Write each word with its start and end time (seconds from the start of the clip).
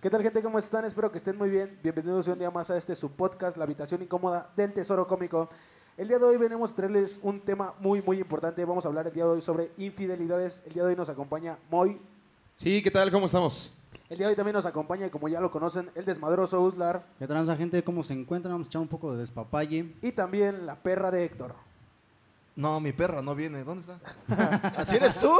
¿Qué 0.00 0.10
tal, 0.10 0.22
gente? 0.22 0.42
¿Cómo 0.42 0.58
están? 0.58 0.84
Espero 0.84 1.10
que 1.10 1.18
estén 1.18 1.36
muy 1.36 1.50
bien. 1.50 1.78
Bienvenidos 1.82 2.28
un 2.28 2.38
día 2.38 2.50
más 2.50 2.70
a 2.70 2.76
este 2.76 2.94
su 2.94 3.10
podcast, 3.12 3.56
La 3.56 3.64
Habitación 3.64 4.02
Incómoda 4.02 4.52
del 4.56 4.72
Tesoro 4.72 5.08
Cómico. 5.08 5.48
El 5.96 6.06
día 6.06 6.18
de 6.18 6.24
hoy 6.24 6.36
venimos 6.36 6.70
a 6.70 6.74
traerles 6.76 7.18
un 7.22 7.40
tema 7.40 7.74
muy, 7.80 8.00
muy 8.02 8.18
importante. 8.18 8.64
Vamos 8.64 8.84
a 8.84 8.88
hablar 8.88 9.08
el 9.08 9.12
día 9.12 9.24
de 9.24 9.30
hoy 9.30 9.40
sobre 9.40 9.72
infidelidades. 9.76 10.62
El 10.66 10.74
día 10.74 10.84
de 10.84 10.90
hoy 10.90 10.96
nos 10.96 11.08
acompaña 11.08 11.58
Moy. 11.70 12.00
Sí, 12.54 12.82
¿qué 12.82 12.90
tal? 12.90 13.10
¿Cómo 13.10 13.26
estamos? 13.26 13.74
El 14.08 14.18
día 14.18 14.28
de 14.28 14.32
hoy 14.32 14.36
también 14.36 14.54
nos 14.54 14.66
acompaña, 14.66 15.10
como 15.10 15.28
ya 15.28 15.40
lo 15.40 15.50
conocen, 15.50 15.90
el 15.96 16.04
desmadroso 16.04 16.60
Uslar. 16.62 17.04
¿Qué 17.18 17.26
transa, 17.26 17.56
gente? 17.56 17.82
¿Cómo 17.82 18.04
se 18.04 18.12
encuentran? 18.12 18.54
Vamos 18.54 18.68
a 18.68 18.70
echar 18.70 18.82
un 18.82 18.88
poco 18.88 19.12
de 19.12 19.18
despapalle. 19.18 19.96
Y 20.02 20.12
también 20.12 20.66
la 20.66 20.76
perra 20.76 21.10
de 21.10 21.24
Héctor. 21.24 21.56
No, 22.54 22.78
mi 22.78 22.92
perra 22.92 23.22
no 23.22 23.34
viene. 23.34 23.64
¿Dónde 23.64 23.80
está? 23.80 24.72
¿Así 24.76 24.94
eres 24.94 25.18
tú? 25.18 25.32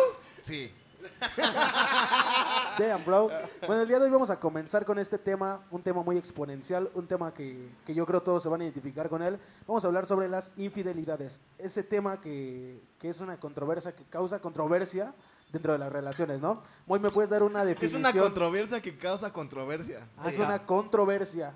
Sí. 0.43 0.73
Damn, 2.79 3.05
bro. 3.05 3.29
Bueno, 3.67 3.83
el 3.83 3.89
día 3.89 3.99
de 3.99 4.05
hoy 4.07 4.11
vamos 4.11 4.31
a 4.31 4.39
comenzar 4.39 4.85
con 4.85 4.99
este 4.99 5.19
tema, 5.19 5.61
un 5.71 5.83
tema 5.83 6.03
muy 6.03 6.17
exponencial, 6.17 6.91
un 6.95 7.07
tema 7.07 7.33
que, 7.35 7.69
que 7.85 7.95
yo 7.95 8.07
creo 8.07 8.23
todos 8.23 8.43
se 8.43 8.49
van 8.49 8.61
a 8.61 8.65
identificar 8.65 9.09
con 9.09 9.23
él. 9.23 9.39
Vamos 9.67 9.85
a 9.85 9.89
hablar 9.89 10.07
sobre 10.07 10.29
las 10.29 10.53
infidelidades. 10.57 11.41
Ese 11.59 11.83
tema 11.83 12.21
que, 12.21 12.81
que 12.99 13.09
es 13.09 13.21
una 13.21 13.39
controversia, 13.41 13.95
que 13.95 14.05
causa 14.05 14.41
controversia 14.41 15.13
dentro 15.53 15.73
de 15.73 15.79
las 15.79 15.93
relaciones, 15.93 16.41
¿no? 16.41 16.63
Moy, 16.87 17.01
¿me 17.01 17.11
puedes 17.11 17.31
dar 17.31 17.43
una 17.43 17.63
Es 17.63 17.69
definición? 17.69 18.01
una 18.03 18.13
controversia 18.13 18.81
que 18.83 18.97
causa 18.99 19.33
controversia. 19.33 20.07
Ah, 20.19 20.29
es 20.29 20.35
Sí. 20.35 20.41
una 20.41 20.65
controversia. 20.67 21.55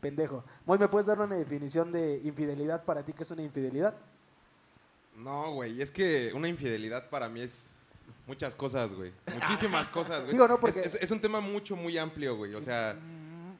Pendejo. 0.00 0.44
Moy, 0.64 0.78
¿me 0.78 0.88
puedes 0.88 1.06
dar 1.06 1.20
una 1.20 1.36
definición 1.36 1.90
de 1.90 2.20
infidelidad 2.22 2.84
para 2.84 3.02
ti? 3.04 3.12
¿Qué 3.12 3.24
es 3.24 3.30
una 3.30 3.42
infidelidad? 3.42 3.94
No, 5.16 5.52
güey, 5.52 5.80
es 5.82 5.90
que 5.90 6.32
una 6.34 6.46
infidelidad 6.48 7.08
para 7.08 7.28
mí 7.28 7.40
es 7.40 7.72
muchas 8.26 8.54
cosas, 8.56 8.92
güey. 8.94 9.12
Muchísimas 9.34 9.88
cosas, 9.88 10.20
güey. 10.20 10.32
Digo, 10.32 10.46
no, 10.48 10.58
porque- 10.60 10.80
es, 10.80 10.94
es- 10.94 11.02
es 11.02 11.10
un 11.10 11.20
tema 11.20 11.40
mucho, 11.40 11.76
muy 11.76 11.96
amplio, 11.98 12.36
güey. 12.36 12.54
O 12.54 12.60
sea, 12.60 12.96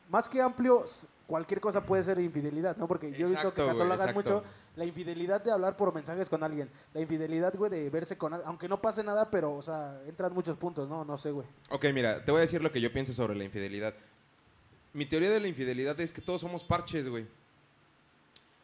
Más 0.09 0.29
que 0.29 0.41
amplio, 0.41 0.85
cualquier 1.27 1.61
cosa 1.61 1.85
puede 1.85 2.03
ser 2.03 2.21
infidelidad, 2.21 2.77
¿no? 2.77 2.87
Porque 2.87 3.11
yo 3.13 3.27
he 3.27 3.31
visto 3.31 3.53
que 3.53 3.65
catalogan 3.67 4.15
mucho 4.15 4.45
la 4.77 4.85
infidelidad 4.85 5.43
de 5.43 5.51
hablar 5.51 5.77
por 5.77 5.93
mensajes 5.93 6.29
con 6.29 6.45
alguien. 6.45 6.71
La 6.95 7.01
infidelidad, 7.01 7.53
güey, 7.57 7.71
de 7.71 7.91
verse 7.91 8.17
con 8.17 8.33
alguien. 8.33 8.47
Aunque 8.49 8.69
no 8.69 8.81
pase 8.81 9.03
nada, 9.03 9.31
pero, 9.31 9.53
o 9.55 9.63
sea, 9.63 10.01
entran 10.07 10.33
muchos 10.33 10.57
puntos, 10.57 10.89
¿no? 10.89 11.05
No 11.05 11.19
sé, 11.19 11.33
güey. 11.33 11.47
ok, 11.71 11.87
mira, 11.93 12.25
te 12.25 12.31
voy 12.31 12.39
a 12.39 12.43
decir 12.43 12.63
lo 12.63 12.71
que 12.71 12.81
yo 12.81 12.93
pienso 12.93 13.13
sobre 13.13 13.35
la 13.35 13.43
infidelidad. 13.43 13.95
Mi 14.93 15.07
teoría 15.07 15.31
de 15.31 15.41
la 15.41 15.49
infidelidad 15.49 15.99
es 16.01 16.13
que 16.13 16.21
todos 16.23 16.41
somos 16.41 16.63
parches, 16.63 17.09
güey. 17.09 17.27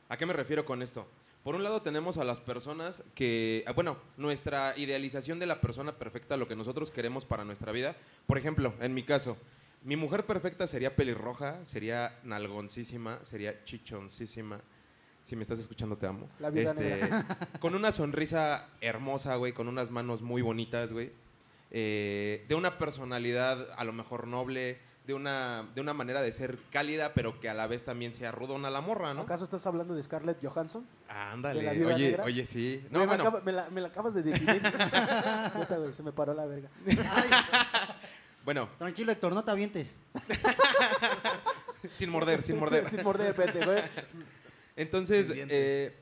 ¿A 0.08 0.16
qué 0.16 0.27
me 0.27 0.32
refiero 0.32 0.64
con 0.64 0.80
esto? 0.82 1.06
Por 1.42 1.56
un 1.56 1.64
lado 1.64 1.82
tenemos 1.82 2.18
a 2.18 2.24
las 2.24 2.40
personas 2.40 3.02
que, 3.14 3.64
ah, 3.66 3.72
bueno, 3.72 3.96
nuestra 4.16 4.74
idealización 4.76 5.40
de 5.40 5.46
la 5.46 5.60
persona 5.60 5.98
perfecta, 5.98 6.36
lo 6.36 6.46
que 6.46 6.54
nosotros 6.54 6.92
queremos 6.92 7.24
para 7.24 7.44
nuestra 7.44 7.72
vida. 7.72 7.96
Por 8.26 8.38
ejemplo, 8.38 8.74
en 8.80 8.94
mi 8.94 9.02
caso, 9.02 9.36
mi 9.82 9.96
mujer 9.96 10.24
perfecta 10.24 10.68
sería 10.68 10.94
pelirroja, 10.94 11.64
sería 11.64 12.20
nalgoncísima, 12.22 13.18
sería 13.24 13.64
chichoncísima. 13.64 14.60
Si 15.24 15.34
me 15.34 15.42
estás 15.42 15.58
escuchando, 15.58 15.96
te 15.96 16.06
amo. 16.06 16.28
La 16.38 16.50
vida 16.50 16.70
Este, 16.70 17.00
con 17.60 17.74
una 17.74 17.90
sonrisa 17.90 18.68
hermosa, 18.80 19.34
güey, 19.34 19.52
con 19.52 19.66
unas 19.66 19.90
manos 19.90 20.22
muy 20.22 20.42
bonitas, 20.42 20.92
güey. 20.92 21.10
Eh, 21.72 22.44
de 22.48 22.54
una 22.54 22.78
personalidad 22.78 23.68
a 23.77 23.84
lo 23.84 23.92
mejor 23.92 24.28
noble, 24.28 24.78
de 25.06 25.14
una, 25.14 25.69
de 25.75 25.81
una 25.81 25.95
manera 25.95 26.22
de 26.22 26.33
ser 26.33 26.58
cálida, 26.70 27.12
pero 27.12 27.41
que 27.41 27.48
a 27.48 27.55
la 27.55 27.67
vez 27.67 27.84
también 27.84 28.14
sea 28.14 28.31
rudona 28.31 28.70
la 28.70 28.81
morra, 28.81 29.14
¿no? 29.14 29.22
¿Acaso 29.22 29.42
estás 29.45 29.67
hablando 29.67 29.95
de 29.95 30.03
Scarlett 30.03 30.39
Johansson? 30.45 30.86
Ándale, 31.08 31.61
¿De 31.61 31.67
la 31.67 31.72
viuda 31.72 31.95
oye, 31.97 32.06
negra? 32.06 32.25
oye, 32.25 32.47
sí. 32.47 32.86
No, 32.91 33.00
me, 33.00 33.06
bueno, 33.06 33.25
acaba- 33.25 33.41
me 33.41 33.53
la, 33.53 33.69
me 33.70 33.80
la 33.80 33.89
acabas 33.89 34.14
de 34.14 34.23
definir. 34.23 34.62
Neta, 34.62 35.77
güey, 35.78 35.92
se 35.92 36.03
me 36.05 36.12
paró 36.12 36.34
la 36.34 36.47
verga. 36.47 36.69
bueno, 38.45 38.69
Tranquilo, 38.78 39.11
Héctor, 39.12 39.34
no 39.34 39.45
te 39.45 39.50
avientes. 39.50 39.97
sin 41.95 42.11
morder, 42.11 42.42
sin 42.42 42.58
morder. 42.58 42.89
Sin 42.89 43.03
morder, 43.03 43.34
pendejo, 43.34 43.70
güey. 43.73 43.83
Entonces, 44.77 45.33
eh, 45.34 45.95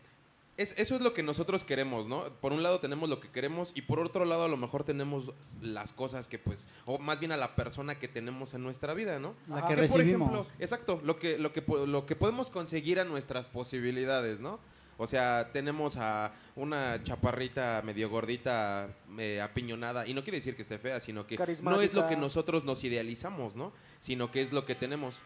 es- 0.63 0.75
eso 0.77 0.97
es 0.97 1.03
lo 1.03 1.15
que 1.15 1.23
nosotros 1.23 1.65
queremos, 1.65 2.07
¿no? 2.07 2.25
Por 2.41 2.53
un 2.53 2.63
lado 2.63 2.81
tenemos 2.81 3.09
lo 3.09 3.21
que 3.21 3.29
queremos 3.31 3.73
y 3.75 3.83
por 3.83 3.99
otro 4.01 4.25
lado 4.25 4.45
a 4.45 4.49
lo 4.49 4.57
mejor 4.57 4.85
tenemos 4.85 5.33
las 5.61 5.93
cosas 5.93 6.29
que 6.29 6.39
pues, 6.39 6.69
o 6.87 6.99
más 6.99 7.19
bien 7.21 7.33
a 7.33 7.37
la 7.37 7.57
persona 7.57 7.99
que 7.99 8.09
tenemos 8.09 8.55
en 8.55 8.63
nuestra 8.63 8.95
vida, 8.95 9.19
¿no? 9.19 9.35
La 9.49 9.63
que 9.63 9.75
Que, 9.75 9.89
por 9.89 9.99
recibimos. 9.99 10.31
ejemplo, 10.31 10.47
exacto, 10.59 11.01
lo 11.05 11.17
que, 11.17 11.39
lo, 11.39 11.53
que, 11.53 11.63
lo 11.87 12.07
que 12.07 12.17
podemos 12.17 12.51
conseguir 12.51 13.01
a 13.01 13.05
nuestras 13.05 13.49
posibilidades, 13.49 14.41
¿no? 14.41 14.59
O 15.03 15.07
sea, 15.07 15.49
tenemos 15.53 15.97
a 15.97 16.35
una 16.57 17.03
chaparrita 17.03 17.81
medio 17.83 18.11
gordita, 18.11 18.95
eh, 19.19 19.41
apiñonada, 19.41 20.07
y 20.07 20.13
no 20.13 20.23
quiere 20.23 20.37
decir 20.37 20.55
que 20.57 20.61
esté 20.63 20.79
fea, 20.79 21.01
sino 21.01 21.27
que 21.27 21.37
no 21.63 21.81
es 21.81 21.95
lo 21.95 22.07
que 22.07 22.17
nosotros 22.17 22.65
nos 22.65 22.85
idealizamos, 22.85 23.57
¿no? 23.57 23.73
Sino 23.99 24.31
que 24.31 24.43
es 24.43 24.53
lo 24.53 24.67
que 24.67 24.75
tenemos. 24.75 25.23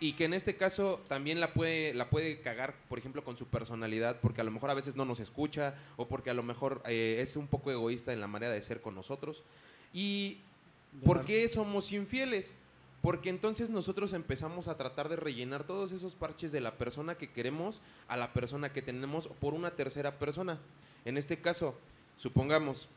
Y 0.00 0.12
que 0.12 0.26
en 0.26 0.34
este 0.34 0.56
caso 0.56 1.00
también 1.08 1.40
la 1.40 1.52
puede, 1.52 1.92
la 1.92 2.08
puede 2.08 2.40
cagar, 2.40 2.76
por 2.88 2.98
ejemplo, 2.98 3.24
con 3.24 3.36
su 3.36 3.46
personalidad, 3.46 4.20
porque 4.20 4.40
a 4.40 4.44
lo 4.44 4.52
mejor 4.52 4.70
a 4.70 4.74
veces 4.74 4.94
no 4.94 5.04
nos 5.04 5.18
escucha, 5.18 5.74
o 5.96 6.06
porque 6.06 6.30
a 6.30 6.34
lo 6.34 6.44
mejor 6.44 6.82
eh, 6.86 7.18
es 7.20 7.36
un 7.36 7.48
poco 7.48 7.72
egoísta 7.72 8.12
en 8.12 8.20
la 8.20 8.28
manera 8.28 8.52
de 8.52 8.62
ser 8.62 8.80
con 8.80 8.94
nosotros. 8.94 9.42
¿Y 9.92 10.38
por 11.04 11.24
qué 11.24 11.48
somos 11.48 11.90
infieles? 11.90 12.54
Porque 13.02 13.28
entonces 13.28 13.70
nosotros 13.70 14.12
empezamos 14.12 14.68
a 14.68 14.76
tratar 14.76 15.08
de 15.08 15.16
rellenar 15.16 15.64
todos 15.64 15.92
esos 15.92 16.14
parches 16.14 16.52
de 16.52 16.60
la 16.60 16.76
persona 16.76 17.16
que 17.16 17.30
queremos 17.30 17.80
a 18.08 18.16
la 18.16 18.32
persona 18.32 18.72
que 18.72 18.82
tenemos 18.82 19.28
por 19.28 19.54
una 19.54 19.70
tercera 19.72 20.18
persona. 20.18 20.58
En 21.04 21.16
este 21.16 21.40
caso, 21.40 21.76
supongamos, 22.16 22.88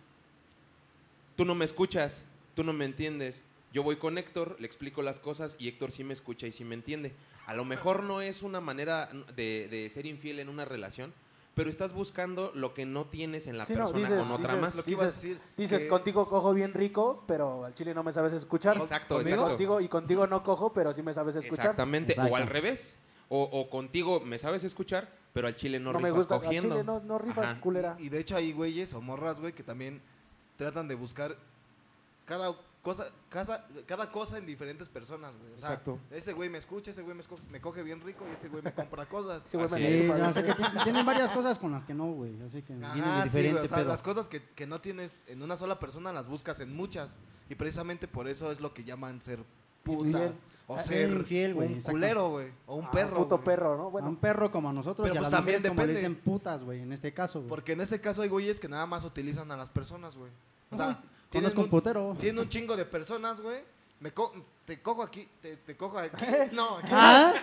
tú 1.35 1.45
no 1.45 1.55
me 1.55 1.65
escuchas, 1.65 2.25
tú 2.55 2.63
no 2.63 2.73
me 2.73 2.85
entiendes. 2.85 3.43
Yo 3.73 3.83
voy 3.83 3.95
con 3.97 4.17
Héctor, 4.17 4.57
le 4.59 4.65
explico 4.67 5.01
las 5.01 5.19
cosas 5.19 5.55
y 5.59 5.67
Héctor 5.69 5.91
sí 5.91 6.03
me 6.03 6.13
escucha 6.13 6.45
y 6.47 6.51
sí 6.51 6.65
me 6.65 6.75
entiende. 6.75 7.13
A 7.47 7.53
lo 7.53 7.63
mejor 7.65 8.03
no 8.03 8.21
es 8.21 8.41
una 8.43 8.59
manera 8.61 9.09
de, 9.35 9.67
de 9.69 9.89
ser 9.89 10.05
infiel 10.05 10.39
en 10.39 10.49
una 10.49 10.65
relación, 10.65 11.13
pero 11.55 11.69
estás 11.69 11.93
buscando 11.93 12.51
lo 12.53 12.73
que 12.73 12.85
no 12.85 13.05
tienes 13.05 13.47
en 13.47 13.57
la 13.57 13.65
Sí, 13.65 13.73
no, 13.73 13.79
persona 13.85 14.07
dices- 14.09 14.19
con 14.23 14.31
otra 14.31 14.47
dices 14.55 14.61
más. 14.61 14.75
Lo 14.75 14.83
que 14.83 14.91
iba 14.91 15.03
a 15.03 15.05
Dices- 15.07 15.21
decir, 15.21 15.41
Dices, 15.57 15.83
que- 15.83 15.89
contigo 15.89 16.27
cojo 16.29 16.53
bien 16.53 16.73
rico, 16.73 17.23
pero 17.27 17.65
al 17.65 17.73
chile 17.73 17.93
no 17.93 18.03
me 18.03 18.11
sabes 18.11 18.33
escuchar. 18.33 18.77
Exacto, 18.77 19.15
Conmigo- 19.15 19.29
exacto. 19.29 19.49
Contigo, 19.51 19.81
y 19.81 19.87
contigo 19.87 20.27
no 20.27 20.43
cojo, 20.43 20.73
pero 20.73 20.93
sí 20.93 21.01
me 21.01 21.13
sabes 21.13 21.35
escuchar. 21.35 21.65
Exactamente, 21.65 22.13
Exacto. 22.13 22.33
o 22.33 22.35
al 22.37 22.47
revés. 22.47 22.97
O, 23.29 23.43
o 23.43 23.69
contigo 23.69 24.19
me 24.19 24.37
sabes 24.37 24.65
escuchar, 24.65 25.09
pero 25.33 25.47
al 25.47 25.55
chile 25.55 25.79
no, 25.79 25.93
No, 25.93 25.99
me 26.01 26.11
gusta. 26.11 26.35
Al 26.35 26.41
cogiendo. 26.41 26.69
chile 26.75 26.83
no, 26.83 26.99
no 26.99 27.17
rifas, 27.17 27.45
Ajá. 27.45 27.61
culera. 27.61 27.95
Y 27.99 28.09
de 28.09 28.19
hecho 28.19 28.35
hay 28.35 28.51
güeyes 28.51 28.93
o 28.93 29.01
morras, 29.01 29.39
güey, 29.39 29.53
que 29.53 29.63
también 29.63 30.01
tratan 30.57 30.89
de 30.89 30.95
buscar 30.95 31.37
cada 32.25 32.53
cosa, 32.81 33.05
casa- 33.29 33.65
cada 33.85 34.11
cosa 34.11 34.37
en 34.37 34.45
diferentes 34.45 34.89
personas, 34.89 35.33
güey. 35.37 35.53
O 35.53 35.59
sea, 35.59 35.69
Exacto. 35.69 35.99
ese 36.09 36.33
güey 36.33 36.49
me 36.49 36.57
escucha, 36.57 36.91
ese 36.91 37.01
güey 37.03 37.15
me, 37.15 37.23
me 37.51 37.61
coge 37.61 37.83
bien 37.83 38.01
rico 38.01 38.25
y 38.29 38.35
ese 38.35 38.49
güey 38.49 38.63
me 38.63 38.73
compra 38.73 39.05
cosas. 39.05 39.45
Ese 39.45 39.57
güey 39.57 39.69
me. 39.69 39.97
Sí, 39.97 40.09
o 40.09 40.33
sea, 40.33 40.43
que 40.45 40.53
ti- 40.53 40.63
tienen 40.83 41.05
varias 41.05 41.31
cosas 41.31 41.59
con 41.59 41.71
las 41.71 41.85
que 41.85 41.93
no, 41.93 42.11
güey. 42.11 42.41
Así 42.43 42.61
que 42.61 42.73
vienen 42.73 43.03
Ajá, 43.03 43.23
de 43.23 43.29
sí, 43.29 43.37
diferente 43.37 43.51
güey, 43.53 43.65
o 43.65 43.67
sea, 43.67 43.77
pedo. 43.77 43.87
las 43.87 44.01
cosas 44.01 44.27
que, 44.27 44.43
que 44.55 44.65
no 44.67 44.81
tienes 44.81 45.23
en 45.27 45.41
una 45.43 45.57
sola 45.57 45.79
persona 45.79 46.11
las 46.11 46.27
buscas 46.27 46.59
en 46.59 46.75
muchas. 46.75 47.17
Y 47.49 47.55
precisamente 47.55 48.07
por 48.07 48.27
eso 48.27 48.51
es 48.51 48.59
lo 48.61 48.73
que 48.73 48.83
llaman 48.83 49.21
ser 49.21 49.39
puta. 49.83 50.31
O 50.67 50.75
Ah, 50.75 50.79
ser 50.83 51.09
infiel, 51.11 51.53
güey, 51.53 51.67
un 51.67 51.73
exacto. 51.73 51.91
culero, 51.91 52.29
güey. 52.29 52.47
O 52.65 52.75
un 52.77 52.85
Ah, 52.85 52.91
perro. 52.91 53.15
puto 53.17 53.35
güey. 53.37 53.45
perro, 53.45 53.75
¿no? 53.77 53.87
A 53.87 53.89
Bueno, 53.89 54.07
un 54.07 54.15
perro 54.15 54.51
como 54.51 54.71
nosotros 54.71 55.03
Pero 55.05 55.15
y 55.15 55.17
a 55.17 55.21
pues 55.21 55.31
las 55.31 55.37
también 55.39 55.57
mujeres 55.57 55.69
como 55.69 55.81
le 55.81 55.93
depende. 55.93 56.09
dicen 56.09 56.23
putas, 56.23 56.63
güey, 56.63 56.79
en 56.81 56.93
este 56.93 57.13
caso, 57.13 57.39
güey. 57.39 57.49
Porque 57.49 57.73
en 57.73 57.81
este 57.81 57.99
caso 57.99 58.21
hay 58.21 58.29
güeyes 58.29 58.57
que 58.59 58.69
nada 58.69 58.85
más 58.85 59.03
utilizan 59.03 59.51
a 59.51 59.57
las 59.57 59.69
personas, 59.69 60.15
güey. 60.15 60.31
O 60.69 60.77
sea, 60.77 61.01
Conozco 61.39 61.59
un 61.61 61.65
un, 61.65 61.69
putero. 61.69 62.17
tienen 62.19 62.39
un 62.39 62.49
chingo 62.49 62.75
de 62.75 62.85
personas, 62.85 63.39
güey. 63.41 63.59
Me 63.99 64.11
co- 64.13 64.33
te 64.65 64.81
cojo 64.81 65.03
aquí, 65.03 65.27
te, 65.41 65.57
te 65.57 65.77
cojo 65.77 65.99
aquí. 65.99 66.15
No, 66.53 66.77
aquí. 66.77 66.87
¿Ah? 66.91 67.33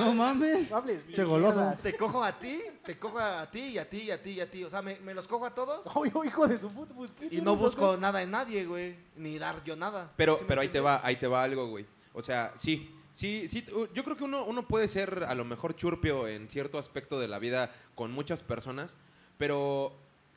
No 0.00 0.12
mames. 0.12 0.68
no 0.70 0.76
hables 0.78 1.04
Che, 1.12 1.22
goloso. 1.22 1.62
Te 1.80 1.94
cojo 1.96 2.24
a 2.24 2.36
ti, 2.36 2.60
te 2.84 2.98
cojo 2.98 3.20
a 3.20 3.48
ti 3.48 3.60
y 3.60 3.78
a 3.78 3.88
ti 3.88 3.98
y 4.02 4.10
a 4.10 4.20
ti 4.20 4.30
y 4.30 4.40
a 4.40 4.50
ti. 4.50 4.64
O 4.64 4.70
sea, 4.70 4.82
me, 4.82 4.98
me 5.00 5.14
los 5.14 5.28
cojo 5.28 5.46
a 5.46 5.54
todos 5.54 5.86
Oye, 5.94 6.10
hijo 6.26 6.48
de 6.48 6.58
su 6.58 6.68
puta, 6.70 6.92
pues, 6.94 7.12
¿qué 7.12 7.26
y 7.26 7.28
tienes, 7.28 7.44
no 7.44 7.54
busco 7.54 7.96
nada 7.96 8.20
en 8.22 8.32
nadie, 8.32 8.64
güey. 8.66 8.96
Ni 9.16 9.38
dar 9.38 9.62
yo 9.64 9.76
nada. 9.76 10.10
Pero, 10.16 10.36
¿Sí 10.36 10.42
me 10.42 10.48
pero 10.48 10.60
ahí 10.60 10.68
te 10.68 10.80
va, 10.80 11.00
ahí 11.04 11.16
te 11.16 11.28
va 11.28 11.42
algo, 11.44 11.68
güey. 11.68 11.86
O 12.14 12.20
sea, 12.22 12.52
sí, 12.56 12.92
sí, 13.12 13.48
sí. 13.48 13.64
Yo 13.94 14.02
creo 14.02 14.16
que 14.16 14.24
uno, 14.24 14.44
uno 14.44 14.66
puede 14.66 14.88
ser 14.88 15.24
a 15.28 15.34
lo 15.36 15.44
mejor 15.44 15.76
churpio 15.76 16.26
en 16.26 16.48
cierto 16.48 16.78
aspecto 16.78 17.20
de 17.20 17.28
la 17.28 17.38
vida 17.38 17.72
con 17.94 18.10
muchas 18.10 18.42
personas, 18.42 18.96
pero 19.36 19.92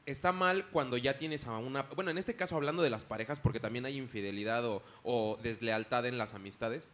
está 0.05 0.31
mal 0.31 0.65
cuando 0.67 0.97
ya 0.97 1.17
tienes 1.17 1.47
a 1.47 1.57
una... 1.57 1.83
Bueno, 1.83 2.11
en 2.11 2.17
este 2.17 2.35
caso 2.35 2.55
hablando 2.55 2.81
de 2.83 2.89
las 2.89 3.05
parejas, 3.05 3.39
porque 3.39 3.59
también 3.59 3.85
hay 3.85 3.97
infidelidad 3.97 4.65
o, 4.65 4.83
o 5.03 5.37
deslealtad 5.41 6.05
en 6.05 6.17
las 6.17 6.33
amistades. 6.33 6.89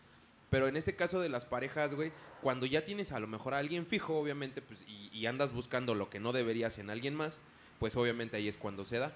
Pero 0.50 0.68
en 0.68 0.78
este 0.78 0.96
caso 0.96 1.20
de 1.20 1.30
las 1.30 1.46
parejas, 1.46 1.94
güey, 1.94 2.12
cuando 2.42 2.66
ya 2.66 2.86
tienes 2.86 3.12
a 3.12 3.20
lo 3.20 3.28
mejor 3.28 3.54
a 3.54 3.58
alguien 3.58 3.86
fijo, 3.86 4.18
obviamente, 4.18 4.62
pues, 4.62 4.86
y, 4.88 5.10
y 5.12 5.26
andas 5.26 5.52
buscando 5.52 5.94
lo 5.94 6.10
que 6.10 6.20
no 6.20 6.32
deberías 6.32 6.78
en 6.78 6.90
alguien 6.90 7.16
más, 7.16 7.40
pues 7.80 7.96
obviamente 7.98 8.38
ahí 8.38 8.48
es 8.48 8.58
cuando 8.58 8.86
se 8.86 9.00
da. 9.00 9.12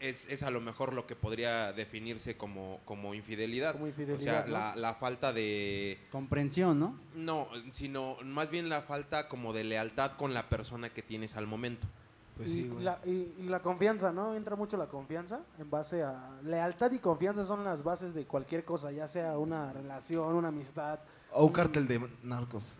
Es, 0.00 0.28
es 0.28 0.42
a 0.42 0.50
lo 0.50 0.60
mejor 0.60 0.92
lo 0.92 1.06
que 1.06 1.16
podría 1.16 1.72
definirse 1.72 2.36
como, 2.36 2.80
como 2.84 3.14
infidelidad. 3.14 3.72
Como 3.72 3.84
O 3.84 3.88
infidelidad, 3.88 4.22
sea, 4.22 4.46
¿no? 4.46 4.52
la, 4.52 4.76
la 4.76 4.94
falta 4.94 5.32
de... 5.32 5.98
Comprensión, 6.10 6.78
¿no? 6.78 6.98
No, 7.14 7.48
sino 7.72 8.16
más 8.22 8.50
bien 8.50 8.68
la 8.68 8.82
falta 8.82 9.28
como 9.28 9.52
de 9.52 9.64
lealtad 9.64 10.12
con 10.16 10.34
la 10.34 10.48
persona 10.48 10.90
que 10.90 11.02
tienes 11.02 11.36
al 11.36 11.46
momento. 11.46 11.86
Pues 12.36 12.48
y, 12.48 12.62
sí, 12.62 12.72
la, 12.80 12.98
y- 13.04 13.32
y 13.38 13.42
la 13.44 13.60
confianza, 13.60 14.12
¿no? 14.12 14.34
Entra 14.34 14.56
mucho 14.56 14.76
la 14.76 14.86
confianza 14.88 15.40
en 15.58 15.70
base 15.70 16.02
a... 16.02 16.30
Lealtad 16.42 16.90
y 16.92 16.98
confianza 16.98 17.44
son 17.46 17.62
las 17.62 17.84
bases 17.84 18.12
de 18.12 18.24
cualquier 18.24 18.64
cosa, 18.64 18.90
ya 18.90 19.06
sea 19.06 19.38
una 19.38 19.72
relación, 19.72 20.34
una 20.34 20.48
amistad. 20.48 20.98
O 21.32 21.46
un 21.46 21.52
cartel 21.52 21.86
de 21.86 22.00
narcos. 22.24 22.74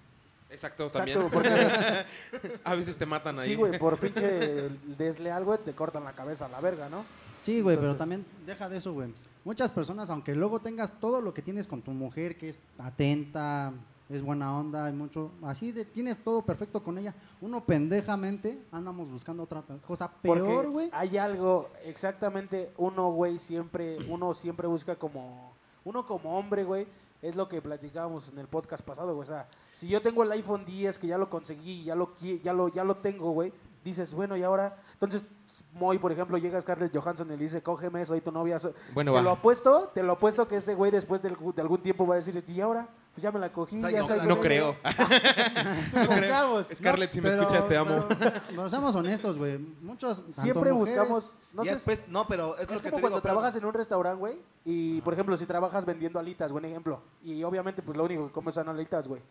Exacto, 0.51 0.85
Exacto, 0.85 1.29
también. 1.29 1.31
porque 1.33 2.59
A 2.65 2.75
veces 2.75 2.97
te 2.97 3.07
matan 3.07 3.39
ahí. 3.39 3.47
sí, 3.47 3.55
güey, 3.55 3.79
por 3.79 3.99
pinche 3.99 4.69
desleal, 4.99 5.45
güey, 5.45 5.59
te 5.65 5.73
cortan 5.75 6.05
la 6.05 6.13
cabeza 6.15 6.47
a 6.47 6.49
la 6.49 6.61
verga, 6.61 6.89
¿no? 6.89 7.05
Sí, 7.41 7.61
güey, 7.61 7.77
pero 7.77 7.95
también 7.97 8.25
deja 8.47 8.69
de 8.69 8.79
eso, 8.79 8.93
güey. 8.93 9.13
Muchas 9.45 9.71
personas, 9.71 10.11
aunque 10.11 10.35
luego 10.35 10.61
tengas 10.61 10.99
todo 10.99 11.21
lo 11.21 11.33
que 11.35 11.43
tienes 11.43 11.67
con 11.67 11.83
tu 11.83 11.91
mujer, 11.93 12.37
que 12.39 12.51
es 12.51 12.59
atenta, 12.79 13.73
es 14.09 14.23
buena 14.23 14.57
onda, 14.57 14.89
y 14.91 14.93
mucho, 14.93 15.31
así 15.43 15.73
de, 15.73 15.85
tienes 15.85 16.23
todo 16.23 16.43
perfecto 16.43 16.83
con 16.83 16.99
ella, 16.99 17.15
uno 17.41 17.65
pendejamente 17.65 18.63
andamos 18.71 19.11
buscando 19.11 19.45
otra 19.45 19.63
cosa 19.87 20.11
peor, 20.11 20.69
güey. 20.69 20.91
hay 20.93 21.17
algo, 21.17 21.71
exactamente, 21.85 22.73
uno, 22.77 23.11
güey, 23.13 23.39
siempre, 23.39 23.99
uno 24.09 24.35
siempre 24.35 24.69
busca 24.69 24.97
como, 24.97 25.53
uno 25.85 26.07
como 26.07 26.39
hombre, 26.39 26.65
güey, 26.65 26.87
es 27.23 27.37
lo 27.37 27.49
que 27.49 27.63
platicábamos 27.63 28.29
en 28.29 28.39
el 28.39 28.47
podcast 28.49 28.85
pasado, 28.85 29.15
güey. 29.15 29.23
O 29.23 29.27
sea, 29.27 29.49
si 29.73 29.89
yo 29.89 30.03
tengo 30.03 30.23
el 30.25 30.33
iPhone 30.33 30.67
10, 30.67 30.99
que 30.99 31.07
ya 31.07 31.17
lo 31.17 31.31
conseguí, 31.31 31.83
ya 31.83 31.95
lo, 31.95 32.15
ya 32.21 32.53
lo, 32.53 32.69
ya 32.69 32.85
lo 32.85 32.99
tengo, 32.99 33.31
güey, 33.31 33.51
dices, 33.83 34.13
bueno, 34.13 34.37
y 34.37 34.43
ahora, 34.43 34.77
entonces, 34.93 35.25
Moy, 35.73 35.99
por 35.99 36.13
ejemplo, 36.13 36.37
llega 36.37 36.61
Scarlett 36.61 36.95
Johansson 36.95 37.29
y 37.29 37.37
le 37.37 37.45
dice, 37.45 37.63
cógeme, 37.63 38.05
soy 38.05 38.21
tu 38.21 38.31
novia. 38.31 38.59
so-". 38.59 38.75
Bueno, 38.93 39.13
te 39.13 39.17
va. 39.17 39.23
lo 39.23 39.31
apuesto, 39.31 39.91
te 39.95 40.03
lo 40.03 40.13
apuesto 40.13 40.47
que 40.47 40.57
ese 40.57 40.75
güey 40.75 40.91
después 40.91 41.23
de, 41.23 41.31
de 41.31 41.63
algún 41.63 41.83
tiempo 41.83 42.07
va 42.07 42.15
a 42.15 42.19
decir, 42.19 42.45
y 42.47 42.61
ahora, 42.61 42.89
pues 43.15 43.23
ya 43.23 43.31
me 43.33 43.39
la 43.39 43.53
cogí, 43.53 43.77
O 43.79 43.81
sea, 43.81 43.91
ya 43.91 43.99
no- 44.03 44.15
estoy 44.15 44.29
No 44.29 44.41
creo. 44.41 44.77
ella". 44.85 45.87
Supongamos. 45.91 46.67
Scarlett, 46.75 47.13
si 47.13 47.21
me 47.21 47.31
Pero- 47.31 47.43
escuchas, 47.43 47.69
te 47.69 47.77
amo. 47.77 48.05
Pero, 48.19 48.33
pero 48.49 48.71
seamos 48.71 48.95
honestos, 48.97 49.39
güey. 49.39 49.59
Muchos. 49.81 50.23
Siempre 50.29 50.73
mujeres- 50.73 50.99
buscamos, 50.99 51.39
no 51.53 51.65
sé, 51.65 51.75
después- 51.75 52.05
no, 52.09 52.27
pero 52.27 52.57
es, 52.57 52.63
Es 52.63 52.71
lo 52.71 52.77
que 52.81 52.83
como 52.91 52.97
te 52.97 53.01
cuando 53.03 53.09
digo, 53.09 53.23
pero- 53.23 53.35
trabajas 53.35 53.57
en 53.57 53.65
un 53.65 53.75
restaurante, 53.75 54.19
güey, 54.19 54.39
y 54.65 55.01
por 55.03 55.15
ejemplo, 55.15 55.37
si 55.37 55.47
trabajas 55.47 55.85
vendiendo 55.85 56.19
alitas, 56.19 56.51
buen 56.53 56.65
ejemplo, 56.65 57.01
y 57.23 57.43
obviamente 57.45 57.83
pues 57.83 57.97
lo 57.97 58.05
único 58.05 58.27
que 58.27 58.33
comes 58.33 58.55
son 58.55 58.69
alitas, 58.69 59.07
güey. 59.09 59.23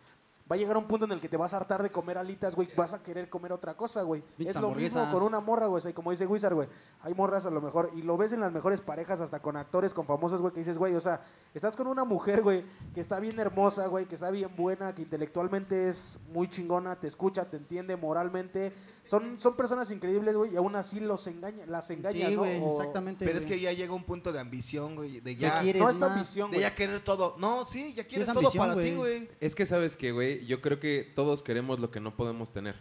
Va 0.51 0.55
a 0.55 0.59
llegar 0.59 0.75
un 0.75 0.87
punto 0.87 1.05
en 1.05 1.13
el 1.13 1.21
que 1.21 1.29
te 1.29 1.37
vas 1.37 1.53
a 1.53 1.57
hartar 1.57 1.81
de 1.81 1.89
comer 1.89 2.17
alitas, 2.17 2.53
güey, 2.53 2.69
vas 2.75 2.93
a 2.93 3.01
querer 3.01 3.29
comer 3.29 3.53
otra 3.53 3.77
cosa, 3.77 4.01
güey. 4.01 4.23
Es 4.37 4.55
lo 4.57 4.71
mismo 4.71 5.09
con 5.09 5.23
una 5.23 5.39
morra, 5.39 5.67
güey, 5.67 5.77
o 5.77 5.81
sea, 5.81 5.93
como 5.93 6.11
dice 6.11 6.27
Wizard, 6.27 6.53
güey. 6.53 6.67
Hay 7.01 7.13
morras 7.13 7.45
a 7.45 7.49
lo 7.49 7.61
mejor, 7.61 7.89
y 7.95 8.01
lo 8.01 8.17
ves 8.17 8.33
en 8.33 8.41
las 8.41 8.51
mejores 8.51 8.81
parejas, 8.81 9.21
hasta 9.21 9.41
con 9.41 9.55
actores, 9.55 9.93
con 9.93 10.05
famosos, 10.05 10.41
güey, 10.41 10.53
que 10.53 10.59
dices, 10.59 10.77
güey, 10.77 10.95
o 10.95 11.01
sea, 11.01 11.21
estás 11.53 11.77
con 11.77 11.87
una 11.87 12.03
mujer, 12.03 12.41
güey, 12.41 12.65
que 12.93 12.99
está 12.99 13.21
bien 13.21 13.39
hermosa, 13.39 13.87
güey, 13.87 14.05
que 14.05 14.15
está 14.15 14.31
bien 14.31 14.53
buena, 14.55 14.93
que 14.93 15.03
intelectualmente 15.03 15.87
es 15.87 16.19
muy 16.33 16.49
chingona, 16.49 16.99
te 16.99 17.07
escucha, 17.07 17.49
te 17.49 17.55
entiende 17.55 17.95
moralmente. 17.95 18.73
Son, 19.03 19.37
son 19.39 19.57
personas 19.57 19.91
increíbles, 19.91 20.33
güey, 20.33 20.53
y 20.53 20.55
aún 20.55 20.75
así 20.77 20.99
los 21.01 21.27
engaña, 21.27 21.65
las 21.65 21.89
engaña, 21.89 22.27
Sí, 22.29 22.35
¿no? 22.35 22.41
güey, 22.41 22.59
O- 22.61 22.71
exactamente. 22.79 23.25
Pero 23.25 23.37
es 23.37 23.45
que 23.45 23.59
ya 23.59 23.73
llega 23.73 23.93
un 23.93 24.05
punto 24.05 24.31
de 24.31 24.39
ambición, 24.39 24.95
güey. 24.95 25.19
De 25.19 25.35
Ya 25.35 25.55
ya, 25.55 25.61
quieres 25.61 25.81
no 25.81 25.89
es 25.89 25.97
más. 25.99 26.11
ambición, 26.11 26.51
de 26.51 26.57
güey. 26.57 26.61
ya 26.69 26.73
querer 26.73 26.99
todo. 27.01 27.35
No, 27.37 27.65
sí, 27.65 27.93
ya 27.93 28.05
quieres 28.07 28.29
es 28.29 28.33
todo 28.33 28.51
para 28.53 28.75
ti, 28.81 28.93
güey. 28.93 29.29
Es 29.41 29.55
que 29.55 29.65
sabes 29.65 29.97
que, 29.97 30.11
güey, 30.13 30.45
yo 30.45 30.61
creo 30.61 30.79
que 30.79 31.03
todos 31.15 31.43
queremos 31.43 31.79
lo 31.81 31.91
que 31.91 31.99
no 31.99 32.15
podemos 32.15 32.53
tener. 32.53 32.75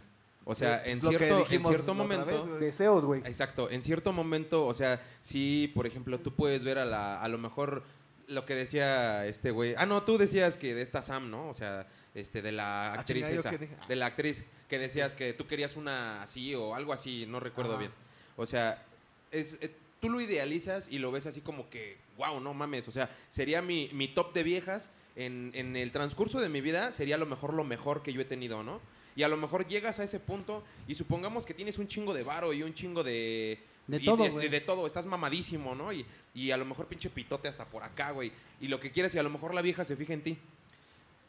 O 0.45 0.55
sea, 0.55 0.81
Sí, 0.83 0.91
en 0.91 1.01
cierto, 1.01 1.45
en 1.49 1.63
cierto 1.63 1.93
momento. 1.93 2.25
vez. 2.25 2.59
Deseos, 2.59 3.05
güey. 3.05 3.21
Exacto, 3.25 3.69
en 3.69 3.81
cierto 3.83 4.11
momento, 4.13 4.65
o 4.65 4.73
sea, 4.73 5.01
sí, 5.21 5.71
por 5.75 5.87
ejemplo, 5.87 6.19
tú 6.19 6.33
puedes 6.35 6.63
ver 6.63 6.77
a 6.77 6.85
la, 6.85 7.21
a 7.21 7.27
lo 7.29 7.37
mejor 7.37 7.83
lo 8.27 8.45
que 8.45 8.55
decía 8.55 9.25
este 9.25 9.51
güey. 9.51 9.75
Ah, 9.77 9.85
no, 9.85 10.03
tú 10.03 10.17
decías 10.17 10.55
que 10.57 10.73
de 10.73 10.81
esta 10.81 11.01
Sam, 11.01 11.29
¿no? 11.29 11.49
O 11.49 11.53
sea, 11.53 11.87
este, 12.13 12.41
de 12.41 12.51
la 12.51 12.91
Ah, 12.91 12.93
actriz 12.99 13.23
chinga, 13.23 13.33
¿yo 13.33 13.39
esa. 13.39 13.49
qué 13.51 13.57
dije? 13.57 13.75
De 13.87 13.95
la 13.95 14.05
actriz, 14.07 14.45
que 14.73 14.79
decías 14.79 15.13
que 15.13 15.33
tú 15.33 15.45
querías 15.45 15.75
una 15.75 16.23
así 16.23 16.55
o 16.55 16.73
algo 16.73 16.93
así, 16.93 17.27
no 17.27 17.39
recuerdo 17.39 17.73
Ajá. 17.73 17.79
bien. 17.81 17.91
O 18.37 18.47
sea, 18.47 18.83
es, 19.29 19.59
eh, 19.61 19.71
tú 19.99 20.09
lo 20.09 20.19
idealizas 20.19 20.89
y 20.89 20.97
lo 20.97 21.11
ves 21.11 21.27
así 21.27 21.41
como 21.41 21.69
que, 21.69 21.97
wow, 22.17 22.39
no 22.39 22.55
mames, 22.55 22.87
o 22.87 22.91
sea, 22.91 23.07
sería 23.29 23.61
mi, 23.61 23.91
mi 23.93 24.07
top 24.07 24.33
de 24.33 24.41
viejas. 24.41 24.89
En, 25.15 25.51
en 25.53 25.75
el 25.75 25.91
transcurso 25.91 26.41
de 26.41 26.49
mi 26.49 26.59
vida 26.59 26.91
sería 26.91 27.15
a 27.15 27.17
lo 27.19 27.27
mejor 27.27 27.53
lo 27.53 27.63
mejor 27.63 28.01
que 28.01 28.13
yo 28.13 28.21
he 28.21 28.25
tenido, 28.25 28.63
¿no? 28.63 28.81
Y 29.15 29.21
a 29.21 29.27
lo 29.27 29.37
mejor 29.37 29.67
llegas 29.67 29.99
a 29.99 30.05
ese 30.05 30.19
punto 30.19 30.63
y 30.87 30.95
supongamos 30.95 31.45
que 31.45 31.53
tienes 31.53 31.77
un 31.77 31.87
chingo 31.87 32.15
de 32.15 32.23
varo 32.23 32.51
y 32.51 32.63
un 32.63 32.73
chingo 32.73 33.03
de... 33.03 33.59
De 33.85 33.97
y 33.97 34.05
todo, 34.05 34.23
de 34.39 34.61
todo, 34.61 34.87
estás 34.87 35.05
mamadísimo, 35.05 35.75
¿no? 35.75 35.93
Y, 35.93 36.03
y 36.33 36.49
a 36.49 36.57
lo 36.57 36.65
mejor 36.65 36.87
pinche 36.87 37.11
pitote 37.11 37.47
hasta 37.47 37.65
por 37.65 37.83
acá, 37.83 38.09
güey. 38.09 38.31
Y 38.59 38.69
lo 38.69 38.79
que 38.79 38.89
quieres 38.89 39.13
y 39.13 39.19
a 39.19 39.23
lo 39.23 39.29
mejor 39.29 39.53
la 39.53 39.61
vieja 39.61 39.85
se 39.85 39.95
fija 39.95 40.13
en 40.13 40.23
ti. 40.23 40.37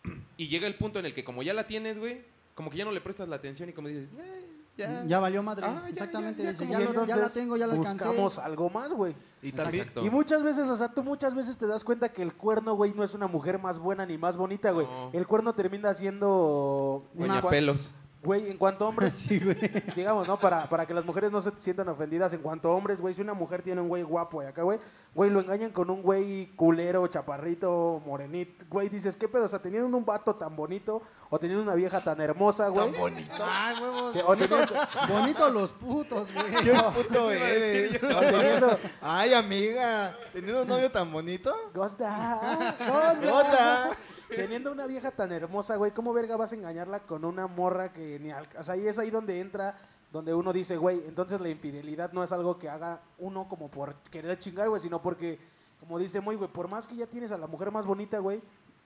Y 0.38 0.48
llega 0.48 0.66
el 0.66 0.76
punto 0.76 0.98
en 0.98 1.04
el 1.04 1.12
que 1.12 1.24
como 1.24 1.42
ya 1.42 1.52
la 1.52 1.66
tienes, 1.66 1.98
güey, 1.98 2.22
como 2.54 2.70
que 2.70 2.78
ya 2.78 2.84
no 2.84 2.92
le 2.92 3.00
prestas 3.00 3.28
la 3.28 3.36
atención 3.36 3.68
y 3.68 3.72
como 3.72 3.88
dices, 3.88 4.10
"Eh, 4.18 4.40
ya. 4.76 5.04
Ya 5.06 5.20
valió 5.20 5.42
madre. 5.42 5.66
Ah, 5.68 5.82
ya, 5.84 5.88
Exactamente. 5.90 6.42
ya, 6.42 6.50
ya, 6.52 6.64
lo- 6.66 6.68
ya 6.70 6.78
la 6.78 6.90
entonces 7.04 7.34
tengo, 7.34 7.56
ya 7.56 7.66
la 7.68 7.74
alcancé. 7.74 7.94
Buscamos 8.08 8.38
algo 8.40 8.70
más, 8.70 8.92
güey. 8.92 9.14
Y 9.40 9.52
también, 9.52 9.82
Exacto. 9.82 10.04
Y 10.04 10.10
muchas 10.10 10.42
veces, 10.42 10.68
o 10.68 10.76
sea, 10.76 10.88
tú 10.88 11.04
muchas 11.04 11.34
veces 11.34 11.56
te 11.58 11.66
das 11.68 11.84
cuenta 11.84 12.08
que 12.12 12.22
el 12.22 12.34
cuerno, 12.34 12.74
güey, 12.74 12.92
no 12.94 13.04
es 13.04 13.14
una 13.14 13.28
mujer 13.28 13.60
más 13.60 13.78
buena 13.78 14.04
ni 14.04 14.18
más 14.18 14.36
bonita, 14.36 14.72
güey. 14.72 14.86
No. 14.86 15.10
El 15.12 15.26
cuerno 15.28 15.54
termina 15.54 15.94
siendo... 15.94 17.06
en 17.14 17.28
Doña 17.28 17.42
Pelos. 17.42 17.90
Güey, 18.24 18.50
en 18.50 18.56
cuanto 18.56 18.84
a 18.84 18.88
hombres, 18.88 19.12
Sí, 19.28 19.38
güey. 19.38 19.56
digamos, 19.94 20.26
¿no? 20.26 20.38
Para, 20.38 20.68
para 20.68 20.86
que 20.86 20.94
las 20.94 21.04
mujeres 21.04 21.30
no 21.30 21.40
se 21.40 21.52
sientan 21.58 21.88
ofendidas, 21.88 22.32
en 22.32 22.40
cuanto 22.40 22.70
a 22.70 22.74
hombres, 22.74 23.00
güey, 23.00 23.12
si 23.14 23.20
una 23.22 23.34
mujer 23.34 23.62
tiene 23.62 23.80
un 23.82 23.88
güey 23.88 24.02
guapo 24.02 24.42
y 24.42 24.46
acá, 24.46 24.62
güey, 24.62 24.78
güey, 25.14 25.30
lo 25.30 25.40
engañan 25.40 25.70
con 25.72 25.90
un 25.90 26.02
güey 26.02 26.46
culero, 26.56 27.06
chaparrito, 27.06 28.02
morenito, 28.06 28.64
güey, 28.70 28.88
dices, 28.88 29.14
¿qué 29.16 29.28
pedo? 29.28 29.44
O 29.44 29.48
sea, 29.48 29.58
teniendo 29.60 29.94
un 29.96 30.04
vato 30.04 30.34
tan 30.36 30.56
bonito 30.56 31.02
o 31.30 31.38
teniendo 31.38 31.62
una 31.62 31.74
vieja 31.74 32.02
tan 32.02 32.20
hermosa, 32.20 32.68
güey. 32.68 32.90
tan 32.92 33.00
bonito. 33.00 33.32
Ay, 33.40 33.76
huevos. 33.82 34.16
O 34.16 34.26
Bonito, 34.26 34.56
teniendo- 34.56 34.86
bonito 35.20 35.50
los 35.50 35.72
putos, 35.72 36.32
güey. 36.32 36.50
Qué 36.64 36.72
puto 36.94 37.30
eres. 37.30 38.02
o 38.02 38.20
teniendo... 38.20 38.78
Ay, 39.02 39.34
amiga, 39.34 40.16
teniendo 40.32 40.62
un 40.62 40.68
novio 40.68 40.90
tan 40.90 41.12
bonito. 41.12 41.54
Gosta, 41.74 42.40
gosta. 42.78 43.30
Gosta. 43.30 43.96
Teniendo 44.28 44.72
una 44.72 44.86
vieja 44.86 45.10
tan 45.10 45.32
hermosa, 45.32 45.76
güey, 45.76 45.92
¿cómo 45.92 46.12
verga 46.12 46.36
vas 46.36 46.52
a 46.52 46.56
engañarla 46.56 47.00
con 47.00 47.24
una 47.24 47.46
morra 47.46 47.92
que 47.92 48.18
ni 48.18 48.30
al... 48.30 48.48
O 48.58 48.62
sea, 48.64 48.76
y 48.76 48.86
es 48.86 48.98
ahí 48.98 49.10
donde 49.10 49.40
entra, 49.40 49.76
donde 50.12 50.34
uno 50.34 50.52
dice, 50.52 50.76
güey, 50.76 51.02
entonces 51.06 51.40
la 51.40 51.48
infidelidad 51.48 52.12
no 52.12 52.22
es 52.22 52.32
algo 52.32 52.58
que 52.58 52.68
haga 52.68 53.02
uno 53.18 53.48
como 53.48 53.70
por 53.70 53.94
querer 54.10 54.38
chingar, 54.38 54.68
güey, 54.68 54.80
sino 54.80 55.02
porque, 55.02 55.38
como 55.80 55.98
dice 55.98 56.20
muy, 56.20 56.36
güey, 56.36 56.50
por 56.50 56.68
más 56.68 56.86
que 56.86 56.96
ya 56.96 57.06
tienes 57.06 57.32
a 57.32 57.38
la 57.38 57.46
mujer 57.46 57.70
más 57.70 57.86
bonita, 57.86 58.18
güey, 58.18 58.42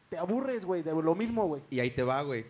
te 0.08 0.18
aburres, 0.18 0.64
güey, 0.64 0.82
de 0.82 0.94
lo 0.94 1.14
mismo, 1.14 1.46
güey. 1.46 1.62
Y 1.70 1.80
ahí 1.80 1.90
te 1.90 2.02
va, 2.02 2.22
güey. 2.22 2.46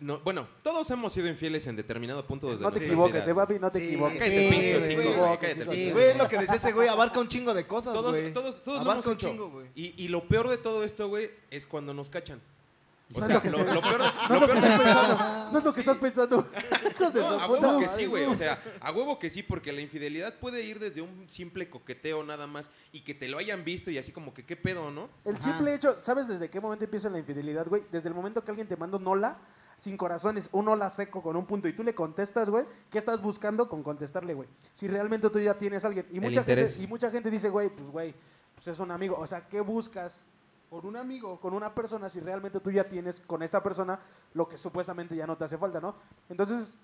No, 0.00 0.18
bueno, 0.20 0.48
todos 0.62 0.90
hemos 0.90 1.12
sido 1.12 1.28
infieles 1.28 1.66
en 1.66 1.76
determinados 1.76 2.24
puntos 2.24 2.50
de 2.58 2.62
No 2.62 2.72
te 2.72 2.78
nuestras 2.80 2.86
equivoques, 2.88 3.12
vidas. 3.12 3.28
eh, 3.28 3.34
papi, 3.34 3.58
no 3.58 3.70
te 3.70 3.78
Sí, 3.80 3.86
equivoques. 3.88 4.18
Cállate, 4.18 4.40
Sí, 4.40 4.50
pinche 4.50 4.78
güey, 4.78 5.06
hocico, 5.08 5.22
cállate, 5.40 5.48
sí, 5.48 5.60
pinche 5.60 5.74
sí. 5.86 5.92
Güey, 5.92 6.04
hocico. 6.08 6.22
lo 6.24 6.28
que 6.30 6.38
decía 6.38 6.54
ese 6.56 6.72
güey, 6.72 6.88
abarca 6.88 7.20
un 7.20 7.28
chingo 7.28 7.54
de 7.54 7.66
cosas, 7.66 7.92
Todos, 7.94 8.12
güey. 8.18 8.32
todos, 8.32 8.64
todos 8.64 8.76
lo 8.84 8.90
Abarca 8.90 8.92
hemos 8.94 9.06
un 9.06 9.12
hecho. 9.12 9.28
chingo, 9.28 9.50
güey. 9.50 9.66
Y, 9.74 10.02
y 10.04 10.08
lo 10.08 10.26
peor 10.26 10.48
de 10.48 10.56
todo 10.58 10.84
esto, 10.84 11.08
güey, 11.08 11.30
es 11.50 11.66
cuando 11.66 11.92
nos 11.92 12.08
cachan. 12.08 12.40
O 13.12 13.18
No 13.18 13.26
es 13.26 13.32
sea, 13.32 13.36
lo 13.38 13.42
que 13.42 13.50
lo, 13.50 13.58
estoy- 13.58 13.74
lo 13.74 13.80
peor, 13.82 13.98
No 14.00 14.06
lo 14.06 14.34
es 14.36 14.40
lo 14.40 14.46
que 14.46 14.46
peor 14.46 14.60
de 14.62 14.68
estás 14.68 14.78
pensando. 14.78 15.50
No 15.52 15.58
es 15.58 15.64
lo 15.64 15.74
que 15.74 15.80
estás 15.80 15.96
pensando. 15.98 16.46
Hijos 16.92 17.12
de 17.12 17.20
No, 17.20 17.28
su 17.28 17.34
a 17.40 17.46
puta 17.48 17.60
huevo 17.66 17.78
que 17.80 17.86
madre. 17.86 18.00
sí, 18.02 18.06
güey. 18.06 18.24
O 18.26 18.36
sea, 18.36 18.62
a 18.80 18.92
huevo 18.92 19.18
que 19.18 19.30
sí, 19.30 19.42
porque 19.42 19.72
la 19.72 19.80
infidelidad 19.80 20.34
puede 20.38 20.62
ir 20.62 20.78
desde 20.78 21.02
un 21.02 21.28
simple 21.28 21.68
coqueteo 21.68 22.22
nada 22.22 22.46
más 22.46 22.70
y 22.92 23.00
que 23.00 23.12
te 23.14 23.26
lo 23.26 23.38
hayan 23.38 23.64
visto 23.64 23.90
y 23.90 23.98
así 23.98 24.12
como 24.12 24.32
que 24.32 24.46
qué 24.46 24.56
pedo, 24.56 24.92
¿no? 24.92 25.10
El 25.24 25.42
simple 25.42 25.74
hecho, 25.74 25.96
¿sabes 25.96 26.28
desde 26.28 26.48
qué 26.48 26.60
momento 26.60 26.84
empieza 26.84 27.10
la 27.10 27.18
infidelidad, 27.18 27.66
güey? 27.66 27.82
Desde 27.90 28.08
el 28.08 28.14
momento 28.14 28.44
que 28.44 28.50
alguien 28.52 28.68
te 28.68 28.76
manda 28.76 28.96
un 28.96 29.06
hola 29.08 29.38
sin 29.80 29.96
corazones, 29.96 30.50
un 30.52 30.68
hola 30.68 30.90
seco 30.90 31.22
con 31.22 31.36
un 31.36 31.46
punto 31.46 31.66
y 31.66 31.72
tú 31.72 31.82
le 31.82 31.94
contestas, 31.94 32.50
güey, 32.50 32.66
¿qué 32.90 32.98
estás 32.98 33.22
buscando 33.22 33.66
con 33.66 33.82
contestarle, 33.82 34.34
güey? 34.34 34.46
Si 34.74 34.86
realmente 34.88 35.30
tú 35.30 35.38
ya 35.40 35.56
tienes 35.56 35.84
a 35.84 35.88
alguien. 35.88 36.06
Y 36.10 36.20
mucha, 36.20 36.44
gente, 36.44 36.82
y 36.82 36.86
mucha 36.86 37.10
gente 37.10 37.30
dice, 37.30 37.48
güey, 37.48 37.70
pues, 37.70 37.88
güey, 37.90 38.14
pues 38.54 38.68
es 38.68 38.78
un 38.78 38.90
amigo. 38.90 39.16
O 39.18 39.26
sea, 39.26 39.48
¿qué 39.48 39.62
buscas 39.62 40.26
con 40.68 40.84
un 40.84 40.96
amigo, 40.96 41.40
con 41.40 41.54
una 41.54 41.74
persona, 41.74 42.10
si 42.10 42.20
realmente 42.20 42.60
tú 42.60 42.70
ya 42.70 42.84
tienes 42.88 43.20
con 43.22 43.42
esta 43.42 43.62
persona 43.62 43.98
lo 44.34 44.46
que 44.46 44.58
supuestamente 44.58 45.16
ya 45.16 45.26
no 45.26 45.38
te 45.38 45.44
hace 45.44 45.56
falta, 45.56 45.80
¿no? 45.80 45.94
Entonces, 46.28 46.76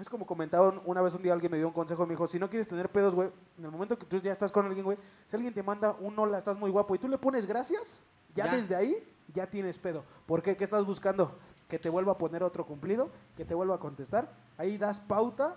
es 0.00 0.08
como 0.08 0.24
comentaba 0.24 0.68
un- 0.68 0.80
una 0.84 1.02
vez 1.02 1.12
un 1.14 1.22
día 1.24 1.32
alguien 1.32 1.50
me 1.50 1.58
dio 1.58 1.66
un 1.66 1.72
consejo, 1.74 2.06
me 2.06 2.12
dijo, 2.14 2.28
si 2.28 2.38
no 2.38 2.48
quieres 2.48 2.68
tener 2.68 2.88
pedos, 2.90 3.14
güey, 3.16 3.30
en 3.58 3.64
el 3.64 3.70
momento 3.72 3.98
que 3.98 4.06
tú 4.06 4.16
ya 4.18 4.30
estás 4.30 4.52
con 4.52 4.64
alguien, 4.64 4.84
güey, 4.84 4.96
si 5.26 5.34
alguien 5.34 5.52
te 5.52 5.62
manda 5.64 5.96
un 6.00 6.16
hola, 6.18 6.38
estás 6.38 6.56
muy 6.56 6.70
guapo 6.70 6.94
y 6.94 6.98
tú 7.00 7.08
le 7.08 7.18
pones 7.18 7.46
gracias, 7.46 8.00
ya, 8.32 8.46
Ya. 8.46 8.56
desde 8.56 8.76
ahí 8.76 8.96
ya 9.32 9.48
tienes 9.50 9.76
pedo. 9.78 10.04
¿Por 10.26 10.40
qué? 10.42 10.56
¿Qué 10.56 10.64
estás 10.64 10.84
buscando? 10.86 11.36
Que 11.74 11.80
te 11.80 11.88
vuelva 11.90 12.12
a 12.12 12.18
poner 12.18 12.44
otro 12.44 12.64
cumplido, 12.64 13.10
que 13.36 13.44
te 13.44 13.52
vuelva 13.52 13.74
a 13.74 13.78
contestar. 13.80 14.30
Ahí 14.58 14.78
das 14.78 15.00
pauta 15.00 15.56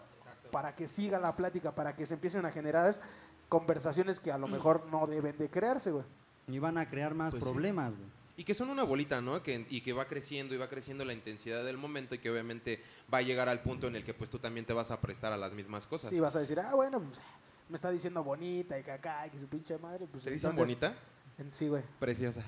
para 0.51 0.73
que 0.73 0.87
siga 0.87 1.19
la 1.19 1.35
plática, 1.35 1.75
para 1.75 1.95
que 1.95 2.07
se 2.07 2.15
empiecen 2.15 2.43
a 2.43 2.49
generar 2.49 2.99
conversaciones 3.49 4.19
que 4.19 4.31
a 4.31 4.39
lo 4.39 4.47
mejor 4.47 4.87
no 4.87 5.05
deben 5.05 5.37
de 5.37 5.47
crearse, 5.47 5.91
güey. 5.91 6.05
Y 6.47 6.57
van 6.57 6.79
a 6.79 6.89
crear 6.89 7.13
más 7.13 7.29
Pues 7.29 7.43
problemas, 7.43 7.91
güey. 7.95 8.09
Y 8.35 8.45
que 8.45 8.55
son 8.55 8.71
una 8.71 8.81
bolita, 8.83 9.21
¿no? 9.21 9.43
Que, 9.43 9.67
y 9.69 9.81
que 9.81 9.93
va 9.93 10.07
creciendo 10.07 10.55
y 10.55 10.57
va 10.57 10.67
creciendo 10.69 11.05
la 11.05 11.13
intensidad 11.13 11.63
del 11.63 11.77
momento 11.77 12.15
y 12.15 12.17
que 12.17 12.31
obviamente 12.31 12.81
va 13.13 13.19
a 13.19 13.21
llegar 13.21 13.47
al 13.47 13.61
punto 13.61 13.85
en 13.85 13.95
el 13.95 14.03
que 14.03 14.15
pues 14.15 14.31
tú 14.31 14.39
también 14.39 14.65
te 14.65 14.73
vas 14.73 14.89
a 14.89 14.99
prestar 14.99 15.31
a 15.33 15.37
las 15.37 15.53
mismas 15.53 15.85
cosas. 15.85 16.09
Sí, 16.09 16.19
vas 16.19 16.35
a 16.35 16.39
decir, 16.39 16.59
ah, 16.59 16.73
bueno, 16.73 16.99
pues 16.99 17.21
me 17.69 17.75
está 17.75 17.91
diciendo 17.91 18.23
bonita 18.23 18.79
y 18.79 18.81
que 18.81 18.91
acá, 18.91 19.27
y 19.27 19.29
que 19.29 19.37
su 19.37 19.47
pinche 19.47 19.77
madre. 19.77 20.07
Pues, 20.11 20.23
¿Se 20.23 20.31
dicen 20.31 20.55
bonita? 20.55 20.95
en- 21.37 21.53
Sí, 21.53 21.67
güey. 21.67 21.83
Preciosa. 21.99 22.41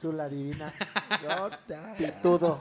Chula 0.00 0.28
divina. 0.28 0.72
Pitudo. 1.98 2.60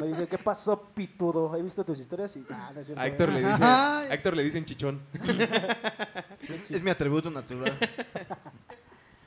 Me 0.00 0.08
dice, 0.08 0.26
¿qué 0.26 0.38
pasó, 0.38 0.90
pitudo? 0.94 1.56
He 1.56 1.62
visto 1.62 1.84
tus 1.84 1.98
historias 2.00 2.34
y... 2.36 2.44
Ah, 2.50 2.72
no 2.74 2.80
es 2.80 2.86
cierto. 2.86 3.00
A 3.00 3.06
Héctor 3.06 3.32
le, 3.32 3.38
dice, 3.40 3.62
a 3.62 4.06
Héctor 4.10 4.36
le 4.36 4.42
dicen 4.42 4.64
chichón. 4.64 5.00
Es, 6.48 6.70
es 6.70 6.82
mi 6.82 6.90
atributo 6.90 7.30
natural. 7.30 7.78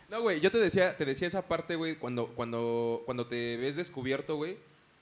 No, 0.10 0.22
güey, 0.22 0.40
yo 0.40 0.50
te 0.50 0.58
decía, 0.58 0.96
te 0.96 1.04
decía 1.04 1.28
esa 1.28 1.42
parte, 1.50 1.76
güey, 1.76 1.98
cuando, 1.98 2.28
cuando, 2.28 3.04
cuando 3.06 3.28
te 3.28 3.58
ves 3.58 3.76
descubierto, 3.76 4.38
güey, 4.38 4.58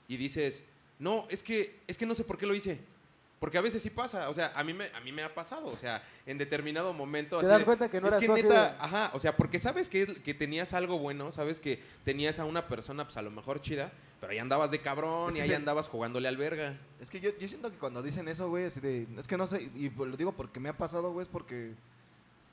y 0.08 0.16
dices, 0.16 0.64
no, 0.98 1.28
es 1.30 1.44
que, 1.44 1.78
es 1.86 1.96
que 1.96 2.06
no 2.06 2.16
sé 2.16 2.24
por 2.24 2.38
qué 2.38 2.44
lo 2.44 2.56
hice. 2.56 2.80
Porque 3.38 3.58
a 3.58 3.60
veces 3.60 3.82
sí 3.82 3.90
pasa, 3.90 4.30
o 4.30 4.34
sea, 4.34 4.50
a 4.56 4.64
mí 4.64 4.72
me, 4.72 4.86
a 4.94 5.00
mí 5.00 5.12
me 5.12 5.22
ha 5.22 5.34
pasado, 5.34 5.66
o 5.66 5.76
sea, 5.76 6.02
en 6.24 6.38
determinado 6.38 6.94
momento. 6.94 7.36
Te 7.38 7.42
así 7.44 7.50
das 7.50 7.58
de, 7.58 7.64
cuenta 7.66 7.90
que 7.90 8.00
no 8.00 8.08
es 8.08 8.14
eras 8.14 8.22
que 8.24 8.28
neta, 8.42 8.68
de- 8.70 8.76
ajá, 8.80 9.10
o 9.12 9.20
sea, 9.20 9.36
porque 9.36 9.58
sabes 9.58 9.90
que, 9.90 10.06
que 10.06 10.32
tenías 10.32 10.72
algo 10.72 10.98
bueno, 10.98 11.30
sabes 11.32 11.60
que 11.60 11.82
tenías 12.02 12.38
a 12.38 12.46
una 12.46 12.66
persona, 12.66 13.04
pues 13.04 13.18
a 13.18 13.22
lo 13.22 13.30
mejor 13.30 13.60
chida, 13.60 13.92
pero 14.20 14.32
ahí 14.32 14.38
andabas 14.38 14.70
de 14.70 14.80
cabrón 14.80 15.28
Es 15.28 15.34
que 15.34 15.38
y 15.40 15.42
ahí 15.42 15.48
se- 15.50 15.56
andabas 15.56 15.88
jugándole 15.88 16.28
al 16.28 16.38
verga. 16.38 16.78
Es 16.98 17.10
que 17.10 17.20
yo, 17.20 17.30
yo 17.38 17.46
siento 17.46 17.70
que 17.70 17.76
cuando 17.76 18.02
dicen 18.02 18.26
eso, 18.28 18.48
güey, 18.48 18.64
así 18.64 18.80
de. 18.80 19.06
Es 19.18 19.26
que 19.28 19.36
no 19.36 19.46
sé, 19.46 19.70
y 19.74 19.90
pues 19.90 20.08
lo 20.10 20.16
digo 20.16 20.32
porque 20.32 20.58
me 20.58 20.70
ha 20.70 20.76
pasado, 20.78 21.12
güey, 21.12 21.24
es 21.24 21.28
porque 21.30 21.74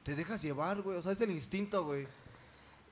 te 0.04 0.16
dejas 0.16 0.42
llevar, 0.42 0.82
güey. 0.82 0.98
O 0.98 1.02
sea, 1.02 1.14
es 1.14 1.22
el 1.22 1.32
instinto, 1.32 1.86
güey. 1.86 2.06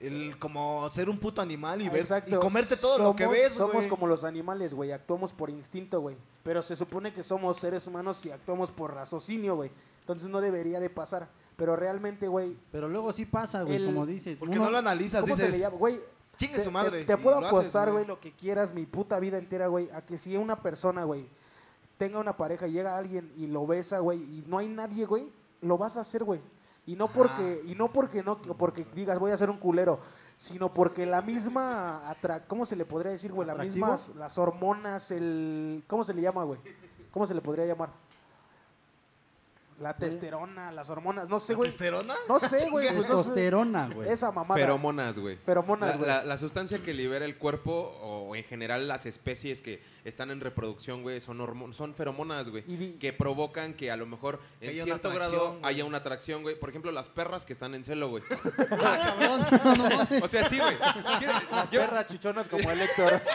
El 0.01 0.37
como 0.39 0.89
ser 0.89 1.09
un 1.09 1.19
puto 1.19 1.41
animal 1.41 1.81
y 1.81 1.87
ver 1.89 1.99
Exacto. 1.99 2.35
y 2.35 2.39
comerte 2.39 2.75
todo 2.75 2.97
lo 2.97 3.15
que 3.15 3.27
ves, 3.27 3.53
Somos 3.53 3.73
güey. 3.75 3.89
como 3.89 4.07
los 4.07 4.23
animales, 4.23 4.73
güey. 4.73 4.91
Actuamos 4.91 5.31
por 5.33 5.49
instinto, 5.51 6.01
güey. 6.01 6.17
Pero 6.43 6.61
se 6.63 6.75
supone 6.75 7.13
que 7.13 7.21
somos 7.21 7.57
seres 7.57 7.85
humanos 7.85 8.25
y 8.25 8.31
actuamos 8.31 8.71
por 8.71 8.93
raciocinio, 8.95 9.55
güey. 9.55 9.71
Entonces 9.99 10.29
no 10.29 10.41
debería 10.41 10.79
de 10.79 10.89
pasar. 10.89 11.29
Pero 11.55 11.75
realmente, 11.75 12.27
güey, 12.27 12.57
Pero 12.71 12.89
luego 12.89 13.13
sí 13.13 13.25
pasa, 13.27 13.61
güey, 13.61 13.75
El- 13.75 13.85
como 13.85 14.07
dices. 14.07 14.37
Porque 14.37 14.55
uno- 14.57 14.65
no 14.65 14.71
lo 14.71 14.77
analizas, 14.79 15.21
¿cómo 15.21 15.35
se 15.35 15.43
dices. 15.43 15.55
le 15.59 15.63
llama? 15.65 15.77
Güey, 15.77 15.99
Chingue 16.37 16.57
te, 16.57 16.63
su 16.63 16.71
madre. 16.71 16.99
te- 17.01 17.05
te 17.05 17.17
puedo 17.17 17.37
apostar, 17.37 17.91
güey, 17.91 18.05
lo 18.07 18.19
que 18.19 18.31
quieras, 18.35 18.73
mi 18.73 18.87
puta 18.87 19.19
vida 19.19 19.37
entera, 19.37 19.67
güey, 19.67 19.87
a 19.91 20.03
que 20.03 20.17
si 20.17 20.35
una 20.35 20.63
persona, 20.63 21.03
güey, 21.03 21.27
tenga 21.97 22.17
una 22.17 22.35
pareja 22.35 22.67
y 22.67 22.71
llega 22.71 22.97
alguien 22.97 23.31
y 23.37 23.45
lo 23.45 23.67
besa, 23.67 23.99
güey, 23.99 24.17
y 24.19 24.43
no 24.47 24.57
hay 24.57 24.67
nadie, 24.67 25.05
güey, 25.05 25.29
lo 25.61 25.77
vas 25.77 25.97
a 25.97 26.01
hacer, 26.01 26.23
güey. 26.23 26.41
Y 26.91 26.97
no 26.97 27.07
porque, 27.07 27.61
y 27.67 27.73
no 27.73 27.87
porque 27.87 28.21
no, 28.21 28.35
porque 28.35 28.85
digas 28.93 29.17
voy 29.17 29.31
a 29.31 29.37
ser 29.37 29.49
un 29.49 29.55
culero, 29.55 30.01
sino 30.35 30.73
porque 30.73 31.05
la 31.05 31.21
misma 31.21 32.09
atra 32.09 32.45
¿cómo 32.45 32.65
se 32.65 32.75
le 32.75 32.83
podría 32.83 33.13
decir, 33.13 33.31
güey? 33.31 33.47
Las 33.47 33.57
mismas, 33.59 34.11
las 34.17 34.37
hormonas, 34.37 35.09
el, 35.11 35.85
¿cómo 35.87 36.03
se 36.03 36.13
le 36.13 36.21
llama, 36.21 36.43
güey? 36.43 36.59
¿Cómo 37.11 37.25
se 37.25 37.33
le 37.33 37.39
podría 37.39 37.65
llamar? 37.65 37.91
La 39.81 39.97
testosterona, 39.97 40.71
las 40.71 40.89
hormonas, 40.89 41.27
no 41.27 41.39
sé, 41.39 41.53
¿La 41.53 41.57
güey. 41.57 41.69
testosterona? 41.69 42.13
No 42.29 42.39
sé, 42.39 42.69
güey, 42.69 42.87
pues 42.93 43.09
no 43.09 43.17
sé. 43.17 43.23
Testosterona, 43.23 43.89
güey. 43.93 44.09
Esa 44.09 44.31
mamada. 44.31 44.59
Feromonas, 44.59 45.17
güey. 45.17 45.37
Feromonas, 45.37 45.89
La, 45.89 45.95
güey. 45.97 46.07
la- 46.07 46.23
la 46.23 46.37
sustancia 46.37 46.79
que 46.83 46.93
libera 46.93 47.25
el 47.25 47.37
cuerpo 47.37 47.71
o 48.01 48.35
en 48.35 48.43
general 48.43 48.87
las 48.87 49.05
especies 49.05 49.61
que 49.61 49.81
están 50.05 50.29
en 50.31 50.39
reproducción, 50.39 51.01
güey, 51.01 51.19
son 51.19 51.39
hormo- 51.41 51.73
son 51.73 51.93
feromonas, 51.93 52.49
güey, 52.49 52.63
Y 52.67 52.75
di- 52.75 52.91
que 52.93 53.11
provocan 53.13 53.73
que 53.73 53.91
a 53.91 53.97
lo 53.97 54.05
mejor 54.05 54.39
Que 54.59 54.67
en 54.67 54.71
haya 54.73 54.83
una 54.83 54.93
cierto 54.93 55.09
atracción, 55.09 55.31
grado 55.39 55.59
güey. 55.59 55.73
haya 55.73 55.85
una 55.85 55.97
atracción, 55.97 56.41
güey. 56.43 56.59
Por 56.59 56.69
ejemplo, 56.69 56.91
las 56.91 57.09
perras 57.09 57.43
que 57.43 57.53
están 57.53 57.73
en 57.75 57.83
celo, 57.83 58.09
güey. 58.09 58.23
Ah, 58.83 59.15
cabrón, 59.17 59.47
no, 59.63 59.89
no, 59.89 59.89
no. 60.19 60.25
O 60.25 60.27
sea, 60.27 60.47
sí, 60.47 60.59
güey. 60.59 60.77
Las 61.51 61.69
perras 61.69 62.07
chichonas 62.07 62.47
como 62.47 62.69
el 62.69 62.81
Héctor. 62.81 63.21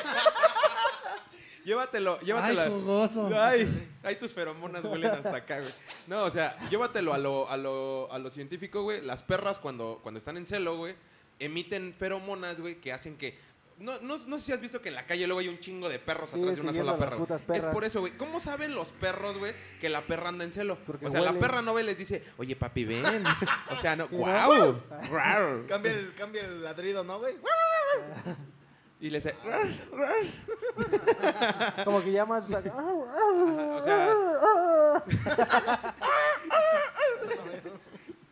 Llévatelo, 1.67 2.19
Ay, 2.21 2.27
llévatela. 2.27 2.67
jugoso. 2.69 3.29
Ay, 3.35 3.89
ay, 4.05 4.15
tus 4.17 4.33
feromonas 4.33 4.85
huelen 4.85 5.11
hasta 5.11 5.35
acá, 5.35 5.59
güey. 5.59 5.73
No, 6.07 6.23
o 6.23 6.31
sea, 6.31 6.57
llévatelo 6.71 7.13
a 7.13 7.19
lo, 7.19 7.51
a 7.51 7.57
lo, 7.57 8.09
a 8.13 8.21
lo 8.21 8.31
científico, 8.31 8.83
güey. 8.85 9.03
Las 9.03 9.25
perras 9.25 9.59
cuando, 9.59 9.99
cuando 10.01 10.19
están 10.19 10.37
en 10.37 10.47
celo, 10.47 10.77
güey, 10.77 10.95
emiten 11.41 11.93
feromonas, 11.93 12.61
güey, 12.61 12.81
que 12.81 12.93
hacen 12.93 13.17
que... 13.17 13.37
No, 13.81 14.01
no, 14.01 14.17
no 14.17 14.39
sé 14.39 14.45
si 14.45 14.53
has 14.53 14.61
visto 14.63 14.81
que 14.81 14.91
en 14.91 14.95
la 14.95 15.07
calle 15.07 15.27
luego 15.27 15.41
hay 15.41 15.49
un 15.49 15.59
chingo 15.59 15.89
de 15.89 15.99
perros 15.99 16.31
Sí, 16.31 16.41
atrás 16.41 16.55
de 16.57 16.63
una 16.63 16.73
sola 16.73 16.97
perra. 16.97 17.19
Es 17.55 17.67
por 17.67 17.85
eso, 17.85 17.99
güey. 18.01 18.17
¿Cómo 18.17 18.39
saben 18.39 18.73
los 18.75 18.93
perros, 18.93 19.37
güey, 19.37 19.53
que 19.81 19.89
la 19.89 20.03
perra 20.03 20.29
anda 20.29 20.45
en 20.45 20.53
celo? 20.53 20.79
Porque 20.87 21.07
o 21.07 21.11
sea, 21.11 21.21
la 21.21 21.33
perra 21.33 21.63
no 21.63 21.75
ve 21.75 21.83
y 21.83 21.87
les 21.87 21.99
dice, 21.99 22.25
oye, 22.39 22.55
papi, 22.55 22.85
ven. 22.85 23.05
o 23.71 23.77
sea, 23.77 23.97
no, 23.97 24.07
Sí, 24.07 24.13
¿no? 24.13 24.19
guau. 24.19 24.81
guau. 25.11 25.67
Cambia 25.67 25.91
el, 25.93 26.15
cambia 26.15 26.43
el 26.45 26.63
ladrido, 26.63 27.03
¿no, 27.03 27.19
güey? 27.19 27.35
Y 29.01 29.11
les 29.11 29.25
dice, 29.25 29.37
Como 31.85 32.03
que 32.03 32.13
llamas. 32.13 32.45
o 32.45 32.49
sea, 32.49 32.63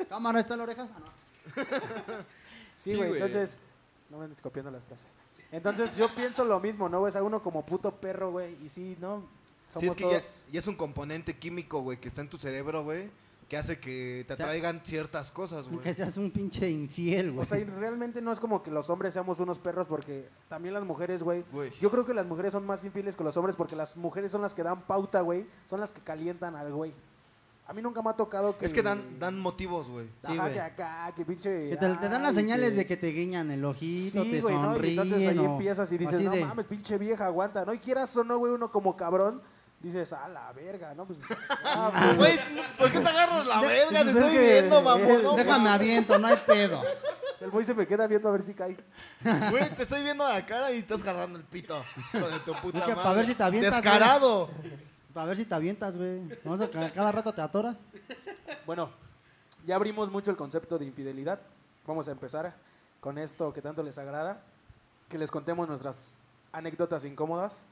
Cámara, 0.09 0.41
¿está 0.41 0.57
la 0.57 0.63
oreja? 0.65 0.89
Ah, 0.95 0.99
no. 1.01 1.07
Sí, 2.77 2.91
Sí, 2.91 2.97
güey. 2.97 3.09
güey. 3.11 3.23
Entonces, 3.23 3.59
no 4.11 4.19
me 4.19 4.25
andes 4.25 4.41
copiando 4.41 4.71
las 4.71 4.85
frases. 4.85 5.13
Entonces, 5.53 5.97
yo 5.97 6.13
pienso 6.15 6.45
lo 6.45 6.59
mismo, 6.61 6.89
¿no? 6.89 7.03
Ves 7.03 7.17
a 7.17 7.23
uno 7.23 7.43
como 7.43 7.65
puto 7.65 7.95
perro, 7.97 8.33
güey. 8.33 8.57
Y 8.65 8.69
sí, 8.69 8.97
¿no? 9.01 9.21
Sí, 9.67 9.75
Somos 9.75 9.93
es 9.93 9.97
que 9.97 10.05
ya, 10.05 10.11
todos. 10.11 10.45
ya 10.53 10.59
es 10.59 10.67
un 10.67 10.77
componente 10.77 11.37
químico, 11.39 11.81
güey, 11.81 11.99
que 11.99 12.09
está 12.09 12.21
en 12.21 12.29
tu 12.29 12.37
cerebro, 12.39 12.85
güey, 12.85 13.11
que 13.49 13.57
hace 13.57 13.79
que 13.79 14.25
te 14.27 14.33
O 14.33 14.37
sea, 14.37 14.47
atraigan 14.47 14.81
ciertas 14.85 15.31
cosas, 15.31 15.69
güey. 15.69 15.81
Que 15.81 15.93
seas 15.95 16.17
un 16.17 16.31
pinche 16.31 16.69
infiel, 16.69 17.31
güey. 17.33 17.43
O 17.43 17.45
sea, 17.45 17.59
y 17.59 17.65
realmente 17.65 18.23
no 18.23 18.33
es 18.33 18.41
como 18.41 18.63
que 18.63 18.71
los 18.71 18.89
hombres 18.91 19.13
seamos 19.15 19.39
unos 19.41 19.59
perros, 19.59 19.87
porque 19.87 20.29
también 20.49 20.75
las 20.75 20.85
mujeres, 20.85 21.23
güey. 21.23 21.45
Güey. 21.53 21.71
Yo 21.81 21.91
creo 21.91 22.05
que 22.07 22.15
las 22.15 22.27
mujeres 22.27 22.53
son 22.53 22.65
más 22.67 22.85
infieles 22.85 23.17
que 23.17 23.25
los 23.25 23.37
hombres, 23.37 23.57
porque 23.57 23.77
las 23.77 23.97
mujeres 23.97 24.31
son 24.33 24.43
las 24.43 24.55
que 24.55 24.63
dan 24.63 24.83
pauta, 24.87 25.21
güey. 25.21 25.47
Son 25.67 25.81
las 25.81 25.93
que 25.93 26.01
calientan 26.01 26.57
al 26.57 26.73
güey. 26.73 26.93
A 27.67 27.73
mí 27.73 27.81
nunca 27.81 28.03
me 28.03 28.11
ha 28.11 28.13
tocado 28.13 28.59
que. 28.59 28.67
Es 28.67 28.75
que 28.75 28.83
dan, 28.83 29.19
dan 29.19 29.39
motivos, 29.41 29.89
güey. 29.89 30.07
Sí, 30.27 30.37
Ajá, 30.37 30.53
que 30.53 30.61
acá, 30.61 31.13
que 31.17 31.25
pinche. 31.25 31.71
Que 31.71 31.77
te, 31.79 31.89
te 31.97 32.09
dan 32.11 32.23
las 32.23 32.35
señales 32.35 32.77
de 32.77 32.87
que 32.87 32.99
te 32.99 33.07
guiñan 33.13 33.51
el 33.51 33.65
ojito, 33.65 34.23
Sí, 34.23 34.31
te 34.33 34.41
güey, 34.43 34.55
¿no? 34.55 34.61
Y 34.61 34.75
sonríen. 34.75 35.01
entonces 35.01 35.29
ahí 35.29 35.39
o 35.39 35.45
empiezas 35.45 35.91
y 35.93 35.97
dices, 35.97 36.21
no 36.23 36.31
de- 36.31 36.45
mames, 36.45 36.67
pinche 36.67 36.99
vieja, 36.99 37.25
aguanta, 37.25 37.65
¿no? 37.65 37.73
Y 37.73 37.79
quieras 37.79 38.15
o 38.19 38.25
no, 38.25 38.37
güey, 38.37 38.53
uno 38.53 38.71
como 38.71 38.95
cabrón, 38.99 39.41
dices, 39.85 40.13
a 40.13 40.29
la 40.29 40.53
verga, 40.53 40.95
¿no? 40.95 41.07
Pues, 41.07 41.19
ah, 41.65 42.13
Güey, 42.17 42.39
¿por 42.79 42.91
qué 42.91 43.01
te 43.01 43.09
agarras 43.09 43.47
la 43.47 43.61
verga? 43.61 43.99
Te 43.99 44.05
pues 44.05 44.17
es 44.17 44.23
estoy 44.25 44.39
viendo, 44.39 44.83
mamón. 44.83 45.23
no 45.23 45.37
Déjame 45.37 45.69
aviento, 45.71 46.19
no 46.19 46.27
hay 46.27 46.37
pedo. 46.47 46.81
pues, 46.81 47.43
el 47.43 47.51
güey 47.51 47.65
se 47.65 47.75
me 47.75 47.87
queda 47.87 48.07
viendo 48.07 48.29
a 48.29 48.33
ver 48.33 48.43
si 48.43 48.55
cae. 48.55 48.77
Güey, 49.51 49.75
te 49.77 49.83
estoy 49.83 50.03
viendo 50.03 50.25
a 50.25 50.33
la 50.33 50.47
cara 50.47 50.73
y 50.73 50.79
estás 50.79 51.01
agarrando 51.03 51.39
el 51.39 51.45
pito. 51.45 51.85
Hijo 52.15 52.29
de 52.29 52.39
tu 52.41 52.53
puta 52.55 52.79
Es 52.79 52.85
que 52.85 52.91
madre. 52.95 53.03
pa' 53.05 53.13
ver 53.15 53.27
si 53.27 53.35
te 53.35 53.43
avientas, 53.43 53.75
Descarado. 53.75 54.51
A 55.15 55.25
ver 55.27 55.37
si 55.37 55.45
te 55.45 55.55
avientas, 55.55 55.97
güey. 55.97 56.23
Vamos 56.45 56.61
a 56.61 56.71
ca- 56.71 56.91
cada 56.93 57.13
rato 57.13 57.33
te 57.33 57.41
atoras. 57.41 57.83
Bueno, 58.67 58.91
ya 59.65 59.77
abrimos 59.77 60.11
mucho 60.11 60.31
el 60.31 60.37
concepto 60.37 60.79
de 60.79 60.87
infidelidad. 60.87 61.41
Vamos 61.87 62.09
a 62.09 62.13
empezar 62.13 62.55
con 63.01 63.19
esto 63.19 63.53
que 63.53 63.61
tanto 63.63 63.83
les 63.83 63.99
agrada, 63.99 64.41
que 65.09 65.19
les 65.19 65.31
contemos 65.31 65.69
nuestras 65.69 66.17
anécdotas 66.53 67.05
incómodas. 67.05 67.67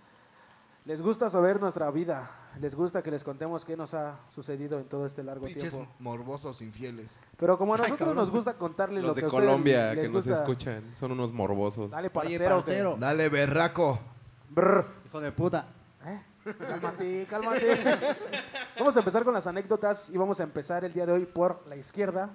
Les 0.85 1.01
gusta 1.01 1.31
saber 1.31 1.61
nuestra 1.61 1.89
vida, 1.93 2.29
les 2.61 2.75
gusta 2.75 3.05
que 3.05 3.11
les 3.13 3.23
contemos 3.23 3.65
qué 3.65 3.77
nos 3.77 3.95
ha 3.95 4.19
sucedido 4.29 4.81
en 4.81 4.85
todo 4.87 5.07
este 5.07 5.23
largo 5.23 5.47
Pinches 5.47 5.71
tiempo. 5.75 5.89
morbosos 6.01 6.61
infieles. 6.61 7.13
Pero 7.37 7.57
como 7.57 7.75
a 7.75 7.79
nosotros 7.79 8.15
nos 8.17 8.31
gusta 8.31 8.55
contarles 8.55 9.03
lo 9.03 9.09
los 9.09 9.15
que 9.15 9.21
de 9.21 9.27
a 9.27 9.29
ustedes 9.29 9.45
Colombia 9.47 9.95
les 9.95 10.03
que 10.07 10.09
nos 10.13 10.27
gusta. 10.27 10.41
escuchan 10.41 10.91
son 10.97 11.13
unos 11.13 11.33
morbosos. 11.33 11.93
Dale, 11.93 12.09
Oye, 12.09 12.11
parcero. 12.11 12.39
que- 12.57 12.63
parcero. 12.63 12.97
Dale, 12.99 13.29
berraco. 13.29 14.01
Brr. 14.51 14.87
Hijo 15.07 15.21
de 15.21 15.31
puta. 15.33 15.67
Cálmate, 16.59 17.27
cálmate. 17.31 17.77
vamos 18.77 18.97
a 18.97 18.99
empezar 18.99 19.23
con 19.23 19.33
las 19.35 19.47
anécdotas 19.47 20.11
y 20.11 20.19
vamos 20.19 20.41
a 20.41 20.43
empezar 20.43 20.85
el 20.85 20.93
día 20.93 21.07
de 21.07 21.13
hoy 21.13 21.27
por 21.27 21.65
la 21.69 21.77
izquierda, 21.77 22.31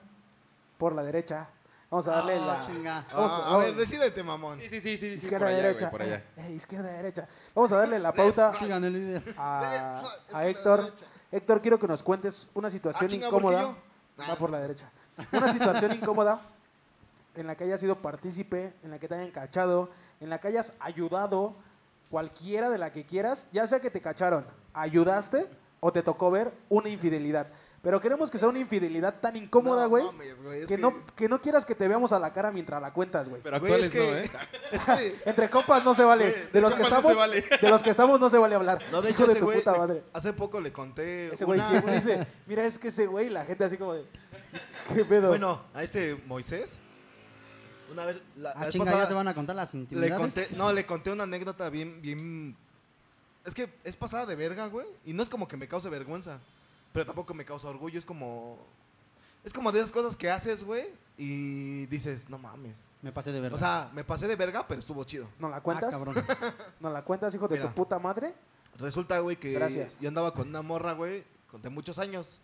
por 0.78 0.96
la 0.96 1.04
derecha. 1.04 1.50
Vamos 1.90 2.08
a 2.08 2.12
darle 2.12 2.36
Ah, 2.36 2.46
la 2.46 2.60
chinga. 2.60 3.06
Vamos 3.14 3.32
Ah, 3.34 3.44
a- 3.50 3.56
a 3.56 3.58
ver, 3.60 3.76
decídete, 3.76 4.22
mamón. 4.24 4.60
Sí, 4.60 4.68
sí, 4.70 4.82
sí, 4.82 4.98
sí, 4.98 4.98
sí, 4.98 5.14
izquierda, 5.14 5.46
por 5.46 5.48
allá, 5.48 5.58
derecha. 5.64 5.80
güey, 5.80 5.92
por 5.92 6.02
allá. 6.02 6.16
Eh, 6.18 6.48
eh, 6.48 6.52
izquierda, 6.54 6.90
derecha. 6.92 7.28
Vamos 7.56 7.72
a 7.72 7.78
darle 7.78 8.00
la 8.00 8.12
pauta 8.14 8.54
Sigan 8.60 8.84
el 8.84 8.94
líder. 8.94 9.36
a, 9.38 10.04
a 10.34 10.48
Héctor. 10.48 10.94
Héctor, 11.32 11.62
quiero 11.62 11.80
que 11.80 11.88
nos 11.88 12.04
cuentes 12.04 12.50
una 12.54 12.70
situación 12.70 13.06
Ah, 13.06 13.10
chinga, 13.10 13.30
¿por 13.30 13.42
qué 13.42 13.48
incómoda. 13.48 13.76
Va 14.20 14.34
Ah, 14.34 14.38
por 14.38 14.50
la 14.50 14.60
derecha. 14.60 14.90
Una 15.32 15.48
situación 15.52 15.94
incómoda 15.94 16.42
en 17.36 17.48
la 17.48 17.56
que 17.56 17.64
hayas 17.66 17.80
sido 17.80 17.96
partícipe, 18.02 18.74
en 18.84 18.92
la 18.92 19.00
que 19.00 19.08
te 19.08 19.16
hayan 19.16 19.32
cachado, 19.32 19.90
en 20.20 20.30
la 20.30 20.40
que 20.40 20.48
hayas 20.50 20.74
ayudado, 20.80 21.56
cualquiera 22.10 22.70
de 22.70 22.78
la 22.80 22.92
que 22.92 23.06
quieras, 23.06 23.48
ya 23.52 23.66
sea 23.68 23.80
que 23.80 23.92
te 23.92 24.02
cacharon, 24.02 24.46
ayudaste 24.74 25.48
o 25.80 25.92
te 25.94 26.02
tocó 26.02 26.32
ver 26.32 26.52
una 26.70 26.90
infidelidad. 26.90 27.48
Pero 27.88 28.02
queremos 28.02 28.30
que 28.30 28.38
sea 28.38 28.50
una 28.50 28.60
infidelidad 28.60 29.22
tan 29.22 29.38
incómoda, 29.38 29.84
No 29.84 29.90
güey, 29.90 30.04
mames, 30.04 30.44
güey, 30.44 30.62
es 30.64 30.68
que, 30.68 30.78
no, 30.78 31.06
que 31.16 31.30
no 31.30 31.40
quieras 31.40 31.64
que 31.64 31.74
te 31.74 31.88
veamos 31.88 32.12
a 32.12 32.20
la 32.20 32.34
cara 32.34 32.52
mientras 32.52 32.82
la 32.82 32.92
cuentas, 32.92 33.30
güey. 33.30 33.42
Pero 33.42 33.62
Güey, 33.62 33.72
actuales 33.72 33.88
es 33.94 33.94
que- 33.94 34.12
no, 34.12 34.18
¿eh? 34.18 34.32
Es 34.74 34.84
que... 34.86 35.30
Entre 35.30 35.50
compas 35.50 35.86
no 35.86 35.96
se 35.96 36.04
vale. 36.04 36.50
De 36.52 36.60
los 36.60 36.74
que 36.76 36.82
no 36.82 36.88
estamos, 36.88 37.12
se 37.14 37.18
vale. 37.18 37.46
de 37.62 37.70
los 37.70 37.82
que 37.82 37.90
estamos 37.92 38.20
no 38.20 38.30
se 38.30 38.38
vale 38.38 38.56
hablar. 38.56 38.84
No, 38.92 39.02
de 39.02 39.12
Hijo 39.12 39.24
hecho, 39.24 39.26
de 39.28 39.32
ese 39.32 39.40
tu 39.40 39.46
güey, 39.46 39.60
puta 39.60 39.72
le- 39.72 39.78
madre. 39.78 40.04
hace 40.12 40.34
poco 40.34 40.60
le 40.60 40.74
conté 40.74 41.34
Ese 41.34 41.46
güey 41.46 41.62
una- 41.62 41.82
que 41.82 41.92
dice, 41.96 42.28
mira, 42.46 42.66
es 42.66 42.78
que 42.78 42.90
ese 42.90 43.08
güey, 43.08 43.30
la 43.30 43.46
gente 43.46 43.64
así 43.64 43.78
como 43.78 43.94
de, 43.94 44.04
¿qué 44.94 45.06
pedo? 45.06 45.30
Bueno, 45.30 45.62
a 45.74 45.82
este 45.82 46.22
Moisés, 46.26 46.78
una 47.90 48.04
vez, 48.04 48.18
la, 48.36 48.50
la 48.50 48.52
Ah, 48.60 48.64
vez 48.66 48.74
chinga, 48.74 48.84
pasada 48.84 49.04
ya 49.04 49.08
se 49.08 49.14
van 49.14 49.30
a 49.30 49.34
contar 49.34 49.56
las 49.56 49.74
le 49.74 49.80
intimidades. 49.80 50.18
conté, 50.20 50.50
no, 50.58 50.74
le 50.74 50.86
conté 50.86 51.10
una 51.14 51.24
anécdota 51.24 51.70
bien, 51.70 52.02
bien, 52.02 52.58
es 53.46 53.54
que 53.54 53.70
es 53.86 53.96
pasada 53.96 54.26
de 54.26 54.36
verga, 54.36 54.68
güey, 54.68 54.88
y 55.06 55.14
no 55.14 55.24
es 55.24 55.30
como 55.30 55.48
que 55.48 55.56
me 55.56 55.70
cause 55.70 55.90
vergüenza, 55.90 56.40
pero 56.94 57.06
tampoco 57.06 57.34
me 57.34 57.46
causa 57.46 57.68
orgullo, 57.68 58.00
es 58.00 58.06
como, 58.06 58.58
es 59.44 59.54
como 59.54 59.72
de 59.72 59.80
esas 59.80 59.92
cosas 59.92 60.16
que 60.16 60.30
haces, 60.32 60.64
güey, 60.64 60.88
y 61.18 61.86
dices, 61.88 62.30
no 62.30 62.38
mames. 62.38 62.88
Me 63.02 63.12
pasé 63.12 63.32
de 63.32 63.40
verdad. 63.40 63.56
O 63.56 63.60
sea, 63.60 63.90
me 63.94 64.04
pasé 64.04 64.28
de 64.28 64.36
verga, 64.36 64.68
pero 64.68 64.80
estuvo 64.80 65.04
chido. 65.04 65.28
¿No 65.40 65.50
la 65.50 65.58
Ah, 65.58 65.62
cuentas? 65.62 65.92
cabrón. 65.92 66.16
¿No 66.80 66.90
la 66.92 67.04
cuentas, 67.04 67.34
hijo 67.36 67.48
de 67.48 67.58
Mira. 67.58 67.70
tu 67.70 67.76
puta 67.76 68.00
madre? 68.00 68.34
Resulta, 68.78 69.20
güey, 69.20 69.38
que 69.38 69.54
Gracias. 69.54 70.00
yo 70.00 70.08
andaba 70.10 70.34
con 70.34 70.48
una 70.50 70.62
morra, 70.62 70.94
güey, 70.94 71.24
con- 71.50 71.62
de 71.62 71.70
muchos 71.70 71.98
años. 72.00 72.40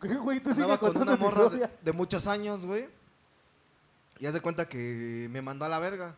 ¿Qué, 0.00 0.08
güey? 0.16 0.40
Tú 0.40 0.50
sigue 0.52 0.62
Andaba 0.64 0.78
con 0.80 0.92
contando 0.94 1.12
una 1.12 1.18
tu 1.18 1.24
morra 1.24 1.38
de, 1.50 1.56
historia. 1.56 1.78
de 1.82 1.92
muchos 1.92 2.26
años, 2.26 2.64
güey. 2.64 2.88
Y 4.18 4.26
haz 4.26 4.34
de 4.34 4.40
cuenta 4.40 4.68
que 4.68 5.28
me 5.30 5.40
mandó 5.42 5.64
a 5.64 5.68
la 5.68 5.78
verga. 5.78 6.14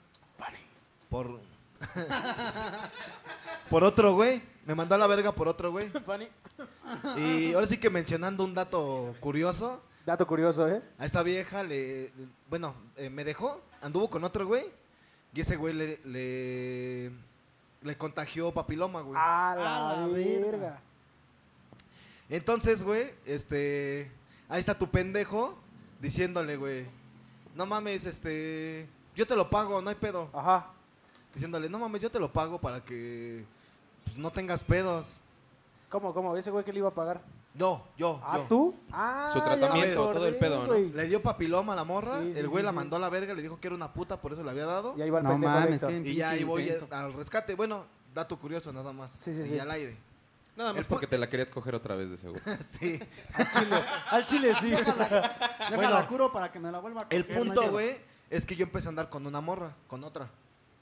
Por. 1.08 1.40
por 3.70 3.84
otro, 3.84 4.14
güey. 4.14 4.42
Me 4.64 4.74
mandó 4.74 4.94
a 4.94 4.98
la 4.98 5.06
verga 5.06 5.32
por 5.32 5.48
otro, 5.48 5.70
güey. 5.72 5.88
Fanny. 6.04 6.28
Y 7.16 7.52
ahora 7.54 7.66
sí 7.66 7.78
que 7.78 7.90
mencionando 7.90 8.44
un 8.44 8.54
dato 8.54 9.14
curioso. 9.20 9.82
Dato 10.06 10.26
curioso, 10.26 10.68
¿eh? 10.68 10.82
A 10.98 11.04
esta 11.06 11.22
vieja 11.22 11.62
le. 11.62 12.12
Bueno, 12.48 12.74
eh, 12.96 13.08
me 13.10 13.24
dejó, 13.24 13.60
anduvo 13.80 14.10
con 14.10 14.24
otro 14.24 14.46
güey. 14.46 14.66
Y 15.34 15.40
ese 15.40 15.56
güey 15.56 15.74
le. 15.74 16.00
Le, 16.04 17.10
le 17.82 17.96
contagió 17.96 18.52
papiloma, 18.52 19.00
güey. 19.00 19.16
A 19.16 19.54
la, 19.56 19.90
A 19.90 19.96
la 19.96 20.06
verga. 20.06 20.46
verga. 20.50 20.80
Entonces, 22.28 22.82
güey, 22.82 23.12
este. 23.26 24.10
Ahí 24.48 24.60
está 24.60 24.78
tu 24.78 24.88
pendejo 24.90 25.58
diciéndole, 26.00 26.56
güey. 26.56 26.86
No 27.54 27.66
mames, 27.66 28.06
este. 28.06 28.88
Yo 29.14 29.26
te 29.26 29.36
lo 29.36 29.50
pago, 29.50 29.82
no 29.82 29.90
hay 29.90 29.96
pedo. 29.96 30.30
Ajá. 30.32 30.70
Diciéndole, 31.34 31.68
no 31.68 31.78
mames, 31.78 32.02
yo 32.02 32.10
te 32.10 32.18
lo 32.18 32.32
pago 32.32 32.58
para 32.60 32.80
que. 32.84 33.44
Pues 34.04 34.18
no 34.18 34.30
tengas 34.30 34.62
pedos. 34.62 35.14
¿Cómo, 35.88 36.12
cómo? 36.14 36.36
¿Ese 36.36 36.50
güey 36.50 36.64
que 36.64 36.72
le 36.72 36.78
iba 36.80 36.88
a 36.88 36.94
pagar? 36.94 37.20
Yo, 37.54 37.82
yo. 37.98 38.18
¿Ah, 38.22 38.38
yo. 38.38 38.44
tú? 38.48 38.74
Ah, 38.90 39.28
Su 39.32 39.40
tratamiento, 39.40 40.02
acordé, 40.04 40.14
todo 40.18 40.26
el 40.28 40.36
pedo, 40.36 40.60
¿no? 40.62 40.66
güey. 40.68 40.88
Le 40.90 41.06
dio 41.06 41.22
papiloma 41.22 41.74
a 41.74 41.76
la 41.76 41.84
morra. 41.84 42.20
Sí, 42.22 42.32
sí, 42.32 42.40
el 42.40 42.48
güey 42.48 42.62
sí, 42.62 42.64
la 42.64 42.70
sí. 42.70 42.76
mandó 42.76 42.96
a 42.96 42.98
la 42.98 43.08
verga, 43.10 43.34
le 43.34 43.42
dijo 43.42 43.60
que 43.60 43.66
era 43.68 43.76
una 43.76 43.92
puta, 43.92 44.16
por 44.20 44.32
eso 44.32 44.42
le 44.42 44.50
había 44.50 44.64
dado. 44.66 44.94
Y 44.96 45.02
ahí 45.02 45.10
va 45.10 45.18
el 45.18 45.24
No 45.24 45.30
pendejo 45.32 45.52
mames, 45.52 45.68
de 45.68 45.74
Héctor. 45.76 45.90
qué- 45.90 46.10
Y 46.10 46.14
ya 46.16 46.30
ahí 46.30 46.44
voy 46.44 46.62
intenso. 46.62 46.86
al 46.90 47.12
rescate. 47.12 47.54
Bueno, 47.54 47.84
dato 48.14 48.38
curioso 48.38 48.72
nada 48.72 48.92
más. 48.92 49.10
Sí, 49.10 49.34
sí, 49.34 49.42
y 49.42 49.44
sí. 49.50 49.58
al 49.58 49.70
aire. 49.70 49.96
Nada 50.56 50.72
más 50.72 50.80
El 50.80 50.86
pu- 50.86 50.88
porque 50.90 51.06
te 51.06 51.18
la 51.18 51.28
querías 51.28 51.50
coger 51.50 51.74
otra 51.74 51.94
vez 51.94 52.10
de 52.10 52.16
seguro. 52.16 52.40
sí. 52.80 52.98
Al 53.34 53.50
chile, 53.52 53.76
al 54.10 54.26
chile 54.26 54.54
sí. 54.60 54.70
Déjala 54.70 55.36
Bueno. 55.74 56.08
curo 56.08 56.32
para 56.32 56.50
que 56.52 56.58
me 56.58 56.70
la 56.72 56.78
vuelva 56.78 57.02
a 57.02 57.06
El 57.10 57.24
coger, 57.26 57.38
hay 57.38 57.44
punto, 57.48 57.70
güey, 57.70 57.96
es 58.30 58.44
que 58.46 58.56
yo 58.56 58.64
empecé 58.64 58.88
a 58.88 58.90
andar 58.90 59.08
con 59.10 59.26
una 59.26 59.40
morra, 59.42 59.74
con 59.86 60.04
otra. 60.04 60.28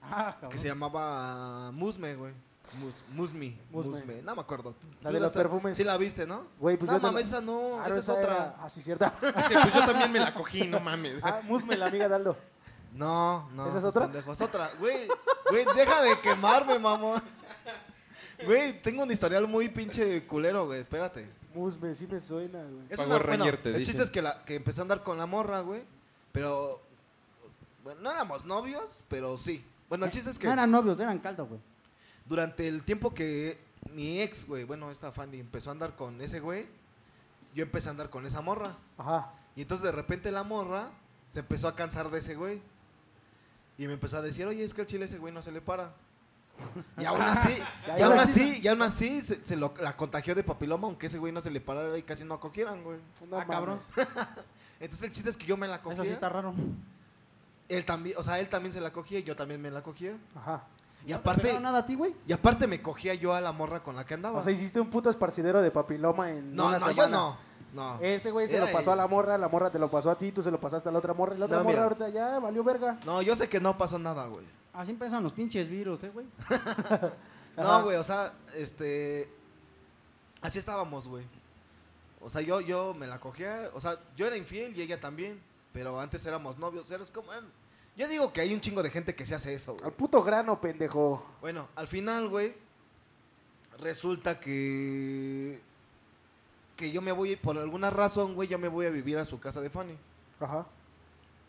Ah, 0.02 0.32
cabrón. 0.32 0.50
Que 0.50 0.58
se 0.58 0.68
llamaba 0.68 1.70
Musme, 1.72 2.14
güey. 2.14 2.32
Mus, 2.78 3.02
Musmi. 3.14 3.58
Musme. 3.70 3.98
Musme. 3.98 4.22
No 4.22 4.34
me 4.36 4.42
acuerdo. 4.42 4.74
La 5.02 5.10
de 5.10 5.18
los 5.18 5.32
perfumes. 5.32 5.76
Sí 5.76 5.82
la 5.82 5.96
viste, 5.96 6.26
¿no? 6.26 6.44
Güey, 6.60 6.76
pues 6.76 6.90
no 6.90 6.98
mames, 7.00 7.26
esa 7.26 7.40
no. 7.40 7.80
Ah, 7.80 7.84
esa 7.86 7.94
no, 7.94 7.98
es 7.98 8.08
otra. 8.08 8.22
era- 8.22 8.54
Ah, 8.58 8.68
sí, 8.70 8.82
cierta. 8.82 9.08
Sí, 9.20 9.54
pues 9.60 9.74
yo 9.74 9.86
también 9.86 10.12
me 10.12 10.20
la 10.20 10.32
cogí, 10.34 10.68
no 10.68 10.78
mames. 10.78 11.20
Ah, 11.22 11.40
Musme, 11.44 11.76
la 11.76 11.86
amiga 11.86 12.08
de 12.08 12.14
Aldo. 12.14 12.36
No, 12.92 13.48
no. 13.54 13.66
¿Esa 13.66 13.78
es 13.78 13.84
otra? 13.84 14.02
pendejo, 14.02 14.32
Es 14.32 14.40
otra. 14.40 14.68
Güey, 14.78 15.08
güey, 15.50 15.64
deja 15.74 16.02
de 16.02 16.20
quemarme, 16.20 16.78
mamón. 16.78 17.22
Güey, 18.44 18.80
tengo 18.82 19.02
un 19.02 19.10
historial 19.10 19.46
muy 19.48 19.68
pinche 19.68 20.26
culero, 20.26 20.66
güey. 20.66 20.80
Espérate. 20.80 21.28
Musme, 21.54 21.94
sí 21.94 22.06
me 22.06 22.20
suena, 22.20 22.62
güey. 22.62 22.84
Es 22.88 22.98
una- 23.00 23.18
bueno, 23.18 23.44
el 23.46 23.56
dicen. 23.62 23.84
chiste 23.84 24.02
es 24.02 24.10
que, 24.10 24.22
la, 24.22 24.44
que 24.44 24.54
empecé 24.54 24.80
a 24.80 24.82
andar 24.82 25.02
con 25.02 25.18
la 25.18 25.26
morra, 25.26 25.60
güey. 25.60 25.82
Pero. 26.32 26.80
Bueno, 27.82 28.00
no 28.02 28.10
éramos 28.12 28.44
novios, 28.44 28.84
pero 29.08 29.36
sí. 29.38 29.64
Bueno, 29.90 30.06
el 30.06 30.10
chiste 30.12 30.30
es 30.30 30.38
que 30.38 30.46
No 30.46 30.52
eran 30.54 30.70
novios, 30.70 30.98
eran 31.00 31.18
caldo, 31.18 31.44
güey. 31.46 31.60
durante 32.24 32.66
el 32.68 32.82
tiempo 32.84 33.12
que 33.12 33.58
mi 33.92 34.20
ex, 34.22 34.46
güey, 34.46 34.64
bueno, 34.64 34.90
esta 34.90 35.10
Fanny 35.12 35.38
empezó 35.40 35.68
a 35.70 35.72
andar 35.72 35.96
con 35.96 36.20
ese 36.22 36.40
güey, 36.40 36.66
yo 37.54 37.62
empecé 37.64 37.88
a 37.88 37.90
andar 37.90 38.08
con 38.08 38.24
esa 38.24 38.40
morra. 38.40 38.72
Ajá. 38.96 39.32
Y 39.56 39.62
entonces 39.62 39.84
de 39.84 39.92
repente 39.92 40.30
la 40.30 40.44
morra 40.44 40.88
se 41.28 41.40
empezó 41.40 41.68
a 41.68 41.74
cansar 41.74 42.08
de 42.10 42.20
ese 42.20 42.34
güey. 42.36 42.62
Y 43.78 43.86
me 43.86 43.94
empezó 43.94 44.18
a 44.18 44.22
decir, 44.22 44.46
oye, 44.46 44.62
es 44.64 44.74
que 44.74 44.82
el 44.82 44.86
chile 44.86 45.06
ese 45.06 45.18
güey 45.18 45.32
no 45.34 45.42
se 45.42 45.50
le 45.50 45.60
para. 45.60 45.92
Y 46.98 47.04
aún 47.06 47.20
así, 47.22 47.56
Ya, 47.86 47.96
y 47.96 47.98
ya 48.00 48.06
aún 48.06 48.18
así, 48.18 48.60
y 48.62 48.68
aún 48.68 48.82
así 48.82 49.20
se, 49.22 49.44
se 49.44 49.56
lo- 49.56 49.74
la 49.80 49.96
contagió 49.96 50.34
de 50.34 50.44
papiloma, 50.44 50.86
aunque 50.86 51.06
ese 51.06 51.18
güey 51.18 51.32
no 51.32 51.40
se 51.40 51.50
le 51.50 51.60
parara 51.60 51.96
y 51.98 52.02
casi 52.02 52.22
no 52.24 52.34
acogieran, 52.34 52.84
güey. 52.84 52.98
No 53.28 53.38
Ah, 53.38 53.46
cabrón. 53.46 53.78
Entonces 54.80 55.02
el 55.08 55.12
chiste 55.12 55.30
es 55.30 55.36
que 55.36 55.46
yo 55.46 55.56
me 55.56 55.66
la 55.66 55.80
cogía. 55.82 55.94
Eso 55.96 56.04
sí 56.04 56.10
está 56.10 56.28
raro. 56.28 56.54
Él 57.70 57.84
también, 57.84 58.16
o 58.18 58.22
sea, 58.22 58.38
él 58.40 58.48
también 58.48 58.72
se 58.72 58.80
la 58.80 58.92
cogía 58.92 59.20
y 59.20 59.22
yo 59.22 59.34
también 59.36 59.62
me 59.62 59.70
la 59.70 59.82
cogía. 59.82 60.18
Ajá. 60.34 60.64
Y 61.06 61.12
¿No 61.12 61.16
te 61.16 61.30
aparte, 61.30 61.60
nada 61.60 61.78
a 61.78 61.86
ti, 61.86 61.94
güey? 61.94 62.14
y 62.26 62.32
aparte 62.34 62.66
me 62.66 62.82
cogía 62.82 63.14
yo 63.14 63.32
a 63.32 63.40
la 63.40 63.52
morra 63.52 63.82
con 63.82 63.96
la 63.96 64.04
que 64.04 64.14
andaba. 64.14 64.38
O 64.38 64.42
sea, 64.42 64.52
hiciste 64.52 64.80
un 64.80 64.90
puto 64.90 65.08
esparcidero 65.08 65.62
de 65.62 65.70
papiloma 65.70 66.30
en 66.30 66.54
no, 66.54 66.66
una 66.66 66.78
no, 66.78 66.88
semana. 66.88 67.02
yo 67.02 67.08
no. 67.08 67.36
No. 67.72 67.98
Ese 68.00 68.32
güey 68.32 68.48
se 68.48 68.56
Era 68.56 68.66
lo 68.66 68.72
pasó 68.72 68.92
a 68.92 68.96
la 68.96 69.06
morra, 69.06 69.38
la 69.38 69.48
morra 69.48 69.70
te 69.70 69.78
lo 69.78 69.88
pasó 69.90 70.10
a 70.10 70.18
ti, 70.18 70.32
tú 70.32 70.42
se 70.42 70.50
lo 70.50 70.60
pasaste 70.60 70.88
a 70.88 70.92
la 70.92 70.98
otra 70.98 71.14
morra 71.14 71.36
y 71.36 71.38
la 71.38 71.46
otra 71.46 71.58
No, 71.58 71.62
morra 71.64 71.72
mira. 71.74 71.84
ahorita 71.84 72.08
ya 72.08 72.38
valió 72.40 72.64
verga. 72.64 72.98
No, 73.06 73.22
yo 73.22 73.36
sé 73.36 73.48
que 73.48 73.60
no 73.60 73.78
pasó 73.78 73.98
nada, 73.98 74.26
güey. 74.26 74.44
Así 74.72 74.90
empiezan 74.90 75.22
los 75.22 75.32
pinches 75.32 75.68
virus, 75.68 76.02
¿eh, 76.02 76.10
güey? 76.10 76.26
No, 77.56 77.82
güey, 77.84 77.96
o 77.96 78.04
sea, 78.04 78.32
este. 78.56 79.30
Así 80.40 80.58
estábamos, 80.58 81.06
güey. 81.08 81.24
O 82.20 82.30
sea, 82.30 82.40
yo, 82.40 82.60
yo 82.60 82.94
me 82.94 83.06
la 83.06 83.20
cogía. 83.20 83.70
O 83.74 83.80
sea, 83.80 83.98
yo 84.16 84.26
era 84.26 84.36
infiel 84.36 84.76
y 84.76 84.82
ella 84.82 84.98
también. 85.00 85.40
Pero 85.72 86.00
antes 86.00 86.24
éramos 86.26 86.58
novios. 86.58 86.90
Eres 86.90 87.10
como. 87.10 87.30
Yo 87.96 88.08
digo 88.08 88.32
que 88.32 88.40
hay 88.40 88.54
un 88.54 88.60
chingo 88.60 88.82
de 88.82 88.90
gente 88.90 89.14
que 89.14 89.26
se 89.26 89.34
hace 89.34 89.54
eso, 89.54 89.72
Al 89.72 89.78
güey. 89.78 89.90
puto 89.92 90.22
grano, 90.22 90.60
pendejo. 90.60 91.24
Bueno, 91.40 91.68
al 91.76 91.86
final, 91.88 92.28
güey. 92.28 92.54
Resulta 93.78 94.38
que. 94.40 95.60
Que 96.76 96.92
yo 96.92 97.02
me 97.02 97.12
voy, 97.12 97.36
por 97.36 97.58
alguna 97.58 97.90
razón, 97.90 98.34
güey, 98.34 98.48
yo 98.48 98.58
me 98.58 98.68
voy 98.68 98.86
a 98.86 98.90
vivir 98.90 99.18
a 99.18 99.24
su 99.24 99.38
casa 99.38 99.60
de 99.60 99.68
Fanny. 99.70 99.96
Ajá. 100.38 100.66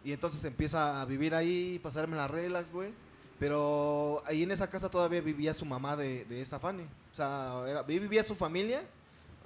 Y 0.03 0.11
entonces 0.13 0.43
empieza 0.43 1.01
a 1.01 1.05
vivir 1.05 1.35
ahí, 1.35 1.79
pasarme 1.79 2.17
las 2.17 2.29
reglas, 2.29 2.71
güey. 2.71 2.91
Pero 3.39 4.21
ahí 4.25 4.43
en 4.43 4.51
esa 4.51 4.69
casa 4.69 4.89
todavía 4.89 5.21
vivía 5.21 5.53
su 5.53 5.65
mamá 5.65 5.95
de, 5.95 6.25
de 6.25 6.41
esa 6.41 6.59
Fanny. 6.59 6.83
O 7.11 7.15
sea, 7.15 7.63
era- 7.67 7.83
vivía 7.83 8.23
su 8.23 8.35
familia. 8.35 8.83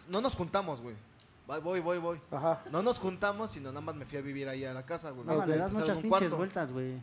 No 0.09 0.21
nos 0.21 0.35
juntamos, 0.35 0.81
güey. 0.81 0.95
Voy, 1.47 1.79
voy, 1.79 1.97
voy. 1.99 2.19
Ajá. 2.31 2.63
No 2.71 2.81
nos 2.81 2.97
juntamos, 2.99 3.51
sino 3.51 3.69
nada 3.69 3.81
más 3.81 3.95
me 3.95 4.05
fui 4.05 4.17
a 4.17 4.21
vivir 4.21 4.49
ahí 4.49 4.65
a 4.65 4.73
la 4.73 4.83
casa, 4.85 5.11
güey. 5.11 5.25
No, 5.27 5.45
le 5.45 5.57
das 5.57 5.67
Empezaron 5.69 5.73
muchas 5.73 5.95
un 5.97 6.01
pinches 6.01 6.09
cuarto. 6.19 6.37
vueltas, 6.37 6.71
güey. 6.71 7.01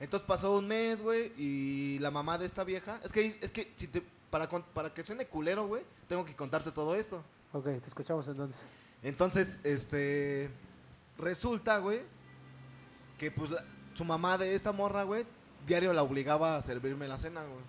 Entonces 0.00 0.26
pasó 0.26 0.56
un 0.58 0.66
mes, 0.66 1.00
güey, 1.02 1.32
y 1.38 1.98
la 2.00 2.10
mamá 2.10 2.36
de 2.36 2.46
esta 2.46 2.64
vieja... 2.64 3.00
Es 3.04 3.12
que, 3.12 3.38
es 3.40 3.50
que 3.50 3.72
si 3.76 3.86
te, 3.86 4.02
para, 4.30 4.48
para 4.48 4.92
que 4.92 5.02
suene 5.04 5.26
culero, 5.26 5.66
güey, 5.68 5.84
tengo 6.08 6.24
que 6.24 6.34
contarte 6.34 6.70
todo 6.72 6.94
esto. 6.96 7.22
Ok, 7.52 7.64
te 7.64 7.86
escuchamos 7.86 8.26
entonces. 8.28 8.66
Entonces, 9.02 9.60
este. 9.62 10.50
Resulta, 11.16 11.78
güey, 11.78 12.00
que 13.18 13.30
pues 13.30 13.50
la- 13.50 13.64
su 13.94 14.04
mamá 14.04 14.36
de 14.36 14.54
esta 14.54 14.72
morra, 14.72 15.04
güey, 15.04 15.24
diario 15.66 15.92
la 15.94 16.02
obligaba 16.02 16.56
a 16.56 16.60
servirme 16.60 17.08
la 17.08 17.16
cena, 17.16 17.42
güey. 17.44 17.64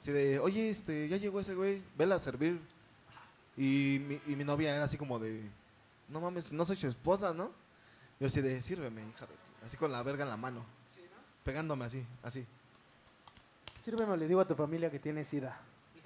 Así 0.00 0.10
de, 0.12 0.38
oye, 0.40 0.70
este, 0.70 1.08
ya 1.08 1.16
llegó 1.16 1.40
ese 1.40 1.54
güey, 1.54 1.82
vela 1.96 2.16
a 2.16 2.18
servir. 2.18 2.60
Y 3.58 3.98
mi, 4.06 4.20
y 4.26 4.36
mi 4.36 4.44
novia 4.44 4.74
era 4.74 4.84
así 4.84 4.96
como 4.96 5.18
de, 5.18 5.42
no 6.08 6.20
mames, 6.20 6.52
no 6.52 6.64
soy 6.64 6.76
su 6.76 6.86
esposa, 6.86 7.34
¿no? 7.34 7.50
Yo 8.20 8.28
así 8.28 8.40
de, 8.40 8.62
sírveme, 8.62 9.02
hija 9.02 9.26
de 9.26 9.34
ti. 9.34 9.66
Así 9.66 9.76
con 9.76 9.90
la 9.90 10.02
verga 10.02 10.22
en 10.22 10.30
la 10.30 10.36
mano. 10.36 10.64
Pegándome 11.42 11.84
así, 11.84 12.06
así. 12.22 12.46
Sírveme, 13.72 14.16
le 14.16 14.28
digo 14.28 14.40
a 14.40 14.46
tu 14.46 14.54
familia 14.54 14.90
que 14.90 14.98
tiene 14.98 15.24
sida. 15.24 15.60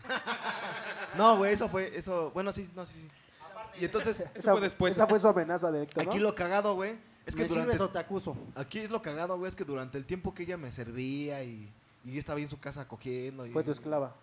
No, 1.14 1.36
güey, 1.36 1.52
eso 1.52 1.68
fue, 1.68 1.94
eso, 1.94 2.30
bueno, 2.30 2.52
sí, 2.52 2.70
no, 2.74 2.86
sí, 2.86 2.94
sí. 2.94 3.80
Y 3.82 3.84
entonces, 3.84 4.26
Eso 4.34 4.52
fue 4.52 4.62
después. 4.62 4.94
Esa 4.94 5.06
fue 5.06 5.18
su 5.18 5.28
amenaza 5.28 5.70
de 5.70 5.82
Héctor, 5.82 6.06
¿no? 6.06 6.10
aquí 6.10 6.18
lo 6.18 6.34
cagado, 6.34 6.74
güey, 6.74 6.96
es 7.26 7.36
que 7.36 7.42
¿Me 7.42 7.48
durante... 7.48 7.72
sirves 7.72 7.86
o 7.86 7.90
te 7.90 7.98
acuso? 7.98 8.34
Aquí 8.54 8.78
es 8.78 8.90
lo 8.90 9.02
cagado, 9.02 9.36
güey, 9.36 9.50
es 9.50 9.54
que 9.54 9.64
durante 9.64 9.98
el 9.98 10.06
tiempo 10.06 10.32
que 10.32 10.44
ella 10.44 10.56
me 10.56 10.72
servía 10.72 11.44
y, 11.44 11.70
y 12.06 12.16
estaba 12.16 12.38
ahí 12.38 12.44
en 12.44 12.48
su 12.48 12.58
casa 12.58 12.88
cogiendo. 12.88 13.46
Y, 13.46 13.50
Fue 13.50 13.62
tu 13.62 13.72
esclava. 13.72 14.14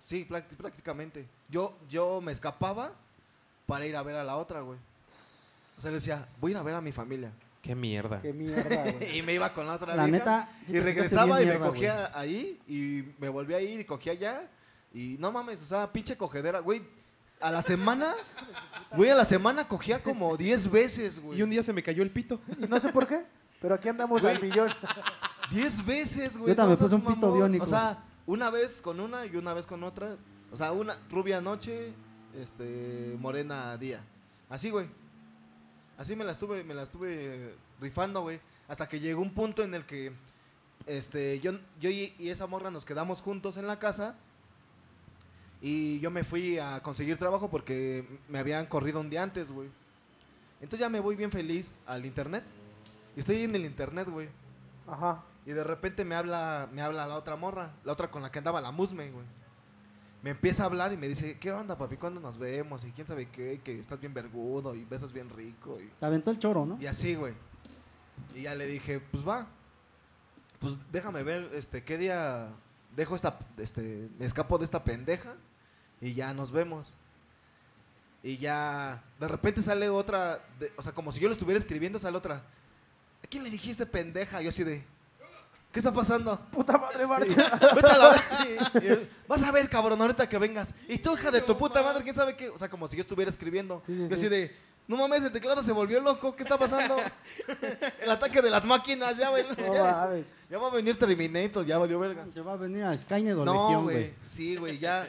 Sí, 0.00 0.26
prácti- 0.28 0.56
prácticamente. 0.56 1.26
Yo, 1.48 1.76
yo 1.88 2.20
me 2.20 2.32
escapaba 2.32 2.92
para 3.66 3.86
ir 3.86 3.96
a 3.96 4.02
ver 4.02 4.16
a 4.16 4.24
la 4.24 4.36
otra, 4.36 4.60
güey. 4.60 4.78
O 4.78 5.80
sea, 5.80 5.90
le 5.90 5.96
decía, 5.96 6.26
voy 6.40 6.50
a 6.50 6.52
ir 6.52 6.58
a 6.58 6.62
ver 6.62 6.74
a 6.74 6.80
mi 6.80 6.92
familia. 6.92 7.30
Qué 7.62 7.74
mierda. 7.74 8.20
Qué 8.20 8.32
mierda, 8.32 8.92
güey. 8.92 9.18
Y 9.18 9.22
me 9.22 9.32
iba 9.34 9.52
con 9.52 9.66
la 9.66 9.74
otra 9.74 9.94
La 9.96 10.04
vieja, 10.04 10.18
neta, 10.18 10.48
sí 10.66 10.72
y 10.76 10.80
regresaba 10.80 11.40
y 11.42 11.46
me 11.46 11.52
mierda, 11.52 11.66
cogía 11.68 12.10
ahí 12.14 12.58
y 12.68 13.04
me 13.18 13.28
volvía 13.28 13.56
a 13.56 13.60
ir 13.60 13.80
y 13.80 13.84
cogía 13.84 14.12
allá. 14.12 14.48
Y 14.92 15.16
no 15.18 15.32
mames, 15.32 15.60
o 15.62 15.66
sea, 15.66 15.90
pinche 15.92 16.16
cogedera, 16.16 16.60
güey. 16.60 16.82
A 17.40 17.50
la 17.50 17.62
semana, 17.62 18.14
güey, 18.92 19.10
a 19.10 19.14
la 19.14 19.24
semana 19.24 19.66
cogía 19.66 19.98
como 20.02 20.36
10 20.36 20.70
veces, 20.70 21.20
güey. 21.20 21.38
Y 21.38 21.42
un 21.42 21.50
día 21.50 21.62
se 21.62 21.72
me 21.72 21.82
cayó 21.82 22.02
el 22.02 22.10
pito. 22.10 22.40
Y 22.60 22.66
no 22.66 22.78
sé 22.78 22.90
por 22.90 23.06
qué, 23.06 23.24
pero 23.60 23.74
aquí 23.74 23.88
andamos 23.88 24.22
Güey. 24.22 24.36
al 24.36 24.42
millón. 24.42 24.70
10 25.50 25.84
veces, 25.84 26.36
güey. 26.36 26.50
Yo 26.50 26.56
también 26.56 26.78
no 26.78 26.84
puse 26.84 26.94
un 26.94 27.00
pito 27.02 27.16
mamón. 27.16 27.34
biónico. 27.38 27.64
O 27.64 27.66
sea, 27.66 27.98
una 28.26 28.50
vez 28.50 28.80
con 28.80 29.00
una 29.00 29.26
y 29.26 29.36
una 29.36 29.54
vez 29.54 29.66
con 29.66 29.82
otra. 29.84 30.16
O 30.52 30.56
sea, 30.56 30.72
una 30.72 30.96
rubia 31.10 31.40
noche, 31.40 31.92
este, 32.34 33.16
morena 33.18 33.76
día. 33.76 34.04
Así, 34.48 34.70
güey. 34.70 34.88
Así 35.96 36.16
me 36.16 36.24
la 36.24 36.32
estuve, 36.32 36.64
me 36.64 36.74
la 36.74 36.82
estuve 36.82 37.54
rifando, 37.80 38.22
güey. 38.22 38.40
Hasta 38.68 38.88
que 38.88 39.00
llegó 39.00 39.20
un 39.22 39.34
punto 39.34 39.62
en 39.62 39.74
el 39.74 39.84
que, 39.84 40.12
este, 40.86 41.40
yo, 41.40 41.52
yo 41.80 41.90
y, 41.90 42.14
y 42.18 42.30
esa 42.30 42.46
morra 42.46 42.70
nos 42.70 42.84
quedamos 42.84 43.20
juntos 43.20 43.56
en 43.56 43.66
la 43.66 43.78
casa. 43.78 44.16
Y 45.60 45.98
yo 46.00 46.10
me 46.10 46.24
fui 46.24 46.58
a 46.58 46.82
conseguir 46.82 47.16
trabajo 47.16 47.50
porque 47.50 48.06
me 48.28 48.38
habían 48.38 48.66
corrido 48.66 49.00
un 49.00 49.08
día 49.08 49.22
antes, 49.22 49.50
güey. 49.50 49.70
Entonces 50.60 50.80
ya 50.80 50.88
me 50.88 51.00
voy 51.00 51.16
bien 51.16 51.30
feliz 51.30 51.78
al 51.86 52.04
internet. 52.04 52.44
Y 53.16 53.20
estoy 53.20 53.42
en 53.42 53.54
el 53.54 53.64
internet, 53.64 54.08
güey. 54.08 54.28
Ajá. 54.86 55.24
Y 55.46 55.52
de 55.52 55.62
repente 55.64 56.04
me 56.04 56.14
habla, 56.14 56.68
me 56.72 56.80
habla 56.82 57.06
la 57.06 57.16
otra 57.16 57.36
morra, 57.36 57.72
la 57.84 57.92
otra 57.92 58.10
con 58.10 58.22
la 58.22 58.30
que 58.30 58.38
andaba 58.38 58.60
la 58.60 58.70
musme, 58.72 59.10
güey. 59.10 59.26
Me 60.22 60.30
empieza 60.30 60.62
a 60.62 60.66
hablar 60.66 60.90
y 60.92 60.96
me 60.96 61.06
dice, 61.06 61.38
¿qué 61.38 61.52
onda, 61.52 61.76
papi? 61.76 61.96
¿Cuándo 61.98 62.18
nos 62.18 62.38
vemos? 62.38 62.82
Y 62.84 62.92
quién 62.92 63.06
sabe 63.06 63.28
qué, 63.28 63.60
que 63.62 63.78
estás 63.78 64.00
bien 64.00 64.14
vergudo 64.14 64.74
y 64.74 64.84
besas 64.86 65.12
bien 65.12 65.28
rico. 65.28 65.78
Y, 65.78 65.88
Te 66.00 66.06
aventó 66.06 66.30
el 66.30 66.38
choro, 66.38 66.64
¿no? 66.64 66.78
y 66.80 66.86
así, 66.86 67.14
güey. 67.14 67.34
Y 68.34 68.42
ya 68.42 68.54
le 68.54 68.66
dije, 68.66 69.00
pues 69.00 69.26
va. 69.26 69.46
Pues 70.60 70.78
déjame 70.90 71.22
ver, 71.24 71.50
este, 71.52 71.84
qué 71.84 71.98
día 71.98 72.48
dejo 72.96 73.14
esta, 73.16 73.38
este, 73.58 74.08
me 74.18 74.24
escapo 74.24 74.56
de 74.56 74.64
esta 74.64 74.82
pendeja 74.82 75.34
y 76.00 76.14
ya 76.14 76.32
nos 76.32 76.52
vemos. 76.52 76.94
Y 78.22 78.38
ya, 78.38 79.02
de 79.20 79.28
repente 79.28 79.60
sale 79.60 79.90
otra, 79.90 80.42
de- 80.58 80.72
o 80.78 80.82
sea, 80.82 80.92
como 80.94 81.12
si 81.12 81.20
yo 81.20 81.28
lo 81.28 81.34
estuviera 81.34 81.58
escribiendo, 81.58 81.98
sale 81.98 82.16
otra. 82.16 82.36
¿A 83.22 83.26
quién 83.28 83.42
le 83.44 83.50
dijiste 83.50 83.84
pendeja? 83.84 84.40
Yo 84.40 84.48
así 84.48 84.64
de, 84.64 84.82
¿qué 85.74 85.80
está 85.80 85.92
pasando? 85.92 86.38
Puta 86.52 86.78
madre, 86.78 87.04
marcha. 87.04 87.50
Vete 87.74 87.86
a 87.88 87.98
la 87.98 88.24
y- 88.80 88.86
y- 88.86 89.08
Vas 89.26 89.42
a 89.42 89.50
ver, 89.50 89.68
cabrón, 89.68 90.00
ahorita 90.00 90.28
que 90.28 90.38
vengas. 90.38 90.72
Y 90.88 90.98
tú, 90.98 91.14
hija 91.14 91.30
de 91.32 91.40
tu 91.40 91.58
puta 91.58 91.82
madre, 91.82 92.04
quién 92.04 92.14
sabe 92.14 92.36
qué. 92.36 92.48
O 92.48 92.56
sea, 92.58 92.68
como 92.70 92.86
si 92.86 92.96
yo 92.96 93.00
estuviera 93.00 93.28
escribiendo. 93.28 93.82
Sí, 93.84 93.92
sí, 93.94 94.02
yo 94.02 94.08
sí. 94.08 94.14
así 94.14 94.28
de, 94.28 94.56
no 94.86 94.96
mames, 94.96 95.24
el 95.24 95.32
teclado 95.32 95.64
se 95.64 95.72
volvió 95.72 96.00
loco, 96.00 96.36
¿qué 96.36 96.44
está 96.44 96.56
pasando? 96.56 96.96
el 98.00 98.10
ataque 98.10 98.40
de 98.40 98.50
las 98.50 98.64
máquinas, 98.64 99.16
ya, 99.16 99.30
güey. 99.30 99.44
No 99.48 99.74
Ya, 99.74 100.10
ya 100.48 100.58
va 100.58 100.68
a 100.68 100.70
venir 100.70 100.96
Terminator, 100.96 101.66
ya 101.66 101.76
valió 101.78 101.98
verga. 101.98 102.24
Te 102.32 102.40
va 102.40 102.52
a 102.52 102.56
venir 102.56 102.84
a 102.84 102.96
Skynet 102.96 103.34
o 103.36 103.44
No, 103.44 103.52
Legión, 103.66 103.82
güey. 103.82 104.14
Sí, 104.24 104.56
güey, 104.56 104.78
ya. 104.78 105.08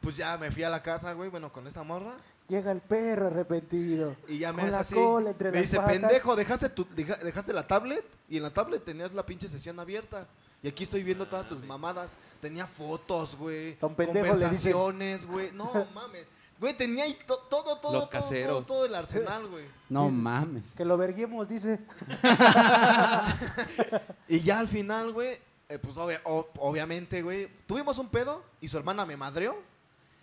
Pues 0.00 0.16
ya 0.16 0.38
me 0.38 0.50
fui 0.50 0.62
a 0.62 0.70
la 0.70 0.82
casa, 0.82 1.12
güey, 1.12 1.28
bueno, 1.28 1.52
con 1.52 1.66
esta 1.66 1.82
morra. 1.82 2.14
Llega 2.50 2.72
el 2.72 2.80
perro 2.80 3.28
arrepentido. 3.28 4.16
Y 4.28 4.38
ya 4.38 4.52
me 4.52 4.60
Con 4.62 4.68
hace 4.68 4.76
la 4.76 4.80
así. 4.80 4.94
cola 4.94 5.30
entre 5.30 5.50
me 5.52 5.58
las 5.58 5.62
dice, 5.62 5.76
patas. 5.76 5.92
pendejo, 5.92 6.36
dejaste, 6.36 6.68
tu, 6.68 6.84
deja- 6.94 7.16
dejaste 7.22 7.52
la 7.52 7.66
tablet 7.66 8.04
y 8.28 8.38
en 8.38 8.42
la 8.42 8.52
tablet 8.52 8.84
tenías 8.84 9.12
la 9.14 9.24
pinche 9.24 9.48
sesión 9.48 9.78
abierta. 9.78 10.26
Y 10.62 10.68
aquí 10.68 10.82
estoy 10.84 11.02
viendo 11.04 11.26
todas 11.28 11.46
tus 11.48 11.62
mamadas. 11.64 12.38
Tenía 12.42 12.66
fotos, 12.66 13.36
güey. 13.36 13.76
Don 13.76 13.94
pendejo 13.94 14.34
le 14.34 14.48
dicen. 14.50 14.72
Conversaciones, 14.72 15.26
güey. 15.26 15.52
No 15.52 15.70
mames. 15.94 16.26
Güey, 16.58 16.76
tenía 16.76 17.04
ahí 17.04 17.16
to- 17.26 17.38
todo, 17.48 17.78
todo, 17.78 17.92
Los 17.94 18.10
todo, 18.10 18.20
caseros. 18.20 18.66
Todo, 18.66 18.76
todo 18.78 18.86
el 18.86 18.94
arsenal, 18.94 19.46
güey. 19.46 19.64
No 19.88 20.06
Dice- 20.06 20.16
mames. 20.18 20.64
Que 20.76 20.84
lo 20.84 20.98
verguemos, 20.98 21.48
dice. 21.48 21.80
Y 24.28 24.40
ya 24.40 24.58
al 24.58 24.68
final, 24.68 25.12
güey, 25.12 25.38
eh, 25.68 25.78
pues 25.78 25.96
obvia- 25.96 26.20
o- 26.24 26.48
obviamente, 26.58 27.22
güey, 27.22 27.48
tuvimos 27.66 27.98
un 27.98 28.08
pedo 28.08 28.42
y 28.60 28.68
su 28.68 28.76
hermana 28.76 29.06
me 29.06 29.16
madreó. 29.16 29.56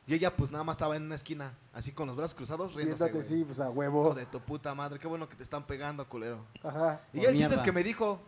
Y 0.07 0.13
ella, 0.13 0.35
pues 0.35 0.49
nada 0.49 0.63
más 0.63 0.77
estaba 0.77 0.95
en 0.95 1.03
una 1.03 1.15
esquina, 1.15 1.53
así 1.73 1.91
con 1.91 2.07
los 2.07 2.15
brazos 2.15 2.33
cruzados, 2.33 2.73
riéndose. 2.73 3.23
Sí, 3.25 3.43
pues 3.43 3.59
a 3.59 3.65
Hijo 3.65 3.73
huevo. 3.73 4.13
de 4.15 4.25
tu 4.25 4.39
puta 4.39 4.73
madre, 4.73 4.99
qué 4.99 5.07
bueno 5.07 5.27
que 5.27 5.35
te 5.35 5.43
están 5.43 5.67
pegando, 5.67 6.07
culero. 6.07 6.45
Ajá. 6.63 7.01
Y 7.11 7.21
ya 7.21 7.29
el 7.29 7.37
chiste 7.37 7.55
es 7.55 7.61
que 7.61 7.73
me 7.73 7.83
dijo, 7.83 8.21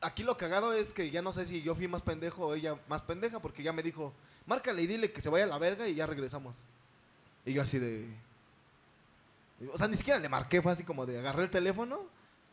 aquí 0.00 0.22
lo 0.22 0.38
cagado 0.38 0.72
es 0.72 0.94
que 0.94 1.10
ya 1.10 1.20
no 1.20 1.32
sé 1.34 1.46
si 1.46 1.60
yo 1.60 1.74
fui 1.74 1.88
más 1.88 2.00
pendejo 2.00 2.46
o 2.46 2.54
ella 2.54 2.80
más 2.88 3.02
pendeja, 3.02 3.38
porque 3.38 3.62
ya 3.62 3.74
me 3.74 3.82
dijo, 3.82 4.14
márcale 4.46 4.80
y 4.80 4.86
dile 4.86 5.12
que 5.12 5.20
se 5.20 5.28
vaya 5.28 5.44
a 5.44 5.48
la 5.48 5.58
verga 5.58 5.86
y 5.86 5.94
ya 5.94 6.06
regresamos. 6.06 6.56
Y 7.44 7.52
yo 7.52 7.60
así 7.60 7.78
de... 7.78 8.08
O 9.72 9.76
sea, 9.76 9.88
ni 9.88 9.96
siquiera 9.96 10.18
le 10.18 10.30
marqué, 10.30 10.62
fue 10.62 10.72
así 10.72 10.84
como 10.84 11.04
de 11.04 11.18
agarré 11.18 11.44
el 11.44 11.50
teléfono 11.50 12.00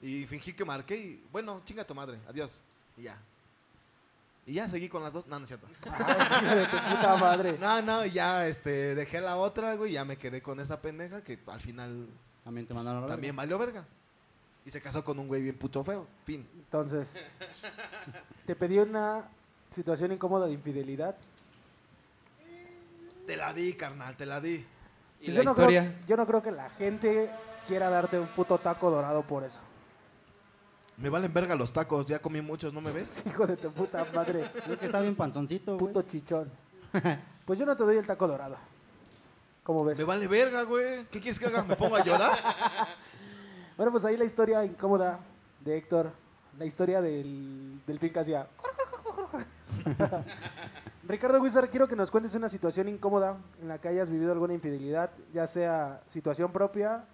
y 0.02 0.26
fingí 0.26 0.52
que 0.52 0.66
marqué 0.66 0.98
y 0.98 1.24
bueno, 1.32 1.62
chinga 1.64 1.86
tu 1.86 1.96
madre, 1.96 2.20
adiós. 2.28 2.60
Y 2.98 3.04
ya. 3.04 3.18
Y 4.46 4.54
ya 4.54 4.68
seguí 4.68 4.90
con 4.90 5.04
las 5.04 5.14
dos. 5.14 5.26
No, 5.28 5.40
no 5.40 5.44
es 5.44 5.48
cierto. 5.50 5.68
Ay, 5.92 6.56
de 6.56 6.66
tu 6.66 6.78
puta 6.78 7.16
madre. 7.18 7.58
No, 7.60 7.82
no, 7.82 8.06
ya 8.06 8.48
este, 8.48 8.94
dejé 8.96 9.22
la 9.22 9.38
otra, 9.38 9.76
güey, 9.76 9.92
y 9.92 9.94
ya 9.94 10.06
me 10.06 10.18
quedé 10.18 10.42
con 10.42 10.60
esa 10.60 10.82
pendeja 10.82 11.22
que 11.24 11.40
al 11.48 11.62
final 11.62 12.08
También 12.44 12.68
te 12.68 12.74
mandaron 12.74 13.04
a 13.04 13.08
la 13.08 13.14
también 13.14 13.36
valió 13.36 13.58
verga. 13.58 13.86
Y 14.66 14.70
se 14.72 14.82
casó 14.82 15.04
con 15.04 15.20
un 15.20 15.28
güey 15.28 15.42
bien 15.42 15.58
puto 15.58 15.84
feo. 15.84 16.08
Fin. 16.26 16.48
Entonces, 16.56 17.20
te 18.46 18.56
pedí 18.56 18.80
una 18.80 19.30
situación 19.70 20.12
incómoda 20.12 20.48
de 20.48 20.54
infidelidad. 20.54 21.16
Te 23.26 23.38
la 23.38 23.54
di, 23.54 23.74
carnal, 23.74 24.16
te 24.18 24.26
la 24.26 24.42
di. 24.42 24.66
¿Y 25.22 25.26
Pues 25.26 25.30
la 25.30 25.36
yo, 25.36 25.44
no 25.44 25.52
historia? 25.52 25.82
Creo, 25.82 26.06
yo 26.08 26.18
no 26.18 26.28
creo 26.28 26.44
que 26.44 26.52
la 26.52 26.70
gente 26.70 27.30
quiera 27.68 27.90
darte 27.90 28.20
un 28.20 28.28
puto 28.28 28.58
taco 28.58 28.90
dorado 28.92 29.24
por 29.24 29.44
eso. 29.44 29.62
Me 30.98 31.10
valen 31.10 31.34
verga 31.34 31.56
los 31.56 31.74
tacos, 31.74 32.06
ya 32.06 32.20
comí 32.20 32.42
muchos, 32.42 32.74
¿no 32.74 32.82
me 32.82 32.92
ves? 32.92 33.24
Hijo 33.26 33.48
de 33.48 33.58
tu 33.58 33.72
puta 33.72 34.06
madre. 34.14 34.46
Es 34.70 34.78
que 34.80 34.86
está 34.86 35.02
bien 35.02 35.16
panzoncito, 35.16 35.78
güey. 35.78 35.94
Puto 35.94 36.02
chichón. 36.08 36.52
Pues 37.46 37.60
yo 37.60 37.66
no 37.66 37.76
te 37.76 37.84
doy 37.84 37.98
el 37.98 38.08
taco 38.08 38.26
dorado. 38.26 38.56
¿Cómo 39.64 39.84
ves? 39.84 39.98
Me 39.98 40.06
vale 40.06 40.30
verga, 40.30 40.64
güey. 40.64 41.06
¿Qué 41.08 41.20
quieres 41.20 41.38
que 41.38 41.48
haga? 41.48 41.62
¿Me 41.62 41.76
pongo 41.76 41.96
a 41.96 42.04
llorar? 42.04 42.38
Bueno, 43.76 43.92
pues 43.92 44.06
ahí 44.06 44.16
la 44.16 44.24
historia 44.24 44.64
incómoda 44.64 45.20
de 45.60 45.76
Héctor. 45.78 46.12
La 46.58 46.66
historia 46.66 47.02
del, 47.02 47.82
del 47.86 48.00
fin 48.00 48.14
que 48.14 48.20
hacía. 48.20 48.48
Ricardo 51.06 51.42
Wizard, 51.42 51.70
quiero 51.70 51.88
que 51.88 51.96
nos 51.96 52.12
cuentes 52.12 52.34
una 52.36 52.48
situación 52.48 52.88
incómoda 52.88 53.38
en 53.62 53.68
la 53.68 53.82
que 53.82 53.90
hayas 53.90 54.10
vivido 54.10 54.32
alguna 54.32 54.54
infidelidad, 54.54 55.12
ya 55.34 55.48
sea 55.48 56.02
situación 56.08 56.52
propia, 56.54 57.06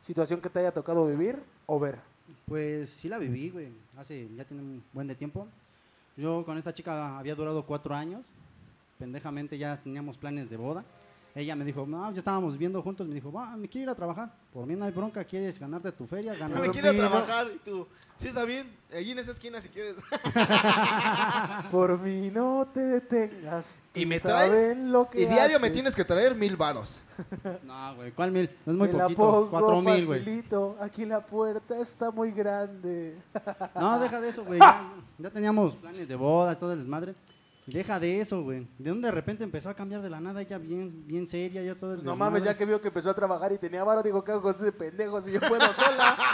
situación 0.00 0.40
que 0.40 0.48
te 0.48 0.60
haya 0.60 0.72
tocado 0.72 1.04
vivir 1.06 1.42
o 1.66 1.78
ver. 1.78 1.98
Pues 2.46 2.90
sí 2.90 3.08
la 3.08 3.18
viví, 3.18 3.50
güey. 3.50 3.68
Hace, 3.96 4.28
ya 4.36 4.44
tiene 4.44 4.62
un 4.62 4.84
buen 4.92 5.06
de 5.06 5.14
tiempo. 5.14 5.48
Yo 6.16 6.44
con 6.44 6.56
esta 6.58 6.72
chica 6.72 7.18
había 7.18 7.34
durado 7.34 7.64
cuatro 7.64 7.94
años. 7.94 8.24
Pendejamente 8.98 9.58
ya 9.58 9.76
teníamos 9.76 10.16
planes 10.16 10.48
de 10.48 10.56
boda. 10.56 10.84
Ella 11.36 11.54
me 11.54 11.66
dijo, 11.66 11.84
no, 11.86 12.10
ya 12.12 12.18
estábamos 12.18 12.54
viviendo 12.54 12.80
juntos. 12.80 13.06
Me 13.06 13.14
dijo, 13.14 13.30
va, 13.30 13.54
me 13.58 13.68
quiero 13.68 13.82
ir 13.84 13.90
a 13.90 13.94
trabajar. 13.94 14.32
Por 14.50 14.64
mí 14.64 14.74
no 14.74 14.86
hay 14.86 14.90
bronca, 14.90 15.22
¿quieres 15.22 15.58
ganarte 15.60 15.92
tu 15.92 16.06
feria? 16.06 16.32
No 16.32 16.38
Gana. 16.40 16.60
me 16.60 16.70
quiero 16.70 16.90
mí 16.94 16.98
no. 16.98 17.10
trabajar. 17.10 17.48
Y 17.54 17.58
tú, 17.58 17.86
sí, 18.14 18.28
está 18.28 18.44
bien. 18.46 18.74
Allí 18.90 19.10
en 19.10 19.18
esa 19.18 19.32
esquina 19.32 19.60
si 19.60 19.68
quieres. 19.68 19.96
Por 21.70 22.00
mí 22.00 22.30
no 22.30 22.66
te 22.72 22.80
detengas. 22.80 23.82
Y 23.92 24.06
me 24.06 24.18
traes, 24.18 24.50
saben 24.50 24.90
lo 24.90 25.10
que 25.10 25.20
Y 25.20 25.26
diario 25.26 25.60
me 25.60 25.68
tienes 25.68 25.94
que 25.94 26.06
traer 26.06 26.34
mil 26.34 26.56
varos. 26.56 27.00
No, 27.64 27.96
güey, 27.96 28.12
¿cuál 28.12 28.30
mil? 28.30 28.48
No 28.64 28.72
es 28.72 28.78
muy 28.78 28.88
poquito. 28.88 29.16
pongo 29.16 29.50
Cuatro 29.50 29.82
mil, 29.82 30.06
güey. 30.06 30.20
facilito. 30.20 30.76
Aquí 30.80 31.04
la 31.04 31.20
puerta 31.24 31.78
está 31.78 32.10
muy 32.10 32.30
grande. 32.32 33.18
No, 33.74 33.98
deja 33.98 34.20
de 34.20 34.28
eso, 34.28 34.42
güey. 34.44 34.58
Ya, 34.58 34.92
ya 35.18 35.30
teníamos 35.30 35.74
planes 35.76 36.08
de 36.08 36.16
boda, 36.16 36.54
todo 36.54 36.72
el 36.72 36.78
desmadre. 36.78 37.14
Deja 37.66 37.98
de 37.98 38.20
eso, 38.20 38.42
güey. 38.42 38.68
De 38.78 38.90
donde 38.90 39.08
de 39.08 39.12
repente 39.12 39.42
empezó 39.42 39.68
a 39.68 39.74
cambiar 39.74 40.00
de 40.00 40.08
la 40.08 40.20
nada, 40.20 40.40
ella 40.40 40.56
bien, 40.58 41.04
bien 41.06 41.26
seria, 41.26 41.62
yo 41.64 41.76
todo 41.76 41.90
el 41.92 41.96
Pues 41.96 42.04
no 42.06 42.14
mames, 42.16 42.44
ya 42.44 42.56
que 42.56 42.64
vio 42.64 42.80
que 42.80 42.88
empezó 42.88 43.10
a 43.10 43.14
trabajar 43.14 43.50
y 43.52 43.58
tenía 43.58 43.82
varo, 43.82 44.02
digo, 44.02 44.22
¿qué 44.22 44.32
hago 44.32 44.42
con 44.42 44.54
ese 44.54 44.70
pendejo 44.72 45.20
si 45.20 45.32
yo 45.32 45.40
puedo 45.40 45.72
sola? 45.72 46.16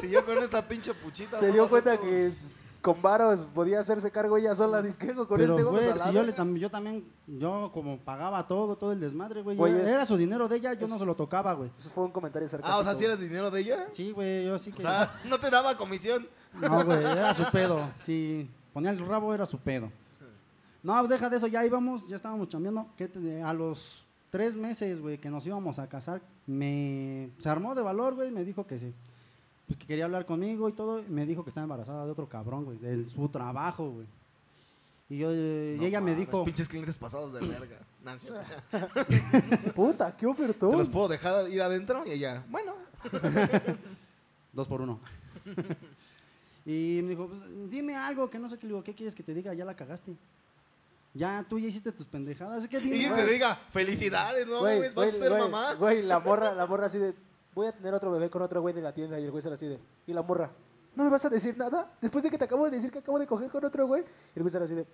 Si 0.00 0.10
yo 0.10 0.24
con 0.26 0.36
esta 0.42 0.66
pinche 0.68 0.92
puchita. 0.92 1.38
Se 1.38 1.46
no 1.48 1.52
dio 1.54 1.68
cuenta 1.68 1.98
que 1.98 2.34
con 2.82 3.00
varos 3.00 3.46
podía 3.46 3.80
hacerse 3.80 4.10
cargo 4.10 4.36
ella 4.36 4.54
sola. 4.54 4.82
Dice, 4.82 4.98
¿qué 4.98 5.10
hago 5.12 5.26
con 5.26 5.38
Pero, 5.38 5.52
este? 5.56 5.62
Güey, 5.64 5.92
si 6.04 6.12
yo, 6.12 6.22
le 6.22 6.34
tam- 6.34 6.58
yo 6.58 6.70
también, 6.70 7.06
yo 7.26 7.70
como 7.72 7.98
pagaba 7.98 8.46
todo, 8.46 8.76
todo 8.76 8.92
el 8.92 9.00
desmadre, 9.00 9.40
güey. 9.40 9.58
Era 9.80 10.04
su 10.04 10.18
dinero 10.18 10.46
de 10.46 10.56
ella, 10.56 10.74
yo 10.74 10.86
no 10.88 10.98
se 10.98 11.06
lo 11.06 11.14
tocaba, 11.14 11.54
güey. 11.54 11.70
Eso 11.78 11.88
fue 11.88 12.04
un 12.04 12.10
comentario 12.10 12.46
sarcástico. 12.48 12.76
Ah, 12.76 12.80
o 12.80 12.84
sea, 12.84 12.94
si 12.94 13.04
era 13.06 13.16
dinero 13.16 13.50
de 13.50 13.60
ella. 13.60 13.86
Sí, 13.92 14.10
güey, 14.10 14.44
yo 14.44 14.58
sí 14.58 14.70
O 14.72 14.76
que... 14.76 14.82
sea, 14.82 15.18
no 15.24 15.40
te 15.40 15.48
daba 15.48 15.74
comisión. 15.76 16.28
No, 16.60 16.84
güey, 16.84 16.98
era 17.02 17.32
su 17.32 17.44
pedo. 17.52 17.90
Si 18.02 18.50
ponía 18.74 18.90
el 18.90 18.98
rabo, 18.98 19.32
era 19.32 19.46
su 19.46 19.58
pedo. 19.58 19.90
No, 20.84 21.04
deja 21.08 21.28
de 21.30 21.38
eso, 21.38 21.46
ya 21.48 21.64
íbamos, 21.66 22.06
ya 22.06 22.14
estábamos 22.16 22.48
chambeando. 22.48 22.86
¿Qué 22.96 23.08
te- 23.08 23.42
a 23.42 23.52
los 23.52 24.04
tres 24.30 24.54
meses, 24.54 25.00
güey, 25.00 25.18
que 25.18 25.30
nos 25.30 25.44
íbamos 25.46 25.78
a 25.78 25.88
casar, 25.88 26.20
me 26.46 27.30
se 27.38 27.48
armó 27.48 27.74
de 27.74 27.82
valor, 27.82 28.14
güey, 28.14 28.30
me 28.30 28.44
dijo 28.44 28.66
que 28.66 28.78
sí. 28.78 28.92
Pues 29.66 29.78
que 29.78 29.86
quería 29.86 30.04
hablar 30.04 30.26
conmigo 30.26 30.68
y 30.68 30.72
todo, 30.72 31.00
y 31.00 31.08
me 31.08 31.24
dijo 31.24 31.42
que 31.42 31.48
estaba 31.48 31.64
embarazada 31.64 32.04
de 32.04 32.10
otro 32.12 32.28
cabrón, 32.28 32.66
güey, 32.66 32.76
de 32.78 33.04
su 33.06 33.28
trabajo, 33.30 33.90
güey. 33.90 34.06
Y, 35.08 35.18
yo, 35.18 35.28
eh, 35.32 35.78
y 35.80 35.84
ella 35.84 36.00
me 36.00 36.14
dijo, 36.14 36.44
Pinches 36.44 36.68
clientes 36.68 36.96
pasados 36.98 37.32
de 37.32 37.40
verga. 37.40 37.78
Nancy. 38.02 38.26
Puta, 39.74 40.12
qué 40.16 40.20
¿Te 40.20 40.26
los 40.26 40.34
ofertón. 40.38 40.86
puedo 40.90 41.08
dejar 41.08 41.48
ir 41.48 41.62
adentro? 41.62 42.04
Y 42.06 42.10
ella, 42.12 42.44
bueno. 42.50 42.74
dos 44.52 44.68
por 44.68 44.80
uno. 44.82 45.00
y 46.66 47.00
me 47.02 47.10
dijo, 47.10 47.28
pues, 47.28 47.40
dime 47.70 47.96
algo 47.96 48.28
que 48.30 48.38
no 48.38 48.48
sé 48.48 48.58
qué. 48.58 48.66
Le 48.66 48.72
digo, 48.72 48.84
¿qué 48.84 48.94
quieres 48.94 49.14
que 49.14 49.22
te 49.22 49.34
diga? 49.34 49.52
Ya 49.54 49.64
la 49.64 49.74
cagaste. 49.76 50.14
Ya, 51.14 51.46
tú 51.48 51.60
ya 51.60 51.68
hiciste 51.68 51.92
tus 51.92 52.06
pendejadas. 52.06 52.66
Que 52.66 52.78
Y 52.78 53.04
que 53.04 53.10
te 53.10 53.24
diga, 53.26 53.56
felicidades, 53.70 54.46
no, 54.48 54.58
Güey, 54.58 54.78
güey, 54.78 54.88
vas 54.88 54.94
güey, 54.94 55.08
a 55.08 55.12
ser 55.12 55.28
güey, 55.30 55.42
mamá. 55.42 55.74
Güey, 55.74 56.02
la 56.02 56.18
morra, 56.18 56.54
la 56.54 56.66
morra 56.66 56.86
así 56.86 56.98
de, 56.98 57.14
voy 57.54 57.68
a 57.68 57.72
tener 57.72 57.94
otro 57.94 58.10
bebé 58.10 58.28
con 58.28 58.42
otro 58.42 58.60
güey 58.60 58.74
de 58.74 58.82
la 58.82 58.92
tienda. 58.92 59.18
Y 59.20 59.24
el 59.24 59.30
güey 59.30 59.40
se 59.40 59.48
así 59.48 59.66
de, 59.68 59.78
y 60.08 60.12
la 60.12 60.22
morra, 60.22 60.50
¿no 60.96 61.04
me 61.04 61.10
vas 61.10 61.24
a 61.24 61.30
decir 61.30 61.56
nada? 61.56 61.92
Después 62.00 62.24
de 62.24 62.30
que 62.30 62.36
te 62.38 62.44
acabo 62.44 62.64
de 62.64 62.72
decir 62.72 62.90
que 62.90 62.98
acabo 62.98 63.18
de 63.20 63.28
coger 63.28 63.48
con 63.48 63.64
otro 63.64 63.86
güey. 63.86 64.02
Y 64.02 64.38
el 64.38 64.42
güey 64.42 64.50
se 64.50 64.58
así 64.58 64.74
de, 64.74 64.86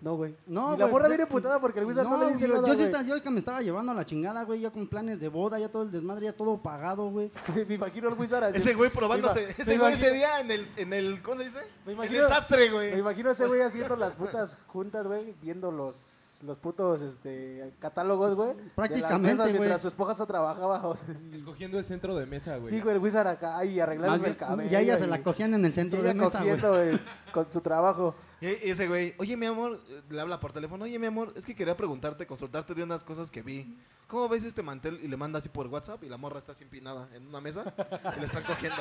No, 0.00 0.14
güey. 0.16 0.36
No, 0.46 0.74
y 0.74 0.78
la 0.78 0.84
güey, 0.84 0.92
morra 0.92 1.08
de- 1.08 1.16
viene 1.16 1.26
putada 1.26 1.60
porque 1.60 1.80
el 1.80 1.86
Wizard 1.86 2.06
no, 2.08 2.18
le 2.24 2.32
dice 2.32 2.46
yo, 2.46 2.54
nada, 2.54 2.68
yo 2.68 2.74
sí 2.74 2.80
güey. 2.80 2.86
esta- 2.92 3.02
yo 3.02 3.20
que 3.20 3.30
me 3.30 3.40
estaba 3.40 3.60
llevando 3.62 3.90
a 3.90 3.94
la 3.96 4.06
chingada, 4.06 4.44
güey, 4.44 4.60
ya 4.60 4.70
con 4.70 4.86
planes 4.86 5.18
de 5.18 5.28
boda, 5.28 5.58
ya 5.58 5.68
todo 5.70 5.82
el 5.82 5.90
desmadre, 5.90 6.26
ya 6.26 6.32
todo 6.32 6.62
pagado, 6.62 7.10
güey. 7.10 7.32
me 7.68 7.74
imagino 7.74 8.06
al 8.08 8.14
Wizard 8.14 8.44
así. 8.44 8.58
Ese 8.58 8.74
güey 8.74 8.90
probándose. 8.90 9.54
Ese 9.58 9.72
me 9.72 9.78
güey 9.78 9.90
imagino- 9.92 10.06
ese 10.08 10.14
día 10.16 10.40
en 10.40 10.50
el, 10.52 10.68
en 10.76 10.92
el. 10.92 11.20
¿Cómo 11.22 11.38
se 11.38 11.44
dice? 11.46 11.58
Me 11.84 11.92
En 11.92 11.98
imagino, 11.98 12.22
el 12.22 12.28
sastre, 12.28 12.66
me 12.68 12.72
güey. 12.74 12.98
imagino 12.98 13.28
a 13.30 13.32
ese 13.32 13.46
güey 13.48 13.60
haciendo 13.60 13.96
las 13.96 14.12
putas 14.12 14.58
juntas, 14.68 15.06
güey, 15.08 15.34
viendo 15.42 15.72
los, 15.72 16.42
los 16.44 16.58
putos 16.58 17.02
este, 17.02 17.74
catálogos, 17.80 18.36
güey. 18.36 18.50
de 18.54 18.62
las 18.62 18.72
Prácticamente, 18.74 19.22
mesas 19.32 19.46
güey. 19.46 19.52
Mientras 19.54 19.80
su 19.82 19.88
esposa 19.88 20.24
trabajaba. 20.26 20.86
o 20.86 20.94
sea, 20.94 21.12
Escogiendo 21.34 21.76
el 21.76 21.86
centro 21.86 22.14
de 22.14 22.24
mesa, 22.24 22.56
güey. 22.58 22.70
sí, 22.70 22.80
güey, 22.80 22.94
el 22.94 23.02
Wizard 23.02 23.26
acá 23.26 23.64
y 23.64 23.80
arreglándose 23.80 24.28
el 24.28 24.36
cabello. 24.36 24.70
y 24.70 24.74
a 24.76 24.80
ella 24.80 24.96
se 24.96 25.08
la 25.08 25.20
cogían 25.24 25.54
en 25.54 25.64
el 25.64 25.72
y 25.72 25.74
centro 25.74 25.98
ella 25.98 26.08
de 26.10 26.14
mesa, 26.14 26.44
güey. 26.44 26.60
güey, 26.60 27.00
con 27.32 27.50
su 27.50 27.60
trabajo. 27.60 28.14
Y 28.40 28.46
ese 28.70 28.86
güey, 28.86 29.14
oye 29.18 29.36
mi 29.36 29.46
amor, 29.46 29.80
le 30.08 30.20
habla 30.20 30.38
por 30.38 30.52
teléfono, 30.52 30.84
oye 30.84 30.96
mi 30.98 31.06
amor, 31.06 31.32
es 31.36 31.44
que 31.44 31.56
quería 31.56 31.76
preguntarte, 31.76 32.24
consultarte 32.26 32.72
de 32.74 32.84
unas 32.84 33.02
cosas 33.02 33.30
que 33.32 33.42
vi. 33.42 33.76
¿Cómo 34.06 34.28
ves 34.28 34.44
este 34.44 34.62
mantel? 34.62 35.00
Y 35.02 35.08
le 35.08 35.16
manda 35.16 35.40
así 35.40 35.48
por 35.48 35.66
WhatsApp 35.66 36.02
y 36.04 36.08
la 36.08 36.16
morra 36.16 36.38
está 36.38 36.52
así 36.52 36.62
empinada 36.64 37.08
en 37.14 37.26
una 37.26 37.40
mesa 37.40 37.74
y 38.16 38.20
le 38.20 38.26
están 38.26 38.44
cogiendo. 38.44 38.80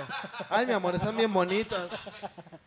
Ay 0.50 0.66
mi 0.68 0.74
amor, 0.74 0.94
están 0.96 1.18
bien 1.18 1.34
bonitas. 1.34 1.90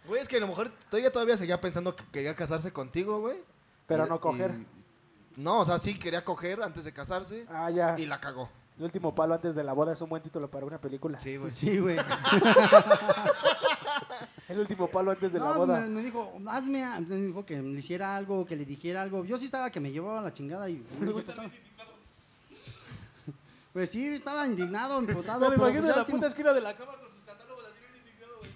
Güey, 0.06 0.20
es 0.20 0.28
que 0.28 0.36
a 0.38 0.40
lo 0.40 0.48
mejor 0.48 0.72
ella 0.92 1.12
todavía 1.12 1.36
seguía 1.36 1.60
pensando 1.60 1.94
que 1.94 2.04
quería 2.12 2.34
casarse 2.34 2.72
contigo, 2.72 3.20
güey. 3.20 3.38
Pero 3.86 4.06
Y- 4.06 4.08
no 4.08 4.20
coger. 4.20 4.50
y- 4.52 4.66
no, 5.40 5.60
o 5.60 5.64
sea, 5.64 5.78
sí 5.78 5.96
quería 5.98 6.24
coger 6.24 6.60
antes 6.62 6.84
de 6.84 6.92
casarse 6.92 7.46
Ah, 7.48 7.70
ya. 7.70 7.98
y 7.98 8.04
la 8.06 8.20
cagó. 8.20 8.50
El 8.78 8.84
último 8.84 9.14
palo 9.14 9.34
antes 9.34 9.54
de 9.54 9.62
la 9.62 9.72
boda 9.74 9.92
es 9.92 10.00
un 10.00 10.08
buen 10.08 10.22
título 10.22 10.50
para 10.50 10.66
una 10.66 10.80
película. 10.80 11.20
Sí, 11.20 11.36
güey. 11.36 11.52
Sí, 11.52 11.78
güey. 11.78 11.96
El 14.50 14.58
último 14.58 14.88
palo 14.90 15.12
antes 15.12 15.32
de 15.32 15.38
la 15.38 15.44
No, 15.46 15.54
boda. 15.58 15.80
me, 15.82 15.88
me 15.90 16.02
dijo, 16.02 16.40
hazme, 16.48 16.84
me 17.06 17.16
dijo 17.16 17.46
que 17.46 17.62
le 17.62 17.78
hiciera 17.78 18.16
algo, 18.16 18.44
que 18.44 18.56
le 18.56 18.64
dijera 18.64 19.00
algo. 19.02 19.24
Yo 19.24 19.38
sí 19.38 19.44
estaba 19.44 19.70
que 19.70 19.78
me 19.80 19.92
llevaba 19.92 20.20
la 20.22 20.34
chingada 20.34 20.68
y... 20.68 20.84
Pues 23.72 23.88
sí, 23.90 24.04
estaba 24.08 24.46
indignado, 24.46 24.98
emputado. 24.98 25.38
No, 25.38 25.46
pero 25.50 25.60
imagínate 25.62 25.82
pues 25.86 25.94
la 25.96 26.02
último- 26.02 26.18
puta 26.18 26.26
esquina 26.26 26.52
de 26.52 26.60
la 26.60 26.76
cama 26.76 26.96
con 26.98 27.08
sus 27.08 27.22
catálogos 27.22 27.64
así 27.66 27.78
bien 27.78 27.96
indignado, 28.04 28.38
güey. 28.40 28.50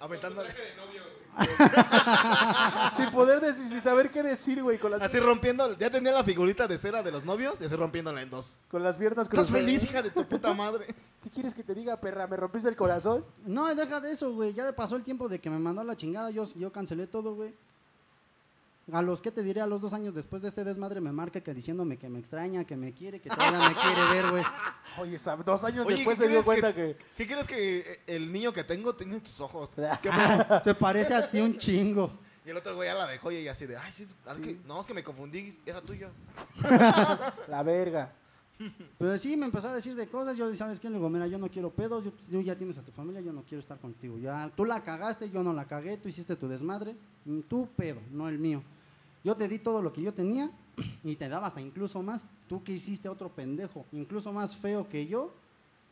Aventándole. 0.00 0.54
Sin 2.92 3.10
poder 3.10 3.40
decir, 3.40 3.66
sin 3.66 3.82
saber 3.82 4.10
qué 4.10 4.22
decir, 4.22 4.62
güey. 4.62 4.78
Con 4.78 4.90
las, 4.90 5.00
Así 5.02 5.18
rompiendo, 5.20 5.76
ya 5.78 5.90
tenía 5.90 6.12
la 6.12 6.24
figurita 6.24 6.66
de 6.66 6.78
cera 6.78 7.02
de 7.02 7.10
los 7.12 7.24
novios 7.24 7.60
y 7.60 7.64
así 7.64 7.74
rompiéndola 7.76 8.22
en 8.22 8.30
dos. 8.30 8.60
con 8.68 8.82
las 8.82 8.96
piernas 8.96 9.26
¿Estás 9.26 9.46
cruzadas. 9.46 9.64
feliz, 9.64 9.84
hija 9.84 10.02
de 10.02 10.10
tu 10.10 10.24
puta 10.26 10.52
madre? 10.54 10.94
¿Qué 11.22 11.30
quieres 11.30 11.54
que 11.54 11.62
te 11.62 11.74
diga, 11.74 11.96
perra? 12.00 12.26
¿Me 12.26 12.36
rompiste 12.36 12.68
el 12.68 12.76
corazón? 12.76 13.24
No, 13.44 13.72
deja 13.74 14.00
de 14.00 14.12
eso, 14.12 14.32
güey. 14.32 14.54
Ya 14.54 14.70
pasó 14.74 14.96
el 14.96 15.04
tiempo 15.04 15.28
de 15.28 15.38
que 15.40 15.50
me 15.50 15.58
mandó 15.58 15.82
la 15.84 15.96
chingada. 15.96 16.30
Yo, 16.30 16.46
yo 16.54 16.72
cancelé 16.72 17.06
todo, 17.06 17.34
güey. 17.34 17.54
A 18.90 19.02
los 19.02 19.20
que 19.20 19.30
te 19.30 19.42
diré, 19.42 19.60
a 19.60 19.66
los 19.66 19.80
dos 19.80 19.92
años 19.92 20.14
después 20.14 20.40
de 20.40 20.48
este 20.48 20.64
desmadre 20.64 21.00
me 21.00 21.12
marca 21.12 21.40
que 21.42 21.52
diciéndome 21.52 21.98
que 21.98 22.08
me 22.08 22.18
extraña, 22.18 22.64
que 22.64 22.76
me 22.76 22.94
quiere, 22.94 23.20
que 23.20 23.28
todavía 23.28 23.68
me 23.68 23.74
quiere 23.74 24.04
ver, 24.10 24.30
güey. 24.30 24.44
Oye, 24.98 25.18
dos 25.44 25.64
años 25.64 25.86
Oye, 25.86 25.96
después 25.96 26.18
¿qué 26.18 26.24
se 26.24 26.30
dio 26.30 26.42
cuenta 26.42 26.74
que... 26.74 26.96
¿Qué 27.16 27.26
crees 27.26 27.46
que 27.46 28.00
el 28.06 28.32
niño 28.32 28.52
que 28.52 28.64
tengo 28.64 28.94
tiene 28.94 29.20
tus 29.20 29.40
ojos? 29.40 29.70
Se 30.64 30.74
parece 30.74 31.14
a 31.14 31.30
ti 31.30 31.40
un 31.40 31.56
chingo. 31.56 32.10
Y 32.46 32.50
el 32.50 32.56
otro 32.56 32.74
güey 32.74 32.88
ya 32.88 32.94
la 32.94 33.06
dejó 33.06 33.30
y 33.30 33.36
ella 33.36 33.52
así 33.52 33.66
de, 33.66 33.76
ay, 33.76 33.92
sí, 33.92 34.06
no, 34.66 34.80
es 34.80 34.86
que 34.86 34.94
me 34.94 35.04
confundí, 35.04 35.58
era 35.66 35.82
tuyo. 35.82 36.08
La 37.46 37.62
verga. 37.62 38.10
Pero 38.98 39.18
sí, 39.18 39.36
me 39.36 39.44
empezó 39.44 39.68
a 39.68 39.74
decir 39.74 39.94
de 39.94 40.06
cosas. 40.08 40.34
Yo, 40.34 40.52
¿sabes 40.56 40.80
qué? 40.80 40.88
Le 40.88 40.96
digo, 40.96 41.10
mira, 41.10 41.26
yo 41.26 41.36
no 41.36 41.50
quiero 41.50 41.70
pedos. 41.70 42.04
Yo, 42.04 42.12
yo 42.30 42.40
ya 42.40 42.56
tienes 42.56 42.78
a 42.78 42.82
tu 42.82 42.90
familia, 42.90 43.20
yo 43.20 43.34
no 43.34 43.42
quiero 43.42 43.60
estar 43.60 43.78
contigo. 43.78 44.18
Ya, 44.18 44.50
tú 44.56 44.64
la 44.64 44.82
cagaste, 44.82 45.30
yo 45.30 45.42
no 45.42 45.52
la 45.52 45.66
cagué. 45.66 45.98
Tú 45.98 46.08
hiciste 46.08 46.36
tu 46.36 46.48
desmadre. 46.48 46.96
mm, 47.26 47.40
Tu 47.40 47.68
pedo, 47.76 48.00
no 48.10 48.28
el 48.28 48.38
mío. 48.38 48.62
Yo 49.28 49.36
te 49.36 49.46
di 49.46 49.58
todo 49.58 49.82
lo 49.82 49.92
que 49.92 50.00
yo 50.00 50.14
tenía 50.14 50.50
y 51.04 51.14
te 51.16 51.28
daba 51.28 51.48
hasta 51.48 51.60
incluso 51.60 52.02
más. 52.02 52.24
Tú 52.48 52.64
que 52.64 52.72
hiciste 52.72 53.10
otro 53.10 53.28
pendejo, 53.28 53.84
incluso 53.92 54.32
más 54.32 54.56
feo 54.56 54.88
que 54.88 55.06
yo, 55.06 55.34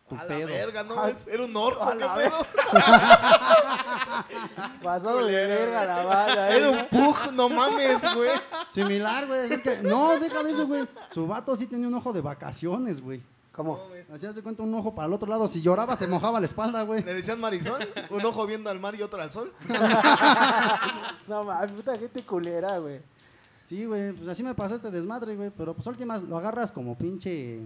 tu 0.09 0.15
a 0.15 0.23
pedo. 0.27 0.49
la 0.49 0.55
verga, 0.55 0.83
¿no? 0.83 0.99
Ay, 0.99 1.13
Es- 1.13 1.27
era 1.27 1.45
un 1.45 1.55
orco, 1.55 1.83
a 1.85 1.93
¿qué 1.93 1.99
la 1.99 2.15
pedo? 2.15 2.47
Pasado 4.83 5.27
de 5.27 5.47
verga 5.47 5.85
la 5.85 6.03
bala, 6.05 6.51
Era 6.51 6.67
¿eh? 6.67 6.71
un 6.71 6.87
pug, 6.89 7.31
no 7.33 7.51
mames, 7.51 8.15
güey. 8.15 8.31
Similar, 8.71 9.27
güey. 9.27 9.53
Es 9.53 9.61
que, 9.61 9.77
no, 9.83 10.19
deja 10.19 10.43
de 10.43 10.53
eso, 10.53 10.67
güey. 10.67 10.89
Su 11.11 11.27
vato 11.27 11.55
sí 11.57 11.67
tenía 11.67 11.89
un 11.89 11.95
ojo 11.95 12.15
de 12.15 12.23
vacaciones, 12.23 13.03
güey. 13.03 13.21
¿Cómo? 13.53 13.79
Así 14.11 14.25
hace 14.27 14.43
cuenta 14.43 14.63
un 14.63 14.75
ojo 14.75 14.95
para 14.95 15.09
el 15.09 15.13
otro 15.13 15.29
lado. 15.29 15.47
Si 15.47 15.61
lloraba, 15.61 15.95
se 15.97 16.07
mojaba 16.07 16.41
la 16.41 16.47
espalda, 16.47 16.83
güey. 16.85 17.03
Le 17.03 17.13
decían 17.13 17.39
Marisol, 17.39 17.87
un 18.11 18.25
ojo 18.25 18.47
viendo 18.47 18.71
al 18.71 18.79
mar 18.81 18.95
y 18.95 19.03
otro 19.03 19.21
al 19.21 19.31
sol. 19.31 19.53
No, 21.29 21.43
mames, 21.45 21.73
puta 21.73 21.99
gente 21.99 22.25
culera, 22.25 22.79
güey. 22.79 23.01
Sí, 23.67 23.85
güey, 23.85 24.13
pues 24.13 24.29
así 24.29 24.43
me 24.43 24.55
pasó 24.55 24.77
este 24.77 24.91
desmadre, 24.91 25.37
güey. 25.37 25.51
Pero 25.51 25.75
pues 25.75 25.87
últimas 25.87 26.23
lo 26.23 26.39
agarras 26.39 26.73
como 26.73 26.97
pinche. 26.97 27.61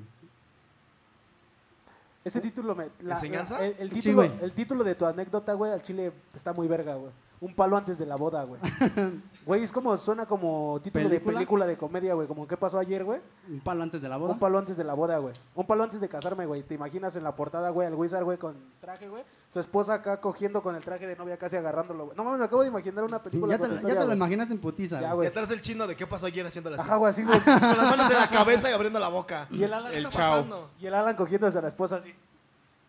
Ese 2.25 2.41
título 2.41 2.75
me... 2.75 2.89
la- 3.01 3.15
¿Enseñanza? 3.15 3.59
la- 3.59 3.67
el, 3.67 3.91
título, 3.91 4.15
güey. 4.17 4.31
el 4.43 4.53
título 4.53 4.83
de 4.85 4.95
tu 4.95 5.07
anécdota, 5.07 5.53
güey, 5.55 5.73
al 5.73 5.81
chile 5.83 6.13
está 6.35 6.53
muy 6.53 6.67
verga, 6.69 6.95
güey. 6.97 7.13
Un 7.41 7.55
palo 7.55 7.77
antes 7.79 7.97
de 7.99 8.05
la 8.05 8.17
boda, 8.17 8.45
güey. 8.45 8.61
Güey, 9.47 9.63
es 9.63 9.73
como, 9.73 9.97
suena 9.97 10.27
como 10.27 10.79
título 10.83 11.09
¿Película? 11.09 11.19
de 11.33 11.35
película 11.39 11.67
de 11.67 11.77
comedia, 11.79 12.13
güey. 12.13 12.29
Como, 12.29 12.47
¿qué 12.47 12.59
pasó 12.59 12.79
ayer, 12.79 13.03
güey? 13.05 13.21
Un 13.49 13.61
palo 13.61 13.83
antes 13.83 14.01
de 14.03 14.09
la 14.09 14.19
boda. 14.19 14.35
Un 14.35 14.39
palo 14.39 14.59
antes 14.59 14.77
de 14.77 14.85
la 14.85 14.93
boda, 14.93 15.17
güey. 15.17 15.35
Un 15.55 15.67
palo 15.67 15.83
antes 15.83 16.01
de 16.01 16.09
casarme, 16.11 16.45
güey. 16.45 16.63
¿Te 16.63 16.75
imaginas 16.75 17.17
en 17.17 17.25
la 17.25 17.35
portada, 17.35 17.71
güey, 17.71 17.89
al 17.89 17.95
Wizard, 17.95 18.23
güey, 18.23 18.37
con 18.37 18.55
traje, 18.81 19.09
güey? 19.09 19.25
Su 19.51 19.59
esposa 19.59 19.95
acá 19.95 20.21
cogiendo 20.21 20.63
con 20.63 20.77
el 20.77 20.85
traje 20.85 21.07
de 21.07 21.17
novia 21.17 21.39
casi 21.39 21.57
agarrándolo, 21.57 22.05
güey. 22.05 22.17
No 22.19 22.23
mames, 22.23 22.39
me 22.41 22.45
acabo 22.45 22.63
de 22.63 22.69
imaginar 22.69 23.03
una 23.03 23.23
película 23.23 23.55
Ya 23.55 23.57
te, 23.57 23.63
con 23.63 23.71
ya 23.71 23.77
historia, 23.77 24.01
te 24.01 24.07
lo 24.07 24.13
imaginaste 24.13 24.53
en 24.55 24.61
putiza. 24.61 25.01
Ya, 25.01 25.15
güey. 25.15 25.27
Y 25.27 25.31
atrás 25.31 25.51
el 25.51 25.63
chino 25.63 25.87
de 25.87 25.97
qué 25.97 26.07
pasó 26.07 26.27
ayer 26.27 26.47
haciéndole 26.47 26.77
así. 26.77 26.87
Ajá, 26.87 26.97
güey, 26.97 27.11
así, 27.11 27.25
güey. 27.25 27.41
Con 27.45 27.55
las 27.61 27.91
manos 27.91 28.11
en 28.11 28.19
la 28.19 28.31
cabeza 28.31 28.71
y 28.71 28.75
abriendo 28.75 29.01
la 29.01 29.09
boca. 29.09 29.49
Y 29.51 29.63
el 29.65 29.73
Alan, 29.73 29.91
¿Qué 29.91 29.99
El 29.99 30.05
está 30.05 30.19
chao. 30.21 30.31
pasando? 30.43 30.71
y 30.79 30.87
el 30.87 30.95
Alan 30.95 31.17
cogiéndose 31.17 31.59
a 31.59 31.63
la 31.63 31.69
esposa 31.69 31.97
así. 31.97 32.15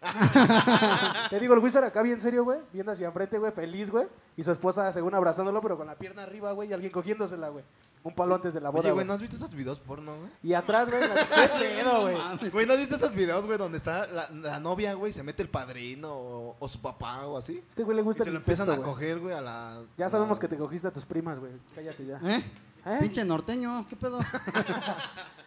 Te 1.29 1.39
digo, 1.39 1.53
el 1.53 1.59
Wizard 1.59 1.83
acá 1.83 2.01
bien 2.01 2.19
serio, 2.19 2.43
güey, 2.43 2.59
viendo 2.73 2.91
hacia 2.91 3.07
enfrente, 3.07 3.37
güey, 3.37 3.51
feliz, 3.51 3.91
güey, 3.91 4.07
y 4.35 4.43
su 4.43 4.51
esposa 4.51 4.91
según 4.91 5.13
abrazándolo, 5.13 5.61
pero 5.61 5.77
con 5.77 5.85
la 5.87 5.95
pierna 5.95 6.23
arriba, 6.23 6.51
güey, 6.53 6.69
y 6.69 6.73
alguien 6.73 6.91
cogiéndosela, 6.91 7.49
güey. 7.49 7.63
Un 8.03 8.15
palo 8.15 8.33
antes 8.33 8.53
de 8.55 8.61
la 8.61 8.71
boda, 8.71 8.79
Oye, 8.81 8.91
güey, 8.93 8.95
güey. 8.95 9.05
¿no 9.07 9.13
has 9.13 9.21
visto 9.21 9.35
esos 9.35 9.53
videos 9.53 9.79
porno, 9.79 10.15
güey? 10.17 10.31
Y 10.41 10.53
atrás, 10.55 10.89
güey, 10.89 11.07
la... 11.07 11.13
qué 11.59 11.83
pedo, 11.83 12.01
güey. 12.01 12.49
Güey, 12.49 12.65
¿no 12.65 12.73
has 12.73 12.79
visto 12.79 12.95
esos 12.95 13.13
videos, 13.13 13.45
güey, 13.45 13.59
donde 13.59 13.77
está 13.77 14.07
la, 14.07 14.27
la 14.31 14.59
novia, 14.59 14.95
güey, 14.95 15.13
se 15.13 15.21
mete 15.21 15.43
el 15.43 15.49
padrino 15.49 16.11
o, 16.11 16.55
o 16.59 16.67
su 16.67 16.81
papá 16.81 17.27
o 17.27 17.37
así? 17.37 17.63
Este 17.69 17.83
güey 17.83 17.95
le 17.95 18.01
Y 18.01 18.05
gusta 18.05 18.23
se 18.23 18.29
el 18.29 18.33
lo 18.33 18.39
empiezan 18.39 18.67
incesto, 18.67 18.81
a 18.81 18.83
güey. 18.83 18.93
coger, 18.95 19.19
güey, 19.19 19.35
a 19.35 19.41
la... 19.41 19.81
Ya 19.97 20.09
sabemos 20.09 20.39
que 20.39 20.47
te 20.47 20.57
cogiste 20.57 20.87
a 20.87 20.91
tus 20.91 21.05
primas, 21.05 21.37
güey. 21.39 21.51
Cállate 21.75 22.05
ya. 22.07 22.19
¿Eh? 22.23 22.43
¿Eh? 22.87 22.97
Pinche 23.01 23.23
norteño, 23.23 23.85
¿qué 23.87 23.95
pedo? 23.95 24.17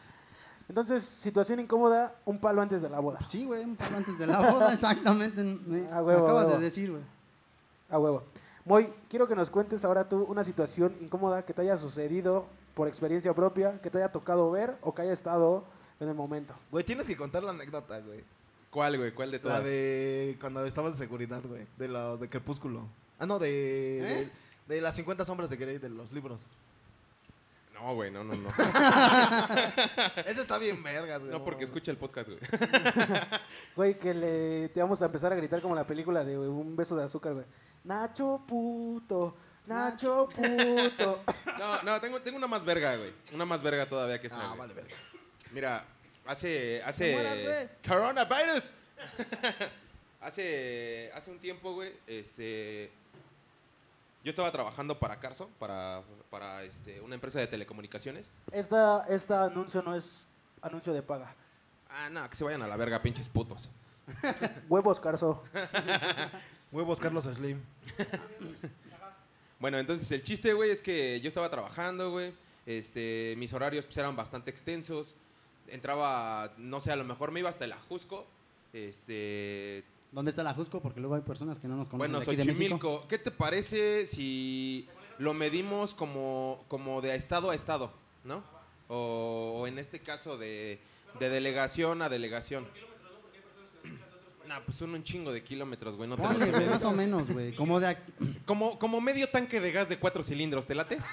Entonces, 0.68 1.02
situación 1.02 1.60
incómoda, 1.60 2.14
un 2.24 2.38
palo 2.38 2.62
antes 2.62 2.80
de 2.82 2.88
la 2.90 3.00
boda. 3.00 3.20
Sí, 3.26 3.44
güey, 3.44 3.64
un 3.64 3.76
palo 3.76 3.96
antes 3.96 4.18
de 4.18 4.26
la 4.26 4.50
boda, 4.52 4.72
exactamente. 4.72 5.42
Me, 5.44 5.86
Ah, 5.90 6.02
huevo, 6.02 6.20
me 6.20 6.24
acabas 6.24 6.46
huevo. 6.46 6.58
de 6.58 6.64
decir, 6.64 6.90
güey. 6.90 7.02
A 7.90 7.98
huevo. 7.98 8.22
Moy, 8.64 8.90
quiero 9.10 9.28
que 9.28 9.36
nos 9.36 9.50
cuentes 9.50 9.84
ahora 9.84 10.08
tú 10.08 10.24
una 10.24 10.42
situación 10.42 10.94
incómoda 11.00 11.44
que 11.44 11.52
te 11.52 11.60
haya 11.62 11.76
sucedido 11.76 12.46
por 12.74 12.88
experiencia 12.88 13.34
propia, 13.34 13.78
que 13.82 13.90
te 13.90 13.98
haya 13.98 14.10
tocado 14.10 14.50
ver 14.50 14.76
o 14.80 14.94
que 14.94 15.02
haya 15.02 15.12
estado 15.12 15.64
en 16.00 16.08
el 16.08 16.14
momento. 16.14 16.54
Güey, 16.70 16.82
tienes 16.84 17.06
que 17.06 17.16
contar 17.16 17.42
la 17.44 17.50
anécdota, 17.50 18.00
güey. 18.00 18.24
¿Cuál, 18.70 18.96
güey? 18.96 19.12
¿Cuál 19.14 19.30
de 19.30 19.38
todas? 19.38 19.58
La 19.58 19.64
de 19.68 20.36
cuando 20.40 20.64
estabas 20.64 20.94
de 20.94 21.04
seguridad, 21.04 21.42
güey. 21.46 21.66
De 21.76 21.86
los 21.88 22.18
de 22.18 22.28
Crepúsculo. 22.28 22.88
Ah, 23.18 23.26
no, 23.26 23.38
de, 23.38 23.98
¿Eh? 24.22 24.30
de, 24.66 24.74
de 24.76 24.80
las 24.80 24.96
50 24.96 25.24
sombras 25.24 25.50
de 25.50 25.56
Grey, 25.56 25.78
de 25.78 25.90
los 25.90 26.10
libros. 26.10 26.40
No, 27.84 27.94
güey, 27.94 28.10
no, 28.10 28.24
no, 28.24 28.34
no. 28.34 28.48
Ese 30.24 30.40
está 30.40 30.56
bien 30.56 30.82
vergas, 30.82 31.20
güey. 31.20 31.30
No, 31.30 31.44
porque 31.44 31.64
escucha 31.64 31.90
el 31.90 31.98
podcast, 31.98 32.30
güey. 32.30 32.40
Güey, 33.76 33.98
que 33.98 34.14
le, 34.14 34.68
te 34.70 34.80
vamos 34.80 35.02
a 35.02 35.06
empezar 35.06 35.32
a 35.32 35.36
gritar 35.36 35.60
como 35.60 35.74
la 35.74 35.86
película 35.86 36.24
de 36.24 36.38
Un 36.38 36.76
beso 36.76 36.96
de 36.96 37.04
azúcar, 37.04 37.34
güey. 37.34 37.44
Nacho 37.84 38.42
puto, 38.48 39.36
Nacho 39.66 40.28
puto. 40.34 41.22
No, 41.58 41.82
no, 41.82 42.00
tengo, 42.00 42.20
tengo 42.22 42.38
una 42.38 42.46
más 42.46 42.64
verga, 42.64 42.96
güey. 42.96 43.12
Una 43.34 43.44
más 43.44 43.62
verga 43.62 43.86
todavía 43.86 44.18
que 44.18 44.28
esa, 44.28 44.40
Ah, 44.40 44.46
güey. 44.48 44.58
vale, 44.60 44.74
verga. 44.74 44.96
Mira, 45.52 45.84
hace. 46.24 46.82
Hace 46.84 47.12
mueras. 47.12 47.70
Coronavirus. 47.86 48.72
hace. 50.22 51.10
Hace 51.14 51.30
un 51.30 51.38
tiempo, 51.38 51.74
güey. 51.74 51.92
Este. 52.06 52.90
Yo 54.24 54.30
estaba 54.30 54.50
trabajando 54.50 54.98
para 54.98 55.20
Carso, 55.20 55.50
para, 55.58 56.02
para 56.30 56.62
este, 56.62 57.00
una 57.02 57.14
empresa 57.14 57.38
de 57.40 57.46
telecomunicaciones. 57.46 58.30
Esta, 58.50 59.04
esta 59.08 59.44
anuncio 59.44 59.82
no 59.82 59.94
es 59.94 60.26
anuncio 60.62 60.94
de 60.94 61.02
paga. 61.02 61.34
Ah, 61.90 62.08
no, 62.10 62.28
que 62.28 62.34
se 62.34 62.42
vayan 62.42 62.62
a 62.62 62.66
la 62.66 62.76
verga, 62.76 63.02
pinches 63.02 63.28
putos. 63.28 63.68
Huevos, 64.68 64.98
Carso. 64.98 65.42
Huevos 66.72 66.98
Carlos 67.00 67.24
Slim. 67.24 67.62
Bueno, 69.60 69.78
entonces 69.78 70.10
el 70.10 70.22
chiste, 70.22 70.54
güey, 70.54 70.70
es 70.70 70.82
que 70.82 71.20
yo 71.20 71.28
estaba 71.28 71.50
trabajando, 71.50 72.10
güey. 72.10 72.34
Este, 72.66 73.34
mis 73.36 73.52
horarios 73.52 73.86
pues, 73.86 73.98
eran 73.98 74.16
bastante 74.16 74.50
extensos. 74.50 75.14
Entraba, 75.68 76.52
no 76.56 76.80
sé, 76.80 76.90
a 76.90 76.96
lo 76.96 77.04
mejor 77.04 77.30
me 77.30 77.40
iba 77.40 77.50
hasta 77.50 77.64
el 77.64 77.72
Ajusco. 77.72 78.26
Este, 78.72 79.84
¿Dónde 80.14 80.30
está 80.30 80.44
la 80.44 80.54
Jusco? 80.54 80.80
Porque 80.80 81.00
luego 81.00 81.16
hay 81.16 81.22
personas 81.22 81.58
que 81.58 81.66
no 81.66 81.74
nos 81.74 81.88
conocen 81.88 82.12
bueno, 82.12 82.24
de 82.24 82.32
aquí 82.32 82.36
de 82.36 82.44
México. 82.54 82.76
Xochimilco. 82.76 83.08
¿Qué 83.08 83.18
te 83.18 83.32
parece 83.32 84.06
si 84.06 84.88
lo 85.18 85.34
medimos 85.34 85.92
como, 85.92 86.64
como 86.68 87.00
de 87.00 87.16
estado 87.16 87.50
a 87.50 87.54
estado, 87.56 87.90
¿no? 88.22 88.44
O, 88.86 89.58
o 89.60 89.66
en 89.66 89.80
este 89.80 89.98
caso 89.98 90.38
de, 90.38 90.80
de 91.18 91.28
delegación 91.28 92.00
a 92.00 92.08
delegación. 92.08 92.66
Nah, 94.46 94.60
pues 94.60 94.76
son 94.76 94.92
un 94.92 95.02
chingo 95.02 95.32
de 95.32 95.42
kilómetros, 95.42 95.96
güey. 95.96 96.06
No 96.06 96.18
te 96.18 96.22
güey, 96.22 96.52
medir. 96.52 96.68
más 96.68 96.84
o 96.84 96.92
menos, 96.92 97.30
güey. 97.30 97.54
Como 97.54 97.80
de 97.80 97.86
aquí. 97.86 98.12
como, 98.44 98.78
como 98.78 99.00
medio 99.00 99.30
tanque 99.30 99.58
de 99.58 99.72
gas 99.72 99.88
de 99.88 99.98
cuatro 99.98 100.22
cilindros, 100.22 100.66
¿te 100.66 100.74
late? 100.74 100.98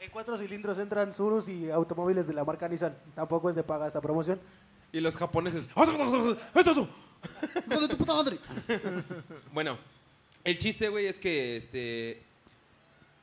En 0.00 0.10
cuatro 0.10 0.36
cilindros 0.36 0.78
entran 0.78 1.14
Surus 1.14 1.48
y 1.48 1.70
automóviles 1.70 2.26
de 2.26 2.34
la 2.34 2.44
marca 2.44 2.68
Nissan. 2.68 2.96
Tampoco 3.14 3.50
es 3.50 3.54
de 3.54 3.62
paga 3.62 3.86
esta 3.86 4.00
promoción. 4.00 4.40
Y 4.92 5.00
los 5.00 5.16
japoneses. 5.16 5.68
¡Es 6.54 6.66
eso! 6.66 6.88
¡Hijo 7.70 7.80
de 7.80 7.88
tu 7.88 7.96
puta 7.96 8.14
madre! 8.14 8.38
Bueno, 9.52 9.78
el 10.44 10.58
chiste, 10.58 10.88
güey, 10.88 11.06
es 11.06 11.18
que 11.18 11.56
este. 11.56 12.22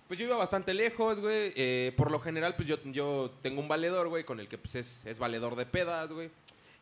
Pues 0.08 0.20
yo 0.20 0.26
iba 0.26 0.38
bastante 0.38 0.74
lejos, 0.74 1.20
güey. 1.20 1.54
eh, 1.56 1.94
por 1.96 2.10
lo 2.10 2.20
general, 2.20 2.56
pues 2.56 2.68
yo, 2.68 2.78
yo 2.86 3.32
tengo 3.44 3.62
un 3.62 3.68
valedor, 3.68 4.08
güey, 4.08 4.24
con 4.24 4.40
el 4.40 4.48
que 4.48 4.58
pues 4.58 4.74
es, 4.76 5.06
es 5.06 5.20
valedor 5.20 5.56
de 5.56 5.68
pedas, 5.68 6.12
güey. 6.12 6.32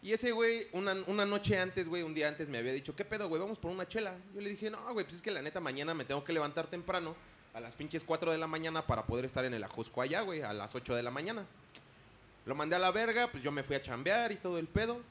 Y 0.02 0.14
ese 0.14 0.32
güey, 0.32 0.68
una, 0.72 0.96
una 1.08 1.26
noche 1.26 1.60
antes, 1.60 1.90
güey, 1.90 2.04
un 2.04 2.14
día 2.14 2.30
antes 2.30 2.50
me 2.50 2.60
había 2.60 2.72
dicho, 2.72 2.96
¿qué 2.96 3.04
pedo, 3.04 3.28
güey? 3.28 3.42
Vamos 3.42 3.60
por 3.60 3.72
una 3.72 3.88
chela. 3.88 4.16
Yo 4.34 4.40
le 4.42 4.52
dije, 4.52 4.70
no, 4.70 4.82
güey, 4.94 5.04
pues 5.06 5.18
es 5.18 5.22
que 5.22 5.32
la 5.32 5.42
neta 5.42 5.60
mañana 5.60 5.94
me 5.94 6.06
tengo 6.06 6.24
que 6.24 6.32
levantar 6.32 6.68
temprano 6.68 7.16
a 7.54 7.60
las 7.60 7.76
pinches 7.76 8.04
4 8.04 8.32
de 8.32 8.38
la 8.38 8.48
mañana 8.48 8.86
para 8.86 9.06
poder 9.06 9.26
estar 9.26 9.44
en 9.44 9.54
el 9.54 9.64
Ajusco 9.64 10.02
allá, 10.02 10.22
güey, 10.22 10.44
a 10.44 10.54
las 10.54 10.76
8 10.76 10.96
de 10.96 11.04
la 11.04 11.12
mañana. 11.12 11.46
Lo 12.48 12.56
mandé 12.56 12.78
a 12.78 12.80
la 12.80 12.92
verga, 12.92 13.28
pues 13.28 13.44
yo 13.44 13.52
me 13.52 13.62
fui 13.62 13.76
a 13.76 13.82
chambear 13.82 14.32
y 14.32 14.38
todo 14.38 14.58
el 14.58 14.68
pedo. 14.68 15.02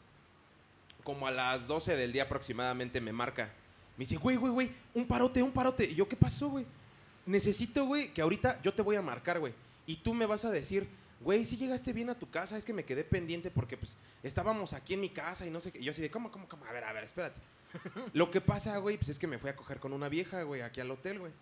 Como 1.05 1.27
a 1.27 1.31
las 1.31 1.67
12 1.67 1.95
del 1.95 2.11
día 2.11 2.23
aproximadamente 2.23 2.99
me 2.99 3.13
marca. 3.13 3.53
Me 3.97 4.03
dice, 4.03 4.17
güey, 4.17 4.37
güey, 4.37 4.53
güey, 4.53 4.73
un 4.95 5.07
parote, 5.07 5.43
un 5.43 5.53
parote. 5.53 5.85
Y 5.85 5.95
yo, 5.95 6.09
¿qué 6.09 6.17
pasó, 6.17 6.49
güey? 6.49 6.65
Necesito, 7.27 7.85
güey, 7.85 8.09
que 8.09 8.23
ahorita 8.23 8.61
yo 8.63 8.73
te 8.73 8.81
voy 8.81 8.97
a 8.97 9.03
marcar, 9.03 9.39
güey. 9.39 9.53
Y 9.87 9.97
tú 9.97 10.15
me 10.15 10.25
vas 10.25 10.47
a 10.47 10.51
decir, 10.51 10.89
güey, 11.21 11.45
si 11.45 11.59
llegaste 11.59 11.93
bien 11.93 12.09
a 12.09 12.19
tu 12.19 12.31
casa, 12.31 12.57
es 12.57 12.65
que 12.65 12.73
me 12.73 12.85
quedé 12.85 13.05
pendiente 13.05 13.51
porque, 13.51 13.77
pues, 13.77 13.99
estábamos 14.23 14.73
aquí 14.73 14.95
en 14.95 15.01
mi 15.01 15.11
casa 15.11 15.47
y 15.47 15.51
no 15.51 15.61
sé 15.61 15.73
qué. 15.73 15.79
Y 15.79 15.85
yo 15.85 15.91
así 15.91 16.01
de, 16.01 16.11
¿cómo, 16.11 16.33
cómo, 16.33 16.49
cómo? 16.49 16.65
A 16.65 16.73
ver, 16.73 16.85
a 16.85 16.93
ver, 16.95 17.05
espérate. 17.05 17.41
Lo 18.15 18.31
que 18.31 18.41
pasa, 18.41 18.79
güey, 18.79 18.97
pues 18.97 19.11
es 19.11 19.19
que 19.19 19.27
me 19.27 19.39
fui 19.39 19.51
a 19.51 19.57
coger 19.57 19.79
con 19.79 19.93
una 19.93 20.09
vieja, 20.09 20.43
güey, 20.43 20.63
aquí 20.63 20.81
al 20.81 20.91
hotel, 20.91 21.19
güey. 21.19 21.33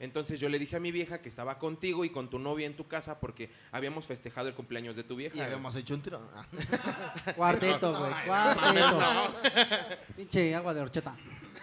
Entonces 0.00 0.40
yo 0.40 0.48
le 0.48 0.58
dije 0.58 0.76
a 0.76 0.80
mi 0.80 0.90
vieja 0.90 1.22
que 1.22 1.28
estaba 1.28 1.58
contigo 1.58 2.04
y 2.04 2.10
con 2.10 2.28
tu 2.28 2.38
novia 2.38 2.66
en 2.66 2.74
tu 2.74 2.88
casa 2.88 3.20
porque 3.20 3.50
habíamos 3.70 4.06
festejado 4.06 4.48
el 4.48 4.54
cumpleaños 4.54 4.96
de 4.96 5.04
tu 5.04 5.14
vieja. 5.14 5.36
Y 5.36 5.40
habíamos 5.40 5.76
hecho 5.76 5.94
un 5.94 6.02
tiro. 6.02 6.28
Ah. 6.34 6.46
Cuarteto, 7.36 7.96
güey. 7.96 8.12
Cuarteto. 8.26 9.34
Pinche 10.16 10.54
agua 10.54 10.74
de 10.74 10.80
horchata. 10.80 11.16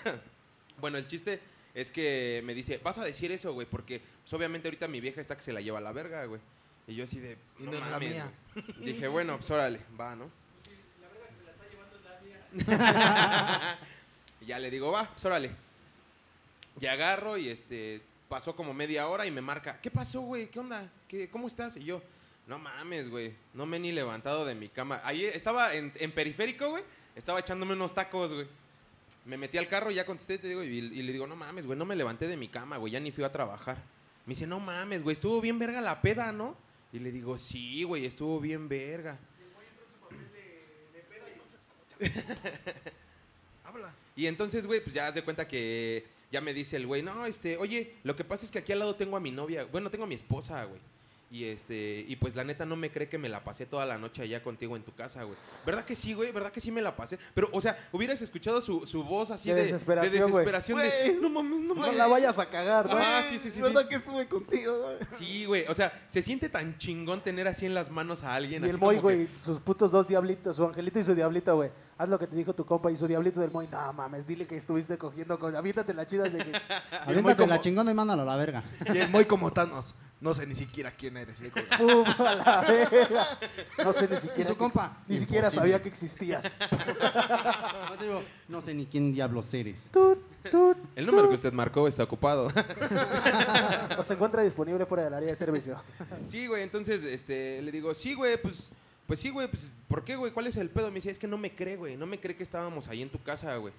Bueno, 0.79 0.97
el 0.97 1.05
chiste 1.07 1.41
es 1.73 1.91
que 1.91 2.41
me 2.45 2.53
dice, 2.53 2.77
vas 2.81 2.97
a 2.99 3.03
decir 3.03 3.33
eso, 3.33 3.51
güey, 3.51 3.67
porque 3.69 3.99
pues, 4.21 4.33
obviamente 4.33 4.69
ahorita 4.69 4.87
mi 4.87 5.01
vieja 5.01 5.19
está 5.19 5.35
que 5.35 5.41
se 5.41 5.51
la 5.51 5.59
lleva 5.59 5.79
a 5.79 5.81
la 5.81 5.91
verga, 5.91 6.23
güey. 6.23 6.39
Y 6.87 6.95
yo 6.95 7.03
así 7.03 7.19
de, 7.19 7.37
no 7.57 7.71
no 7.71 7.73
es 7.73 7.79
la 7.81 7.89
mames, 7.91 8.09
mía. 8.09 8.31
güey. 8.53 8.65
Dije, 8.93 9.09
bueno, 9.09 9.35
pues 9.35 9.51
órale, 9.51 9.81
va, 9.99 10.15
¿no? 10.15 10.31
Y 14.41 14.45
ya 14.45 14.57
le 14.59 14.71
digo, 14.71 14.91
va, 14.91 15.07
pues 15.09 15.23
órale. 15.25 15.51
Y 16.79 16.85
agarro 16.85 17.37
y 17.37 17.49
este, 17.49 18.01
pasó 18.29 18.55
como 18.55 18.73
media 18.73 19.07
hora 19.07 19.25
y 19.25 19.31
me 19.31 19.41
marca, 19.41 19.81
¿qué 19.81 19.89
pasó, 19.89 20.21
güey? 20.21 20.49
¿Qué 20.49 20.59
onda? 20.59 20.89
¿Qué, 21.07 21.29
¿Cómo 21.29 21.47
estás? 21.47 21.75
Y 21.75 21.83
yo, 21.83 22.01
no 22.47 22.59
mames, 22.59 23.09
güey, 23.09 23.35
no 23.53 23.65
me 23.65 23.77
he 23.77 23.79
ni 23.79 23.91
levantado 23.91 24.45
de 24.45 24.55
mi 24.55 24.69
cama. 24.69 25.01
Ahí 25.03 25.25
estaba 25.25 25.73
en, 25.75 25.91
en 25.95 26.11
periférico, 26.13 26.69
güey, 26.69 26.83
estaba 27.15 27.39
echándome 27.39 27.73
unos 27.73 27.93
tacos, 27.93 28.31
güey. 28.31 28.47
Me 29.25 29.37
metí 29.37 29.57
al 29.57 29.67
carro, 29.67 29.89
ya 29.89 30.05
contesté, 30.05 30.37
te 30.37 30.47
digo, 30.47 30.63
y, 30.63 30.67
y 30.67 31.01
le 31.01 31.11
digo, 31.11 31.25
no 31.25 31.35
mames, 31.35 31.65
güey, 31.65 31.77
no 31.77 31.85
me 31.85 31.95
levanté 31.95 32.27
de 32.27 32.37
mi 32.37 32.47
cama, 32.47 32.77
güey, 32.77 32.93
ya 32.93 32.99
ni 32.99 33.11
fui 33.11 33.23
a 33.23 33.31
trabajar. 33.31 33.77
Me 34.27 34.35
dice, 34.35 34.45
no 34.45 34.59
mames, 34.59 35.01
güey, 35.01 35.13
estuvo 35.13 35.41
bien 35.41 35.57
verga 35.57 35.81
la 35.81 35.99
peda, 36.01 36.31
¿no? 36.31 36.55
Y 36.93 36.99
le 36.99 37.11
digo, 37.11 37.37
sí, 37.39 37.83
güey, 37.83 38.05
estuvo 38.05 38.39
bien 38.39 38.69
verga. 38.69 39.17
Habla. 43.63 43.93
Y 44.15 44.27
entonces, 44.27 44.65
güey, 44.67 44.81
pues 44.81 44.93
ya 44.93 45.07
haz 45.07 45.15
de 45.15 45.23
cuenta 45.23 45.47
que 45.47 46.05
ya 46.31 46.41
me 46.41 46.53
dice 46.53 46.75
el 46.75 46.87
güey, 46.87 47.01
no, 47.01 47.25
este, 47.25 47.57
oye, 47.57 47.95
lo 48.03 48.15
que 48.15 48.23
pasa 48.23 48.45
es 48.45 48.51
que 48.51 48.59
aquí 48.59 48.71
al 48.71 48.79
lado 48.79 48.95
tengo 48.95 49.17
a 49.17 49.19
mi 49.19 49.31
novia, 49.31 49.65
bueno, 49.65 49.89
tengo 49.89 50.03
a 50.03 50.07
mi 50.07 50.15
esposa, 50.15 50.63
güey. 50.65 50.79
Y 51.31 51.43
este, 51.45 52.03
y 52.07 52.15
pues 52.15 52.35
la 52.35 52.43
neta 52.43 52.65
no 52.65 52.75
me 52.75 52.89
cree 52.89 53.07
que 53.07 53.19
me 53.19 53.29
la 53.29 53.43
pasé 53.43 53.67
toda 53.67 53.85
la 53.85 53.99
noche 53.99 54.23
allá 54.23 54.41
contigo 54.41 54.75
en 54.75 54.81
tu 54.81 54.95
casa, 54.95 55.21
güey. 55.23 55.35
¿Verdad 55.63 55.85
que 55.85 55.95
sí, 55.95 56.15
güey? 56.15 56.31
¿Verdad 56.31 56.51
que 56.51 56.59
sí 56.59 56.71
me 56.71 56.81
la 56.81 56.95
pasé? 56.95 57.19
Pero, 57.35 57.49
o 57.53 57.61
sea, 57.61 57.77
hubieras 57.91 58.19
escuchado 58.23 58.61
su, 58.61 58.87
su 58.87 59.03
voz 59.03 59.29
así 59.29 59.49
De 59.49 59.53
de, 59.55 59.61
desesperación, 59.65 60.11
de 60.11 60.19
güey. 60.21 60.31
desesperación 60.31 60.79
de, 60.79 60.89
Güey. 60.89 61.21
no 61.21 61.29
mames, 61.29 61.61
no 61.61 61.75
No 61.75 61.81
mames. 61.81 61.97
la 61.97 62.07
vayas 62.07 62.39
a 62.39 62.49
cagar, 62.49 62.87
¿no? 62.87 62.97
Ah, 62.97 63.21
sí, 63.23 63.37
sí, 63.37 63.51
sí, 63.51 63.57
sí. 63.57 63.61
¿Verdad 63.61 63.87
que 63.87 63.95
estuve 63.97 64.27
contigo, 64.27 64.81
güey? 64.81 64.97
Sí, 65.19 65.45
güey. 65.45 65.65
O 65.67 65.75
sea, 65.75 65.93
se 66.07 66.23
siente 66.23 66.49
tan 66.49 66.79
chingón 66.79 67.21
tener 67.21 67.47
así 67.47 67.67
en 67.67 67.75
las 67.75 67.91
manos 67.91 68.23
a 68.23 68.33
alguien. 68.33 68.63
Y 68.63 68.69
así 68.69 68.79
el 68.83 68.89
que- 68.89 68.99
güey, 68.99 69.27
sus 69.41 69.59
putos 69.59 69.91
dos 69.91 70.07
diablitos, 70.07 70.55
su 70.55 70.65
angelito 70.65 70.97
y 70.97 71.03
su 71.03 71.13
diablito, 71.13 71.55
güey. 71.55 71.69
Haz 71.99 72.09
lo 72.09 72.17
que 72.17 72.25
te 72.25 72.35
dijo 72.35 72.55
tu 72.55 72.65
compa 72.65 72.91
y 72.91 72.97
su 72.97 73.07
diablito 73.07 73.39
del 73.39 73.51
Moy. 73.51 73.67
No 73.71 73.93
mames, 73.93 74.25
dile 74.25 74.47
que 74.47 74.55
estuviste 74.57 74.97
cogiendo 74.97 75.37
con. 75.37 75.55
Aviéntate 75.55 75.93
las 75.93 76.07
chidas 76.07 76.33
de 76.33 76.39
que. 76.43 76.51
Aviéntate 77.05 77.35
como- 77.37 77.49
la 77.49 77.59
chingona 77.59 77.91
y 77.91 77.93
mándalo 77.93 78.23
a 78.23 78.25
la 78.25 78.35
verga. 78.35 78.63
Y 78.93 78.97
el 78.97 79.09
muy 79.11 79.25
como 79.25 79.53
Thanos. 79.53 79.93
No 80.21 80.33
sé 80.33 80.45
ni 80.45 80.53
siquiera 80.53 80.91
quién 80.91 81.15
eres. 81.15 81.39
Y 81.39 81.49
¡Pum! 81.77 82.03
A 82.05 82.35
la 82.35 82.61
verga. 82.61 83.39
No 83.83 83.93
sé 83.93 84.07
ni 84.09 84.17
siquiera. 84.17 84.49
su 84.49 84.55
que 84.55 84.59
compa? 84.59 84.97
ex- 85.01 85.09
Ni 85.09 85.17
siquiera 85.19 85.49
sabía 85.49 85.81
que 85.81 85.87
existías. 85.89 86.53
No, 87.89 87.97
te 87.97 88.03
digo, 88.05 88.23
no 88.47 88.61
sé 88.61 88.73
ni 88.73 88.85
quién 88.85 89.13
diablos 89.13 89.53
eres. 89.53 89.89
Tut, 89.91 90.19
tut. 90.51 90.77
El 90.95 91.05
número 91.05 91.27
que 91.29 91.35
usted 91.35 91.51
marcó 91.53 91.87
está 91.87 92.03
ocupado. 92.03 92.51
O 93.97 94.03
se 94.03 94.13
encuentra 94.13 94.43
disponible 94.43 94.85
fuera 94.85 95.03
del 95.05 95.13
área 95.13 95.29
de 95.29 95.35
servicio. 95.35 95.81
Sí, 96.25 96.47
güey, 96.47 96.63
entonces 96.63 97.03
este, 97.03 97.61
le 97.61 97.71
digo, 97.71 97.93
sí, 97.93 98.13
güey, 98.13 98.41
pues, 98.41 98.69
pues 99.07 99.19
sí, 99.19 99.29
güey, 99.29 99.47
pues, 99.49 99.73
¿por 99.87 100.03
qué, 100.03 100.15
güey? 100.15 100.31
¿Cuál 100.31 100.47
es 100.47 100.55
el 100.57 100.69
pedo? 100.69 100.89
Me 100.89 100.95
dice, 100.95 101.11
es 101.11 101.19
que 101.19 101.27
no 101.27 101.37
me 101.37 101.55
cree, 101.55 101.75
güey, 101.77 101.97
no 101.97 102.05
me 102.05 102.19
cree 102.19 102.35
que 102.35 102.43
estábamos 102.43 102.87
ahí 102.87 103.01
en 103.01 103.09
tu 103.09 103.21
casa, 103.21 103.55
güey. 103.57 103.73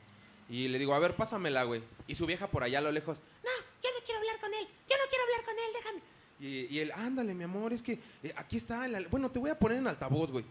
Y 0.48 0.68
le 0.68 0.79
digo, 0.79 0.92
a 0.94 0.98
ver, 0.98 1.14
pásamela, 1.16 1.62
güey. 1.64 1.83
Y 2.07 2.14
su 2.16 2.26
vieja 2.26 2.48
por 2.48 2.62
allá 2.64 2.79
a 2.79 2.83
lo 2.83 2.92
lejos, 2.92 3.22
no 3.42 4.05
quiero 4.05 4.18
hablar 4.18 4.40
con 4.40 4.53
él, 4.55 4.66
yo 4.88 4.96
no 4.96 5.05
quiero 5.09 5.24
hablar 5.24 5.44
con 5.44 5.55
él, 5.55 5.70
déjame. 5.74 6.00
Y, 6.40 6.66
y 6.74 6.79
él, 6.81 6.90
ándale, 6.94 7.35
mi 7.35 7.44
amor, 7.44 7.72
es 7.72 7.83
que 7.83 7.98
eh, 8.22 8.33
aquí 8.37 8.57
está, 8.57 8.87
el 8.87 8.94
al- 8.94 9.09
bueno, 9.09 9.31
te 9.31 9.38
voy 9.38 9.50
a 9.50 9.59
poner 9.59 9.79
en 9.79 9.87
altavoz, 9.88 10.31
güey. 10.31 10.44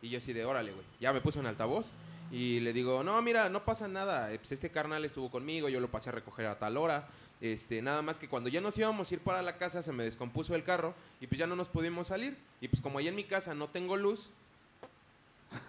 Y 0.00 0.08
yo 0.08 0.18
así 0.18 0.32
de, 0.32 0.44
órale, 0.44 0.72
güey. 0.72 0.84
Ya 1.00 1.12
me 1.12 1.20
puso 1.20 1.40
en 1.40 1.46
altavoz. 1.46 1.90
Y 2.30 2.60
le 2.60 2.72
digo, 2.72 3.02
no, 3.04 3.20
mira, 3.22 3.48
no 3.50 3.64
pasa 3.64 3.88
nada. 3.88 4.32
eh, 4.32 4.38
Pues 4.38 4.52
este 4.52 4.70
carnal 4.70 5.04
estuvo 5.04 5.30
conmigo, 5.30 5.68
yo 5.68 5.80
lo 5.80 5.90
pasé 5.90 6.08
a 6.10 6.12
recoger 6.12 6.46
a 6.46 6.58
tal 6.58 6.76
hora. 6.76 7.08
Este, 7.40 7.82
nada 7.82 8.02
más 8.02 8.18
que 8.20 8.28
cuando 8.28 8.48
ya 8.48 8.60
nos 8.60 8.78
íbamos 8.78 9.10
a 9.10 9.14
ir 9.14 9.20
para 9.20 9.42
la 9.42 9.58
casa 9.58 9.82
se 9.82 9.90
me 9.92 10.04
descompuso 10.04 10.54
el 10.54 10.62
carro 10.62 10.94
y 11.20 11.26
pues 11.26 11.40
ya 11.40 11.46
no 11.48 11.56
nos 11.56 11.68
pudimos 11.68 12.06
salir. 12.06 12.36
Y 12.60 12.68
pues 12.68 12.80
como 12.80 12.98
allá 13.00 13.08
en 13.10 13.16
mi 13.16 13.24
casa 13.24 13.52
no 13.54 13.68
tengo 13.68 13.96
luz, 13.96 14.28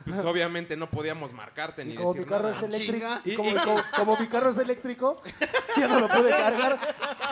pues 0.06 0.20
obviamente 0.24 0.78
no 0.78 0.90
podíamos 0.90 1.34
marcarte 1.34 1.84
ni 1.84 1.94
Y 1.94 1.96
como 1.96 2.14
mi 2.14 2.20
decir 2.20 2.30
carro 2.32 2.50
nada. 2.50 2.56
es 2.56 2.64
eléctrico, 2.64 2.94
Chinga. 2.94 3.22
y 3.26 3.36
como, 3.36 3.56
como- 3.64 3.84
como 3.96 4.18
mi 4.20 4.28
carro 4.28 4.52
es 4.52 4.58
eléctrico, 4.60 5.22
ya 5.78 5.88
no 5.88 6.00
lo 6.00 6.08
puede 6.08 6.30
cargar. 6.30 6.80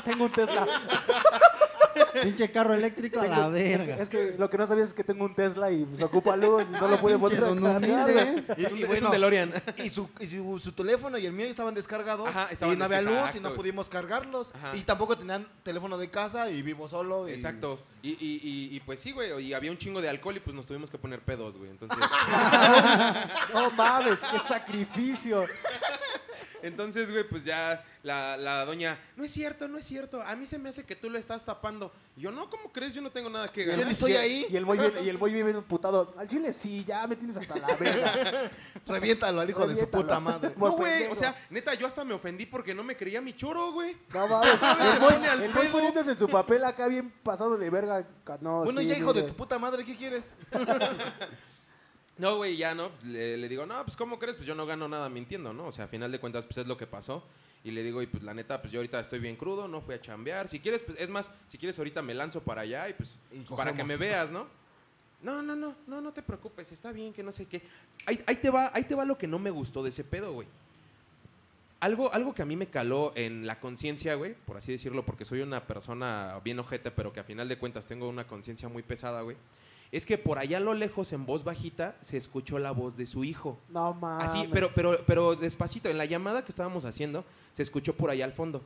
Tengo 0.04 0.26
un 0.26 0.32
Tesla. 0.32 0.68
Pinche 2.24 2.52
carro 2.52 2.74
eléctrico 2.74 3.20
a 3.20 3.26
la 3.28 3.48
es, 3.48 3.52
verga. 3.80 3.96
que, 3.98 4.02
es 4.04 4.10
que 4.10 4.36
lo 4.38 4.50
que 4.50 4.58
no 4.58 4.68
sabías 4.68 4.88
es 4.90 4.94
que 4.94 5.04
tengo 5.04 5.26
un 5.26 5.34
Tesla 5.34 5.72
y 5.72 5.88
se 5.96 6.04
ocupa 6.04 6.36
luz 6.36 6.68
y 6.70 6.72
no 6.74 6.88
lo 6.88 7.00
puede 7.00 7.18
Pinche 7.18 7.38
poner. 7.38 8.44
Y, 8.58 8.62
y 8.62 8.84
Es 8.84 8.88
bueno, 8.88 9.06
un 9.08 9.12
DeLorean. 9.12 9.54
y, 9.78 9.90
su, 9.90 10.10
y 10.20 10.28
su, 10.28 10.60
su 10.60 10.72
teléfono 10.74 11.18
y 11.18 11.26
el 11.26 11.34
mío 11.34 11.46
estaban 11.48 11.74
descargados. 11.74 12.28
Ajá, 12.30 12.48
estaban 12.52 12.76
y 12.76 12.78
no 12.78 12.86
había 12.86 13.02
luz 13.02 13.36
y 13.36 13.40
no 13.40 13.54
pudimos 13.54 13.90
cargarlos. 13.90 14.54
Ajá. 14.56 14.76
Y 14.76 14.82
tampoco 14.82 15.18
tenían 15.18 15.48
teléfono 15.64 15.98
de 15.98 16.10
casa 16.10 16.50
y 16.50 16.62
vivo 16.62 16.88
solo. 16.88 17.28
y- 17.28 17.34
Exacto. 17.34 17.80
Y, 18.04 18.10
y, 18.12 18.40
y, 18.44 18.76
y, 18.76 18.80
pues 18.80 19.00
sí, 19.00 19.12
güey. 19.12 19.32
Y 19.46 19.54
había 19.54 19.70
un 19.72 19.78
chingo 19.78 20.02
de 20.02 20.10
alcohol 20.10 20.36
y 20.36 20.40
pues 20.40 20.56
nos 20.56 20.66
tuvimos 20.66 20.90
que 20.90 20.98
poner 20.98 21.20
pedos, 21.22 21.58
güey. 21.58 21.70
Entonces, 21.70 21.98
No 23.54 23.70
mames, 23.72 24.22
qué 24.32 24.40
sacrificio. 24.40 25.46
Entonces, 26.64 27.12
güey, 27.12 27.28
pues 27.28 27.44
ya 27.46 27.84
la, 28.04 28.38
la 28.38 28.66
doña, 28.66 29.00
no 29.16 29.24
es 29.24 29.32
cierto, 29.32 29.68
no 29.68 29.78
es 29.78 29.86
cierto. 29.86 30.22
A 30.22 30.36
mí 30.36 30.46
se 30.46 30.58
me 30.58 30.70
hace 30.70 30.84
que 30.84 30.96
tú 30.96 31.10
lo 31.10 31.18
estás 31.18 31.46
tapando. 31.46 31.92
Y 32.16 32.22
yo, 32.22 32.32
no, 32.32 32.50
¿cómo 32.50 32.72
crees? 32.72 32.94
Yo 32.94 33.02
no 33.02 33.12
tengo 33.12 33.30
nada 33.30 33.48
que 33.48 33.64
Yo 33.64 33.72
ganar. 33.72 33.86
ni 33.86 33.92
estoy 33.92 34.14
ahí. 34.14 34.46
Y 34.50 34.58
el 34.58 34.66
muy 34.66 34.78
bien, 34.78 34.94
y 35.04 35.10
el 35.10 35.18
muy 35.18 35.32
bien 35.32 35.64
putado. 35.64 36.14
Al 36.18 36.28
chile 36.28 36.54
sí, 36.54 36.84
ya 36.86 37.06
me 37.08 37.16
tienes 37.16 37.38
hasta 37.38 37.58
la 37.58 37.76
verga. 37.76 38.52
Reviéntalo 38.88 39.42
al 39.42 39.50
hijo 39.50 39.68
de 39.68 39.76
su 39.76 39.90
puta 39.90 40.20
madre. 40.20 40.54
No, 40.58 40.72
güey, 40.72 41.08
o 41.08 41.16
sea, 41.16 41.36
neta, 41.50 41.74
yo 41.74 41.88
hasta 41.88 42.04
me 42.04 42.14
ofendí 42.14 42.46
porque 42.46 42.74
no 42.74 42.84
me 42.84 42.96
creía 42.98 43.22
mi 43.22 43.36
choro, 43.36 43.72
güey. 43.72 43.98
No 44.14 44.28
mames. 44.28 44.60
El 45.42 45.52
pedo. 45.52 45.72
poniéndose 45.72 46.12
en 46.12 46.20
su 46.20 46.28
papel 46.28 46.64
acá 46.64 46.88
bien 46.88 47.12
pasado 47.24 47.58
de 47.58 47.70
verga. 47.70 48.08
No, 48.42 48.64
bueno, 48.64 48.82
sí, 48.82 48.88
ya 48.88 48.98
hijo 48.98 49.14
de 49.14 49.24
tu 49.24 49.34
puta 49.36 49.60
madre, 49.60 49.86
¿qué 49.86 49.96
quieres? 49.96 50.32
No, 52.18 52.38
güey, 52.38 52.58
ya 52.58 52.76
no. 52.76 52.90
Pues, 52.90 53.04
Le, 53.06 53.38
le 53.38 53.50
digo, 53.50 53.66
no, 53.66 53.84
pues 53.84 53.96
¿cómo 53.96 54.20
crees? 54.20 54.36
Pues 54.36 54.48
yo 54.48 54.56
no 54.56 54.66
gano 54.66 54.88
nada 54.88 55.10
mintiendo, 55.10 55.54
¿no? 55.54 55.68
O 55.68 55.72
sea, 55.72 55.86
a 55.86 55.88
final 55.88 56.12
de 56.12 56.20
cuentas, 56.20 56.46
pues 56.46 56.58
es 56.58 56.68
lo 56.68 56.78
que 56.78 56.88
pasó. 56.88 57.24
Y 57.64 57.72
le 57.72 57.84
digo, 57.84 58.02
y 58.02 58.08
pues 58.08 58.24
la 58.24 58.34
neta, 58.34 58.62
pues 58.62 58.74
yo 58.74 58.80
ahorita 58.80 59.00
estoy 59.00 59.20
bien 59.20 59.36
crudo, 59.36 59.68
no 59.68 59.82
fui 59.82 59.94
a 59.94 60.02
chambear. 60.02 60.48
Si 60.48 60.60
quieres, 60.60 60.82
pues 60.82 61.00
es 61.00 61.10
más, 61.10 61.32
si 61.48 61.58
quieres 61.58 61.78
ahorita 61.78 62.02
me 62.02 62.14
lanzo 62.14 62.42
para 62.42 62.62
allá 62.62 62.90
y 62.90 62.94
pues 62.94 63.16
Y 63.32 63.40
para 63.56 63.74
que 63.74 63.84
me 63.84 63.98
veas, 63.98 64.32
¿no? 64.32 64.48
No, 65.22 65.44
no, 65.44 65.56
no, 65.56 65.76
no, 65.86 66.02
no 66.02 66.12
te 66.12 66.24
preocupes, 66.24 66.72
está 66.72 66.92
bien, 66.92 67.14
que 67.14 67.22
no 67.22 67.32
sé 67.32 67.46
qué. 67.46 67.62
Ahí, 68.08 68.20
ahí 68.26 68.36
te 68.36 68.50
va, 68.50 68.72
ahí 68.74 68.84
te 68.86 68.96
va 68.96 69.06
lo 69.06 69.18
que 69.20 69.28
no 69.28 69.38
me 69.38 69.52
gustó 69.52 69.84
de 69.84 69.90
ese 69.90 70.04
pedo, 70.04 70.34
güey. 70.34 70.48
Algo, 71.80 72.12
algo 72.14 72.34
que 72.34 72.42
a 72.42 72.46
mí 72.46 72.56
me 72.56 72.68
caló 72.68 73.12
en 73.16 73.46
la 73.46 73.60
conciencia, 73.60 74.16
güey, 74.16 74.34
por 74.34 74.58
así 74.58 74.72
decirlo, 74.72 75.06
porque 75.06 75.26
soy 75.26 75.42
una 75.42 75.66
persona 75.68 76.40
bien 76.44 76.58
ojete, 76.58 76.90
pero 76.90 77.14
que 77.14 77.20
a 77.20 77.24
final 77.24 77.48
de 77.48 77.58
cuentas 77.58 77.88
tengo 77.88 78.10
una 78.10 78.26
conciencia 78.26 78.70
muy 78.70 78.82
pesada, 78.82 79.22
güey. 79.22 79.38
Es 79.92 80.06
que 80.06 80.18
por 80.18 80.40
allá 80.40 80.58
a 80.58 80.62
lo 80.62 80.74
lejos, 80.74 81.12
en 81.12 81.26
voz 81.26 81.44
bajita, 81.44 81.96
se 82.02 82.16
escuchó 82.16 82.60
la 82.60 82.72
voz 82.72 82.96
de 82.96 83.06
su 83.06 83.24
hijo. 83.26 83.60
No 83.70 83.94
mames. 83.94 84.30
Así, 84.30 84.48
pero, 84.52 84.70
pero, 84.74 84.98
pero 85.06 85.36
despacito, 85.36 85.90
en 85.90 85.98
la 85.98 86.06
llamada 86.06 86.46
que 86.46 86.52
estábamos 86.52 86.86
haciendo, 86.86 87.26
se 87.52 87.62
escuchó 87.64 87.94
por 87.96 88.10
allá 88.10 88.24
al 88.26 88.32
fondo. 88.32 88.62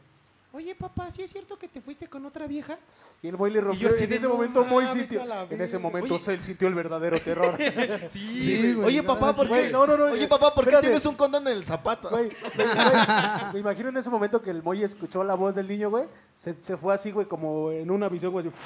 Oye, 0.53 0.73
papá, 0.73 1.11
¿sí 1.11 1.21
es 1.21 1.31
cierto 1.31 1.57
que 1.59 1.67
te 1.67 1.81
fuiste 1.81 2.07
con 2.07 2.25
otra 2.25 2.47
vieja? 2.47 2.77
Y 3.21 3.27
el 3.27 3.37
Moy 3.37 3.51
le 3.51 3.59
rompió. 3.59 3.89
yo 3.89 3.93
así 3.93 4.05
en 4.05 4.09
de, 4.11 4.15
ese 4.15 4.25
"No 4.27 4.35
momento 4.35 4.63
Moy 4.63 4.85
mames, 4.85 4.99
sintió. 4.99 5.21
a 5.21 5.25
la 5.25 5.41
En 5.49 5.59
ese 5.61 5.75
verga". 5.75 5.79
momento 5.79 6.15
Oye. 6.15 6.33
él 6.33 6.43
sintió 6.45 6.67
el 6.69 6.75
verdadero 6.75 7.19
terror. 7.19 7.57
Sí, 8.09 8.73
güey. 8.73 8.87
Oye, 8.87 9.03
papá, 9.03 9.33
¿por 9.35 9.47
Güey, 9.49 9.65
qué? 9.65 9.71
no, 9.71 9.85
no, 9.85 9.97
no, 9.97 10.05
Oye, 10.05 10.27
papá, 10.29 10.53
¿por 10.55 10.65
qué 10.69 10.77
tienes 10.79 11.05
un 11.05 11.15
condón 11.15 11.45
en 11.47 11.57
el 11.57 11.65
zapato? 11.65 12.09
Güey, 12.09 12.29
me, 12.55 12.63
güey, 12.63 13.53
me 13.53 13.59
imagino 13.59 13.89
en 13.89 13.97
ese 13.97 14.09
momento 14.09 14.41
que 14.41 14.51
el 14.51 14.63
Moy 14.63 14.81
escuchó 14.83 15.25
la 15.25 15.33
voz 15.33 15.55
del 15.55 15.67
niño, 15.67 15.89
güey. 15.89 16.05
Se, 16.35 16.55
se 16.61 16.77
fue 16.77 16.93
así, 16.93 17.11
güey, 17.11 17.27
como 17.27 17.71
en 17.71 17.91
una 17.91 18.07
visión, 18.07 18.31
güey. 18.31 18.45
Y 18.45 18.49
así 18.49 18.59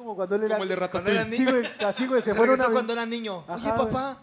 como 0.00 0.16
cuando 0.16 0.34
él 0.36 0.42
era. 0.44 0.54
Como 0.56 0.62
el 0.64 0.68
de 0.68 0.76
Cuando 0.76 1.10
era 1.10 1.22
Ratatouille. 1.24 1.36
Sí, 1.36 1.44
güey, 1.44 1.70
así, 1.86 2.06
güey, 2.06 2.22
se 2.22 2.30
Se 2.30 2.36
fue 2.36 2.44
en 2.46 2.50
una. 2.52 2.56
regresó 2.64 2.72
cuando 2.72 2.92
era 2.92 3.06
niño. 3.06 3.44
Ajá, 3.48 3.54
Oye, 3.54 3.70
güey. 3.76 3.92
papá. 3.92 4.18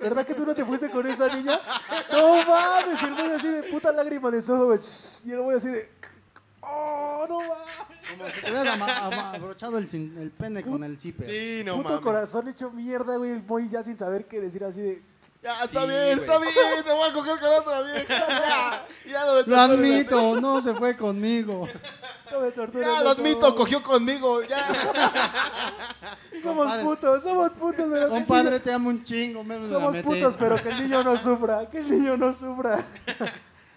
¿Verdad 0.00 0.24
que 0.26 0.34
tú 0.34 0.46
no 0.46 0.54
te 0.54 0.64
fuiste 0.64 0.90
con 0.90 1.06
esa 1.06 1.28
niña? 1.34 1.58
No 2.12 2.36
mames, 2.46 3.02
y 3.02 3.04
el 3.06 3.10
Moy 3.12 3.30
así 3.30 3.48
de 3.48 3.62
puta 3.64 3.92
lágrima 3.92 4.30
de 4.30 4.38
ojo, 4.38 4.66
güey. 4.66 4.78
Y 5.24 5.32
el 5.32 5.38
Moy 5.40 5.54
así 5.56 5.68
de. 5.68 5.90
Oh, 6.60 7.26
no 7.28 7.38
mames. 7.40 7.56
Como 8.10 8.30
si 8.30 8.40
te 8.42 8.50
hubieras 8.50 8.80
abrochado 9.34 9.78
el, 9.78 9.84
el 10.18 10.30
pene 10.30 10.62
con 10.62 10.82
el 10.84 10.98
zipper. 10.98 11.26
Sí, 11.26 11.62
no 11.64 11.76
Puto 11.76 11.88
mames. 11.88 12.00
corazón 12.04 12.48
hecho 12.48 12.70
mierda, 12.70 13.16
güey. 13.16 13.32
El 13.32 13.42
Moy 13.42 13.68
ya 13.68 13.82
sin 13.82 13.98
saber 13.98 14.26
qué 14.26 14.40
decir 14.40 14.62
así 14.64 14.80
de. 14.80 15.02
Ya, 15.42 15.62
está 15.64 15.82
Sí, 15.82 15.86
bien, 15.88 16.18
está 16.18 16.38
bien. 16.38 16.52
Te 16.84 16.92
voy 16.92 17.08
a 17.08 17.12
coger 17.12 17.38
con 17.38 17.52
otra 17.52 17.82
vieja. 17.82 18.06
Ya, 18.08 18.86
ya 19.10 19.24
no 19.26 19.34
me 19.34 19.42
Lo 19.46 19.56
admito, 19.60 20.40
no 20.40 20.60
se 20.60 20.74
fue 20.74 20.96
conmigo. 20.96 21.68
No 22.32 22.40
me 22.40 22.50
tortures, 22.50 22.84
Ya, 22.84 23.00
lo 23.02 23.10
admito, 23.10 23.54
cogió 23.54 23.80
conmigo. 23.82 24.42
Ya. 24.42 24.66
Somos 26.42 26.64
Compadre. 26.66 26.82
putos, 26.82 27.22
somos 27.22 27.50
putos, 27.52 27.86
pero 27.90 28.08
Compadre, 28.08 28.58
te 28.60 28.72
amo 28.72 28.88
un 28.88 29.04
chingo. 29.04 29.44
Me 29.44 29.54
la 29.56 29.62
Somos 29.62 29.96
putos, 29.98 30.36
pero 30.36 30.60
que 30.60 30.70
el 30.70 30.82
niño 30.82 31.04
no 31.04 31.16
sufra. 31.16 31.70
Que 31.70 31.78
el 31.78 31.88
niño 31.88 32.16
no 32.16 32.32
sufra. 32.34 32.84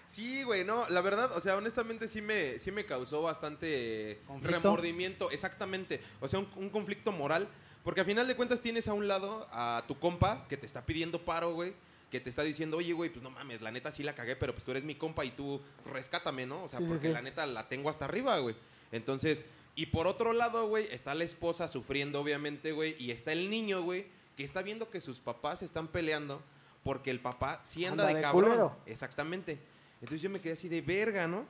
Sí, 0.06 0.42
güey, 0.42 0.64
no, 0.64 0.88
la 0.88 1.00
verdad, 1.00 1.30
o 1.36 1.40
sea, 1.40 1.56
honestamente 1.56 2.08
sí 2.08 2.20
me, 2.20 2.58
sí 2.58 2.72
me 2.72 2.84
causó 2.84 3.22
bastante 3.22 4.20
¿Conflicto? 4.26 4.60
remordimiento, 4.60 5.30
exactamente, 5.30 6.00
o 6.20 6.26
sea, 6.26 6.40
un, 6.40 6.48
un 6.56 6.68
conflicto 6.70 7.12
moral, 7.12 7.48
porque 7.84 8.00
a 8.00 8.04
final 8.04 8.26
de 8.26 8.36
cuentas 8.36 8.60
tienes 8.60 8.88
a 8.88 8.92
un 8.92 9.08
lado 9.08 9.46
a 9.52 9.84
tu 9.88 9.98
compa 9.98 10.46
que 10.48 10.56
te 10.56 10.66
está 10.66 10.84
pidiendo 10.86 11.24
paro, 11.24 11.54
güey, 11.54 11.74
que 12.10 12.20
te 12.20 12.28
está 12.28 12.42
diciendo, 12.42 12.76
oye, 12.76 12.92
güey, 12.92 13.10
pues 13.10 13.22
no 13.22 13.30
mames, 13.30 13.60
la 13.62 13.70
neta 13.70 13.92
sí 13.92 14.02
la 14.02 14.14
cagué, 14.14 14.36
pero 14.36 14.52
pues 14.52 14.64
tú 14.64 14.72
eres 14.72 14.84
mi 14.84 14.94
compa 14.96 15.24
y 15.24 15.30
tú 15.30 15.60
rescátame, 15.92 16.44
¿no? 16.46 16.64
O 16.64 16.68
sea, 16.68 16.78
Sí, 16.78 16.84
sí, 16.84 16.90
porque 16.90 17.06
sí. 17.08 17.12
la 17.12 17.22
neta 17.22 17.46
la 17.46 17.68
tengo 17.68 17.88
hasta 17.88 18.04
arriba, 18.06 18.36
güey. 18.38 18.56
Entonces, 18.92 19.44
y 19.76 19.86
por 19.86 20.06
otro 20.08 20.32
lado, 20.32 20.66
güey, 20.66 20.88
está 20.90 21.14
la 21.14 21.24
esposa 21.24 21.68
sufriendo, 21.68 22.20
obviamente, 22.20 22.72
güey, 22.72 22.96
y 22.98 23.12
está 23.12 23.32
el 23.32 23.48
niño, 23.48 23.82
güey, 23.82 24.06
que 24.36 24.42
está 24.44 24.62
viendo 24.62 24.90
que 24.90 25.00
sus 25.00 25.20
papás 25.20 25.62
están 25.62 25.86
peleando 25.88 26.42
porque 26.82 27.10
el 27.10 27.20
papá 27.20 27.60
sí 27.62 27.84
anda, 27.84 28.04
Anda 28.04 28.08
de, 28.08 28.14
de 28.14 28.22
cabrón. 28.22 28.44
culero. 28.44 28.76
Exactamente. 28.86 29.58
Entonces 30.00 30.22
yo 30.22 30.30
me 30.30 30.40
quedé 30.40 30.54
así 30.54 30.68
de 30.68 30.80
verga, 30.80 31.28
¿no? 31.28 31.46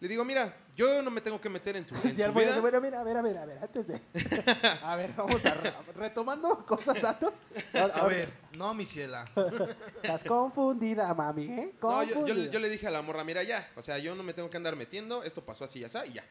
Le 0.00 0.08
digo, 0.08 0.24
mira, 0.24 0.56
yo 0.76 1.02
no 1.02 1.10
me 1.10 1.20
tengo 1.20 1.38
que 1.40 1.50
meter 1.50 1.76
en 1.76 1.84
tu, 1.84 1.94
en 2.08 2.16
Ya 2.16 2.24
tu 2.26 2.30
el 2.30 2.32
Moy 2.32 2.42
vida. 2.44 2.52
dice, 2.52 2.60
bueno, 2.62 2.80
mira, 2.80 3.00
a 3.00 3.04
ver, 3.04 3.16
a 3.18 3.22
ver, 3.22 3.36
a 3.36 3.44
ver, 3.46 3.58
antes 3.58 3.86
de. 3.86 4.00
A 4.82 4.96
ver, 4.96 5.12
vamos 5.14 5.44
a. 5.44 5.54
re- 5.54 5.74
Retomando 5.94 6.64
cosas, 6.64 7.00
datos. 7.02 7.34
A 7.74 8.06
ver, 8.06 8.32
no, 8.56 8.72
mi 8.72 8.86
ciela. 8.86 9.24
Estás 10.02 10.24
confundida, 10.24 11.12
mami, 11.12 11.44
¿eh? 11.44 11.74
No, 11.82 12.02
yo, 12.02 12.26
le- 12.34 12.48
yo 12.50 12.58
le 12.58 12.68
dije 12.70 12.86
a 12.86 12.90
la 12.90 13.02
morra, 13.02 13.24
mira, 13.24 13.42
ya, 13.42 13.68
o 13.76 13.82
sea, 13.82 13.98
yo 13.98 14.14
no 14.14 14.22
me 14.22 14.32
tengo 14.32 14.48
que 14.48 14.56
andar 14.56 14.74
metiendo, 14.74 15.22
esto 15.22 15.44
pasó 15.44 15.64
así, 15.64 15.80
ya 15.80 15.88
está, 15.88 16.06
y 16.06 16.14
ya. 16.14 16.24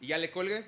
Y 0.00 0.06
ya 0.08 0.18
le 0.18 0.30
colgué. 0.30 0.64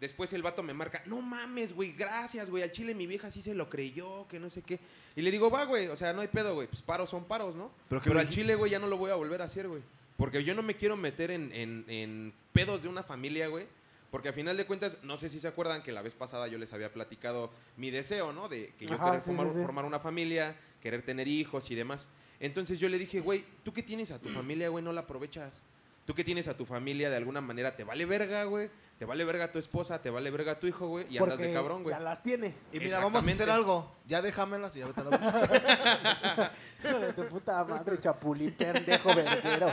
Después 0.00 0.32
el 0.32 0.42
vato 0.42 0.62
me 0.62 0.72
marca, 0.72 1.02
no 1.04 1.20
mames, 1.20 1.74
güey, 1.74 1.92
gracias, 1.92 2.48
güey, 2.48 2.62
al 2.62 2.72
chile 2.72 2.94
mi 2.94 3.06
vieja 3.06 3.30
sí 3.30 3.42
se 3.42 3.54
lo 3.54 3.68
creyó, 3.68 4.26
que 4.28 4.40
no 4.40 4.48
sé 4.48 4.62
qué. 4.62 4.80
Y 5.14 5.20
le 5.20 5.30
digo, 5.30 5.50
va, 5.50 5.64
güey, 5.66 5.88
o 5.88 5.94
sea, 5.96 6.14
no 6.14 6.22
hay 6.22 6.28
pedo, 6.28 6.54
güey, 6.54 6.66
pues 6.68 6.80
paros 6.80 7.10
son 7.10 7.24
paros, 7.24 7.54
¿no? 7.54 7.70
Pero 7.90 8.00
Pero, 8.02 8.18
al 8.18 8.24
le- 8.24 8.32
chile, 8.32 8.54
güey, 8.54 8.70
ya 8.70 8.78
no 8.78 8.86
lo 8.86 8.96
voy 8.96 9.10
a 9.10 9.14
volver 9.14 9.42
a 9.42 9.44
hacer, 9.44 9.68
güey. 9.68 9.82
Porque 10.20 10.44
yo 10.44 10.54
no 10.54 10.62
me 10.62 10.76
quiero 10.76 10.96
meter 10.96 11.32
en, 11.32 11.50
en- 11.52 11.84
en 11.88 12.32
pedos 12.52 12.82
de 12.84 12.88
una 12.88 13.02
familia, 13.02 13.48
güey. 13.48 13.66
Porque 14.12 14.28
a 14.28 14.32
final 14.32 14.56
de 14.56 14.66
cuentas, 14.66 14.98
no 15.02 15.16
sé 15.16 15.28
si 15.28 15.40
se 15.40 15.48
acuerdan 15.48 15.82
que 15.82 15.92
la 15.92 16.02
vez 16.02 16.14
pasada 16.14 16.46
yo 16.48 16.58
les 16.58 16.72
había 16.72 16.92
platicado 16.92 17.50
mi 17.76 17.90
deseo, 17.90 18.32
¿no? 18.32 18.48
De 18.48 18.72
que 18.78 18.86
yo 18.86 18.94
Ajá, 18.96 19.04
querer 19.06 19.20
sí, 19.20 19.26
formar, 19.26 19.48
sí, 19.48 19.54
sí. 19.54 19.60
formar 19.62 19.84
una 19.84 19.98
familia, 20.00 20.56
querer 20.82 21.02
tener 21.02 21.26
hijos 21.28 21.70
y 21.70 21.74
demás. 21.74 22.08
Entonces 22.40 22.80
yo 22.80 22.88
le 22.88 22.98
dije, 22.98 23.20
güey, 23.20 23.44
tú 23.64 23.72
que 23.72 23.82
tienes 23.82 24.10
a 24.10 24.18
tu 24.18 24.28
familia, 24.30 24.68
güey, 24.68 24.82
no 24.84 24.92
la 24.92 25.02
aprovechas. 25.02 25.62
Tú 26.04 26.14
que 26.14 26.24
tienes 26.24 26.48
a 26.48 26.56
tu 26.56 26.64
familia, 26.64 27.10
de 27.10 27.16
alguna 27.16 27.40
manera, 27.40 27.76
te 27.76 27.84
vale 27.84 28.04
verga, 28.06 28.44
güey. 28.44 28.70
Te 28.98 29.06
vale 29.06 29.24
verga 29.24 29.50
tu 29.50 29.58
esposa, 29.58 30.02
te 30.02 30.10
vale 30.10 30.30
verga 30.30 30.58
tu 30.58 30.66
hijo, 30.66 30.86
güey. 30.88 31.06
Y 31.08 31.16
andas 31.16 31.38
de 31.38 31.54
cabrón, 31.54 31.82
güey. 31.82 31.94
Ya 31.94 32.00
las 32.00 32.22
tiene. 32.22 32.54
Y 32.70 32.80
mira, 32.80 33.00
vamos 33.00 33.26
a 33.26 33.30
hacer 33.30 33.50
algo. 33.50 33.90
Ya 34.06 34.20
déjamelas 34.20 34.76
y 34.76 34.80
ya 34.80 34.86
vete 34.88 35.00
a 35.00 35.04
la 35.04 36.52
Hijo 36.84 36.98
de 36.98 37.12
tu 37.14 37.26
puta 37.26 37.64
madre, 37.64 37.98
chapulín, 37.98 38.52
pendejo, 38.52 39.14
verguero. 39.14 39.70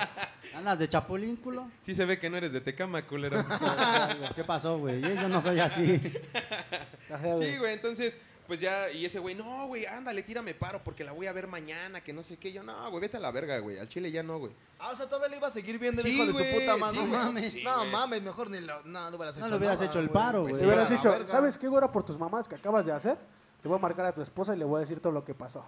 ¿Andas 0.56 0.80
de 0.80 0.88
chapulínculo? 0.88 1.70
Sí 1.80 1.94
se 1.94 2.06
ve 2.06 2.20
que 2.20 2.30
no 2.30 2.38
eres 2.38 2.54
de 2.54 2.62
Tecama, 2.62 3.06
culero. 3.06 3.46
¿Qué 4.36 4.46
pasó, 4.46 4.78
güey? 4.78 5.02
Yo 5.02 5.28
no 5.28 5.42
soy 5.42 5.60
así. 5.60 5.98
Sí, 5.98 7.58
güey, 7.58 7.74
entonces, 7.74 8.18
pues 8.48 8.60
ya, 8.62 8.89
y 8.91 9.06
ese 9.06 9.20
güey, 9.20 9.36
no, 9.36 9.68
güey, 9.68 9.86
ándale, 9.86 10.24
tírame 10.24 10.54
paro 10.54 10.82
porque 10.84 11.04
la 11.04 11.12
voy 11.12 11.28
a 11.28 11.34
ver 11.34 11.48
mañana, 11.48 12.02
que 12.02 12.14
no 12.14 12.24
sé 12.24 12.38
qué. 12.38 12.52
Yo, 12.54 12.64
no, 12.64 12.89
güey, 12.89 13.02
vete 13.02 13.18
a 13.18 13.20
la 13.20 13.30
verga, 13.32 13.60
güey. 13.60 13.78
Al 13.78 13.89
chile 13.89 14.10
ya 14.12 14.24
no, 14.24 14.39
güey. 14.39 14.54
Ah, 14.80 14.91
o 14.91 14.95
sea, 14.95 15.06
todavía 15.08 15.30
le 15.30 15.38
iba 15.38 15.48
a 15.48 15.52
seguir 15.52 15.78
viendo 15.78 16.02
el 16.02 16.08
Sí, 16.08 16.14
hijo 16.16 16.26
de 16.26 16.34
su 16.34 16.60
puta 16.60 16.78
madre. 16.78 16.98
sí, 16.98 17.04
no 17.04 17.10
güey, 17.10 17.20
mames. 17.26 17.52
sí, 17.52 17.64
no 17.64 17.76
güey. 17.80 17.91
mames, 17.91 18.22
mejor 18.24 18.50
ni 18.50 18.62
lo. 18.62 18.82
No, 18.84 19.12
no 19.12 19.18
hubieras 19.18 19.38
No 19.38 19.45
hecho 19.45 19.52
le 19.52 19.58
hubieras 19.58 19.76
nada, 19.78 19.89
hecho 19.89 20.00
el 20.00 20.08
güey. 20.08 20.14
paro, 20.14 20.41
Pues 20.43 20.52
güey. 20.54 20.60
Si 20.62 20.66
hubieras 20.66 20.89
dicho, 20.89 21.10
verga. 21.10 21.26
¿sabes 21.26 21.58
qué, 21.58 21.68
güey? 21.68 21.88
Por 21.91 22.04
tus 22.06 22.18
mamás 22.18 22.48
que 22.48 22.56
acabas 22.56 22.86
de 22.86 22.91
hacer, 22.93 23.18
te 23.62 23.68
voy 23.68 23.78
a 23.78 23.82
marcar 23.82 24.06
a 24.06 24.14
tu 24.14 24.22
esposa 24.22 24.56
y 24.56 24.60
le 24.60 24.66
voy 24.66 24.78
a 24.78 24.80
decir 24.82 25.00
todo 25.00 25.12
lo 25.12 25.24
que 25.26 25.34
pasó. 25.34 25.66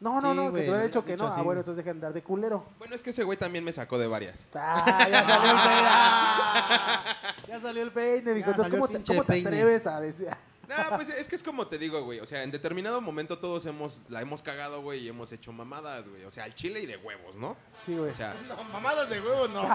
No, 0.00 0.20
no, 0.20 0.32
Sí, 0.32 0.36
no, 0.36 0.52
que 0.52 0.60
te 0.60 0.68
hubiera 0.70 0.84
dicho 0.84 1.04
que 1.04 1.12
dicho 1.12 1.24
no. 1.24 1.30
así, 1.30 1.40
Ah, 1.40 1.44
bueno, 1.44 1.60
entonces 1.60 1.84
deja 1.84 1.92
de 1.94 1.98
andar 1.98 2.12
de 2.12 2.22
culero. 2.22 2.64
Bueno, 2.78 2.94
es 2.94 3.02
que 3.02 3.10
ese 3.10 3.22
güey 3.22 3.38
también 3.38 3.62
me 3.64 3.72
sacó 3.72 3.96
de 3.98 4.06
varias. 4.06 4.46
Ah, 4.54 5.06
ya 5.08 5.24
salió 5.24 5.50
el 5.50 5.56
peine. 5.56 5.88
Ya 7.48 7.60
salió 7.60 7.82
el 7.82 7.92
peine, 7.92 8.34
mijo. 8.34 8.46
Ya 8.46 8.50
Entonces, 8.50 8.64
salió 8.66 8.80
¿cómo 8.80 8.84
el 8.86 8.90
te, 8.92 8.96
pinche 8.98 9.12
cómo 9.12 9.24
te 9.24 9.32
peine. 9.32 9.48
atreves 9.48 9.86
a 9.86 10.00
decir? 10.00 10.28
Nah, 10.68 10.96
pues 10.96 11.08
es 11.08 11.28
que 11.28 11.36
es 11.36 11.42
como 11.42 11.66
te 11.66 11.78
digo, 11.78 12.02
güey. 12.02 12.20
O 12.20 12.26
sea, 12.26 12.42
en 12.42 12.50
determinado 12.50 13.00
momento 13.00 13.38
todos 13.38 13.66
hemos, 13.66 14.02
la 14.08 14.20
hemos 14.20 14.42
cagado, 14.42 14.82
güey, 14.82 15.00
y 15.00 15.08
hemos 15.08 15.30
hecho 15.32 15.52
mamadas, 15.52 16.08
güey. 16.08 16.24
O 16.24 16.30
sea, 16.30 16.44
al 16.44 16.54
chile 16.54 16.80
y 16.80 16.86
de 16.86 16.96
huevos, 16.96 17.36
¿no? 17.36 17.56
Sí, 17.82 17.94
güey. 17.96 18.10
O 18.10 18.14
sea, 18.14 18.34
No, 18.48 18.62
mamadas 18.64 19.08
de 19.10 19.20
huevo, 19.20 19.48
no. 19.48 19.62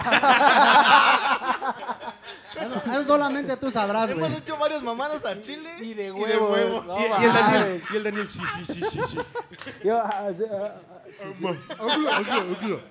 Eso, 2.60 2.74
eso 2.84 3.04
solamente 3.04 3.56
tú 3.56 3.70
sabrás, 3.70 4.12
güey. 4.12 4.24
Hemos 4.26 4.38
hecho 4.40 4.56
varias 4.58 4.82
mamadas 4.82 5.24
al 5.24 5.40
chile. 5.40 5.76
Y 5.80 5.94
de 5.94 6.06
Y 6.06 6.08
de 6.08 6.10
huevos. 6.12 6.52
huevos. 6.52 6.84
No, 6.86 6.98
y, 6.98 7.02
y 7.02 7.24
el 7.24 7.32
Daniel, 7.32 7.60
mames. 7.62 7.82
y 7.90 7.96
el 7.96 8.02
Daniel, 8.04 8.28
sí, 8.28 8.40
sí, 8.56 8.64
sí, 8.74 8.82
sí, 8.90 9.00
sí. 9.08 9.18
Yo, 9.84 9.98
ah, 10.02 10.28
sí, 10.36 10.44
ah, 10.50 10.74
ah, 10.90 11.02
sí, 11.12 11.24
sí. 11.38 11.46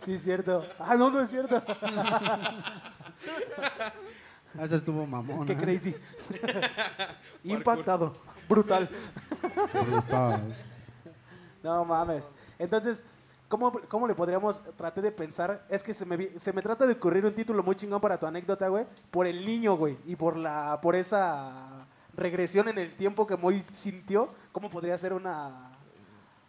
Sí, 0.05 0.13
es 0.13 0.23
cierto. 0.23 0.65
Ah, 0.79 0.95
no, 0.95 1.09
no 1.11 1.21
es 1.21 1.29
cierto. 1.29 1.61
Eso 4.57 4.75
estuvo 4.75 5.05
mamón. 5.05 5.45
Qué 5.45 5.53
¿eh? 5.53 5.57
crazy. 5.57 5.95
Impactado. 7.43 8.13
Brutal. 8.47 8.89
Brutal. 9.85 10.55
No 11.61 11.85
mames. 11.85 12.31
Entonces, 12.57 13.05
¿cómo, 13.47 13.71
cómo 13.87 14.07
le 14.07 14.15
podríamos 14.15 14.61
tratar 14.75 15.03
de 15.03 15.11
pensar? 15.11 15.65
Es 15.69 15.83
que 15.83 15.93
se 15.93 16.05
me, 16.05 16.39
se 16.39 16.53
me 16.53 16.61
trata 16.61 16.87
de 16.87 16.93
ocurrir 16.93 17.25
un 17.25 17.33
título 17.33 17.61
muy 17.63 17.75
chingón 17.75 18.01
para 18.01 18.19
tu 18.19 18.25
anécdota, 18.25 18.67
güey. 18.67 18.85
Por 19.11 19.27
el 19.27 19.45
niño, 19.45 19.75
güey. 19.77 19.97
Y 20.05 20.15
por 20.15 20.35
la 20.35 20.79
por 20.81 20.95
esa 20.95 21.87
regresión 22.15 22.67
en 22.69 22.77
el 22.77 22.95
tiempo 22.95 23.27
que 23.27 23.37
Moy 23.37 23.63
sintió. 23.71 24.29
¿Cómo 24.51 24.69
podría 24.69 24.97
ser 24.97 25.13
una...? 25.13 25.65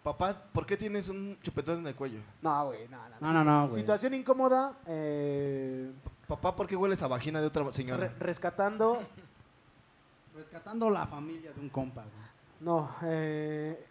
Papá, 0.02 0.34
¿por 0.52 0.64
qué 0.64 0.78
tienes 0.78 1.10
un 1.10 1.38
chupetón 1.42 1.80
en 1.80 1.88
el 1.88 1.94
cuello? 1.94 2.20
No, 2.40 2.66
güey, 2.66 2.88
no, 2.88 2.96
no. 2.96 3.16
No, 3.20 3.32
no, 3.32 3.44
no, 3.44 3.68
güey. 3.68 3.80
Situación 3.80 4.14
incómoda, 4.14 4.78
eh, 4.86 5.92
Papá, 6.30 6.54
¿por 6.54 6.68
qué 6.68 6.76
hueles 6.76 7.02
a 7.02 7.08
vagina 7.08 7.40
de 7.40 7.48
otra 7.48 7.72
señora? 7.72 8.06
re- 8.06 8.14
rescatando... 8.20 9.02
Rescatando 10.32 10.88
la 10.88 11.04
familia 11.08 11.52
de 11.52 11.60
un 11.60 11.68
compa. 11.70 12.04
No, 12.60 12.94
eh... 13.02 13.84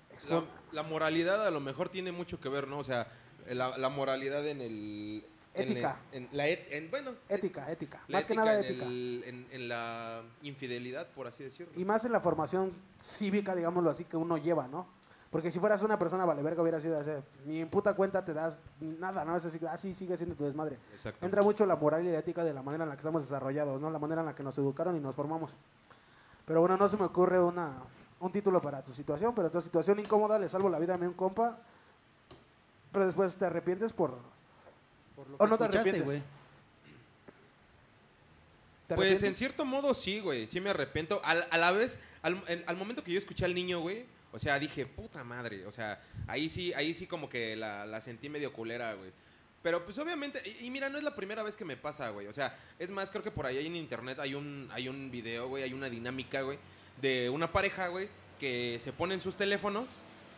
La, 0.72 0.84
moralidad 0.84 1.46
a 1.46 1.52
lo 1.52 1.60
mejor 1.60 1.90
tiene 1.90 2.14
mucho 2.14 2.40
que 2.40 2.48
ver, 2.48 2.68
¿no? 2.70 2.80
O 2.80 2.84
sea, 2.86 3.08
la, 3.48 3.78
la 3.78 3.90
moralidad 3.90 4.48
en 4.48 4.62
el... 4.62 5.26
en 5.54 5.64
el- 5.64 5.72
Ética. 5.72 6.00
En, 6.14 6.30
la 6.32 6.48
et- 6.48 6.72
en- 6.72 6.90
bueno, 6.90 7.12
Ética, 7.28 7.70
ética. 7.72 8.04
Más 8.08 8.26
que 8.26 8.36
nada 8.36 8.54
en 8.60 8.64
ética. 8.66 8.86
el- 8.86 9.24
en, 9.26 9.48
en 9.52 9.68
la 9.68 10.22
infidelidad, 10.42 11.08
por 11.08 11.28
así 11.28 11.44
decirlo. 11.44 11.74
Y 11.76 11.84
más 11.84 12.06
en 12.06 12.14
la 12.14 12.22
formación 12.22 12.72
cívica, 12.98 13.54
digámoslo 13.54 13.90
así, 13.90 14.06
que 14.06 14.16
uno 14.16 14.38
lleva, 14.38 14.70
¿no? 14.70 14.88
Porque 15.32 15.52
si 15.52 15.60
fueras 15.60 15.84
una 15.84 16.00
persona 16.00 16.26
vale 16.26 16.42
verga, 16.42 16.62
hubiera 16.64 16.80
sido 16.82 17.00
así, 17.00 17.12
ni 17.46 17.62
en 17.62 17.70
puta 17.70 17.94
cuenta 17.94 18.26
te 18.26 18.34
das 18.34 18.64
ni 18.80 18.92
nada, 18.94 19.24
¿no? 19.26 19.36
Es 19.38 19.46
así, 19.46 19.60
así 19.68 19.94
sigue 19.94 20.18
siendo 20.18 20.36
tu 20.36 20.44
desmadre. 20.44 20.80
Exacto. 20.92 21.24
Entra 21.24 21.44
mucho 21.44 21.66
la 21.68 21.76
moral 21.76 22.04
y 22.06 22.12
la 22.12 22.18
ética 22.18 22.44
de 22.44 22.52
la 22.54 22.64
manera 22.64 22.84
en 22.84 22.90
la 22.90 22.96
que 22.96 23.02
estamos 23.02 23.22
desarrollados, 23.22 23.80
¿no? 23.80 23.92
La 23.92 24.00
manera 24.00 24.22
en 24.22 24.26
la 24.28 24.36
que 24.36 24.42
nos 24.42 24.58
educaron 24.58 24.96
y 24.96 25.00
nos 25.00 25.14
formamos. 25.16 25.52
Pero 26.46 26.62
bueno, 26.62 26.78
no 26.78 26.88
se 26.88 26.98
me 26.98 27.04
ocurre 27.06 27.40
una, 27.40 27.74
un 28.20 28.32
título 28.32 28.60
para 28.60 28.82
tu 28.84 28.92
situación, 28.92 29.36
pero 29.36 29.52
tu 29.52 29.62
situación 29.62 30.00
incómoda, 30.00 30.40
le 30.40 30.50
salvo 30.50 30.68
la 30.68 30.80
vida 30.80 30.96
a 30.96 30.98
mi 30.98 31.06
un 31.06 31.14
compa, 31.14 31.60
pero 32.92 33.06
después 33.06 33.36
te 33.36 33.46
arrepientes 33.46 33.94
por, 33.94 34.18
Por 35.16 35.30
lo 35.30 35.36
¿O 35.36 35.38
que 35.38 35.48
no 35.48 35.58
te 35.60 35.64
arrepientes? 35.66 36.06
güey. 36.06 36.24
¿Te 38.88 38.96
Pues 38.96 39.22
en 39.22 39.36
cierto 39.36 39.66
modo 39.66 39.94
sí, 39.94 40.20
güey. 40.20 40.48
Sí 40.48 40.60
me 40.60 40.72
arrepiento. 40.72 41.22
Al- 41.24 41.46
a 41.52 41.58
la 41.60 41.72
vez, 41.72 42.00
al, 42.24 42.42
el- 42.48 42.64
al 42.66 42.76
momento 42.78 43.04
que 43.04 43.12
yo 43.12 43.20
escuché 43.20 43.46
al 43.46 43.54
niño, 43.54 43.80
güey, 43.82 44.06
o 44.32 44.40
sea, 44.40 44.60
dije, 44.60 44.86
puta 44.86 45.24
madre. 45.24 45.66
O 45.66 45.72
sea, 45.72 46.02
ahí 46.28 46.50
sí, 46.50 46.74
ahí 46.74 46.94
sí 46.94 47.08
como 47.08 47.30
que 47.30 47.56
la, 47.56 47.86
la 47.86 48.02
sentí 48.02 48.30
medio 48.30 48.54
culera, 48.54 48.94
güey. 48.94 49.12
Pero 49.62 49.84
pues 49.84 49.98
obviamente, 49.98 50.42
y, 50.46 50.66
y 50.66 50.70
mira, 50.70 50.90
no 50.90 50.98
es 50.98 51.04
la 51.04 51.16
primera 51.16 51.44
vez 51.44 51.58
que 51.58 51.66
me 51.66 51.76
pasa, 51.76 52.10
güey. 52.10 52.28
O 52.28 52.34
sea, 52.34 52.58
es 52.78 52.92
más, 52.92 53.12
creo 53.12 53.24
que 53.24 53.32
por 53.32 53.46
ahí 53.46 53.66
en 53.66 53.76
internet 53.76 54.20
hay 54.20 54.36
un, 54.36 54.70
hay 54.72 54.88
un 54.88 55.12
video, 55.12 55.48
güey, 55.48 55.64
hay 55.64 55.74
una 55.74 55.90
dinámica, 55.90 56.42
güey, 56.42 56.58
de 57.02 57.30
una 57.30 57.52
pareja, 57.52 57.88
güey, 57.88 58.08
que 58.40 58.78
se 58.80 58.94
ponen 58.94 59.20
sus 59.20 59.36
teléfonos 59.36 59.98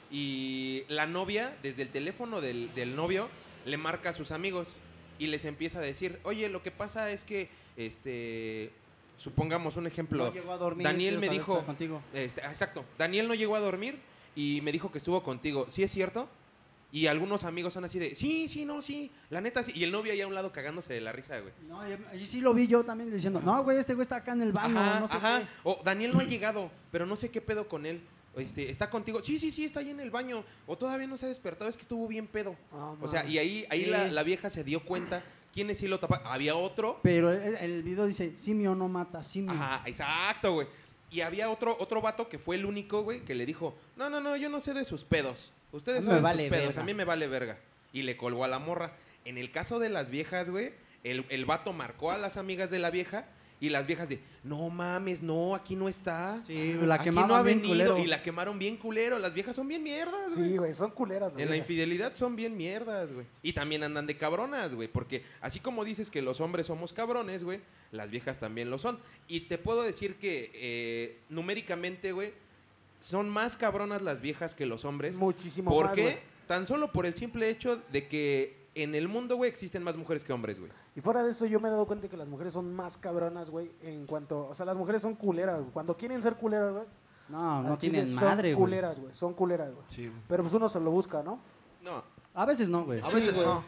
y 0.10 0.84
la 0.90 1.06
novia, 1.06 1.56
desde 1.62 1.84
el 1.84 1.90
teléfono 1.90 2.42
del, 2.42 2.74
del 2.74 2.96
novio, 2.96 3.30
le 3.66 3.78
marca 3.78 4.10
a 4.10 4.14
sus 4.14 4.32
amigos 4.32 4.76
y 5.20 5.28
les 5.28 5.46
empieza 5.46 5.80
a 5.80 5.82
decir, 5.82 6.20
oye, 6.24 6.50
lo 6.50 6.64
que 6.64 6.72
pasa 6.72 7.12
es 7.12 7.24
que, 7.24 7.50
este, 7.78 8.72
supongamos 9.22 9.78
un 9.78 9.86
ejemplo, 9.88 10.26
No 10.26 10.34
llegó 10.34 10.52
a 10.52 10.58
dormir, 10.58 10.86
Daniel 10.86 11.20
me 11.20 11.30
dijo, 11.30 11.64
contigo. 11.66 12.02
este, 12.14 12.42
exacto, 12.42 12.84
Daniel 12.98 13.28
no 13.28 13.36
llegó 13.36 13.56
a 13.56 13.60
dormir 13.60 14.00
y 14.36 14.62
me 14.62 14.72
dijo 14.72 14.92
que 14.92 14.98
estuvo 14.98 15.22
contigo, 15.24 15.66
¿sí 15.70 15.84
es 15.84 15.92
cierto? 15.92 16.28
Y 16.94 17.08
algunos 17.08 17.46
amigos 17.46 17.74
son 17.74 17.86
así 17.86 18.00
de, 18.00 18.16
sí, 18.16 18.50
sí, 18.50 18.66
no, 18.66 18.82
sí, 18.82 19.12
la 19.30 19.40
neta 19.40 19.64
sí. 19.64 19.72
Y 19.74 19.86
el 19.86 19.92
novio 19.92 20.12
ahí 20.12 20.20
a 20.20 20.28
un 20.28 20.34
lado 20.36 20.52
cagándose 20.52 20.94
de 20.94 21.00
la 21.00 21.14
risa, 21.14 21.40
güey. 21.40 21.54
No, 21.66 21.80
y, 22.14 22.26
sí 22.28 22.42
lo 22.42 22.54
vi 22.54 22.68
yo 22.68 22.84
también 22.84 23.10
diciendo, 23.10 23.40
no, 23.46 23.64
güey, 23.64 23.78
este 23.78 23.94
güey 23.94 24.04
está 24.04 24.18
acá 24.18 24.34
en 24.34 24.42
el 24.42 24.52
baño, 24.52 24.78
Ajá, 24.78 25.00
no 25.00 25.08
sé 25.08 25.16
ajá. 25.16 25.40
qué. 25.40 25.48
O 25.64 25.80
Daniel 25.86 26.12
no 26.12 26.20
ha 26.20 26.26
llegado, 26.26 26.70
pero 26.92 27.06
no 27.06 27.16
sé 27.16 27.30
qué 27.32 27.40
pedo 27.40 27.70
con 27.70 27.86
él. 27.86 28.02
Este, 28.36 28.70
¿Está 28.70 28.90
contigo? 28.90 29.22
Sí, 29.24 29.40
sí, 29.40 29.52
sí, 29.52 29.64
está 29.64 29.80
ahí 29.82 29.90
en 29.90 30.02
el 30.02 30.12
baño. 30.12 30.44
O 30.68 30.78
todavía 30.78 31.08
no 31.08 31.18
se 31.18 31.26
ha 31.26 31.30
despertado, 31.30 31.70
es 31.70 31.78
que 31.78 31.82
estuvo 31.84 32.08
bien 32.10 32.28
pedo. 32.28 32.58
Ah, 32.74 32.94
O 33.02 33.08
sea, 33.08 33.26
y 33.26 33.38
ahí, 33.38 33.66
ahí 33.70 33.86
Sí. 33.86 33.90
la, 33.90 34.10
la 34.10 34.24
vieja 34.24 34.50
se 34.50 34.64
dio 34.66 34.84
cuenta 34.84 35.24
quiénes 35.54 35.78
sí 35.78 35.88
lo 35.88 36.00
taparon. 36.00 36.28
Había 36.28 36.56
otro. 36.56 37.00
Pero 37.04 37.32
el, 37.32 37.56
el 37.58 37.84
video 37.84 38.06
dice, 38.06 38.34
simio 38.38 38.76
no 38.76 38.88
mata, 38.88 39.24
simio. 39.24 39.52
Ajá, 39.52 39.84
exacto, 39.86 40.54
güey. 40.54 40.68
Y 41.10 41.22
había 41.22 41.50
otro, 41.50 41.76
otro 41.80 42.02
vato 42.02 42.30
que 42.30 42.40
fue 42.40 42.56
el 42.56 42.66
único, 42.66 43.04
güey, 43.04 43.26
que 43.26 43.36
le 43.36 43.46
dijo, 43.46 43.76
no, 43.98 44.10
no, 44.10 44.22
no, 44.22 44.38
yo 44.38 44.50
no 44.50 44.62
sé 44.62 44.74
de 44.74 44.86
sus 44.86 45.04
pedos. 45.04 45.52
Ustedes 45.74 46.06
saben 46.06 46.24
vale 46.24 46.44
sus 46.44 46.52
pedos, 46.52 46.68
verga". 46.68 46.82
a 46.82 46.86
mí 46.86 46.94
me 46.94 47.04
vale 47.04 47.28
verga. 47.28 47.60
Y 47.92 48.04
le 48.04 48.16
colgó 48.16 48.46
a 48.46 48.48
la 48.48 48.60
morra. 48.60 48.94
En 49.26 49.38
el 49.38 49.52
caso 49.52 49.80
de 49.80 49.90
las 49.90 50.10
viejas, 50.10 50.50
güey, 50.50 50.74
el, 51.04 51.26
el 51.30 51.46
vato 51.46 51.74
marcó 51.74 52.12
a 52.12 52.18
las 52.18 52.38
amigas 52.38 52.70
de 52.70 52.80
la 52.80 52.90
vieja 52.92 53.26
y 53.62 53.70
las 53.70 53.88
viejas 53.88 54.10
de, 54.10 54.20
no 54.44 54.70
mames, 54.70 55.22
no, 55.22 55.56
aquí 55.56 55.76
no 55.76 55.88
está. 55.88 56.42
Sí, 56.46 56.74
la 56.82 56.96
Aquí 56.96 57.06
quemaban 57.06 57.30
no 57.30 57.36
ha 57.36 57.44
bien 57.44 57.62
venido. 57.62 57.92
culero. 57.92 57.98
Y 58.04 58.08
la 58.08 58.22
quemaron 58.24 58.58
bien 58.60 58.76
culero. 58.76 59.20
Las 59.20 59.34
viejas 59.36 59.56
son 59.56 59.68
bien 59.68 59.84
mierdas, 59.84 60.36
güey. 60.36 60.50
Sí, 60.50 60.58
güey, 60.58 60.74
son 60.74 60.90
culeras. 60.92 61.32
En 61.34 61.42
la 61.42 61.46
güey. 61.46 61.60
infidelidad 61.60 62.16
son 62.16 62.36
bien 62.36 62.58
mierdas, 62.58 63.14
güey. 63.14 63.28
Y 63.44 63.54
también 63.54 63.84
andan 63.84 64.08
de 64.08 64.18
cabronas, 64.18 64.74
güey. 64.74 64.88
Porque 64.88 65.24
así 65.42 65.60
como 65.60 65.86
dices 65.86 66.10
que 66.10 66.22
los 66.24 66.42
hombres 66.42 66.66
somos 66.66 66.92
cabrones, 66.92 67.44
güey, 67.44 67.62
las 67.92 68.10
viejas 68.10 68.40
también 68.40 68.72
lo 68.72 68.80
son. 68.80 69.00
Y 69.28 69.42
te 69.42 69.60
puedo 69.60 69.84
decir 69.84 70.16
que 70.16 70.50
eh, 70.56 71.20
numéricamente, 71.30 72.12
güey, 72.14 72.34
son 73.00 73.30
más 73.30 73.58
cabronas 73.58 74.02
las 74.02 74.22
viejas 74.22 74.56
que 74.56 74.66
los 74.66 74.86
hombres. 74.86 75.18
Muchísimo 75.18 75.70
¿Por 75.70 75.86
más, 75.86 75.96
qué? 75.96 76.02
güey. 76.02 76.18
Tan 76.48 76.66
solo 76.66 76.92
por 76.92 77.06
el 77.06 77.14
simple 77.16 77.50
hecho 77.50 77.80
de 77.92 78.08
que 78.08 78.61
en 78.76 78.96
el 78.96 79.08
mundo, 79.08 79.36
güey, 79.36 79.50
existen 79.50 79.84
más 79.84 79.98
mujeres 79.98 80.24
que 80.24 80.32
hombres, 80.34 80.60
güey. 80.60 80.72
Y 80.96 81.02
fuera 81.02 81.24
de 81.24 81.32
eso, 81.32 81.46
yo 81.46 81.60
me 81.60 81.68
he 81.68 81.72
dado 81.72 81.86
cuenta 81.86 82.08
que 82.08 82.16
las 82.18 82.28
mujeres 82.28 82.54
son 82.54 82.74
más 82.74 82.98
cabronas, 82.98 83.50
güey, 83.50 83.72
en 83.82 84.06
cuanto... 84.06 84.48
O 84.48 84.54
sea, 84.54 84.66
las 84.66 84.78
mujeres 84.78 85.02
son 85.02 85.16
culeras, 85.16 85.60
güey. 85.60 85.72
Cuando 85.72 85.98
quieren 85.98 86.22
ser 86.22 86.36
culeras, 86.36 86.72
güey. 86.74 86.86
No, 87.30 87.64
no 87.64 87.78
tienen 87.78 88.08
son 88.08 88.24
madre, 88.24 88.54
güey. 88.54 88.66
culeras, 88.66 89.00
güey. 89.00 89.14
Son 89.14 89.34
culeras, 89.34 89.74
güey. 89.74 89.86
Sí. 89.90 90.12
Pero 90.28 90.44
pues 90.44 90.54
uno 90.54 90.68
se 90.70 90.80
lo 90.80 90.92
busca, 90.92 91.22
¿no? 91.24 91.40
No. 91.82 92.04
A 92.34 92.46
veces 92.46 92.70
no, 92.70 92.84
güey. 92.86 93.00
A 93.02 93.10
veces 93.10 93.36
no. 93.36 93.64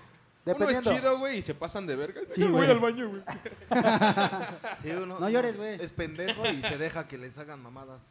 Uno 0.45 0.69
es 0.69 0.81
chido, 0.81 1.19
güey, 1.19 1.37
y 1.37 1.41
se 1.41 1.55
pasan 1.55 1.87
de 1.87 1.95
verga. 1.95 2.19
Sí, 2.31 2.41
Yo 2.41 2.51
voy 2.51 2.65
al 2.67 2.79
baño, 2.79 3.07
güey. 3.09 3.21
Sí, 4.81 4.89
uno- 4.91 5.19
No 5.19 5.29
llores, 5.29 5.55
güey. 5.57 5.81
Es 5.81 5.91
pendejo 5.91 6.45
y 6.47 6.61
se 6.63 6.77
deja 6.77 7.07
que 7.07 7.17
les 7.17 7.37
hagan 7.37 7.61
mamadas. 7.61 8.01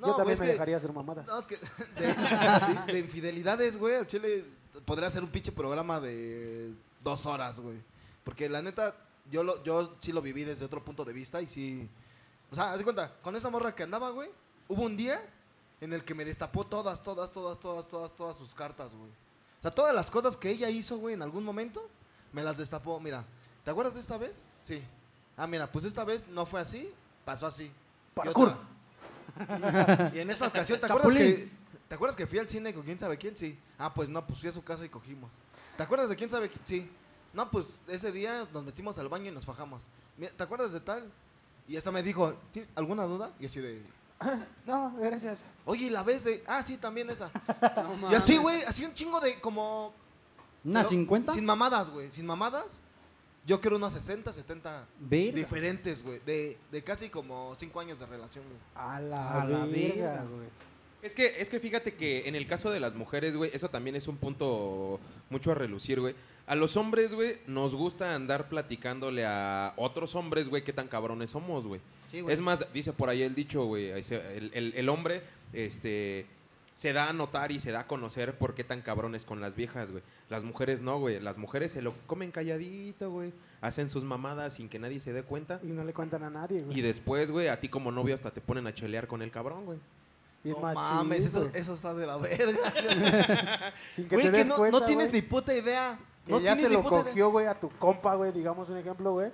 yo 0.00 0.14
también 0.16 0.38
me 0.38 0.46
que- 0.46 0.52
dejaría 0.52 0.76
hacer 0.78 0.92
mamadas. 0.92 1.26
No, 1.26 1.38
es 1.38 1.46
que 1.46 1.56
de, 1.56 2.06
de- 2.86 2.92
de 2.94 2.98
infidelidades, 2.98 3.78
güey, 3.78 3.94
al 3.96 4.06
chile 4.06 4.44
podría 4.84 5.08
hacer 5.08 5.22
un 5.22 5.30
pinche 5.30 5.52
programa 5.52 6.00
de 6.00 6.74
dos 7.02 7.26
horas, 7.26 7.60
güey. 7.60 7.78
Porque 8.24 8.48
la 8.48 8.62
neta, 8.62 8.96
yo, 9.30 9.42
lo, 9.42 9.62
yo 9.62 9.96
sí 10.00 10.12
lo 10.12 10.20
viví 10.20 10.44
desde 10.44 10.64
otro 10.64 10.84
punto 10.84 11.04
de 11.04 11.12
vista 11.12 11.40
y 11.40 11.48
sí... 11.48 11.88
O 12.50 12.54
sea, 12.54 12.72
haz 12.72 12.82
cuenta, 12.82 13.12
con 13.22 13.34
esa 13.34 13.50
morra 13.50 13.74
que 13.74 13.82
andaba, 13.82 14.10
güey, 14.10 14.30
hubo 14.68 14.82
un 14.82 14.96
día 14.96 15.20
en 15.80 15.92
el 15.92 16.04
que 16.04 16.14
me 16.14 16.24
destapó 16.24 16.64
todas, 16.64 17.02
todas, 17.02 17.30
todas, 17.32 17.58
todas, 17.58 17.88
todas, 17.88 18.14
todas 18.14 18.36
sus 18.36 18.54
cartas, 18.54 18.92
güey. 18.94 19.10
O 19.10 19.62
sea, 19.62 19.70
todas 19.70 19.94
las 19.94 20.10
cosas 20.10 20.36
que 20.36 20.50
ella 20.50 20.70
hizo, 20.70 20.98
güey, 20.98 21.14
en 21.14 21.22
algún 21.22 21.44
momento, 21.44 21.88
me 22.32 22.42
las 22.42 22.56
destapó. 22.56 23.00
Mira, 23.00 23.24
¿te 23.64 23.70
acuerdas 23.70 23.94
de 23.94 24.00
esta 24.00 24.16
vez? 24.16 24.42
Sí. 24.62 24.82
Ah, 25.36 25.46
mira, 25.46 25.70
pues 25.70 25.84
esta 25.84 26.04
vez 26.04 26.26
no 26.28 26.46
fue 26.46 26.60
así, 26.60 26.92
pasó 27.24 27.46
así. 27.46 27.64
Y 27.64 27.72
Parkour. 28.14 28.48
otra. 28.48 30.12
Y 30.14 30.18
en 30.20 30.30
esta 30.30 30.46
ocasión, 30.46 30.80
¿te 30.80 30.86
acuerdas, 30.90 31.12
Chapulín. 31.12 31.36
que, 31.36 31.50
¿te 31.88 31.94
acuerdas 31.94 32.16
que 32.16 32.26
fui 32.26 32.38
al 32.38 32.48
cine 32.48 32.72
con 32.74 32.82
quién 32.82 32.98
sabe 32.98 33.16
quién? 33.18 33.36
Sí. 33.36 33.58
Ah, 33.78 33.92
pues 33.92 34.08
no, 34.08 34.26
pues 34.26 34.40
fui 34.40 34.48
a 34.48 34.52
su 34.52 34.62
casa 34.62 34.84
y 34.84 34.88
cogimos. 34.88 35.30
¿Te 35.76 35.82
acuerdas 35.82 36.08
de 36.08 36.16
quién 36.16 36.30
sabe 36.30 36.48
quién? 36.48 36.62
Sí. 36.66 36.90
No, 37.32 37.50
pues 37.50 37.66
ese 37.88 38.12
día 38.12 38.46
nos 38.52 38.64
metimos 38.64 38.96
al 38.98 39.08
baño 39.08 39.26
y 39.30 39.34
nos 39.34 39.44
fajamos. 39.44 39.82
¿Te 40.18 40.42
acuerdas 40.42 40.72
de 40.72 40.80
tal? 40.80 41.10
Y 41.68 41.76
hasta 41.76 41.90
me 41.92 42.02
dijo, 42.02 42.32
¿"¿Ti- 42.52 42.64
¿alguna 42.74 43.04
duda? 43.04 43.32
Y 43.40 43.46
así 43.46 43.60
de, 43.60 43.82
No, 44.66 44.94
gracias. 44.98 45.42
oye, 45.66 45.86
¿y 45.86 45.90
la 45.90 46.02
ves 46.02 46.24
de? 46.24 46.42
Ah, 46.46 46.62
sí, 46.62 46.76
también 46.78 47.10
esa. 47.10 47.30
No 48.00 48.10
y 48.10 48.14
así, 48.14 48.36
güey, 48.38 48.62
así 48.62 48.84
un 48.84 48.94
chingo 48.94 49.20
de 49.20 49.40
como... 49.40 49.92
¿Una 50.64 50.80
pero 50.80 50.88
50? 50.90 51.34
Sin 51.34 51.44
mamadas, 51.44 51.90
güey, 51.90 52.10
sin 52.12 52.24
mamadas. 52.26 52.80
Yo 53.44 53.60
quiero 53.60 53.76
unos 53.76 53.92
60, 53.92 54.32
70 54.32 54.86
Verga. 54.98 55.36
diferentes, 55.36 56.02
güey. 56.02 56.18
De, 56.26 56.58
de 56.72 56.82
casi 56.82 57.08
como 57.10 57.54
5 57.56 57.78
años 57.80 57.98
de 58.00 58.06
relación, 58.06 58.44
güey. 58.44 58.58
A 58.74 58.98
la, 59.00 59.42
A 59.42 59.44
la 59.44 59.58
verga, 59.66 59.68
verga. 59.68 60.24
güey. 60.24 60.48
Es 61.02 61.14
que, 61.14 61.26
es 61.38 61.50
que 61.50 61.60
fíjate 61.60 61.94
que 61.94 62.26
en 62.28 62.34
el 62.34 62.46
caso 62.46 62.70
de 62.70 62.80
las 62.80 62.94
mujeres, 62.96 63.36
güey, 63.36 63.50
eso 63.54 63.68
también 63.68 63.94
es 63.96 64.08
un 64.08 64.16
punto 64.16 64.98
mucho 65.30 65.52
a 65.52 65.54
relucir, 65.54 66.00
güey. 66.00 66.14
A 66.46 66.54
los 66.56 66.76
hombres, 66.76 67.12
güey, 67.14 67.36
nos 67.46 67.74
gusta 67.74 68.14
andar 68.14 68.48
platicándole 68.48 69.24
a 69.26 69.72
otros 69.76 70.14
hombres, 70.14 70.48
güey, 70.48 70.64
qué 70.64 70.72
tan 70.72 70.88
cabrones 70.88 71.30
somos, 71.30 71.66
güey. 71.66 71.80
Sí, 72.10 72.24
es 72.28 72.40
más, 72.40 72.66
dice 72.72 72.92
por 72.92 73.08
ahí 73.08 73.22
el 73.22 73.34
dicho, 73.34 73.64
güey, 73.64 73.90
el- 73.90 74.72
el 74.76 74.88
hombre, 74.88 75.22
este, 75.52 76.26
se 76.74 76.92
da 76.92 77.08
a 77.08 77.12
notar 77.12 77.52
y 77.52 77.58
se 77.60 77.72
da 77.72 77.80
a 77.80 77.86
conocer 77.86 78.36
por 78.36 78.54
qué 78.54 78.62
tan 78.64 78.82
cabrones 78.82 79.24
con 79.24 79.40
las 79.40 79.56
viejas, 79.56 79.90
güey. 79.90 80.02
Las 80.28 80.44
mujeres 80.44 80.82
no, 80.82 80.98
güey. 80.98 81.20
Las 81.20 81.38
mujeres 81.38 81.72
se 81.72 81.82
lo 81.82 81.94
comen 82.06 82.30
calladito, 82.32 83.10
güey. 83.10 83.32
Hacen 83.62 83.88
sus 83.88 84.04
mamadas 84.04 84.54
sin 84.54 84.68
que 84.68 84.78
nadie 84.78 85.00
se 85.00 85.12
dé 85.12 85.22
cuenta. 85.22 85.58
Y 85.62 85.68
no 85.68 85.84
le 85.84 85.94
cuentan 85.94 86.22
a 86.24 86.30
nadie, 86.30 86.60
güey. 86.62 86.78
Y 86.78 86.82
después, 86.82 87.30
güey, 87.30 87.48
a 87.48 87.58
ti 87.60 87.68
como 87.70 87.92
novio 87.92 88.14
hasta 88.14 88.30
te 88.30 88.40
ponen 88.42 88.66
a 88.66 88.74
chelear 88.74 89.06
con 89.06 89.22
el 89.22 89.30
cabrón, 89.30 89.64
güey. 89.64 89.78
No 90.52 90.60
machín, 90.60 90.96
mames, 90.96 91.26
eso, 91.26 91.48
eso 91.52 91.74
está 91.74 91.94
de 91.94 92.06
la 92.06 92.16
verga. 92.18 93.72
Sin 93.90 94.08
que 94.08 94.16
Güey, 94.16 94.26
te 94.26 94.32
que 94.32 94.38
des 94.38 94.48
no, 94.48 94.56
cuenta, 94.56 94.78
no 94.80 94.84
tienes 94.84 95.10
güey, 95.10 95.22
ni 95.22 95.28
puta 95.28 95.54
idea. 95.54 95.98
que 96.24 96.32
no 96.32 96.40
ya 96.40 96.56
se 96.56 96.68
lo 96.68 96.82
cogió, 96.84 97.30
güey, 97.30 97.46
a 97.46 97.54
tu 97.54 97.70
compa, 97.70 98.14
güey, 98.14 98.32
digamos 98.32 98.68
un 98.68 98.78
ejemplo, 98.78 99.12
güey. 99.12 99.30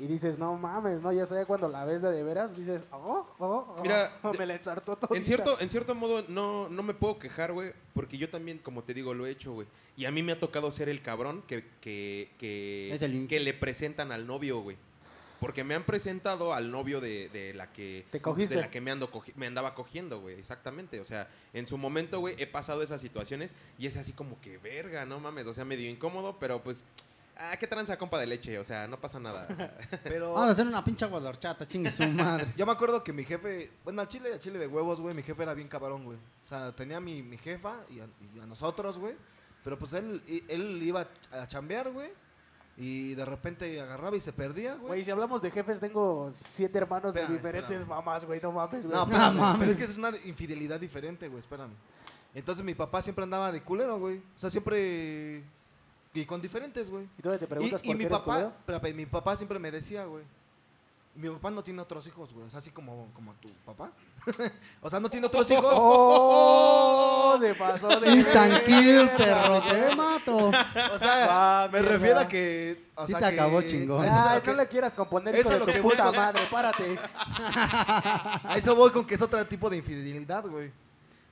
Y 0.00 0.06
dices, 0.06 0.38
no 0.38 0.56
mames, 0.56 1.02
¿no? 1.02 1.12
Ya 1.12 1.26
sabía 1.26 1.44
cuando 1.44 1.68
la 1.68 1.84
ves 1.84 2.00
de 2.00 2.10
de 2.10 2.22
veras, 2.22 2.56
dices, 2.56 2.84
oh, 2.90 3.26
oh, 3.38 3.74
oh, 3.76 3.82
Mira, 3.82 4.10
me 4.38 4.46
la 4.46 4.54
ensartó 4.54 4.96
todo. 4.96 5.14
En 5.14 5.26
cierto, 5.26 5.60
en 5.60 5.68
cierto 5.68 5.94
modo, 5.94 6.24
no, 6.26 6.70
no 6.70 6.82
me 6.82 6.94
puedo 6.94 7.18
quejar, 7.18 7.52
güey, 7.52 7.74
porque 7.92 8.16
yo 8.16 8.30
también, 8.30 8.58
como 8.58 8.82
te 8.82 8.94
digo, 8.94 9.12
lo 9.12 9.26
he 9.26 9.30
hecho, 9.30 9.52
güey. 9.52 9.68
Y 9.98 10.06
a 10.06 10.10
mí 10.10 10.22
me 10.22 10.32
ha 10.32 10.40
tocado 10.40 10.70
ser 10.72 10.88
el 10.88 11.02
cabrón 11.02 11.42
que, 11.46 11.66
que, 11.82 12.30
que, 12.38 13.26
que 13.28 13.40
le 13.40 13.52
presentan 13.52 14.10
al 14.10 14.26
novio, 14.26 14.62
güey. 14.62 14.78
Porque 15.40 15.64
me 15.64 15.74
han 15.74 15.82
presentado 15.82 16.52
al 16.52 16.70
novio 16.70 17.00
de, 17.00 17.28
de 17.30 17.54
la 17.54 17.72
que... 17.72 18.06
Te 18.10 18.20
cogiste. 18.20 18.54
De 18.56 18.60
la 18.60 18.70
que 18.70 18.80
me, 18.80 18.90
ando 18.90 19.10
cogi- 19.10 19.32
me 19.36 19.46
andaba 19.46 19.74
cogiendo, 19.74 20.20
güey, 20.20 20.38
exactamente. 20.38 21.00
O 21.00 21.04
sea, 21.04 21.28
en 21.52 21.66
su 21.66 21.78
momento, 21.78 22.20
güey, 22.20 22.34
he 22.38 22.46
pasado 22.46 22.82
esas 22.82 23.00
situaciones 23.00 23.54
y 23.78 23.86
es 23.86 23.96
así 23.96 24.12
como 24.12 24.40
que, 24.40 24.58
verga, 24.58 25.04
no 25.06 25.18
mames. 25.20 25.46
O 25.46 25.54
sea, 25.54 25.64
medio 25.64 25.88
incómodo, 25.90 26.36
pero 26.38 26.62
pues... 26.62 26.84
Ah, 27.42 27.56
qué 27.58 27.66
tranza 27.66 27.96
compa 27.96 28.18
de 28.18 28.26
leche, 28.26 28.58
o 28.58 28.64
sea, 28.64 28.86
no 28.86 29.00
pasa 29.00 29.18
nada. 29.18 29.48
o 29.50 29.56
sea. 29.56 29.74
Pero 30.04 30.34
Vamos 30.34 30.50
a 30.50 30.52
hacer 30.52 30.66
una 30.66 30.84
de 30.84 31.26
horchata, 31.26 31.66
chingue 31.66 31.90
su 31.90 32.06
madre. 32.06 32.52
yo 32.56 32.66
me 32.66 32.72
acuerdo 32.72 33.02
que 33.02 33.14
mi 33.14 33.24
jefe, 33.24 33.70
bueno, 33.82 34.02
al 34.02 34.08
chile, 34.08 34.34
al 34.34 34.38
chile 34.38 34.58
de 34.58 34.66
huevos, 34.66 35.00
güey, 35.00 35.14
mi 35.14 35.22
jefe 35.22 35.42
era 35.42 35.54
bien 35.54 35.66
cabrón, 35.66 36.04
güey. 36.04 36.18
O 36.44 36.48
sea, 36.50 36.76
tenía 36.76 37.00
mi, 37.00 37.22
mi 37.22 37.38
jefa 37.38 37.76
y 37.88 38.00
a, 38.00 38.06
y 38.36 38.40
a 38.40 38.44
nosotros, 38.44 38.98
güey. 38.98 39.14
Pero 39.64 39.78
pues 39.78 39.94
él, 39.94 40.22
y- 40.28 40.44
él 40.52 40.82
iba 40.82 41.08
a 41.32 41.48
chambear, 41.48 41.90
güey. 41.90 42.10
Y 42.76 43.14
de 43.14 43.24
repente 43.26 43.78
agarraba 43.80 44.16
y 44.16 44.20
se 44.20 44.32
perdía, 44.32 44.74
Güey, 44.76 44.86
güey. 44.86 45.04
si 45.04 45.10
hablamos 45.10 45.42
de 45.42 45.50
jefes, 45.50 45.80
tengo 45.80 46.30
siete 46.32 46.78
hermanos 46.78 47.12
de 47.12 47.26
diferentes 47.26 47.70
espérame. 47.72 47.88
mamás, 47.88 48.24
güey, 48.24 48.40
no 48.42 48.52
mames, 48.52 48.86
güey. 48.86 48.96
No, 48.96 49.06
mames. 49.06 49.56
pero 49.58 49.72
es 49.72 49.76
que 49.78 49.84
es 49.84 49.98
una 49.98 50.12
infidelidad 50.24 50.80
diferente, 50.80 51.28
güey, 51.28 51.40
espérame. 51.40 51.72
Entonces 52.34 52.64
mi 52.64 52.74
papá 52.74 53.02
siempre 53.02 53.24
andaba 53.24 53.52
de 53.52 53.62
culero, 53.62 53.98
güey. 53.98 54.18
O 54.36 54.40
sea, 54.40 54.48
siempre... 54.50 55.42
Y 56.14 56.24
con 56.24 56.40
diferentes, 56.40 56.88
güey. 56.90 57.06
y 57.18 57.22
todavía 57.22 57.38
te 57.40 57.46
preguntas 57.46 57.80
y, 57.82 57.86
y 57.86 57.88
por 57.90 57.96
mi 57.96 58.00
qué 58.04 58.06
eres 58.06 58.18
papá, 58.18 58.32
culero. 58.34 58.52
espérame, 58.66 58.96
mi 58.96 59.06
papá 59.06 59.36
siempre 59.36 59.58
me 59.58 59.70
decía, 59.70 60.04
güey. 60.06 60.24
Mi 61.14 61.28
papá 61.28 61.50
no 61.50 61.62
tiene 61.62 61.82
otros 61.82 62.06
hijos, 62.06 62.32
güey. 62.32 62.46
O 62.46 62.50
sea, 62.50 62.60
así 62.60 62.70
como, 62.70 63.08
como 63.14 63.34
tu 63.34 63.48
papá. 63.66 63.90
o 64.82 64.88
sea, 64.90 65.00
no 65.00 65.10
tiene 65.10 65.26
otros 65.26 65.50
hijos. 65.50 65.72
¡Oh! 65.76 67.36
De 67.40 67.54
pasó 67.54 67.88
de 68.00 68.10
Instant 68.12 68.64
kill, 68.64 69.10
perro, 69.16 69.60
te 69.62 69.96
mato. 69.96 70.36
O 70.48 70.98
sea, 70.98 71.26
Ah, 71.28 71.68
me 71.72 71.80
mierda. 71.80 71.92
refiero 71.96 72.20
a 72.20 72.28
que. 72.28 72.90
O 72.94 73.06
Sí 73.06 73.12
sea, 73.12 73.20
te 73.20 73.26
que- 73.34 73.40
acabó 73.40 73.62
chingón. 73.62 74.02
a 74.02 74.06
eso 74.06 74.14
es 74.14 74.20
a 74.20 74.30
Ay, 74.30 74.36
lo 74.38 74.42
que- 74.42 74.50
no 74.50 74.56
le 74.58 74.68
quieras 74.68 74.92
componer, 74.94 75.34
eso 75.36 75.54
hijo 75.56 75.66
de 75.66 75.72
tu 75.72 75.82
voy 75.82 75.90
puta 75.92 76.12
madre, 76.12 76.42
párate. 76.50 76.98
A 78.44 78.54
eso 78.56 78.74
voy 78.74 78.90
con 78.90 79.04
que 79.06 79.14
es 79.14 79.22
otro 79.22 79.44
tipo 79.46 79.68
de 79.70 79.76
infidelidad, 79.78 80.44
güey. 80.46 80.70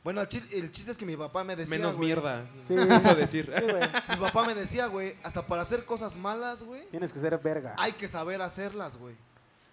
Bueno, 0.04 0.20
el, 0.22 0.28
chi- 0.28 0.42
el 0.52 0.70
chiste 0.72 0.92
es 0.92 0.96
que 0.96 1.04
mi 1.04 1.16
papá 1.16 1.44
me 1.44 1.54
decía. 1.56 1.76
Menos 1.76 1.96
güey, 1.96 2.06
mierda. 2.08 2.46
Sí. 2.60 2.74
Eso 2.90 3.14
decir. 3.14 3.52
Sí, 3.54 3.62
güey. 3.64 3.82
Mi 4.10 4.16
papá 4.16 4.44
me 4.44 4.54
decía, 4.54 4.86
güey, 4.86 5.16
hasta 5.22 5.46
para 5.46 5.62
hacer 5.62 5.84
cosas 5.84 6.16
malas, 6.16 6.62
güey, 6.62 6.86
Tienes 6.90 7.12
que 7.12 7.18
ser 7.18 7.36
verga. 7.38 7.74
hay 7.76 7.92
que 7.92 8.08
saber 8.08 8.40
hacerlas, 8.40 8.96
güey. 8.96 9.14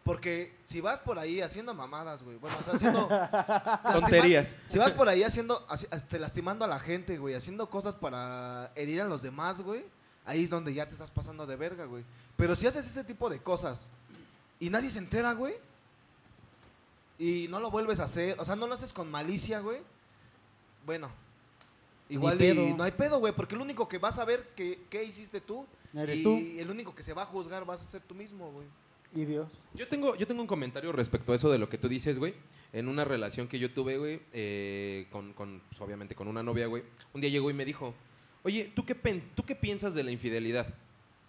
Porque 0.06 0.56
si 0.66 0.82
vas 0.82 0.99
por 0.99 1.18
ahí 1.18 1.41
haciendo 1.41 1.74
mamadas, 1.74 2.22
güey, 2.22 2.38
bueno, 2.38 2.56
o 2.60 2.64
sea, 2.64 2.74
haciendo... 2.76 3.10
Tonterías. 3.99 4.56
Si 4.68 4.78
vas 4.78 4.91
por 4.91 5.10
ahí 5.10 5.24
haciendo, 5.24 5.66
así- 5.68 5.88
este, 5.91 6.20
lastimando 6.20 6.64
a 6.64 6.68
la 6.68 6.78
gente, 6.78 7.18
güey, 7.18 7.34
haciendo 7.34 7.68
cosas 7.72 7.95
para 7.95 8.72
herir 8.76 9.01
a 9.01 9.06
los 9.06 9.24
demás, 9.24 9.62
güey, 9.62 9.84
ahí 10.24 10.43
es 10.43 10.51
donde 10.51 10.76
ya 10.76 10.86
te 10.86 10.93
estás 10.93 11.10
pasando 11.10 11.47
de 11.47 11.56
verga, 11.56 11.86
güey. 11.86 12.03
Pero 12.38 12.56
si 12.56 12.68
haces 12.68 12.86
ese 12.86 13.03
tipo 13.03 13.32
de 13.32 13.39
cosas 13.39 13.88
y 14.60 14.70
nadie 14.70 14.91
se 14.91 14.99
entera, 14.99 15.34
güey, 15.34 15.56
y 17.18 17.47
no 17.49 17.60
lo 17.60 17.72
vuelves 17.72 17.99
a 17.99 18.03
hacer, 18.03 18.39
o 18.39 18.45
sea, 18.45 18.56
no 18.56 18.68
lo 18.68 18.76
haces 18.76 18.93
con 18.93 19.10
malicia, 19.10 19.60
güey, 19.60 19.80
bueno, 20.86 21.10
igual 22.10 22.39
y 22.39 22.74
no 22.76 22.84
hay 22.84 22.91
pedo, 22.91 23.18
güey, 23.18 23.34
porque 23.34 23.56
el 23.56 23.62
único 23.62 23.88
que 23.88 23.97
vas 23.97 24.20
a 24.20 24.26
ver 24.26 24.49
que, 24.56 24.84
qué 24.88 25.03
hiciste 25.03 25.41
tú 25.41 25.66
Eres 25.95 26.20
y 26.20 26.24
tú. 26.24 26.38
el 26.60 26.70
único 26.70 26.93
que 26.93 27.01
se 27.01 27.14
va 27.14 27.24
a 27.24 27.26
juzgar 27.26 27.66
vas 27.66 27.82
a 27.82 27.86
ser 27.86 28.01
tú 28.03 28.14
mismo, 28.14 28.51
güey. 28.51 28.68
Y 29.16 29.26
Dios. 29.26 29.47
Yo 29.74 29.88
tengo, 29.88 30.16
yo 30.16 30.28
tengo 30.28 30.41
un 30.41 30.47
comentario 30.47 30.91
respecto 30.91 31.32
a 31.32 31.36
eso 31.36 31.49
de 31.51 31.57
lo 31.57 31.70
que 31.70 31.78
tú 31.78 31.88
dices, 31.88 32.20
güey. 32.20 32.34
En 32.74 32.88
una 32.88 33.05
relación 33.05 33.47
que 33.47 33.57
yo 33.59 33.72
tuve, 33.74 33.97
güey, 33.97 34.22
eh, 34.34 35.07
con, 35.09 35.34
con, 35.34 35.61
pues, 35.70 35.80
obviamente 35.82 36.13
con 36.16 36.28
una 36.28 36.43
novia, 36.43 36.68
güey. 36.68 36.84
Un 37.13 37.22
día 37.22 37.30
llegó 37.30 37.49
y 37.49 37.53
me 37.53 37.63
dijo, 37.66 37.93
oye, 38.43 38.72
¿tú 38.76 38.86
qué, 38.86 38.93
pen- 38.93 39.24
¿tú 39.34 39.43
qué 39.43 39.55
piensas 39.55 39.93
de 39.93 40.03
la 40.03 40.11
infidelidad? 40.11 40.68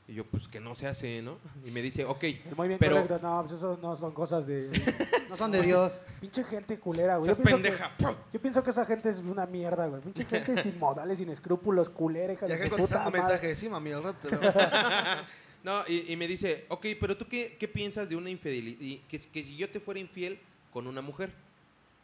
Y 0.08 0.14
yo, 0.14 0.24
pues 0.24 0.46
que 0.46 0.60
no 0.60 0.74
se 0.76 0.86
hace, 0.86 1.20
¿no? 1.20 1.38
Y 1.64 1.72
me 1.72 1.82
dice, 1.82 2.04
ok, 2.04 2.22
Muy 2.56 2.68
bien 2.68 2.78
pero 2.78 2.94
correcto. 3.02 3.18
No, 3.26 3.40
pues 3.42 3.54
eso 3.54 3.76
no 3.82 3.96
son 3.96 4.12
cosas 4.12 4.46
de. 4.46 4.68
No 5.28 5.36
son 5.36 5.50
de 5.50 5.60
Dios. 5.62 6.02
Pinche 6.20 6.44
gente 6.44 6.78
culera, 6.78 7.16
güey. 7.16 7.28
Yo 7.28 7.34
pienso 7.34 7.56
que- 7.56 7.62
pendeja. 7.70 7.92
Yo 8.32 8.40
pienso 8.40 8.62
que 8.62 8.70
esa 8.70 8.86
gente 8.86 9.08
es 9.08 9.18
una 9.18 9.44
mierda, 9.46 9.88
güey. 9.88 10.00
Pinche 10.00 10.24
gente 10.24 10.56
sin 10.62 10.78
modales, 10.78 11.18
sin 11.18 11.28
escrúpulos, 11.30 11.90
culera, 11.90 12.32
hija 12.32 12.46
de 12.46 12.68
puta 12.70 13.10
mensajes, 13.10 13.58
sí, 13.58 13.68
mami, 13.68 13.90
al 13.90 14.04
rato. 14.04 14.28
te 15.66 15.70
veo". 15.70 15.84
No, 15.84 15.84
y, 15.88 16.12
y 16.12 16.16
me 16.16 16.26
dice, 16.28 16.64
ok, 16.68 16.86
pero 17.00 17.16
tú 17.16 17.26
qué, 17.28 17.56
qué 17.58 17.68
piensas 17.68 18.08
de 18.08 18.16
una 18.16 18.30
infidelidad? 18.30 18.78
Que, 19.08 19.18
que 19.18 19.44
si 19.44 19.56
yo 19.56 19.68
te 19.70 19.80
fuera 19.80 20.00
infiel 20.00 20.38
con 20.72 20.86
una 20.86 21.02
mujer. 21.02 21.32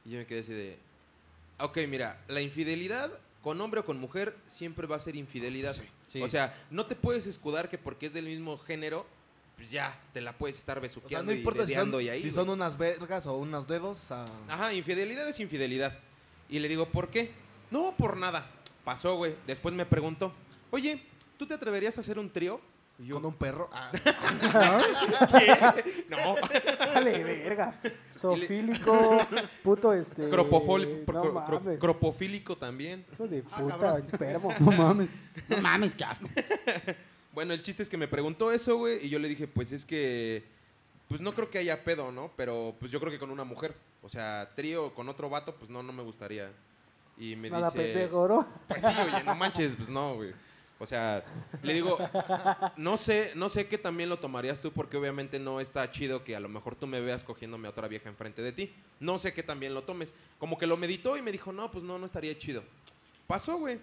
Y 0.04 0.10
yo 0.10 0.18
me 0.18 0.26
quedé 0.26 0.40
así 0.40 0.52
de, 0.52 0.78
ok, 1.60 1.78
mira, 1.88 2.20
la 2.28 2.40
infidelidad 2.40 3.10
con 3.42 3.60
hombre 3.60 3.80
o 3.80 3.84
con 3.84 3.98
mujer 3.98 4.36
siempre 4.46 4.86
va 4.86 4.96
a 4.96 5.00
ser 5.00 5.16
infidelidad. 5.16 5.76
sí. 6.08 6.20
O 6.22 6.28
sea, 6.28 6.54
no 6.70 6.86
te 6.86 6.94
puedes 6.94 7.26
escudar 7.26 7.68
que 7.68 7.78
porque 7.78 8.06
es 8.06 8.12
del 8.12 8.26
mismo 8.26 8.58
género, 8.58 9.06
pues 9.56 9.70
ya, 9.70 9.98
te 10.12 10.20
la 10.20 10.32
puedes 10.36 10.56
estar 10.58 10.78
O 10.78 10.80
sea, 10.80 10.82
besuqueando 10.88 11.32
no 11.32 11.36
importa 11.38 11.62
y 11.64 11.66
si 11.68 11.74
son, 11.74 12.00
y 12.00 12.08
ahí. 12.08 12.18
si 12.20 12.28
güey. 12.30 12.34
son 12.34 12.48
unas 12.50 12.76
vergas 12.78 13.26
o 13.26 13.36
unos 13.36 13.66
dedos. 13.68 14.10
a- 14.10 14.26
Ajá, 14.48 14.72
infidelidad 14.74 15.28
es 15.28 15.38
infidelidad. 15.40 15.98
Y 16.48 16.58
le 16.58 16.68
digo, 16.68 16.88
¿por 16.88 17.08
qué? 17.10 17.30
No, 17.70 17.94
por 17.96 18.16
nada. 18.16 18.50
Pasó, 18.84 19.16
güey. 19.16 19.34
Después 19.46 19.74
me 19.74 19.86
preguntó, 19.86 20.32
oye, 20.70 21.02
¿tú 21.38 21.46
te 21.46 21.54
atreverías 21.54 21.96
a 21.96 22.00
hacer 22.00 22.18
un 22.18 22.28
trío? 22.30 22.60
Yo, 22.98 23.16
Con 23.16 23.26
un 23.26 23.34
perro. 23.34 23.68
Ah. 23.72 23.90
¿qué? 25.30 26.04
No. 26.08 26.34
Dale, 26.94 27.24
verga. 27.24 27.80
Sofílico, 28.10 29.26
puto 29.62 29.92
este. 29.92 30.30
Cropofol- 30.30 31.04
No 31.06 31.22
cro- 31.22 31.46
cro- 31.46 31.60
mames. 31.60 31.78
cropofílico 31.80 32.56
también. 32.56 33.04
Hijo 33.12 33.26
de 33.26 33.42
Ah, 33.50 33.58
puta, 33.58 33.78
cabrón. 33.78 34.06
enfermo. 34.12 34.54
No 34.60 34.72
mames. 34.72 35.08
No 35.48 35.56
mames, 35.58 35.94
qué 35.96 36.04
asco. 36.04 36.28
Bueno, 37.32 37.54
el 37.54 37.62
chiste 37.62 37.82
es 37.82 37.88
que 37.88 37.96
me 37.96 38.06
preguntó 38.08 38.52
eso, 38.52 38.76
güey, 38.76 39.04
y 39.04 39.08
yo 39.08 39.18
le 39.18 39.26
dije, 39.28 39.48
pues 39.48 39.72
es 39.72 39.84
que, 39.84 40.44
pues 41.08 41.20
no 41.20 41.34
creo 41.34 41.50
que 41.50 41.58
haya 41.58 41.82
pedo, 41.82 42.12
¿no? 42.12 42.30
Pero 42.36 42.76
pues 42.78 42.92
yo 42.92 43.00
creo 43.00 43.10
que 43.10 43.18
con 43.18 43.30
una 43.30 43.44
mujer, 43.44 43.74
o 44.02 44.08
sea, 44.08 44.50
trío 44.54 44.94
con 44.94 45.08
otro 45.08 45.28
vato, 45.30 45.54
pues 45.56 45.70
no, 45.70 45.82
no 45.82 45.92
me 45.92 46.02
gustaría. 46.02 46.50
Y 47.18 47.34
me 47.36 47.48
Nada 47.50 47.70
dice, 47.70 47.84
pendejo, 47.84 48.28
¿no? 48.28 48.46
pues 48.68 48.82
sí, 48.82 48.88
oye, 48.88 49.24
no 49.24 49.34
manches, 49.34 49.74
pues 49.76 49.88
no, 49.88 50.14
güey. 50.16 50.32
O 50.82 50.86
sea, 50.86 51.22
le 51.62 51.74
digo, 51.74 51.96
no 52.76 52.96
sé, 52.96 53.30
no 53.36 53.48
sé 53.48 53.68
qué 53.68 53.78
también 53.78 54.08
lo 54.08 54.18
tomarías 54.18 54.60
tú, 54.60 54.72
porque 54.72 54.96
obviamente 54.96 55.38
no 55.38 55.60
está 55.60 55.88
chido 55.92 56.24
que 56.24 56.34
a 56.34 56.40
lo 56.40 56.48
mejor 56.48 56.74
tú 56.74 56.88
me 56.88 57.00
veas 57.00 57.22
cogiéndome 57.22 57.68
a 57.68 57.70
otra 57.70 57.86
vieja 57.86 58.08
enfrente 58.08 58.42
de 58.42 58.50
ti. 58.50 58.74
No 58.98 59.16
sé 59.20 59.32
qué 59.32 59.44
también 59.44 59.74
lo 59.74 59.84
tomes. 59.84 60.12
Como 60.40 60.58
que 60.58 60.66
lo 60.66 60.76
meditó 60.76 61.16
y 61.16 61.22
me 61.22 61.30
dijo, 61.30 61.52
no, 61.52 61.70
pues 61.70 61.84
no, 61.84 62.00
no 62.00 62.06
estaría 62.06 62.36
chido. 62.36 62.64
Pasó, 63.28 63.58
güey. 63.58 63.78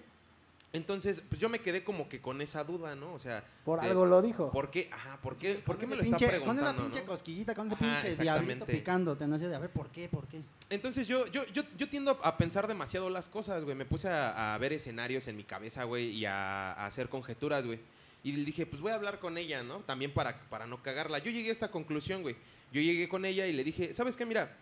Entonces, 0.72 1.24
pues 1.28 1.42
yo 1.42 1.50
me 1.50 1.60
quedé 1.60 1.84
como 1.84 2.08
que 2.08 2.22
con 2.22 2.42
esa 2.42 2.64
duda, 2.64 2.96
¿no? 2.96 3.12
O 3.14 3.18
sea, 3.20 3.44
Por 3.66 3.82
de- 3.82 3.88
algo 3.88 4.06
lo 4.06 4.22
dijo. 4.22 4.52
¿Por 4.52 4.70
qué? 4.70 4.88
Ajá, 4.92 5.20
¿por 5.20 5.36
qué, 5.36 5.56
¿por 5.56 5.80
qué 5.80 5.88
me 5.88 5.96
lo 5.96 6.04
ese 6.04 6.12
está 6.12 6.18
pinche- 6.28 6.30
preguntando? 6.30 6.62
Con 6.64 6.74
esa 6.76 6.82
pinche 6.84 7.00
no? 7.02 7.06
cosquillita, 7.08 7.56
con 7.56 7.66
ese 7.68 7.76
Ajá, 7.76 8.02
pinche 8.04 8.22
diablito 8.22 8.66
picándote. 8.68 9.26
No 9.26 9.40
sé, 9.40 9.48
de 9.48 9.56
a 9.56 9.60
ver, 9.60 9.72
¿por 9.72 9.90
qué? 9.90 10.08
¿Por 10.08 10.28
qué? 10.28 10.42
Entonces 10.70 11.08
yo, 11.08 11.26
yo, 11.28 11.44
yo, 11.48 11.64
yo 11.76 11.90
tiendo 11.90 12.20
a 12.24 12.38
pensar 12.38 12.68
demasiado 12.68 13.10
las 13.10 13.30
cosas, 13.30 13.64
güey. 13.64 13.76
Me 13.76 13.86
puse 13.86 14.10
a, 14.10 14.54
a 14.54 14.58
ver 14.60 14.72
escenarios 14.74 15.28
en 15.28 15.38
mi 15.38 15.44
cabeza, 15.44 15.86
güey, 15.86 16.10
y 16.12 16.26
a, 16.28 16.74
a 16.74 16.86
hacer 16.86 17.10
conjeturas, 17.10 17.66
güey. 17.66 17.80
Y 18.24 18.32
dije, 18.34 18.68
pues 18.68 18.80
voy 18.82 18.92
a 18.92 18.96
hablar 18.96 19.20
con 19.20 19.40
ella, 19.40 19.64
¿no? 19.64 19.78
También 19.80 20.14
para, 20.14 20.40
para 20.50 20.68
no 20.68 20.84
cagarla. 20.84 21.18
Yo 21.18 21.32
llegué 21.32 21.50
a 21.50 21.54
esta 21.54 21.72
conclusión, 21.72 22.22
güey. 22.22 22.36
Yo 22.72 22.80
llegué 22.80 23.10
con 23.10 23.26
ella 23.26 23.48
y 23.48 23.54
le 23.54 23.64
dije, 23.64 23.92
¿sabes 23.96 24.16
qué? 24.16 24.26
Mira, 24.28 24.56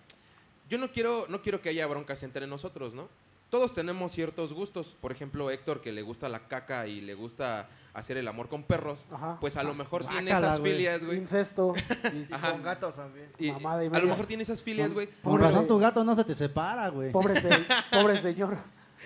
yo 0.69 0.77
no 0.77 0.89
quiero, 0.89 1.25
no 1.27 1.41
quiero 1.41 1.59
que 1.61 1.67
haya 1.67 1.85
broncas 1.85 2.23
entre 2.23 2.47
nosotros, 2.47 2.93
¿no? 2.93 3.09
Todos 3.49 3.73
tenemos 3.73 4.11
ciertos 4.11 4.51
gustos. 4.53 4.95
Por 4.99 5.11
ejemplo, 5.11 5.49
Héctor, 5.49 5.79
que 5.81 5.91
le 5.93 6.01
gusta 6.01 6.27
la 6.27 6.47
caca 6.47 6.85
y 6.87 6.99
le 7.01 7.13
gusta 7.13 7.69
hacer 7.93 8.17
el 8.17 8.27
amor 8.27 8.49
con 8.49 8.63
perros, 8.63 9.05
Ajá. 9.11 9.37
pues 9.39 9.55
a 9.57 9.63
lo 9.63 9.73
mejor 9.73 10.05
tiene 10.05 10.29
esas 10.31 10.59
güey. 10.59 10.73
filias, 10.73 11.03
güey. 11.03 11.17
Incesto. 11.17 11.73
y- 12.13 12.31
Ajá. 12.33 12.51
Con 12.51 12.61
gatos 12.61 12.95
también. 12.97 13.31
Y 13.39 13.51
Mamada 13.51 13.83
y 13.83 13.87
a 13.87 13.89
media. 13.89 14.03
lo 14.03 14.09
mejor 14.11 14.25
tiene 14.27 14.43
esas 14.43 14.61
filias, 14.61 14.93
güey. 14.93 15.07
Pobre- 15.23 15.43
razón 15.43 15.65
tu 15.67 15.79
gato 15.79 16.03
no 16.03 16.13
se 16.15 16.23
te 16.25 16.35
separa, 16.35 16.89
güey. 16.89 17.11
Pobre, 17.11 17.39
se- 17.39 17.49
pobre 17.91 18.17
señor. 18.17 18.57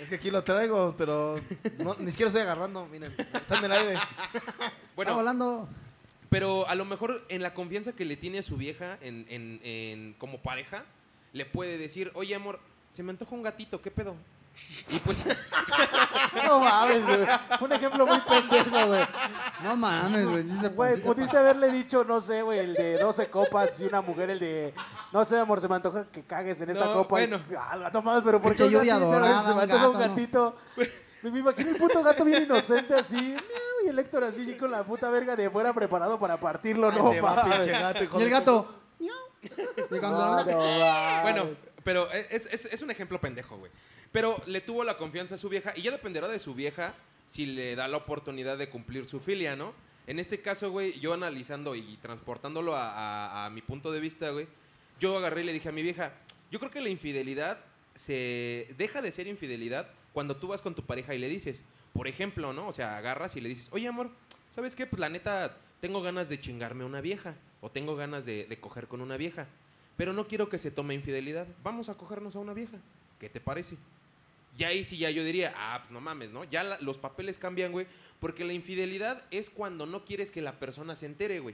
Es 0.02 0.10
que 0.10 0.16
aquí 0.16 0.32
lo 0.32 0.44
traigo, 0.44 0.96
pero 0.98 1.36
no, 1.80 1.96
ni 2.00 2.10
siquiera 2.12 2.30
estoy 2.30 2.42
agarrando. 2.42 2.86
Miren, 2.88 3.12
está 3.12 3.60
en 3.60 3.66
el 3.66 3.72
aire. 3.74 3.94
Está 3.94 4.74
Bueno, 4.96 5.14
volando. 5.16 5.70
Pero 6.30 6.68
a 6.68 6.76
lo 6.76 6.86
mejor 6.86 7.24
en 7.30 7.42
la 7.44 7.54
confianza 7.54 7.94
que 7.94 8.06
le 8.06 8.16
tiene 8.18 8.40
a 8.40 8.42
su 8.42 8.58
vieja 8.58 8.98
en, 9.02 9.26
en- 9.30 9.60
en- 9.64 10.14
como 10.18 10.42
pareja, 10.42 10.86
le 11.34 11.46
puede 11.46 11.78
decir, 11.78 12.10
oye 12.16 12.34
amor, 12.36 12.60
se 12.92 13.02
me 13.04 13.12
antoja 13.12 13.34
un 13.36 13.42
gatito, 13.44 13.82
¿qué 13.82 13.90
pedo? 13.92 14.16
Y 14.90 15.00
pues, 15.00 15.24
No 16.46 16.60
mames, 16.60 17.06
güey. 17.06 17.20
Un 17.62 17.72
ejemplo 17.72 18.06
muy 18.06 18.20
pendejo, 18.20 18.88
güey. 18.88 19.02
No 19.64 19.76
mames, 19.78 20.26
güey. 20.30 20.44
Sí 20.44 20.58
se 20.58 20.68
Güey, 20.70 21.02
pudiste 21.02 21.38
haberle 21.38 21.72
dicho, 21.72 22.04
no 22.04 22.20
sé, 22.20 22.42
güey, 22.42 22.60
el 22.60 22.74
de 22.74 22.98
12 23.00 23.30
copas 23.30 23.80
y 23.80 23.86
una 23.86 24.02
mujer 24.02 24.30
el 24.30 24.40
de, 24.40 24.74
no 25.14 25.24
sé, 25.24 25.40
amor, 25.40 25.62
se 25.62 25.68
me 25.70 25.76
antoja 25.76 26.06
que 26.12 26.24
cagues 26.24 26.60
en 26.62 26.70
esta 26.72 26.86
No, 26.86 26.94
copa. 26.94 27.22
y- 27.22 27.28
bueno. 27.28 27.44
ah, 27.58 27.90
no 27.94 28.02
mames, 28.02 28.24
pero 28.26 28.42
¿por 28.42 28.52
qué 28.54 28.64
Pinche 28.64 28.76
un 28.78 28.82
lluvia 28.82 28.96
gatito? 29.00 29.12
dorada, 29.14 29.48
se 29.50 29.56
me 29.56 29.62
antoja 29.64 29.88
un 29.90 29.94
gato, 29.94 30.08
¿no? 30.08 30.10
gatito. 30.16 30.56
Me, 31.24 31.40
imagino 31.40 31.70
el 31.70 31.78
puto 31.78 32.04
gato 32.04 32.26
bien 32.26 32.44
inocente 32.44 32.94
así, 32.96 33.36
y 33.86 33.88
el 33.88 34.00
Héctor 34.00 34.24
así 34.24 34.58
con 34.58 34.72
la 34.72 34.84
puta 34.84 35.10
verga 35.10 35.36
de 35.36 35.50
fuera 35.50 35.72
preparado 35.74 36.20
para 36.20 36.38
partirlo, 36.38 36.90
Ahí 36.90 36.98
no 36.98 37.10
te 37.12 37.22
va, 37.22 37.36
mames. 37.36 37.58
pinche 37.60 37.72
gato, 37.80 38.04
Y 38.04 38.18
el 38.18 38.24
de 38.24 38.30
gato. 38.30 38.76
Y 39.00 40.00
cuando 40.00 40.10
No, 40.26 40.36
la- 40.36 40.44
no 40.44 41.22
bueno, 41.22 41.46
pero 41.84 42.12
es, 42.12 42.46
es- 42.48 42.66
es 42.66 42.82
un 42.82 42.92
ejemplo 42.92 43.20
pendejo, 43.22 43.58
güey. 43.58 43.72
Pero 44.12 44.42
le 44.46 44.62
tuvo 44.62 44.84
la 44.84 44.98
confianza 44.98 45.36
a 45.36 45.38
su 45.38 45.50
vieja 45.50 45.74
y 45.76 45.84
ya 45.84 45.92
dependerá 45.92 46.28
de 46.28 46.40
su 46.40 46.54
vieja 46.54 46.94
si 47.28 47.46
le 47.46 47.76
da 47.76 47.88
la 47.88 47.98
oportunidad 47.98 48.58
de 48.58 48.70
cumplir 48.70 49.08
su 49.08 49.20
filia, 49.20 49.56
¿no? 49.56 49.74
En 50.08 50.20
este 50.20 50.42
caso, 50.42 50.70
güey, 50.72 51.00
yo 51.00 51.14
analizando 51.14 51.76
y 51.76 51.98
transportándolo 52.02 52.76
a, 52.76 52.90
a- 52.92 53.46
a 53.46 53.50
mi 53.50 53.62
punto 53.62 53.92
de 53.92 54.00
vista, 54.00 54.30
güey, 54.32 54.48
yo 55.00 55.18
agarré 55.18 55.42
y 55.42 55.46
le 55.46 55.54
dije 55.54 55.70
a 55.70 55.72
mi 55.72 55.82
vieja, 55.82 56.14
yo 56.52 56.60
creo 56.60 56.72
que 56.72 56.82
la 56.82 56.90
infidelidad 56.90 57.60
se 57.96 58.68
deja 58.78 59.02
de 59.02 59.12
ser 59.12 59.28
infidelidad 59.28 59.90
cuando 60.14 60.36
tú 60.38 60.48
vas 60.48 60.62
con 60.62 60.76
tu 60.76 60.86
pareja 60.86 61.14
y 61.16 61.20
le 61.20 61.30
dices, 61.30 61.64
por 61.94 62.08
ejemplo, 62.08 62.52
¿no? 62.54 62.68
O 62.68 62.72
sea, 62.74 62.98
agarras 62.98 63.36
y 63.36 63.42
le 63.42 63.50
dices, 63.50 63.70
oye, 63.72 63.88
amor, 63.88 64.10
¿sabes 64.50 64.76
qué? 64.76 64.86
Pues 64.86 65.00
la 65.00 65.10
neta, 65.10 65.58
tengo 65.80 66.02
ganas 66.02 66.28
de 66.30 66.40
chingarme 66.40 66.84
a 66.84 66.88
una 66.88 67.00
vieja 67.02 67.36
o 67.62 67.70
tengo 67.72 67.96
ganas 67.96 68.26
de, 68.26 68.46
de 68.46 68.60
coger 68.60 68.88
con 68.88 69.02
una 69.02 69.18
vieja, 69.18 69.48
pero 70.02 70.14
no 70.14 70.28
quiero 70.28 70.50
que 70.50 70.58
se 70.58 70.72
tome 70.72 70.96
infidelidad. 70.96 71.46
Vamos 71.64 71.88
a 71.88 71.94
cogernos 71.94 72.36
a 72.36 72.40
una 72.40 72.56
vieja. 72.56 72.76
¿Qué 73.20 73.30
te 73.30 73.40
parece? 73.40 73.76
Y 74.58 74.64
ahí 74.64 74.84
sí 74.84 74.98
ya 74.98 75.12
yo 75.12 75.24
diría, 75.24 75.54
ah, 75.56 75.78
pues 75.80 75.92
no 75.92 76.02
mames, 76.02 76.32
¿no? 76.32 76.44
Ya 76.44 76.64
la- 76.64 76.80
los 76.82 76.98
papeles 76.98 77.38
cambian, 77.38 77.72
güey, 77.72 77.86
porque 78.20 78.44
la 78.44 78.54
infidelidad 78.54 79.24
es 79.30 79.52
cuando 79.52 79.86
no 79.86 80.04
quieres 80.04 80.32
que 80.32 80.42
la 80.42 80.54
persona 80.58 80.96
se 80.96 81.06
entere, 81.06 81.40
güey. 81.40 81.54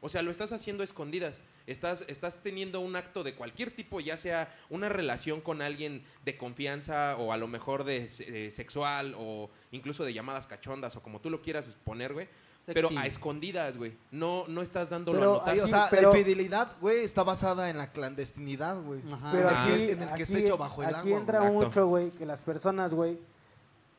O 0.00 0.08
sea, 0.08 0.22
lo 0.22 0.30
estás 0.30 0.52
haciendo 0.52 0.82
a 0.82 0.84
escondidas. 0.84 1.42
Estás, 1.66 2.04
estás 2.06 2.40
teniendo 2.40 2.78
un 2.78 2.94
acto 2.94 3.24
de 3.24 3.34
cualquier 3.34 3.72
tipo, 3.72 3.98
ya 3.98 4.16
sea 4.16 4.48
una 4.70 4.88
relación 4.88 5.40
con 5.40 5.60
alguien 5.60 6.04
de 6.24 6.36
confianza 6.36 7.16
o 7.16 7.32
a 7.32 7.36
lo 7.36 7.48
mejor 7.48 7.82
de 7.82 8.08
sexual 8.52 9.16
o 9.18 9.50
incluso 9.72 10.04
de 10.04 10.14
llamadas 10.14 10.46
cachondas 10.46 10.94
o 10.94 11.02
como 11.02 11.20
tú 11.20 11.30
lo 11.30 11.42
quieras 11.42 11.76
poner, 11.84 12.12
güey. 12.12 12.28
Pero 12.74 12.88
a 12.96 13.06
escondidas, 13.06 13.76
güey. 13.76 13.96
No, 14.10 14.44
no 14.48 14.62
estás 14.62 14.90
dándolo 14.90 15.18
Pero 15.18 15.34
a 15.34 15.38
notar. 15.38 15.54
Sí, 15.54 15.60
o 15.60 15.68
sea, 15.68 15.86
pero- 15.90 16.12
la 16.12 16.18
infidelidad, 16.18 16.68
güey, 16.80 17.04
está 17.04 17.22
basada 17.22 17.70
en 17.70 17.78
la 17.78 17.90
clandestinidad, 17.92 18.80
güey. 18.82 19.00
Ajá. 19.12 19.30
Pero 19.32 19.48
Ah. 19.48 19.64
aquí, 19.64 19.72
En 19.90 20.02
el 20.02 20.08
que 20.08 20.14
aquí- 20.14 20.22
esté 20.22 20.44
hecho 20.46 20.58
bajo 20.58 20.82
el 20.82 20.88
aquí 20.94 21.08
agua, 21.08 21.18
entra 21.20 21.42
mucho, 21.50 21.86
güey, 21.86 22.10
que 22.10 22.26
las 22.26 22.42
personas, 22.44 22.94
güey, 22.94 23.18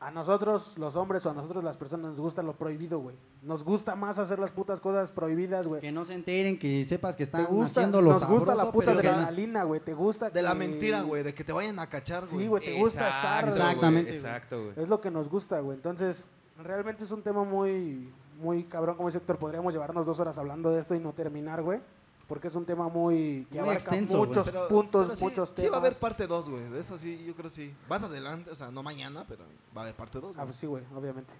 a 0.02 0.10
nosotros 0.10 0.78
los 0.78 0.96
hombres 0.96 1.26
o 1.26 1.30
a 1.30 1.34
nosotros 1.34 1.62
las 1.62 1.76
personas 1.76 2.12
nos 2.12 2.20
gusta 2.20 2.42
lo 2.42 2.54
prohibido, 2.54 3.00
güey. 3.00 3.14
Nos 3.42 3.62
gusta 3.64 3.94
más 3.96 4.18
hacer 4.18 4.38
las 4.38 4.50
putas 4.50 4.80
cosas 4.80 5.10
prohibidas, 5.10 5.66
güey. 5.66 5.82
Que 5.82 5.92
no 5.92 6.06
se 6.06 6.14
enteren, 6.14 6.58
que 6.58 6.86
sepas 6.86 7.16
que 7.16 7.22
están 7.22 7.44
gusta, 7.44 7.80
haciendo 7.80 8.00
lo 8.00 8.12
nos 8.12 8.24
gusta 8.26 8.54
la 8.54 8.72
puta 8.72 8.92
adrenalina, 8.92 9.64
güey. 9.64 9.78
Te 9.80 9.92
gusta 9.92 10.30
De 10.30 10.40
la 10.40 10.54
mentira, 10.54 11.02
güey, 11.02 11.22
de 11.22 11.34
que 11.34 11.44
te 11.44 11.52
vayan 11.52 11.78
a 11.78 11.86
cachar, 11.90 12.24
güey. 12.26 12.44
Sí, 12.44 12.46
güey, 12.48 12.64
te 12.64 12.78
gusta 12.78 13.10
estar. 13.10 13.44
Exacto, 13.46 13.50
güey. 13.50 13.58
güey, 13.58 13.68
Exactamente. 13.68 14.10
Exacto, 14.16 14.62
güey. 14.64 14.72
Es 14.78 14.88
lo 14.88 15.00
que 15.02 15.10
nos 15.10 15.28
gusta, 15.28 15.60
güey. 15.60 15.76
Entonces, 15.76 16.24
realmente 16.56 17.04
es 17.04 17.10
un 17.10 17.22
tema 17.22 17.44
muy, 17.44 18.10
muy 18.40 18.64
cabrón, 18.64 18.96
como 18.96 19.08
dice 19.08 19.18
Héctor. 19.18 19.38
Podríamos 19.38 19.72
llevarnos 19.72 20.06
dos 20.06 20.18
horas 20.20 20.36
hablando 20.38 20.70
de 20.70 20.80
esto 20.80 20.94
y 20.94 21.00
no 21.00 21.12
terminar, 21.12 21.62
güey. 21.62 21.80
Porque 22.26 22.46
es 22.46 22.54
un 22.54 22.64
tema 22.64 22.88
muy 22.88 23.44
que 23.50 23.58
Muy 23.58 23.70
abarca 23.70 23.82
extenso, 23.82 24.18
muchos 24.18 24.50
Pero- 24.50 24.68
puntos, 24.68 25.06
pero 25.06 25.16
sí, 25.16 25.24
muchos 25.24 25.48
Sí 25.48 25.54
temas. 25.56 25.72
va 25.72 25.76
a 25.76 25.80
haber 25.80 25.94
parte 25.94 26.26
2, 26.28 26.48
güey. 26.48 26.68
De 26.70 26.78
eso 26.80 26.96
sí, 26.96 27.24
yo 27.26 27.34
creo 27.34 27.50
sí. 27.50 27.74
Vas 27.88 28.04
adelante, 28.04 28.50
o 28.50 28.54
sea, 28.54 28.70
no 28.70 28.82
mañana, 28.84 29.24
pero 29.28 29.42
va 29.76 29.80
a 29.80 29.84
haber 29.84 29.96
parte 29.96 30.20
2. 30.20 30.38
Ah, 30.38 30.46
sí, 30.52 30.66
güey, 30.68 30.84
obviamente. 30.94 31.32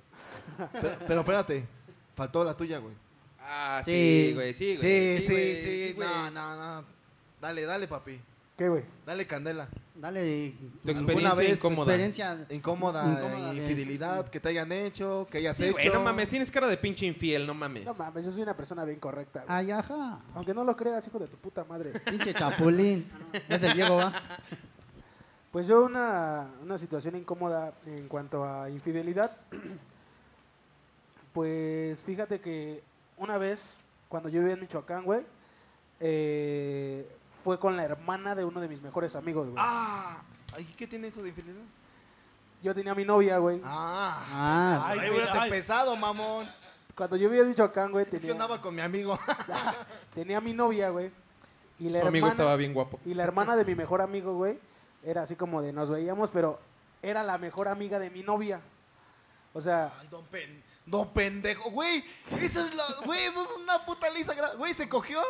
pero, 0.72 0.96
pero 1.06 1.20
espérate, 1.20 1.64
faltó 2.14 2.42
la 2.44 2.56
tuya, 2.56 2.78
güey. 2.78 2.94
Ah, 3.40 3.80
Sí. 3.84 3.90
sí, 4.30 4.34
güey, 4.34 4.52
sí, 4.54 4.76
güey. 4.76 5.18
Sí, 5.20 5.26
sí, 5.26 5.62
sí. 5.62 5.92
güey. 5.94 6.08
no, 6.08 6.30
no, 6.32 6.56
no. 6.80 6.84
Dale, 7.40 7.62
dale, 7.64 7.86
papi. 7.86 8.20
¿Qué, 8.60 8.68
güey? 8.68 8.84
Dale 9.06 9.26
candela. 9.26 9.70
Dale. 9.94 10.52
Tu 10.84 10.90
experiencia 10.90 11.32
vez, 11.32 11.52
incómoda. 11.56 11.84
experiencia. 11.94 12.46
Incómoda, 12.50 13.08
Incómoda 13.10 13.52
de- 13.54 13.56
infidelidad 13.56 14.28
que 14.28 14.38
te 14.38 14.50
hayan 14.50 14.70
hecho, 14.70 15.26
que 15.30 15.38
hayas 15.38 15.56
Sí, 15.56 15.64
hecho. 15.64 15.72
güey, 15.72 15.88
no 15.88 16.00
mames, 16.00 16.28
tienes 16.28 16.50
cara 16.50 16.66
de 16.66 16.76
pinche 16.76 17.06
infiel, 17.06 17.46
no 17.46 17.54
mames. 17.54 17.86
No 17.86 17.94
mames, 17.94 18.26
yo 18.26 18.30
soy 18.30 18.42
una 18.42 18.54
persona 18.54 18.84
bien 18.84 19.00
correcta. 19.00 19.44
Ay, 19.48 19.70
ajá. 19.70 20.18
Aunque 20.34 20.52
no 20.52 20.62
lo 20.62 20.76
creas, 20.76 21.06
hijo 21.06 21.18
de 21.18 21.26
tu 21.26 21.38
puta 21.38 21.64
madre. 21.64 21.98
Pinche 22.00 22.34
chapulín. 22.34 23.08
Es 23.48 23.62
el 23.62 23.72
Diego, 23.72 23.96
va. 23.96 24.12
Pues 25.52 25.66
yo 25.66 25.82
una, 25.82 26.50
una 26.60 26.76
situación 26.76 27.16
incómoda 27.16 27.72
en 27.86 28.08
cuanto 28.08 28.44
a 28.44 28.68
infidelidad. 28.68 29.34
Pues 31.32 32.02
fíjate 32.04 32.40
que 32.40 32.82
una 33.16 33.38
vez, 33.38 33.76
cuando 34.10 34.28
yo 34.28 34.40
vivía 34.40 34.54
en 34.54 34.60
Michoacán, 34.60 35.04
güey, 35.04 35.22
eh, 36.00 37.08
fue 37.42 37.58
con 37.58 37.76
la 37.76 37.84
hermana 37.84 38.34
de 38.34 38.44
uno 38.44 38.60
de 38.60 38.68
mis 38.68 38.80
mejores 38.82 39.16
amigos, 39.16 39.46
güey. 39.48 39.56
Ah, 39.58 40.22
¿y 40.58 40.64
qué 40.64 40.86
tiene 40.86 41.08
eso 41.08 41.22
de 41.22 41.28
infidelidad? 41.30 41.64
Yo 42.62 42.74
tenía 42.74 42.92
a 42.92 42.94
mi 42.94 43.04
novia, 43.04 43.38
güey. 43.38 43.60
Ah. 43.64 44.26
Ah, 44.30 44.84
Ay, 44.88 44.98
ay. 45.32 45.50
pesado, 45.50 45.96
mamón. 45.96 46.50
Cuando 46.94 47.16
yo 47.16 47.30
vivía 47.30 47.42
en 47.42 47.48
Michoacán, 47.50 47.90
güey, 47.92 48.04
Es 48.04 48.10
que 48.10 48.18
tenía, 48.18 48.32
andaba 48.32 48.60
con 48.60 48.74
mi 48.74 48.82
amigo. 48.82 49.18
tenía 50.14 50.38
a 50.38 50.40
mi 50.40 50.52
novia, 50.52 50.90
güey. 50.90 51.10
Y 51.78 51.88
la 51.88 52.00
Su 52.00 52.06
amigo 52.08 52.26
hermana- 52.26 52.32
estaba 52.32 52.56
bien 52.56 52.74
guapo. 52.74 53.00
Y 53.06 53.14
la 53.14 53.24
hermana 53.24 53.56
de 53.56 53.64
mi 53.64 53.74
mejor 53.74 54.02
amigo, 54.02 54.34
güey, 54.34 54.58
era 55.02 55.22
así 55.22 55.36
como 55.36 55.62
de 55.62 55.72
nos 55.72 55.88
veíamos, 55.88 56.28
pero 56.30 56.60
era 57.02 57.22
la 57.22 57.38
mejor 57.38 57.68
amiga 57.68 57.98
de 57.98 58.10
mi 58.10 58.22
novia. 58.22 58.60
O 59.54 59.62
sea, 59.62 59.90
Ay, 59.98 60.08
don, 60.08 60.24
pen, 60.26 60.62
don 60.84 61.08
pendejo. 61.14 61.70
Güey, 61.70 62.04
eso 62.42 62.62
es, 62.62 62.74
la, 62.74 62.84
güey, 63.06 63.24
eso 63.24 63.42
es 63.44 63.50
una 63.62 63.84
puta 63.86 64.10
lisa. 64.10 64.34
Güey, 64.58 64.74
se 64.74 64.86
cogió 64.88 65.22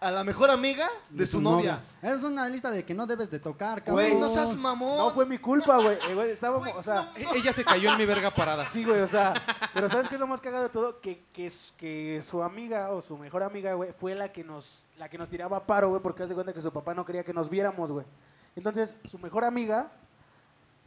a 0.00 0.10
la 0.10 0.24
mejor 0.24 0.50
amiga 0.50 0.88
de, 1.10 1.26
su 1.26 1.40
novia. 1.40 1.82
Es 2.02 2.22
una 2.22 2.48
lista 2.48 2.70
de 2.70 2.84
que 2.84 2.94
no 2.94 3.06
debes 3.06 3.30
de 3.30 3.38
tocar, 3.38 3.82
cabrón. 3.82 3.94
Güey, 3.94 4.14
no 4.14 4.28
seas 4.28 4.56
mamón. 4.56 4.96
no 4.96 5.10
fue 5.10 5.26
mi 5.26 5.38
culpa, 5.38 5.76
güey. 5.78 5.98
Eh, 6.08 6.32
estábamos, 6.32 6.68
Güey, 6.68 6.78
o 6.78 6.82
sea, 6.82 7.12
Ella 7.34 7.52
se 7.52 7.64
cayó 7.64 7.90
en 7.90 7.98
mi 7.98 8.06
verga 8.06 8.34
parada. 8.34 8.64
sí, 8.64 8.84
güey, 8.84 9.00
o 9.00 9.08
sea, 9.08 9.34
pero 9.74 9.88
¿sabes 9.88 10.08
qué 10.08 10.14
es 10.14 10.20
lo 10.20 10.26
más 10.26 10.40
cagado 10.40 10.64
de 10.64 10.70
todo? 10.70 11.00
Que, 11.00 11.24
que, 11.32 11.52
que 11.76 12.22
su 12.22 12.42
amiga 12.42 12.90
o 12.90 13.00
su 13.00 13.16
mejor 13.18 13.42
amiga, 13.42 13.74
güey, 13.74 13.92
fue 13.92 14.14
la 14.14 14.30
que 14.30 14.44
nos, 14.44 14.84
la 14.98 15.08
que 15.08 15.18
nos 15.18 15.28
tiraba 15.28 15.66
paro, 15.66 15.88
güey, 15.88 16.02
porque 16.02 16.22
haz 16.22 16.28
de 16.28 16.34
cuenta 16.34 16.52
que 16.52 16.62
su 16.62 16.72
papá 16.72 16.94
no 16.94 17.04
quería 17.04 17.24
que 17.24 17.34
nos 17.34 17.50
viéramos, 17.50 17.90
güey. 17.90 18.06
Entonces, 18.54 18.96
su 19.04 19.18
mejor 19.18 19.44
amiga 19.44 19.92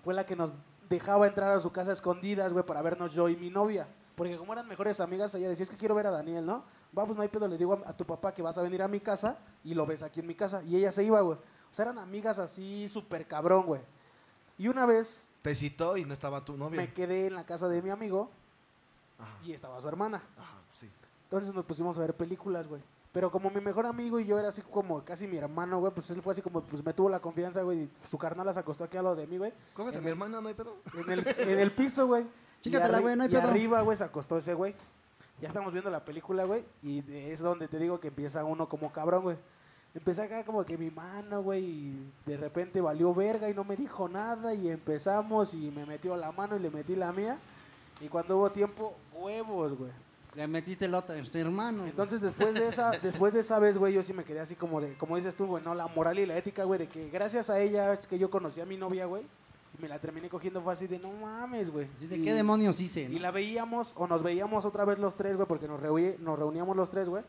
fue 0.04 0.14
la 0.14 0.26
que 0.26 0.36
nos 0.36 0.54
dejaba 0.90 1.28
entrar 1.28 1.56
a 1.56 1.60
su 1.60 1.72
casa 1.72 1.90
a 1.90 1.94
escondidas, 1.94 2.52
güey, 2.54 2.66
para 2.66 2.82
vernos 2.82 3.14
yo 3.14 3.30
y 3.30 3.36
mi 3.36 3.50
novia. 3.50 3.88
Porque 4.16 4.38
como 4.38 4.54
eran 4.54 4.68
mejores 4.68 5.00
amigas, 5.00 5.34
ella 5.36 5.50
decía, 5.50 5.64
es 5.64 5.70
que 5.70 5.78
quiero 5.78 5.96
ver 5.96 6.08
a 6.08 6.12
Daniel, 6.12 6.46
¿no? 6.46 6.64
Va, 6.98 7.06
pues 7.06 7.16
no 7.16 7.22
hay 7.24 7.30
pedo, 7.30 7.48
le 7.48 7.58
digo 7.58 7.80
a, 7.86 7.90
a 7.90 7.96
tu 7.98 8.06
papá 8.06 8.34
que 8.34 8.42
vas 8.42 8.58
a 8.58 8.62
venir 8.62 8.82
a 8.82 8.88
mi 8.88 9.00
casa 9.00 9.38
y 9.64 9.74
lo 9.74 9.86
ves 9.86 10.04
aquí 10.04 10.20
en 10.20 10.28
mi 10.28 10.36
casa. 10.36 10.62
Y 10.64 10.76
ella 10.76 10.92
se 10.92 11.04
iba, 11.04 11.22
güey. 11.22 11.38
O 11.38 11.74
sea, 11.74 11.84
eran 11.86 12.00
amigas 12.00 12.38
así, 12.40 12.90
súper 12.90 13.26
cabrón, 13.28 13.66
güey. 13.66 13.82
Y 14.58 14.68
una 14.68 14.86
vez 14.86 15.32
Te 15.42 15.56
citó 15.56 15.96
y 15.98 16.04
no 16.06 16.14
estaba 16.14 16.44
tu 16.44 16.58
novia. 16.58 16.82
me 16.82 16.94
quedé 16.94 17.28
en 17.28 17.36
la 17.36 17.46
casa 17.46 17.68
de 17.70 17.82
mi 17.82 17.90
amigo 17.90 18.30
Ajá, 19.18 19.38
y 19.44 19.54
estaba 19.54 19.80
su 19.82 19.88
hermana. 19.88 20.22
ajá, 20.38 20.58
sí. 20.80 20.90
Entonces 21.24 21.54
nos 21.54 21.64
pusimos 21.66 21.98
a 21.98 22.02
ver 22.02 22.16
películas, 22.16 22.68
güey. 22.68 22.82
Pero 23.14 23.30
como 23.32 23.50
mi 23.50 23.60
mejor 23.62 23.86
amigo 23.86 24.20
y 24.20 24.26
yo 24.26 24.38
era 24.40 24.50
así 24.50 24.62
como 24.62 25.04
casi 25.04 25.28
mi 25.28 25.38
hermano, 25.38 25.80
güey, 25.80 25.94
pues 25.94 26.10
él 26.12 26.22
fue 26.22 26.34
así 26.34 26.42
como, 26.42 26.62
pues 26.62 26.84
me 26.84 26.94
tuvo 26.94 27.10
la 27.10 27.20
confianza, 27.20 27.62
güey, 27.62 27.84
y 27.84 27.92
su 28.08 28.18
carnal 28.18 28.54
se 28.54 28.60
acostó 28.60 28.84
aquí 28.86 28.98
a 28.98 29.02
lo 29.02 29.16
de 29.16 29.28
mí, 29.28 29.38
güey. 29.38 29.54
Cógete 29.74 29.98
a 29.98 30.02
mi 30.02 30.10
hermana, 30.10 30.40
no 30.42 30.48
hay 30.48 30.54
pedo. 30.54 30.78
En 30.94 31.10
el, 31.12 31.28
en 31.28 31.60
el 31.60 31.72
piso, 31.74 32.08
güey. 32.08 32.26
Chícatela, 32.62 33.00
güey, 33.00 33.16
no 33.16 33.24
hay 33.24 33.30
y 33.30 33.34
pedo. 33.34 33.48
arriba, 33.50 33.82
güey, 33.82 33.98
se 33.98 34.04
acostó 34.04 34.38
ese 34.38 34.54
güey. 34.54 34.76
Ya 35.42 35.48
estamos 35.48 35.74
viendo 35.74 35.90
la 35.90 36.06
película, 36.06 36.44
güey, 36.44 36.64
y 36.84 37.04
es 37.12 37.40
donde 37.40 37.68
te 37.68 37.80
digo 37.80 38.00
que 38.00 38.10
empieza 38.10 38.44
uno 38.44 38.70
como 38.70 38.92
cabrón, 38.92 39.24
güey. 39.24 39.38
Empecé 39.96 40.22
acá 40.22 40.46
como 40.46 40.64
que 40.64 40.78
mi 40.78 40.92
mano, 40.92 41.42
güey, 41.42 41.66
y 41.66 42.14
de 42.28 42.38
repente 42.38 42.80
valió 42.80 43.12
verga 43.14 43.50
y 43.50 43.54
no 43.56 43.64
me 43.64 43.76
dijo 43.76 44.08
nada 44.08 44.54
y 44.54 44.70
empezamos 44.70 45.56
y 45.56 45.72
me 45.72 45.86
metió 45.88 46.16
la 46.16 46.32
mano 46.32 46.56
y 46.56 46.60
le 46.60 46.70
metí 46.70 46.96
la 46.96 47.12
mía. 47.12 47.40
Y 48.00 48.08
cuando 48.08 48.38
hubo 48.38 48.52
tiempo, 48.52 48.96
huevos, 49.14 49.76
güey. 49.76 49.92
Le 50.36 50.48
metiste 50.48 50.86
el 50.86 50.94
otro 50.94 51.16
hermano. 51.34 51.88
Entonces 51.88 52.22
después 52.22 52.54
de 52.54 52.68
esa, 52.68 52.92
después 53.02 53.34
de 53.34 53.40
esa 53.40 53.58
vez, 53.58 53.80
güey, 53.80 53.96
yo 53.96 54.04
sí 54.04 54.14
me 54.14 54.24
quedé 54.24 54.42
así 54.42 54.56
como 54.56 54.80
de, 54.80 54.94
como 54.94 55.18
dices 55.18 55.36
tú, 55.36 55.48
güey, 55.48 55.64
no, 55.64 55.74
la 55.74 55.88
moral 55.88 56.20
y 56.20 56.28
la 56.28 56.38
ética, 56.38 56.66
güey, 56.66 56.80
de 56.80 56.88
que 56.88 57.10
gracias 57.10 57.50
a 57.50 57.60
ella 57.60 57.94
es 57.94 58.06
que 58.06 58.20
yo 58.20 58.30
conocí 58.30 58.62
a 58.62 58.66
mi 58.66 58.78
novia, 58.78 59.08
güey, 59.08 59.24
me 59.82 59.88
la 59.90 60.00
terminé 60.00 60.30
cogiendo 60.30 60.62
fue 60.62 60.74
así 60.74 60.88
de 60.88 61.00
no 61.00 61.12
mames, 61.12 61.70
güey. 61.72 61.88
Sí, 62.00 62.08
¿De 62.08 62.18
Y- 62.18 62.24
qué 62.24 62.34
demonios 62.34 62.80
hice? 62.80 63.02
Y 63.04 63.16
no? 63.16 63.20
la 63.22 63.32
veíamos 63.32 63.94
o 63.98 64.08
nos 64.08 64.22
veíamos 64.24 64.64
otra 64.66 64.86
vez 64.86 65.00
los 65.00 65.16
tres, 65.16 65.36
güey, 65.36 65.48
porque 65.48 65.68
nos, 65.68 65.82
reuni- 65.82 66.18
nos 66.20 66.38
reuníamos 66.38 66.76
los 66.78 66.90
tres, 66.90 67.10
güey. 67.10 67.24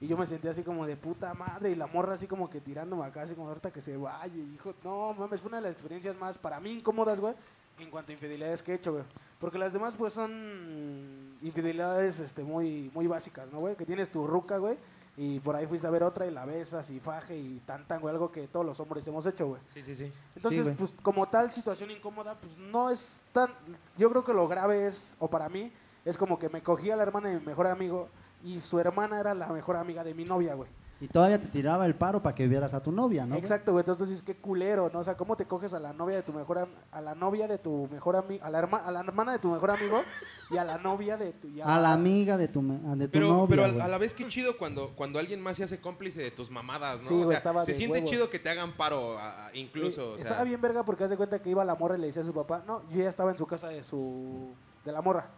Y 0.00 0.06
yo 0.06 0.16
me 0.16 0.26
sentía 0.28 0.52
así 0.52 0.62
como 0.62 0.86
de 0.86 0.96
puta 0.96 1.34
madre 1.34 1.70
y 1.70 1.74
la 1.74 1.88
morra 1.88 2.14
así 2.14 2.26
como 2.28 2.48
que 2.48 2.60
tirándome 2.60 3.04
acá, 3.04 3.22
así 3.22 3.34
como 3.34 3.48
ahorita 3.48 3.72
que 3.72 3.80
se 3.80 3.96
vaya. 3.96 4.32
Hijo, 4.36 4.72
no 4.84 5.12
mames, 5.14 5.40
fue 5.40 5.48
una 5.48 5.56
de 5.56 5.62
las 5.64 5.72
experiencias 5.72 6.16
más 6.16 6.38
para 6.38 6.60
mí 6.60 6.70
incómodas, 6.70 7.18
güey, 7.18 7.34
en 7.80 7.90
cuanto 7.90 8.12
a 8.12 8.14
infidelidades 8.14 8.62
que 8.62 8.72
he 8.72 8.74
hecho, 8.76 8.92
güey. 8.92 9.04
Porque 9.40 9.58
las 9.58 9.72
demás, 9.72 9.96
pues, 9.96 10.12
son 10.12 11.36
infidelidades 11.42 12.20
este, 12.20 12.42
muy, 12.44 12.90
muy 12.94 13.06
básicas, 13.06 13.50
¿no, 13.52 13.60
güey? 13.60 13.76
Que 13.76 13.84
tienes 13.86 14.10
tu 14.10 14.26
ruca, 14.26 14.58
güey, 14.58 14.76
y 15.20 15.40
por 15.40 15.56
ahí 15.56 15.66
fuiste 15.66 15.84
a 15.84 15.90
ver 15.90 16.04
otra 16.04 16.26
y 16.26 16.30
la 16.30 16.46
besas 16.46 16.90
y 16.90 17.00
faje 17.00 17.36
y 17.36 17.60
tan 17.66 17.88
tan, 17.88 18.00
güey, 18.00 18.14
algo 18.14 18.30
que 18.30 18.46
todos 18.46 18.64
los 18.64 18.78
hombres 18.78 19.04
hemos 19.08 19.26
hecho, 19.26 19.48
güey. 19.48 19.60
Sí, 19.74 19.82
sí, 19.82 19.92
sí. 19.92 20.12
Entonces, 20.36 20.68
pues 20.78 20.94
como 21.02 21.28
tal 21.28 21.50
situación 21.50 21.90
incómoda, 21.90 22.36
pues 22.36 22.56
no 22.56 22.88
es 22.88 23.24
tan... 23.32 23.52
Yo 23.96 24.08
creo 24.10 24.24
que 24.24 24.32
lo 24.32 24.46
grave 24.46 24.86
es, 24.86 25.16
o 25.18 25.28
para 25.28 25.48
mí, 25.48 25.72
es 26.04 26.16
como 26.16 26.38
que 26.38 26.48
me 26.48 26.62
cogí 26.62 26.92
a 26.92 26.96
la 26.96 27.02
hermana 27.02 27.30
de 27.30 27.40
mi 27.40 27.46
mejor 27.46 27.66
amigo 27.66 28.08
y 28.44 28.60
su 28.60 28.78
hermana 28.78 29.18
era 29.18 29.34
la 29.34 29.48
mejor 29.48 29.74
amiga 29.74 30.04
de 30.04 30.14
mi 30.14 30.24
novia, 30.24 30.54
güey. 30.54 30.70
Y 31.00 31.06
todavía 31.06 31.40
te 31.40 31.46
tiraba 31.46 31.86
el 31.86 31.94
paro 31.94 32.20
para 32.24 32.34
que 32.34 32.48
vieras 32.48 32.74
a 32.74 32.82
tu 32.82 32.90
novia, 32.90 33.24
¿no? 33.24 33.36
Exacto, 33.36 33.70
güey. 33.70 33.82
Entonces 33.82 34.08
dices, 34.08 34.22
qué 34.24 34.36
culero, 34.36 34.90
¿no? 34.92 34.98
O 34.98 35.04
sea, 35.04 35.16
¿cómo 35.16 35.36
te 35.36 35.44
coges 35.46 35.72
a 35.72 35.78
la 35.78 35.92
novia 35.92 36.16
de 36.16 36.22
tu 36.24 36.32
mejor 36.32 36.58
am- 36.58 36.70
a 36.90 37.00
la 37.00 37.14
novia 37.14 37.46
de 37.46 37.56
tu 37.58 37.86
mejor 37.92 38.16
amigo, 38.16 38.44
a 38.44 38.50
la, 38.50 38.58
herma- 38.58 38.82
a 38.84 38.90
la 38.90 39.00
hermana 39.00 39.30
de 39.30 39.38
tu 39.38 39.48
mejor 39.48 39.70
amigo 39.70 40.02
y 40.50 40.56
a 40.56 40.64
la 40.64 40.76
novia 40.78 41.16
de 41.16 41.32
tu... 41.34 41.46
y 41.46 41.60
A 41.60 41.78
la 41.78 41.92
amiga 41.92 42.36
de 42.36 42.48
tu, 42.48 42.62
me- 42.62 42.96
de 42.96 43.06
tu 43.06 43.12
Pero, 43.12 43.28
novia, 43.28 43.46
pero 43.48 43.64
a, 43.64 43.68
güey. 43.68 43.80
a 43.80 43.86
la 43.86 43.98
vez 43.98 44.12
qué 44.12 44.26
chido 44.26 44.58
cuando, 44.58 44.96
cuando 44.96 45.20
alguien 45.20 45.40
más 45.40 45.56
se 45.58 45.62
hace 45.62 45.80
cómplice 45.80 46.20
de 46.20 46.32
tus 46.32 46.50
mamadas, 46.50 47.00
¿no? 47.02 47.06
Sí, 47.06 47.14
o 47.14 47.16
güey, 47.18 47.28
sea, 47.28 47.36
estaba 47.38 47.64
se 47.64 47.70
de 47.72 47.78
siente 47.78 47.98
huevos. 47.98 48.10
chido 48.10 48.28
que 48.28 48.40
te 48.40 48.50
hagan 48.50 48.72
paro, 48.72 49.18
a- 49.20 49.46
a- 49.46 49.56
incluso, 49.56 50.14
o 50.14 50.18
sea, 50.18 50.24
Estaba 50.26 50.42
bien 50.42 50.60
verga 50.60 50.84
porque 50.84 51.04
haz 51.04 51.10
de 51.10 51.16
cuenta 51.16 51.40
que 51.40 51.50
iba 51.50 51.64
la 51.64 51.76
morra 51.76 51.96
y 51.96 52.00
le 52.00 52.08
decía 52.08 52.22
a 52.22 52.26
su 52.26 52.34
papá, 52.34 52.64
no, 52.66 52.82
yo 52.90 52.98
ya 53.02 53.08
estaba 53.08 53.30
en 53.30 53.38
su 53.38 53.46
casa 53.46 53.68
de 53.68 53.84
su 53.84 54.48
de 54.84 54.90
la 54.90 55.00
morra. 55.00 55.30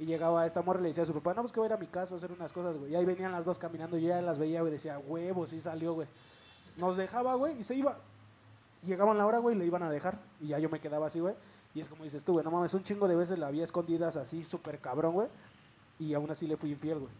Y 0.00 0.06
llegaba 0.06 0.46
esta 0.46 0.62
morra 0.62 0.80
y 0.80 0.84
le 0.84 0.88
decía 0.88 1.02
a 1.02 1.06
su 1.06 1.12
papá, 1.12 1.34
no, 1.34 1.42
pues 1.42 1.52
que 1.52 1.60
voy 1.60 1.66
a 1.66 1.68
ir 1.68 1.72
a 1.74 1.76
mi 1.76 1.86
casa 1.86 2.14
a 2.14 2.16
hacer 2.16 2.32
unas 2.32 2.54
cosas, 2.54 2.74
güey. 2.74 2.90
Y 2.90 2.96
ahí 2.96 3.04
venían 3.04 3.32
las 3.32 3.44
dos 3.44 3.58
caminando, 3.58 3.98
y 3.98 4.00
yo 4.00 4.08
ya 4.08 4.22
las 4.22 4.38
veía, 4.38 4.62
güey, 4.62 4.72
decía, 4.72 4.98
huevo, 4.98 5.46
sí 5.46 5.60
salió, 5.60 5.92
güey. 5.92 6.08
Nos 6.78 6.96
dejaba, 6.96 7.34
güey, 7.34 7.60
y 7.60 7.64
se 7.64 7.74
iba. 7.74 7.98
Llegaban 8.82 9.18
la 9.18 9.26
hora, 9.26 9.38
güey, 9.38 9.54
y 9.54 9.58
le 9.58 9.66
iban 9.66 9.82
a 9.82 9.90
dejar. 9.90 10.18
Y 10.40 10.48
ya 10.48 10.58
yo 10.58 10.70
me 10.70 10.80
quedaba 10.80 11.08
así, 11.08 11.20
güey. 11.20 11.34
Y 11.74 11.82
es 11.82 11.88
como 11.88 12.04
dices 12.04 12.24
tú, 12.24 12.32
güey, 12.32 12.44
no 12.44 12.50
mames, 12.50 12.72
un 12.72 12.82
chingo 12.82 13.06
de 13.08 13.14
veces 13.14 13.38
la 13.38 13.48
había 13.48 13.62
escondidas 13.62 14.16
así, 14.16 14.42
súper 14.42 14.78
cabrón, 14.80 15.12
güey. 15.12 15.28
Y 15.98 16.14
aún 16.14 16.30
así 16.30 16.46
le 16.46 16.56
fui 16.56 16.70
infiel, 16.70 17.00
güey. 17.00 17.12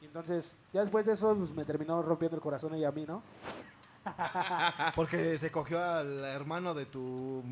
Y 0.00 0.04
entonces, 0.04 0.54
ya 0.72 0.82
después 0.82 1.04
de 1.06 1.14
eso, 1.14 1.34
pues 1.34 1.52
me 1.54 1.64
terminó 1.64 2.00
rompiendo 2.02 2.36
el 2.36 2.42
corazón 2.42 2.72
ella 2.72 2.88
a 2.88 2.92
mí, 2.92 3.04
¿no? 3.04 3.20
Porque 4.94 5.36
se 5.38 5.50
cogió 5.50 5.82
al 5.82 6.24
hermano 6.24 6.72
de 6.72 6.86
tu. 6.86 7.42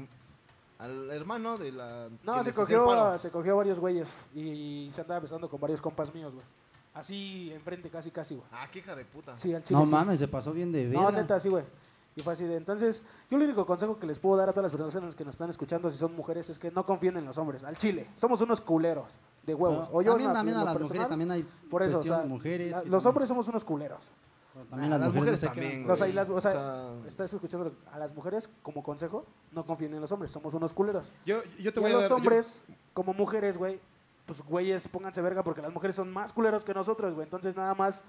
Al 0.79 1.11
hermano 1.11 1.57
de 1.57 1.73
la. 1.73 2.09
No, 2.23 2.43
se 2.45 2.53
cogió, 2.53 3.19
se 3.19 3.31
cogió 3.31 3.53
a 3.53 3.57
varios 3.57 3.79
güeyes 3.79 4.09
y 4.35 4.91
se 4.93 5.01
andaba 5.01 5.21
besando 5.21 5.49
con 5.49 5.59
varios 5.61 5.81
compas 5.81 6.13
míos, 6.15 6.35
güey. 6.35 6.45
Así, 6.93 7.51
enfrente, 7.53 7.91
casi, 7.91 8.11
casi, 8.11 8.35
güey. 8.35 8.47
Ah, 8.53 8.69
qué 8.71 8.79
hija 8.81 8.95
de 8.95 9.05
puta. 9.05 9.37
Sí, 9.37 9.55
al 9.55 9.63
chile 9.65 9.79
No 9.79 9.85
sí. 9.87 9.93
mames, 9.93 10.19
se 10.19 10.29
pasó 10.29 10.53
bien 10.53 10.73
de 10.73 10.85
No, 10.87 11.05
verga. 11.07 11.21
neta, 11.23 11.41
sí, 11.41 11.49
güey. 11.49 11.65
Y 12.15 12.23
fue 12.23 12.33
así 12.33 12.45
de, 12.45 12.57
entonces, 12.57 13.05
yo 13.31 13.37
el 13.37 13.43
único 13.45 13.67
consejo 13.67 13.99
que 13.99 14.07
les 14.07 14.19
puedo 14.19 14.37
dar 14.39 14.49
a 14.49 14.53
todas 14.55 14.73
las 14.73 14.81
personas 14.81 15.15
que 15.15 15.23
nos 15.23 15.35
están 15.35 15.51
escuchando, 15.51 15.91
si 15.91 15.99
son 15.99 16.17
mujeres, 16.17 16.49
es 16.49 16.59
que 16.59 16.71
no 16.71 16.87
confíen 16.87 17.17
en 17.19 17.27
los 17.27 17.37
hombres. 17.37 17.63
Al 17.65 17.77
chile, 17.77 18.09
somos 18.17 18.41
unos 18.41 18.63
culeros 18.63 19.13
de 19.45 19.55
huevos. 19.55 19.91
No, 19.91 19.97
o 19.99 20.01
yo 20.03 20.13
también, 20.13 20.29
en 20.29 20.33
la- 20.33 20.39
también 20.39 20.57
a 20.57 20.65
las 20.65 20.73
mujeres 20.75 20.89
personal, 20.89 21.09
también 21.11 21.31
hay 21.33 21.43
Por 21.71 21.83
eso, 21.83 21.99
o 21.99 22.03
sea, 22.03 22.21
mujeres. 22.21 22.71
la- 22.71 22.79
los 22.79 22.85
también- 22.85 23.07
hombres 23.09 23.29
somos 23.29 23.49
unos 23.49 23.65
culeros. 23.65 24.09
También 24.65 24.91
las, 24.91 25.13
mujeres, 25.13 25.41
también, 25.41 25.83
quedan- 25.85 25.91
O 25.91 25.97
sea, 25.97 26.07
y 26.07 26.11
güey. 26.13 26.15
las- 26.17 26.29
o 26.31 26.41
sea, 26.41 26.51
O 26.51 26.55
sea, 27.01 27.09
estás 27.09 27.33
escuchando 27.35 27.73
a 27.93 27.99
las 27.99 28.15
mujeres 28.15 28.51
como 28.63 28.83
consejo, 28.83 29.25
no 29.53 29.65
confíen 29.67 29.95
en 29.95 30.01
los 30.01 30.11
hombres, 30.13 30.31
somos 30.33 30.55
unos 30.55 30.73
culeros. 30.73 31.13
Yo, 31.25 31.43
yo 31.59 31.73
te 31.73 31.81
Y 31.81 31.83
voy 31.83 31.93
a 31.93 31.95
a 31.95 32.01
los 32.01 32.03
dar. 32.03 32.09
yo- 32.11 32.17
hombres, 32.17 32.65
como 32.95 33.13
mujeres, 33.15 33.57
güey, 33.57 33.81
pues 34.27 34.43
güeyes, 34.43 34.89
pónganse 34.89 35.21
verga 35.23 35.45
porque 35.45 35.63
las 35.63 35.73
mujeres 35.73 35.95
son 35.97 36.13
más 36.13 36.33
culeros 36.33 36.65
que 36.65 36.75
nosotros, 36.75 37.15
güey. 37.15 37.25
Entonces 37.25 37.55
nada 37.57 37.75
más 37.75 38.03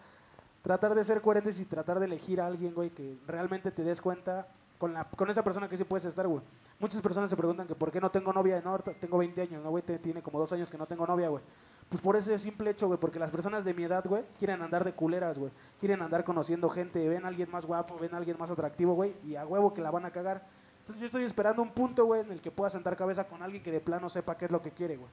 tratar 0.61 0.95
de 0.95 1.03
ser 1.03 1.21
coherentes 1.21 1.59
y 1.59 1.65
tratar 1.65 1.99
de 1.99 2.05
elegir 2.05 2.41
a 2.41 2.47
alguien, 2.47 2.73
güey, 2.73 2.89
que 2.89 3.17
realmente 3.27 3.71
te 3.71 3.83
des 3.83 4.01
cuenta 4.01 4.47
con, 4.79 4.93
la, 4.93 5.05
con 5.05 5.29
esa 5.29 5.43
persona 5.43 5.67
que 5.69 5.77
sí 5.77 5.83
puedes 5.83 6.05
estar, 6.05 6.27
güey. 6.27 6.41
Muchas 6.79 7.01
personas 7.01 7.29
se 7.29 7.35
preguntan 7.37 7.67
que 7.67 7.73
por 7.75 7.91
qué 7.91 7.99
no 8.01 8.11
tengo 8.11 8.31
novia. 8.33 8.61
No, 8.63 8.71
ahorita 8.71 8.93
tengo 8.99 9.17
20 9.17 9.41
años, 9.41 9.63
¿no, 9.63 9.69
güey? 9.71 9.83
Tiene 9.83 10.21
como 10.21 10.39
dos 10.39 10.51
años 10.53 10.69
que 10.69 10.77
no 10.77 10.85
tengo 10.85 11.05
novia, 11.07 11.29
güey. 11.29 11.43
Pues 11.89 12.01
por 12.01 12.17
ese 12.17 12.37
simple 12.37 12.69
hecho, 12.71 12.87
güey, 12.87 12.99
porque 12.99 13.17
las 13.17 13.29
personas 13.31 13.63
de 13.63 13.73
mi 13.73 13.83
edad, 13.83 14.03
güey, 14.05 14.23
quieren 14.37 14.61
andar 14.61 14.83
de 14.83 14.91
culeras, 14.93 15.39
güey. 15.39 15.51
Quieren 15.79 16.01
andar 16.01 16.25
conociendo 16.25 16.69
gente, 16.69 17.07
ven 17.07 17.23
a 17.23 17.29
alguien 17.29 17.49
más 17.49 17.65
guapo, 17.65 17.97
ven 17.97 18.13
a 18.13 18.17
alguien 18.17 18.35
más 18.37 18.51
atractivo, 18.51 18.93
güey, 18.93 19.15
y 19.23 19.35
a 19.37 19.45
huevo 19.45 19.73
que 19.73 19.81
la 19.81 19.89
van 19.91 20.03
a 20.05 20.11
cagar. 20.11 20.45
Entonces 20.79 21.01
yo 21.01 21.05
estoy 21.05 21.23
esperando 21.23 21.61
un 21.61 21.69
punto, 21.71 22.03
güey, 22.05 22.21
en 22.21 22.31
el 22.31 22.41
que 22.41 22.51
pueda 22.51 22.69
sentar 22.69 22.97
cabeza 22.97 23.25
con 23.27 23.41
alguien 23.41 23.63
que 23.63 23.71
de 23.71 23.79
plano 23.79 24.09
sepa 24.09 24.37
qué 24.37 24.45
es 24.45 24.51
lo 24.51 24.61
que 24.61 24.71
quiere, 24.71 24.97
güey. 24.97 25.09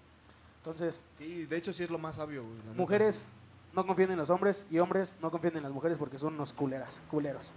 Entonces, 0.58 1.02
Sí, 1.18 1.44
de 1.46 1.56
hecho 1.56 1.72
sí 1.72 1.84
es 1.84 1.90
lo 1.90 1.98
más 1.98 2.16
sabio, 2.16 2.42
güey. 2.42 2.76
mujeres 2.76 3.30
no 3.72 3.86
confíen 3.86 4.10
en 4.12 4.18
los 4.18 4.30
hombres 4.30 4.66
y 4.70 4.78
hombres 4.78 5.16
no 5.20 5.30
confíen 5.30 5.56
en 5.56 5.62
las 5.62 5.72
mujeres 5.72 5.96
porque 5.98 6.18
son 6.18 6.34
unos 6.34 6.52
culeras, 6.52 7.00
culeros. 7.10 7.52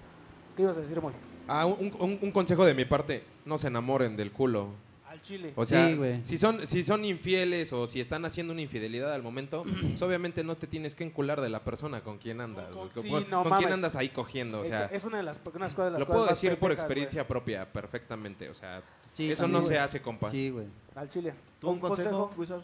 ¿Qué 0.55 0.63
ibas 0.63 0.77
a 0.77 0.81
decir, 0.81 1.01
Moy? 1.01 1.13
Ah, 1.47 1.65
un, 1.65 1.93
un- 1.99 2.19
un 2.21 2.31
consejo 2.31 2.65
de 2.65 2.73
mi 2.73 2.85
parte: 2.85 3.23
no 3.45 3.57
se 3.57 3.67
enamoren 3.67 4.15
del 4.17 4.31
culo. 4.31 4.69
Al 5.17 5.21
chile. 5.23 5.53
O 5.55 5.65
sea, 5.65 5.87
Sí, 5.87 5.95
güey. 5.95 6.23
si 6.23 6.37
son, 6.37 6.65
si 6.67 6.83
son 6.83 7.03
infieles 7.05 7.73
o 7.73 7.87
si 7.87 7.99
están 7.99 8.23
haciendo 8.25 8.53
una 8.53 8.61
infidelidad 8.61 9.13
al 9.13 9.23
momento, 9.23 9.63
pues 9.81 10.01
obviamente 10.01 10.43
no 10.43 10.55
te 10.55 10.67
tienes 10.67 10.93
que 10.95 11.03
encular 11.03 11.41
de 11.41 11.49
la 11.49 11.63
persona 11.63 12.01
con 12.01 12.17
quien 12.19 12.39
andas. 12.41 12.67
Con- 12.73 12.89
Con, 12.89 13.03
sí, 13.03 13.09
con- 13.09 13.29
no 13.29 13.41
con 13.43 13.49
mames. 13.49 13.65
quién 13.65 13.73
andas 13.73 13.95
ahí 13.95 14.09
cogiendo. 14.09 14.59
O 14.61 14.63
Ex- 14.63 14.69
sea, 14.77 14.85
es 14.87 15.03
una 15.05 15.17
de 15.17 15.23
las, 15.23 15.41
unas 15.53 15.73
cosas 15.75 15.85
de 15.93 15.99
las 15.99 15.99
lo 16.01 16.07
puedo 16.07 16.25
decir 16.27 16.57
por 16.59 16.71
experiencia 16.71 17.27
propia, 17.27 17.71
perfectamente. 17.71 18.49
O 18.49 18.53
sea, 18.53 18.81
Sí, 19.11 19.31
eso 19.31 19.45
sí, 19.45 19.51
no 19.51 19.61
se 19.63 19.79
hace, 19.79 20.01
compas. 20.01 20.29
Sí, 20.31 20.49
güey. 20.51 20.65
güey. 20.65 20.75
Al 20.95 21.09
chile. 21.09 21.33
¿Tú 21.59 21.69
un 21.69 21.79
consejo, 21.79 22.31
Wizard? 22.37 22.61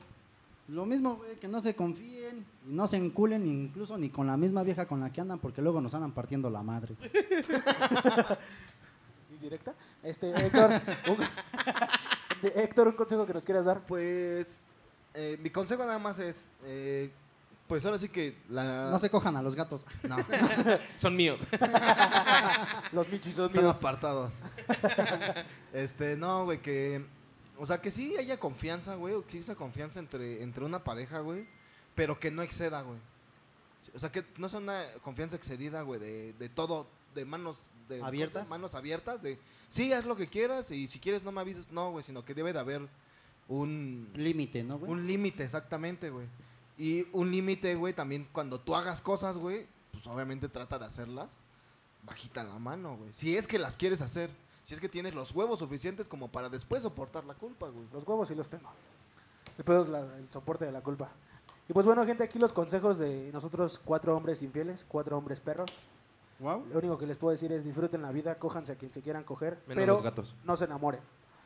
Lo 0.69 0.85
mismo, 0.85 1.15
güey, 1.17 1.35
que 1.37 1.47
no 1.49 1.59
se 1.59 1.75
confíen, 1.75 2.45
no 2.67 2.87
se 2.87 2.95
enculen 2.97 3.45
incluso 3.47 3.97
ni 3.97 4.09
con 4.09 4.27
la 4.27 4.37
misma 4.37 4.63
vieja 4.63 4.85
con 4.87 5.01
la 5.01 5.11
que 5.11 5.19
andan, 5.19 5.39
porque 5.39 5.61
luego 5.61 5.81
nos 5.81 5.93
andan 5.93 6.11
partiendo 6.13 6.49
la 6.49 6.63
madre. 6.63 6.95
Indirecta. 9.33 9.73
Este, 10.03 10.29
Héctor, 10.29 10.71
un, 11.09 11.17
Héctor, 12.49 12.87
un 12.87 12.93
consejo 12.95 13.25
que 13.25 13.33
nos 13.33 13.43
quieras 13.43 13.65
dar. 13.65 13.85
Pues 13.85 14.63
eh, 15.13 15.37
mi 15.41 15.49
consejo 15.49 15.83
nada 15.83 15.99
más 15.99 16.19
es, 16.19 16.47
eh, 16.63 17.11
pues 17.67 17.85
ahora 17.85 17.97
sí 17.97 18.09
que 18.09 18.37
la... 18.49 18.89
No 18.89 18.99
se 18.99 19.09
cojan 19.09 19.35
a 19.37 19.41
los 19.41 19.55
gatos. 19.55 19.85
No, 20.03 20.17
Son 20.97 21.15
míos. 21.15 21.47
Los 22.91 23.07
michis 23.09 23.35
son 23.35 23.47
están 23.47 23.63
míos. 23.63 23.77
apartados. 23.77 24.33
este, 25.73 26.15
no, 26.17 26.45
güey, 26.45 26.61
que... 26.61 27.05
O 27.57 27.65
sea, 27.65 27.79
que 27.81 27.91
sí 27.91 28.17
haya 28.17 28.39
confianza, 28.39 28.95
güey, 28.95 29.13
o 29.13 29.21
que 29.21 29.37
exista 29.37 29.55
confianza 29.55 29.99
entre, 29.99 30.41
entre 30.41 30.65
una 30.65 30.83
pareja, 30.83 31.19
güey, 31.19 31.47
pero 31.95 32.19
que 32.19 32.31
no 32.31 32.41
exceda, 32.41 32.81
güey. 32.81 32.99
O 33.95 33.99
sea, 33.99 34.11
que 34.11 34.25
no 34.37 34.49
sea 34.49 34.59
una 34.59 34.83
confianza 35.01 35.35
excedida, 35.37 35.83
güey, 35.83 35.99
de, 35.99 36.33
de 36.33 36.49
todo, 36.49 36.87
de 37.15 37.25
manos... 37.25 37.57
De, 37.87 38.01
¿Abiertas? 38.01 38.49
Manos 38.49 38.75
abiertas, 38.75 39.21
de... 39.21 39.39
Sí, 39.73 39.91
haz 39.91 40.05
lo 40.05 40.15
que 40.15 40.27
quieras 40.27 40.69
y 40.69 40.87
si 40.87 40.99
quieres 40.99 41.23
no 41.23 41.31
me 41.31 41.41
avises, 41.41 41.71
no, 41.71 41.89
güey, 41.89 42.03
sino 42.03 42.23
que 42.23 42.35
debe 42.35 42.53
de 42.53 42.59
haber 42.59 42.87
un... 43.47 44.07
Límite, 44.13 44.63
¿no, 44.63 44.77
güey? 44.77 44.91
Un 44.91 45.07
límite, 45.07 45.43
exactamente, 45.43 46.11
güey. 46.11 46.27
Y 46.77 47.07
un 47.11 47.31
límite, 47.31 47.73
güey, 47.73 47.95
también 47.95 48.27
cuando 48.31 48.59
tú 48.59 48.75
hagas 48.75 49.01
cosas, 49.01 49.35
güey, 49.37 49.65
pues 49.91 50.05
obviamente 50.05 50.47
trata 50.47 50.77
de 50.77 50.85
hacerlas 50.85 51.29
bajita 52.03 52.43
la 52.43 52.59
mano, 52.59 52.97
güey. 52.97 53.11
Si 53.13 53.35
es 53.35 53.47
que 53.47 53.57
las 53.57 53.75
quieres 53.75 53.99
hacer. 54.01 54.29
Si 54.63 54.73
es 54.75 54.79
que 54.79 54.89
tienes 54.89 55.15
los 55.15 55.31
huevos 55.31 55.57
suficientes 55.59 56.07
como 56.07 56.27
para 56.27 56.49
después 56.49 56.83
soportar 56.83 57.25
la 57.25 57.33
culpa, 57.33 57.67
güey. 57.69 57.87
Los 57.91 58.05
huevos 58.07 58.27
sí 58.27 58.35
los 58.35 58.49
tengo. 58.49 58.69
El 59.57 59.63
pedo 59.63 59.81
es 59.81 59.87
la- 59.87 60.17
el 60.17 60.29
soporte 60.29 60.65
de 60.65 60.71
la 60.71 60.81
culpa. 60.81 61.09
Y 61.67 61.73
pues 61.73 61.85
bueno, 61.85 62.05
gente, 62.05 62.23
aquí 62.23 62.37
los 62.37 62.53
consejos 62.53 62.99
de 62.99 63.31
nosotros 63.33 63.79
cuatro 63.83 64.15
hombres 64.15 64.43
infieles, 64.43 64.85
cuatro 64.87 65.17
hombres 65.17 65.39
perros. 65.39 65.71
Wow. 66.43 66.65
Lo 66.71 66.79
único 66.79 66.97
que 66.97 67.07
les 67.07 67.17
puedo 67.17 67.31
decir 67.31 67.51
es 67.53 67.63
disfruten 67.63 68.01
la 68.01 68.11
vida, 68.11 68.37
cójanse 68.37 68.73
a 68.73 68.75
quien 68.75 68.91
se 68.91 69.01
quieran 69.01 69.23
coger, 69.23 69.63
Menos 69.65 69.81
pero 69.81 69.93
los 69.93 70.03
gatos. 70.03 70.35
no 70.43 70.55
se 70.57 70.65
enamoren. 70.65 70.99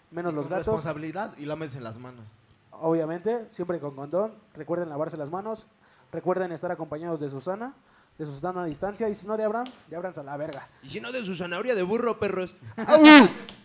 Menos 0.09 0.33
los 0.33 0.47
gatos, 0.47 0.65
Responsabilidad 0.65 1.37
y 1.37 1.45
lámense 1.45 1.79
las 1.79 1.99
manos. 1.99 2.25
obviamente, 2.71 3.45
siempre 3.51 3.79
con 3.79 3.95
condón. 3.95 4.33
Recuerden 4.55 4.89
lavarse 4.89 5.15
las 5.17 5.29
manos. 5.29 5.67
Recuerden 6.11 6.51
estar 6.51 6.71
acompañados 6.71 7.19
de 7.19 7.29
Susana, 7.29 7.75
de 8.17 8.25
Susana 8.25 8.63
a 8.63 8.65
distancia. 8.65 9.07
Y 9.09 9.13
si 9.15 9.27
no 9.27 9.37
de 9.37 9.43
Abraham, 9.43 9.67
de 9.87 9.95
Abraham 9.97 10.15
a 10.17 10.23
la 10.23 10.37
verga. 10.37 10.67
Y 10.81 10.89
si 10.89 10.99
no, 10.99 11.11
de 11.11 11.21
su 11.23 11.35
zanahoria 11.35 11.75
de 11.75 11.83
burro, 11.83 12.17
perros. 12.19 12.55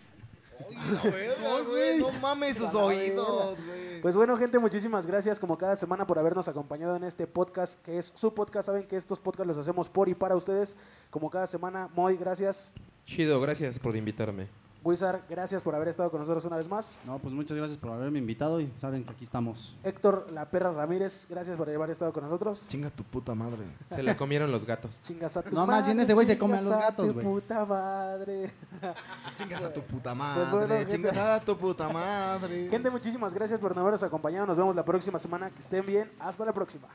güey, 1.69 1.99
no 1.99 2.13
mames 2.21 2.57
sus 2.57 2.75
oídos, 2.75 3.59
güey. 3.65 4.01
Pues 4.01 4.15
bueno, 4.15 4.37
gente, 4.37 4.59
muchísimas 4.59 5.07
gracias 5.07 5.39
como 5.39 5.57
cada 5.57 5.77
semana 5.77 6.07
por 6.07 6.19
habernos 6.19 6.49
acompañado 6.49 6.97
en 6.97 7.05
este 7.05 7.27
podcast, 7.27 7.81
que 7.83 7.99
es 7.99 8.13
su 8.15 8.35
podcast. 8.35 8.67
Saben 8.67 8.87
que 8.87 8.97
estos 8.97 9.21
podcasts 9.21 9.47
los 9.47 9.59
hacemos 9.59 9.89
por 9.89 10.09
y 10.09 10.15
para 10.15 10.37
ustedes. 10.37 10.77
Como 11.11 11.31
cada 11.31 11.47
semana, 11.47 11.89
muy 11.95 12.17
gracias. 12.17 12.71
Chido, 13.05 13.41
gracias 13.41 13.79
por 13.79 13.97
invitarme. 13.97 14.49
Wizard, 14.85 15.23
gracias 15.29 15.63
por 15.63 15.75
haber 15.75 15.89
estado 15.89 16.11
con 16.11 16.21
nosotros 16.21 16.45
una 16.45 16.57
vez 16.57 16.69
más. 16.69 16.99
No, 17.07 17.19
pues 17.19 17.33
muchas 17.35 17.57
gracias 17.57 17.79
por 17.79 17.93
haberme 17.93 18.19
invitado 18.19 18.61
y 18.61 18.73
saben 18.81 19.05
que 19.05 19.11
aquí 19.13 19.25
estamos. 19.25 19.77
Héctor, 19.85 20.27
la 20.33 20.51
perra 20.51 20.73
Ramírez, 20.73 21.27
gracias 21.31 21.57
por 21.57 21.69
haber 21.71 21.91
estado 21.91 22.13
con 22.13 22.25
nosotros. 22.25 22.67
Chinga 22.69 22.91
tu 22.91 23.05
puta 23.05 23.35
madre. 23.35 23.65
Se 23.89 24.03
la 24.03 24.17
comieron 24.17 24.51
los 24.51 24.65
gatos. 24.65 25.01
Chingas 25.03 25.37
a 25.37 25.43
tu 25.43 25.55
No, 25.55 25.67
más 25.67 25.85
bien 25.87 26.01
ese 26.01 26.15
güey 26.15 26.27
se 26.27 26.37
come 26.37 26.59
a 26.59 26.63
los 26.63 26.71
chingas 26.71 26.85
gatos, 26.91 27.07
tu 27.07 27.13
güey. 27.15 27.27
puta 27.27 27.65
madre. 27.65 28.51
Chingas 29.39 29.63
a 29.63 29.73
tu 29.73 29.83
puta 29.83 30.15
madre. 30.15 30.41
Pues 30.41 30.51
bueno, 30.53 30.75
gente. 30.75 30.93
Chingas 30.97 31.17
a 31.19 31.41
tu 31.41 31.57
puta 31.57 31.89
madre. 31.89 32.69
Gente, 32.69 32.91
muchísimas 32.91 33.33
gracias 33.35 33.61
por 33.61 33.77
habernos 33.79 34.03
acompañado. 34.03 34.47
Nos 34.47 34.57
vemos 34.57 34.75
la 34.75 34.85
próxima 34.85 35.19
semana. 35.19 35.51
Que 35.51 35.61
estén 35.61 35.87
bien. 35.87 36.11
Hasta 36.19 36.45
la 36.45 36.53
próxima. 36.53 36.89